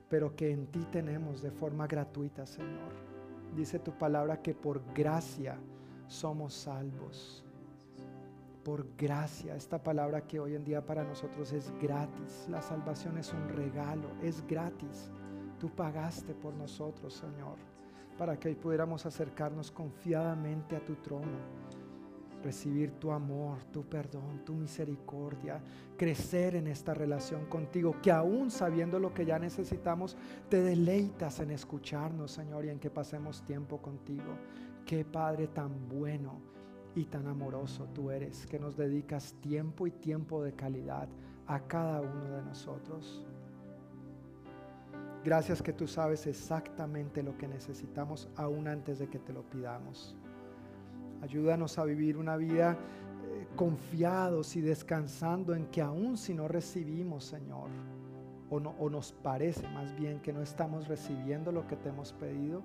pero 0.10 0.36
que 0.36 0.52
en 0.52 0.66
ti 0.68 0.84
tenemos 0.92 1.44
de 1.44 1.52
forma 1.52 1.86
gratuita, 1.86 2.48
Señor 2.48 3.17
dice 3.56 3.80
tu 3.80 3.92
palabra 3.98 4.42
que 4.42 4.54
por 4.54 4.82
gracia 4.94 5.58
somos 6.08 6.54
salvos. 6.54 7.44
Por 8.64 8.96
gracia, 8.98 9.56
esta 9.56 9.82
palabra 9.82 10.22
que 10.22 10.40
hoy 10.40 10.56
en 10.56 10.66
día 10.66 10.86
para 10.86 11.04
nosotros 11.04 11.54
es 11.54 11.72
gratis. 11.82 12.48
La 12.50 12.62
salvación 12.62 13.18
es 13.18 13.32
un 13.32 13.48
regalo, 13.50 14.10
es 14.22 14.46
gratis. 14.46 15.10
Tú 15.60 15.70
pagaste 15.70 16.34
por 16.34 16.54
nosotros, 16.54 17.14
Señor, 17.14 17.56
para 18.18 18.38
que 18.38 18.50
hoy 18.50 18.56
pudiéramos 18.56 19.06
acercarnos 19.06 19.72
confiadamente 19.72 20.76
a 20.76 20.84
tu 20.84 20.96
trono 20.96 21.68
recibir 22.48 22.92
tu 22.92 23.12
amor, 23.12 23.62
tu 23.74 23.84
perdón, 23.84 24.46
tu 24.46 24.54
misericordia, 24.54 25.62
crecer 25.98 26.56
en 26.56 26.68
esta 26.68 26.94
relación 26.94 27.46
contigo, 27.48 27.98
que 28.02 28.10
aún 28.10 28.52
sabiendo 28.52 29.00
lo 29.00 29.14
que 29.14 29.26
ya 29.26 29.38
necesitamos, 29.38 30.16
te 30.48 30.62
deleitas 30.62 31.42
en 31.42 31.52
escucharnos, 31.52 32.32
Señor, 32.32 32.64
y 32.64 32.70
en 32.70 32.80
que 32.80 32.90
pasemos 32.90 33.44
tiempo 33.44 33.82
contigo. 33.82 34.38
Qué 34.86 35.04
Padre 35.04 35.48
tan 35.48 35.90
bueno 35.90 36.40
y 36.96 37.04
tan 37.04 37.28
amoroso 37.28 37.90
tú 37.94 38.12
eres, 38.12 38.48
que 38.48 38.60
nos 38.60 38.78
dedicas 38.78 39.36
tiempo 39.42 39.86
y 39.86 39.92
tiempo 39.92 40.42
de 40.42 40.54
calidad 40.54 41.10
a 41.48 41.60
cada 41.60 42.00
uno 42.00 42.30
de 42.30 42.44
nosotros. 42.44 43.26
Gracias 45.22 45.62
que 45.62 45.74
tú 45.74 45.86
sabes 45.86 46.26
exactamente 46.28 47.22
lo 47.22 47.38
que 47.38 47.50
necesitamos 47.50 48.30
aún 48.38 48.70
antes 48.70 49.00
de 49.00 49.10
que 49.10 49.20
te 49.20 49.34
lo 49.34 49.42
pidamos. 49.42 50.16
Ayúdanos 51.22 51.78
a 51.78 51.84
vivir 51.84 52.18
una 52.18 52.38
vida 52.38 52.78
eh, 53.26 53.48
confiados 53.56 54.56
y 54.56 54.62
descansando 54.62 55.56
en 55.56 55.68
que 55.68 55.82
aún 55.82 56.18
si 56.18 56.34
no 56.34 56.48
recibimos, 56.48 57.26
Señor, 57.26 57.70
o, 58.50 58.60
no, 58.60 58.76
o 58.80 58.90
nos 58.90 59.12
parece 59.12 59.68
más 59.70 59.96
bien 59.96 60.20
que 60.22 60.32
no 60.32 60.42
estamos 60.42 60.88
recibiendo 60.88 61.52
lo 61.52 61.68
que 61.68 61.76
te 61.76 61.90
hemos 61.90 62.14
pedido, 62.14 62.64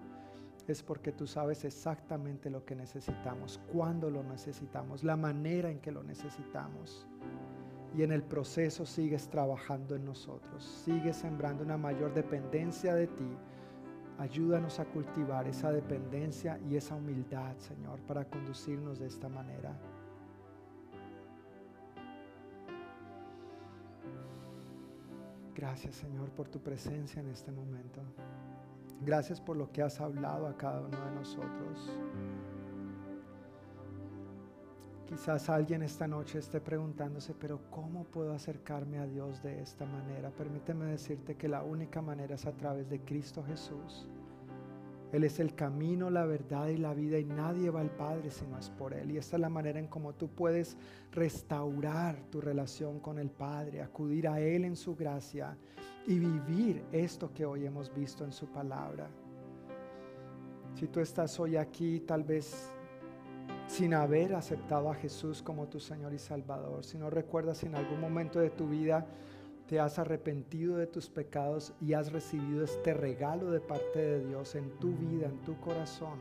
es 0.68 0.82
porque 0.82 1.12
tú 1.12 1.26
sabes 1.26 1.64
exactamente 1.64 2.50
lo 2.50 2.64
que 2.64 2.76
necesitamos, 2.76 3.60
cuándo 3.72 4.10
lo 4.10 4.22
necesitamos, 4.22 5.02
la 5.02 5.16
manera 5.16 5.70
en 5.70 5.80
que 5.80 5.90
lo 5.90 6.02
necesitamos. 6.02 7.06
Y 7.94 8.02
en 8.02 8.12
el 8.12 8.22
proceso 8.22 8.86
sigues 8.86 9.28
trabajando 9.28 9.96
en 9.96 10.04
nosotros, 10.04 10.64
sigues 10.84 11.16
sembrando 11.16 11.62
una 11.64 11.76
mayor 11.76 12.14
dependencia 12.14 12.94
de 12.94 13.06
ti 13.06 13.36
Ayúdanos 14.22 14.78
a 14.78 14.84
cultivar 14.84 15.48
esa 15.48 15.72
dependencia 15.72 16.56
y 16.70 16.76
esa 16.76 16.94
humildad, 16.94 17.56
Señor, 17.56 17.98
para 18.02 18.24
conducirnos 18.24 19.00
de 19.00 19.08
esta 19.08 19.28
manera. 19.28 19.76
Gracias, 25.56 25.96
Señor, 25.96 26.30
por 26.30 26.48
tu 26.48 26.60
presencia 26.60 27.20
en 27.20 27.30
este 27.30 27.50
momento. 27.50 28.00
Gracias 29.00 29.40
por 29.40 29.56
lo 29.56 29.72
que 29.72 29.82
has 29.82 30.00
hablado 30.00 30.46
a 30.46 30.56
cada 30.56 30.82
uno 30.82 31.04
de 31.04 31.10
nosotros. 31.16 31.90
Quizás 35.12 35.50
alguien 35.50 35.82
esta 35.82 36.08
noche 36.08 36.38
esté 36.38 36.58
preguntándose, 36.58 37.34
pero 37.34 37.60
¿cómo 37.70 38.04
puedo 38.04 38.32
acercarme 38.32 38.98
a 38.98 39.06
Dios 39.06 39.42
de 39.42 39.60
esta 39.60 39.84
manera? 39.84 40.30
Permíteme 40.30 40.86
decirte 40.86 41.36
que 41.36 41.48
la 41.48 41.62
única 41.62 42.00
manera 42.00 42.34
es 42.34 42.46
a 42.46 42.52
través 42.52 42.88
de 42.88 42.98
Cristo 43.00 43.44
Jesús. 43.46 44.08
Él 45.12 45.24
es 45.24 45.38
el 45.38 45.54
camino, 45.54 46.08
la 46.08 46.24
verdad 46.24 46.68
y 46.68 46.78
la 46.78 46.94
vida 46.94 47.18
y 47.18 47.26
nadie 47.26 47.68
va 47.68 47.82
al 47.82 47.90
Padre 47.90 48.30
si 48.30 48.46
no 48.46 48.58
es 48.58 48.70
por 48.70 48.94
Él. 48.94 49.10
Y 49.10 49.18
esta 49.18 49.36
es 49.36 49.42
la 49.42 49.50
manera 49.50 49.78
en 49.78 49.86
cómo 49.86 50.14
tú 50.14 50.28
puedes 50.28 50.78
restaurar 51.10 52.16
tu 52.30 52.40
relación 52.40 52.98
con 52.98 53.18
el 53.18 53.28
Padre, 53.28 53.82
acudir 53.82 54.26
a 54.26 54.40
Él 54.40 54.64
en 54.64 54.76
su 54.76 54.96
gracia 54.96 55.58
y 56.06 56.18
vivir 56.18 56.86
esto 56.90 57.34
que 57.34 57.44
hoy 57.44 57.66
hemos 57.66 57.94
visto 57.94 58.24
en 58.24 58.32
su 58.32 58.46
palabra. 58.46 59.10
Si 60.74 60.88
tú 60.88 61.00
estás 61.00 61.38
hoy 61.38 61.58
aquí, 61.58 62.00
tal 62.00 62.24
vez 62.24 62.72
sin 63.66 63.94
haber 63.94 64.34
aceptado 64.34 64.90
a 64.90 64.94
Jesús 64.94 65.42
como 65.42 65.68
tu 65.68 65.80
Señor 65.80 66.12
y 66.12 66.18
Salvador, 66.18 66.84
si 66.84 66.98
no 66.98 67.10
recuerdas 67.10 67.62
en 67.64 67.74
algún 67.74 68.00
momento 68.00 68.38
de 68.38 68.50
tu 68.50 68.68
vida 68.68 69.06
te 69.66 69.80
has 69.80 69.98
arrepentido 69.98 70.76
de 70.76 70.86
tus 70.86 71.08
pecados 71.08 71.72
y 71.80 71.94
has 71.94 72.12
recibido 72.12 72.64
este 72.64 72.92
regalo 72.92 73.50
de 73.50 73.60
parte 73.60 74.00
de 74.00 74.26
Dios 74.26 74.54
en 74.54 74.70
tu 74.78 74.92
vida, 74.92 75.26
en 75.26 75.40
tu 75.42 75.58
corazón, 75.60 76.18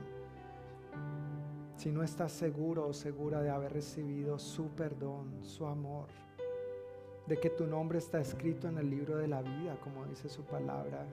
si 1.75 1.91
no 1.91 2.03
estás 2.03 2.31
seguro 2.31 2.87
o 2.87 2.93
segura 2.93 3.41
de 3.41 3.49
haber 3.49 3.73
recibido 3.73 4.39
su 4.39 4.69
perdón, 4.69 5.43
su 5.43 5.65
amor, 5.65 6.07
de 7.27 7.37
que 7.39 7.49
tu 7.49 7.67
nombre 7.67 7.97
está 7.97 8.21
escrito 8.21 8.69
en 8.69 8.77
el 8.77 8.89
libro 8.89 9.17
de 9.17 9.27
la 9.27 9.41
vida, 9.41 9.77
como 9.83 10.05
dice 10.05 10.29
su 10.29 10.43
palabra, 10.43 11.05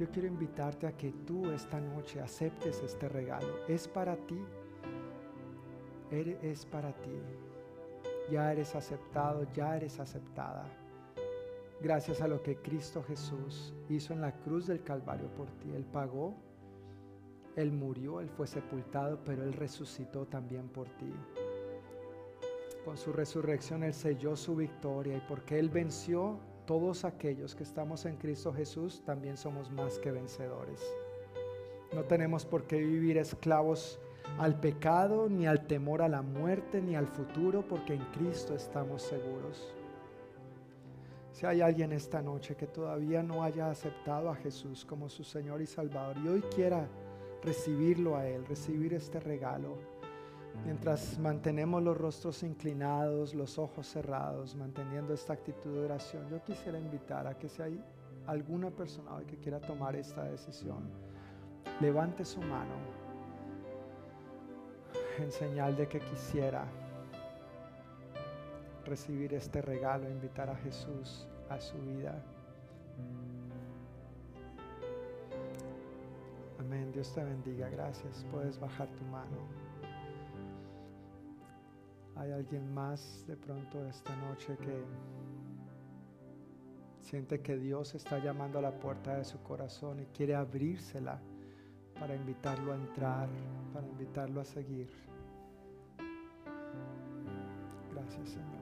yo 0.00 0.10
quiero 0.10 0.26
invitarte 0.26 0.86
a 0.86 0.96
que 0.96 1.12
tú 1.12 1.50
esta 1.50 1.78
noche 1.78 2.20
aceptes 2.20 2.82
este 2.82 3.08
regalo. 3.08 3.66
Es 3.68 3.86
para 3.86 4.16
ti 4.16 4.42
es 6.10 6.66
para 6.66 6.92
ti. 6.92 7.10
Ya 8.30 8.52
eres 8.52 8.74
aceptado, 8.74 9.46
ya 9.54 9.76
eres 9.76 9.98
aceptada. 10.00 10.64
Gracias 11.80 12.20
a 12.20 12.28
lo 12.28 12.42
que 12.42 12.56
Cristo 12.56 13.02
Jesús 13.02 13.72
hizo 13.88 14.12
en 14.12 14.20
la 14.20 14.32
cruz 14.32 14.66
del 14.66 14.82
Calvario 14.82 15.28
por 15.34 15.48
ti. 15.58 15.70
Él 15.74 15.84
pagó, 15.84 16.34
Él 17.56 17.72
murió, 17.72 18.20
Él 18.20 18.28
fue 18.28 18.46
sepultado, 18.46 19.18
pero 19.24 19.44
Él 19.44 19.52
resucitó 19.52 20.26
también 20.26 20.68
por 20.68 20.88
ti. 20.96 21.12
Con 22.84 22.96
su 22.96 23.12
resurrección 23.12 23.82
Él 23.82 23.94
selló 23.94 24.36
su 24.36 24.56
victoria 24.56 25.16
y 25.16 25.22
porque 25.28 25.58
Él 25.58 25.70
venció 25.70 26.38
todos 26.66 27.04
aquellos 27.04 27.54
que 27.54 27.62
estamos 27.62 28.04
en 28.04 28.16
Cristo 28.16 28.52
Jesús 28.52 29.02
también 29.04 29.36
somos 29.36 29.70
más 29.70 29.98
que 29.98 30.12
vencedores. 30.12 30.80
No 31.92 32.04
tenemos 32.04 32.44
por 32.44 32.64
qué 32.64 32.78
vivir 32.78 33.16
esclavos 33.16 33.98
al 34.38 34.58
pecado, 34.58 35.28
ni 35.28 35.46
al 35.46 35.66
temor 35.66 36.02
a 36.02 36.08
la 36.08 36.22
muerte, 36.22 36.80
ni 36.80 36.94
al 36.94 37.06
futuro, 37.06 37.62
porque 37.66 37.94
en 37.94 38.04
Cristo 38.06 38.54
estamos 38.54 39.02
seguros. 39.02 39.74
Si 41.32 41.46
hay 41.46 41.60
alguien 41.60 41.92
esta 41.92 42.20
noche 42.20 42.56
que 42.56 42.66
todavía 42.66 43.22
no 43.22 43.42
haya 43.42 43.70
aceptado 43.70 44.30
a 44.30 44.34
Jesús 44.34 44.84
como 44.84 45.08
su 45.08 45.24
Señor 45.24 45.62
y 45.62 45.66
Salvador 45.66 46.16
y 46.18 46.28
hoy 46.28 46.42
quiera 46.54 46.86
recibirlo 47.42 48.16
a 48.16 48.26
Él, 48.26 48.44
recibir 48.46 48.92
este 48.94 49.20
regalo, 49.20 49.78
mientras 50.64 51.18
mantenemos 51.18 51.82
los 51.82 51.96
rostros 51.96 52.42
inclinados, 52.42 53.34
los 53.34 53.58
ojos 53.58 53.86
cerrados, 53.86 54.54
manteniendo 54.54 55.14
esta 55.14 55.32
actitud 55.32 55.72
de 55.72 55.84
oración, 55.84 56.28
yo 56.28 56.42
quisiera 56.42 56.78
invitar 56.78 57.26
a 57.26 57.38
que 57.38 57.48
si 57.48 57.62
hay 57.62 57.82
alguna 58.26 58.70
persona 58.70 59.12
que 59.26 59.36
quiera 59.36 59.60
tomar 59.60 59.96
esta 59.96 60.24
decisión, 60.24 60.90
levante 61.80 62.24
su 62.24 62.40
mano 62.40 62.99
en 65.22 65.30
señal 65.30 65.76
de 65.76 65.86
que 65.86 66.00
quisiera 66.00 66.64
recibir 68.84 69.34
este 69.34 69.62
regalo, 69.62 70.08
invitar 70.08 70.48
a 70.48 70.56
Jesús 70.56 71.28
a 71.48 71.60
su 71.60 71.78
vida. 71.78 72.22
Amén. 76.58 76.90
Dios 76.92 77.12
te 77.12 77.22
bendiga. 77.22 77.68
Gracias. 77.68 78.24
Puedes 78.30 78.58
bajar 78.58 78.88
tu 78.88 79.04
mano. 79.04 79.36
¿Hay 82.16 82.32
alguien 82.32 82.72
más 82.72 83.24
de 83.26 83.36
pronto 83.36 83.86
esta 83.86 84.14
noche 84.16 84.56
que 84.58 84.84
siente 87.00 87.40
que 87.40 87.56
Dios 87.56 87.94
está 87.94 88.18
llamando 88.18 88.58
a 88.58 88.62
la 88.62 88.78
puerta 88.78 89.16
de 89.16 89.24
su 89.24 89.42
corazón 89.42 90.00
y 90.00 90.06
quiere 90.06 90.34
abrírsela 90.34 91.20
para 91.98 92.14
invitarlo 92.14 92.72
a 92.72 92.76
entrar, 92.76 93.28
para 93.72 93.86
invitarlo 93.86 94.40
a 94.40 94.44
seguir? 94.44 95.09
Gracias 98.10 98.30
Señor. 98.30 98.60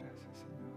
Gracias 0.00 0.38
Señor. 0.38 0.72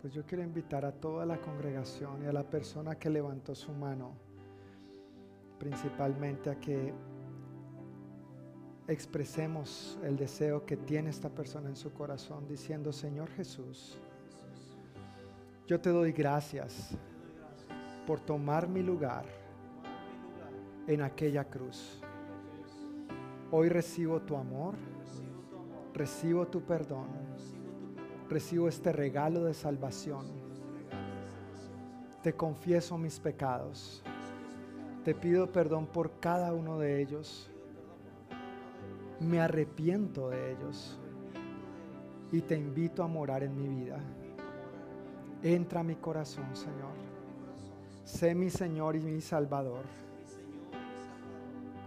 Pues 0.00 0.14
yo 0.14 0.24
quiero 0.24 0.42
invitar 0.42 0.86
a 0.86 0.92
toda 0.92 1.26
la 1.26 1.36
congregación 1.42 2.22
y 2.22 2.26
a 2.26 2.32
la 2.32 2.44
persona 2.44 2.94
que 2.94 3.10
levantó 3.10 3.54
su 3.54 3.72
mano 3.72 4.12
principalmente 5.58 6.48
a 6.48 6.58
que 6.58 6.94
expresemos 8.88 9.98
el 10.04 10.16
deseo 10.16 10.64
que 10.64 10.78
tiene 10.78 11.10
esta 11.10 11.28
persona 11.28 11.68
en 11.68 11.76
su 11.76 11.92
corazón 11.92 12.48
diciendo, 12.48 12.92
Señor 12.94 13.28
Jesús, 13.30 13.98
yo 15.66 15.78
te 15.78 15.90
doy 15.90 16.12
gracias 16.12 16.96
por 18.06 18.20
tomar 18.20 18.68
mi 18.68 18.82
lugar 18.82 19.43
en 20.86 21.02
aquella 21.02 21.44
cruz. 21.44 22.00
Hoy 23.50 23.68
recibo 23.68 24.20
tu 24.22 24.36
amor, 24.36 24.74
recibo 25.92 26.46
tu 26.46 26.62
perdón, 26.62 27.08
recibo 28.28 28.68
este 28.68 28.92
regalo 28.92 29.44
de 29.44 29.54
salvación. 29.54 30.26
Te 32.22 32.32
confieso 32.32 32.96
mis 32.96 33.20
pecados 33.20 34.02
te 35.04 35.14
pido 35.14 35.52
perdón 35.52 35.86
por 35.86 36.18
cada 36.18 36.54
uno 36.54 36.78
de 36.78 37.02
ellos. 37.02 37.50
Me 39.20 39.38
arrepiento 39.38 40.30
de 40.30 40.52
ellos. 40.52 40.98
Y 42.32 42.40
te 42.40 42.56
invito 42.56 43.02
a 43.02 43.06
morar 43.06 43.42
en 43.42 43.54
mi 43.54 43.68
vida. 43.68 43.98
Entra 45.42 45.80
a 45.80 45.84
mi 45.84 45.96
corazón, 45.96 46.56
Señor. 46.56 46.94
Sé 48.04 48.34
mi 48.34 48.48
Señor 48.48 48.96
y 48.96 49.00
mi 49.00 49.20
Salvador. 49.20 49.84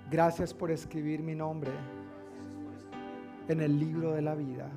Gracias 0.10 0.54
por 0.54 0.72
escribir 0.72 1.22
mi 1.22 1.36
nombre 1.36 1.72
en 3.50 3.60
el 3.60 3.78
libro 3.78 4.14
de 4.14 4.22
la 4.22 4.36
vida. 4.36 4.70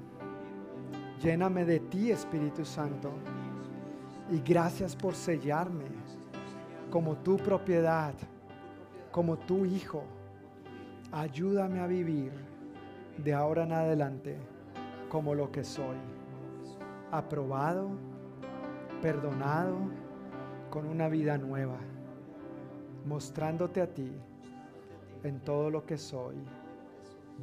Lléname 1.23 1.65
de 1.65 1.79
ti, 1.79 2.11
Espíritu 2.11 2.65
Santo. 2.65 3.13
Y 4.29 4.41
gracias 4.41 4.97
por 4.97 5.15
sellarme 5.15 5.85
como 6.91 7.17
tu 7.19 7.37
propiedad, 7.37 8.13
como 9.13 9.39
tu 9.39 9.65
hijo. 9.65 10.03
Ayúdame 11.13 11.79
a 11.79 11.87
vivir 11.87 12.33
de 13.17 13.33
ahora 13.33 13.63
en 13.63 13.73
adelante 13.73 14.37
como 15.09 15.33
lo 15.37 15.53
que 15.53 15.63
soy. 15.63 15.97
Aprobado, 17.13 17.91
perdonado, 19.01 19.79
con 20.71 20.87
una 20.87 21.09
vida 21.09 21.39
nueva, 21.39 21.79
mostrándote 23.05 23.81
a 23.81 23.95
ti 23.95 24.13
en 25.23 25.41
todo 25.41 25.71
lo 25.71 25.85
que 25.85 25.99
soy, 25.99 26.37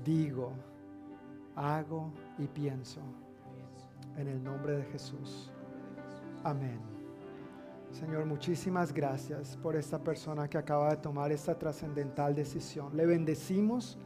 digo, 0.04 0.54
hago 1.56 2.12
y 2.38 2.48
pienso. 2.48 3.02
En 4.18 4.28
el 4.28 4.44
nombre 4.44 4.78
de 4.78 4.84
Jesús. 4.86 5.52
Amén. 6.44 6.80
Señor, 7.92 8.26
muchísimas 8.26 8.94
gracias 8.94 9.58
por 9.58 9.76
esta 9.76 10.00
persona 10.00 10.48
que 10.48 10.58
acaba 10.58 10.90
de 10.90 10.98
tomar 10.98 11.32
esta 11.32 11.58
trascendental 11.58 12.36
decisión. 12.36 12.96
Le 12.96 13.06
bendecimos 13.06 13.98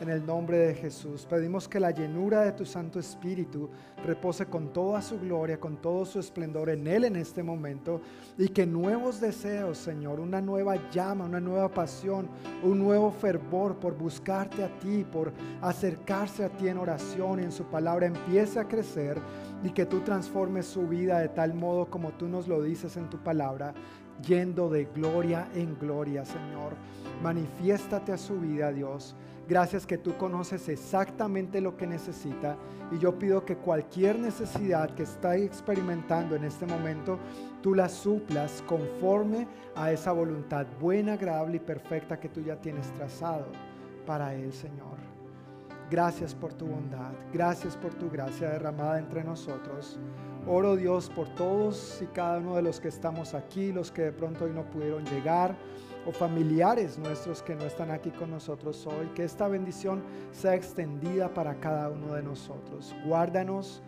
en 0.00 0.08
el 0.08 0.24
nombre 0.24 0.56
de 0.56 0.74
Jesús. 0.74 1.26
Pedimos 1.28 1.68
que 1.68 1.78
la 1.78 1.90
llenura 1.90 2.40
de 2.40 2.52
tu 2.52 2.64
Santo 2.64 2.98
Espíritu 2.98 3.68
repose 4.04 4.46
con 4.46 4.72
toda 4.72 5.02
su 5.02 5.20
gloria, 5.20 5.60
con 5.60 5.76
todo 5.76 6.06
su 6.06 6.18
esplendor 6.18 6.70
en 6.70 6.86
Él 6.86 7.04
en 7.04 7.16
este 7.16 7.42
momento 7.42 8.00
y 8.38 8.48
que 8.48 8.66
nuevos 8.66 9.20
deseos, 9.20 9.76
Señor, 9.76 10.18
una 10.18 10.40
nueva 10.40 10.76
llama, 10.90 11.26
una 11.26 11.40
nueva 11.40 11.68
pasión, 11.68 12.28
un 12.62 12.78
nuevo 12.78 13.10
fervor 13.10 13.76
por 13.76 13.94
buscarte 13.94 14.64
a 14.64 14.78
ti, 14.78 15.04
por 15.04 15.32
acercarse 15.60 16.44
a 16.44 16.48
ti 16.48 16.68
en 16.68 16.78
oración 16.78 17.38
en 17.38 17.52
su 17.52 17.64
palabra 17.64 18.06
empiece 18.06 18.58
a 18.58 18.66
crecer 18.66 19.18
y 19.62 19.70
que 19.70 19.84
tú 19.84 20.00
transformes 20.00 20.64
su 20.64 20.88
vida 20.88 21.18
de 21.18 21.28
tal 21.28 21.52
modo 21.52 21.90
como 21.90 22.12
tú 22.12 22.26
nos 22.26 22.48
lo 22.48 22.62
dices 22.62 22.96
en 22.96 23.10
tu 23.10 23.18
palabra, 23.18 23.74
yendo 24.26 24.70
de 24.70 24.86
gloria 24.86 25.48
en 25.54 25.78
gloria, 25.78 26.24
Señor. 26.24 26.72
Manifiéstate 27.22 28.12
a 28.12 28.18
su 28.18 28.40
vida, 28.40 28.72
Dios 28.72 29.14
Gracias 29.50 29.84
que 29.84 29.98
tú 29.98 30.16
conoces 30.16 30.68
exactamente 30.68 31.60
lo 31.60 31.76
que 31.76 31.84
necesita. 31.84 32.56
Y 32.92 32.98
yo 32.98 33.18
pido 33.18 33.44
que 33.44 33.56
cualquier 33.56 34.16
necesidad 34.16 34.94
que 34.94 35.02
está 35.02 35.34
experimentando 35.34 36.36
en 36.36 36.44
este 36.44 36.66
momento, 36.66 37.18
tú 37.60 37.74
la 37.74 37.88
suplas 37.88 38.62
conforme 38.68 39.48
a 39.74 39.90
esa 39.90 40.12
voluntad 40.12 40.68
buena, 40.78 41.14
agradable 41.14 41.56
y 41.56 41.58
perfecta 41.58 42.20
que 42.20 42.28
tú 42.28 42.40
ya 42.42 42.60
tienes 42.60 42.92
trazado 42.92 43.48
para 44.06 44.36
Él, 44.36 44.52
Señor. 44.52 44.98
Gracias 45.90 46.32
por 46.32 46.54
tu 46.54 46.66
bondad. 46.66 47.10
Gracias 47.32 47.76
por 47.76 47.92
tu 47.94 48.08
gracia 48.08 48.50
derramada 48.50 49.00
entre 49.00 49.24
nosotros. 49.24 49.98
Oro 50.46 50.76
Dios 50.76 51.10
por 51.10 51.28
todos 51.34 52.00
y 52.00 52.06
cada 52.06 52.38
uno 52.38 52.54
de 52.54 52.62
los 52.62 52.78
que 52.78 52.86
estamos 52.86 53.34
aquí, 53.34 53.72
los 53.72 53.90
que 53.90 54.02
de 54.02 54.12
pronto 54.12 54.44
hoy 54.44 54.52
no 54.52 54.62
pudieron 54.70 55.04
llegar 55.06 55.56
o 56.06 56.12
familiares 56.12 56.98
nuestros 56.98 57.42
que 57.42 57.54
no 57.54 57.64
están 57.64 57.90
aquí 57.90 58.10
con 58.10 58.30
nosotros 58.30 58.86
hoy. 58.86 59.06
Que 59.14 59.24
esta 59.24 59.48
bendición 59.48 60.02
sea 60.32 60.54
extendida 60.54 61.32
para 61.32 61.54
cada 61.56 61.90
uno 61.90 62.14
de 62.14 62.22
nosotros. 62.22 62.94
Guárdanos 63.04 63.82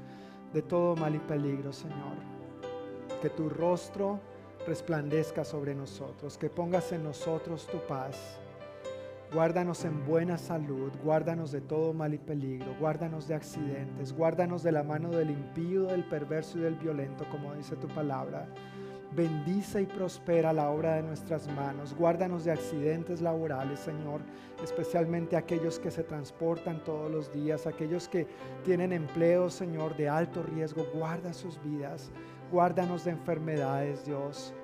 de 0.52 0.62
todo 0.62 0.97
mal 0.97 1.14
y 1.14 1.18
peligro, 1.20 1.72
Señor. 1.72 2.16
Que 3.20 3.30
tu 3.30 3.48
rostro 3.48 4.20
resplandezca 4.66 5.44
sobre 5.44 5.74
nosotros, 5.74 6.39
que 6.39 6.48
pongas 6.48 6.93
en 6.93 7.05
nosotros 7.05 7.66
tu 7.66 7.78
paz. 7.86 8.39
Guárdanos 9.32 9.84
en 9.86 10.05
buena 10.05 10.36
salud, 10.36 10.93
guárdanos 11.02 11.52
de 11.52 11.62
todo 11.62 11.94
mal 11.94 12.12
y 12.12 12.18
peligro, 12.18 12.74
guárdanos 12.78 13.26
de 13.28 13.34
accidentes, 13.34 14.12
guárdanos 14.12 14.62
de 14.62 14.72
la 14.72 14.82
mano 14.82 15.10
del 15.10 15.30
impío, 15.30 15.84
del 15.84 16.05
perverso 16.05 16.59
y 16.59 16.62
del 16.62 16.74
violento, 16.74 17.24
como 17.30 17.55
dice 17.55 17.74
tu 17.76 17.89
palabra. 17.89 18.47
Bendice 19.14 19.82
y 19.82 19.86
prospera 19.86 20.55
la 20.55 20.70
obra 20.70 20.94
de 20.94 21.02
nuestras 21.02 21.47
manos. 21.48 21.94
Guárdanos 21.94 22.44
de 22.44 22.52
accidentes 22.52 23.20
laborales, 23.20 23.80
Señor, 23.80 24.22
especialmente 24.64 25.36
aquellos 25.36 25.78
que 25.78 25.90
se 25.90 26.02
transportan 26.02 26.82
todos 26.82 27.10
los 27.10 27.30
días, 27.30 27.66
aquellos 27.66 28.09
que 28.09 28.26
tienen 28.64 28.90
empleos, 28.90 29.52
Señor, 29.52 29.94
de 29.98 30.09
alto 30.09 30.43
riesgo. 30.43 30.86
Guarda 30.94 31.34
sus 31.34 31.62
vidas. 31.62 32.10
Guárdanos 32.51 33.05
de 33.05 33.10
enfermedades, 33.10 34.06
Dios. 34.06 34.55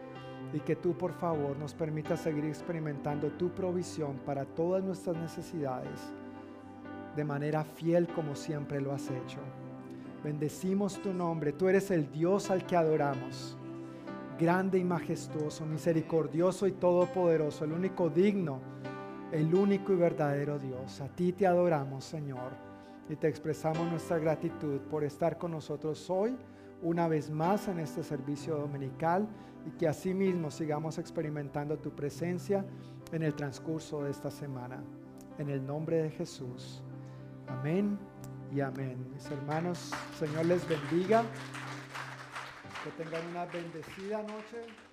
Y 0.55 0.61
que 0.61 0.77
tú, 0.77 0.97
por 0.97 1.12
favor, 1.12 1.55
nos 1.59 1.75
permitas 1.75 2.20
seguir 2.20 2.47
experimentando 2.47 3.29
tu 3.33 3.51
provisión 3.51 4.16
para 4.25 4.47
todas 4.47 4.83
nuestras 4.83 5.19
necesidades 5.19 6.11
de 7.15 7.25
manera 7.25 7.65
fiel 7.65 8.07
como 8.07 8.35
siempre 8.37 8.81
lo 8.81 8.93
has 8.93 9.11
hecho. 9.11 9.41
Bendecimos 10.23 11.03
tu 11.03 11.12
nombre. 11.12 11.53
Tú 11.53 11.69
eres 11.69 11.91
el 11.91 12.11
Dios 12.12 12.51
al 12.51 12.65
que 12.65 12.77
adoramos 12.77 13.59
grande 14.39 14.78
y 14.78 14.85
majestuoso, 14.85 15.66
misericordioso 15.66 16.66
y 16.66 16.73
todopoderoso, 16.73 17.65
el 17.65 17.73
único 17.73 18.09
digno 18.09 18.60
el 19.32 19.55
único 19.55 19.93
y 19.93 19.97
verdadero 19.97 20.59
Dios. 20.59 21.01
A 21.01 21.09
ti 21.09 21.32
te 21.32 21.47
adoramos, 21.47 22.05
Señor, 22.05 22.52
y 23.09 23.16
te 23.16 23.28
expresamos 23.28 23.89
nuestra 23.90 24.19
gratitud 24.19 24.81
por 24.90 25.05
estar 25.05 25.39
con 25.39 25.52
nosotros 25.52 26.09
hoy, 26.10 26.36
una 26.82 27.09
vez 27.09 27.31
más 27.31 27.69
en 27.69 27.81
este 27.81 28.02
servicio 28.02 28.56
dominical, 28.56 29.28
y 29.66 29.70
que 29.73 29.89
asimismo 29.89 30.51
sigamos 30.51 30.98
experimentando 30.98 31.78
tu 31.78 31.90
presencia 31.90 32.65
en 33.12 33.23
el 33.23 33.35
transcurso 33.35 34.05
de 34.05 34.10
esta 34.10 34.31
semana. 34.31 34.82
En 35.39 35.51
el 35.51 35.65
nombre 35.65 36.02
de 36.02 36.10
Jesús. 36.10 36.82
Amén 37.47 37.98
y 38.52 38.60
amén. 38.60 38.97
Mis 39.12 39.31
hermanos, 39.31 39.93
Señor 40.19 40.47
les 40.47 40.66
bendiga. 40.66 41.24
Que 42.85 42.91
tengan 43.03 43.27
una 43.29 43.45
bendecida 43.47 44.23
noche. 44.23 44.88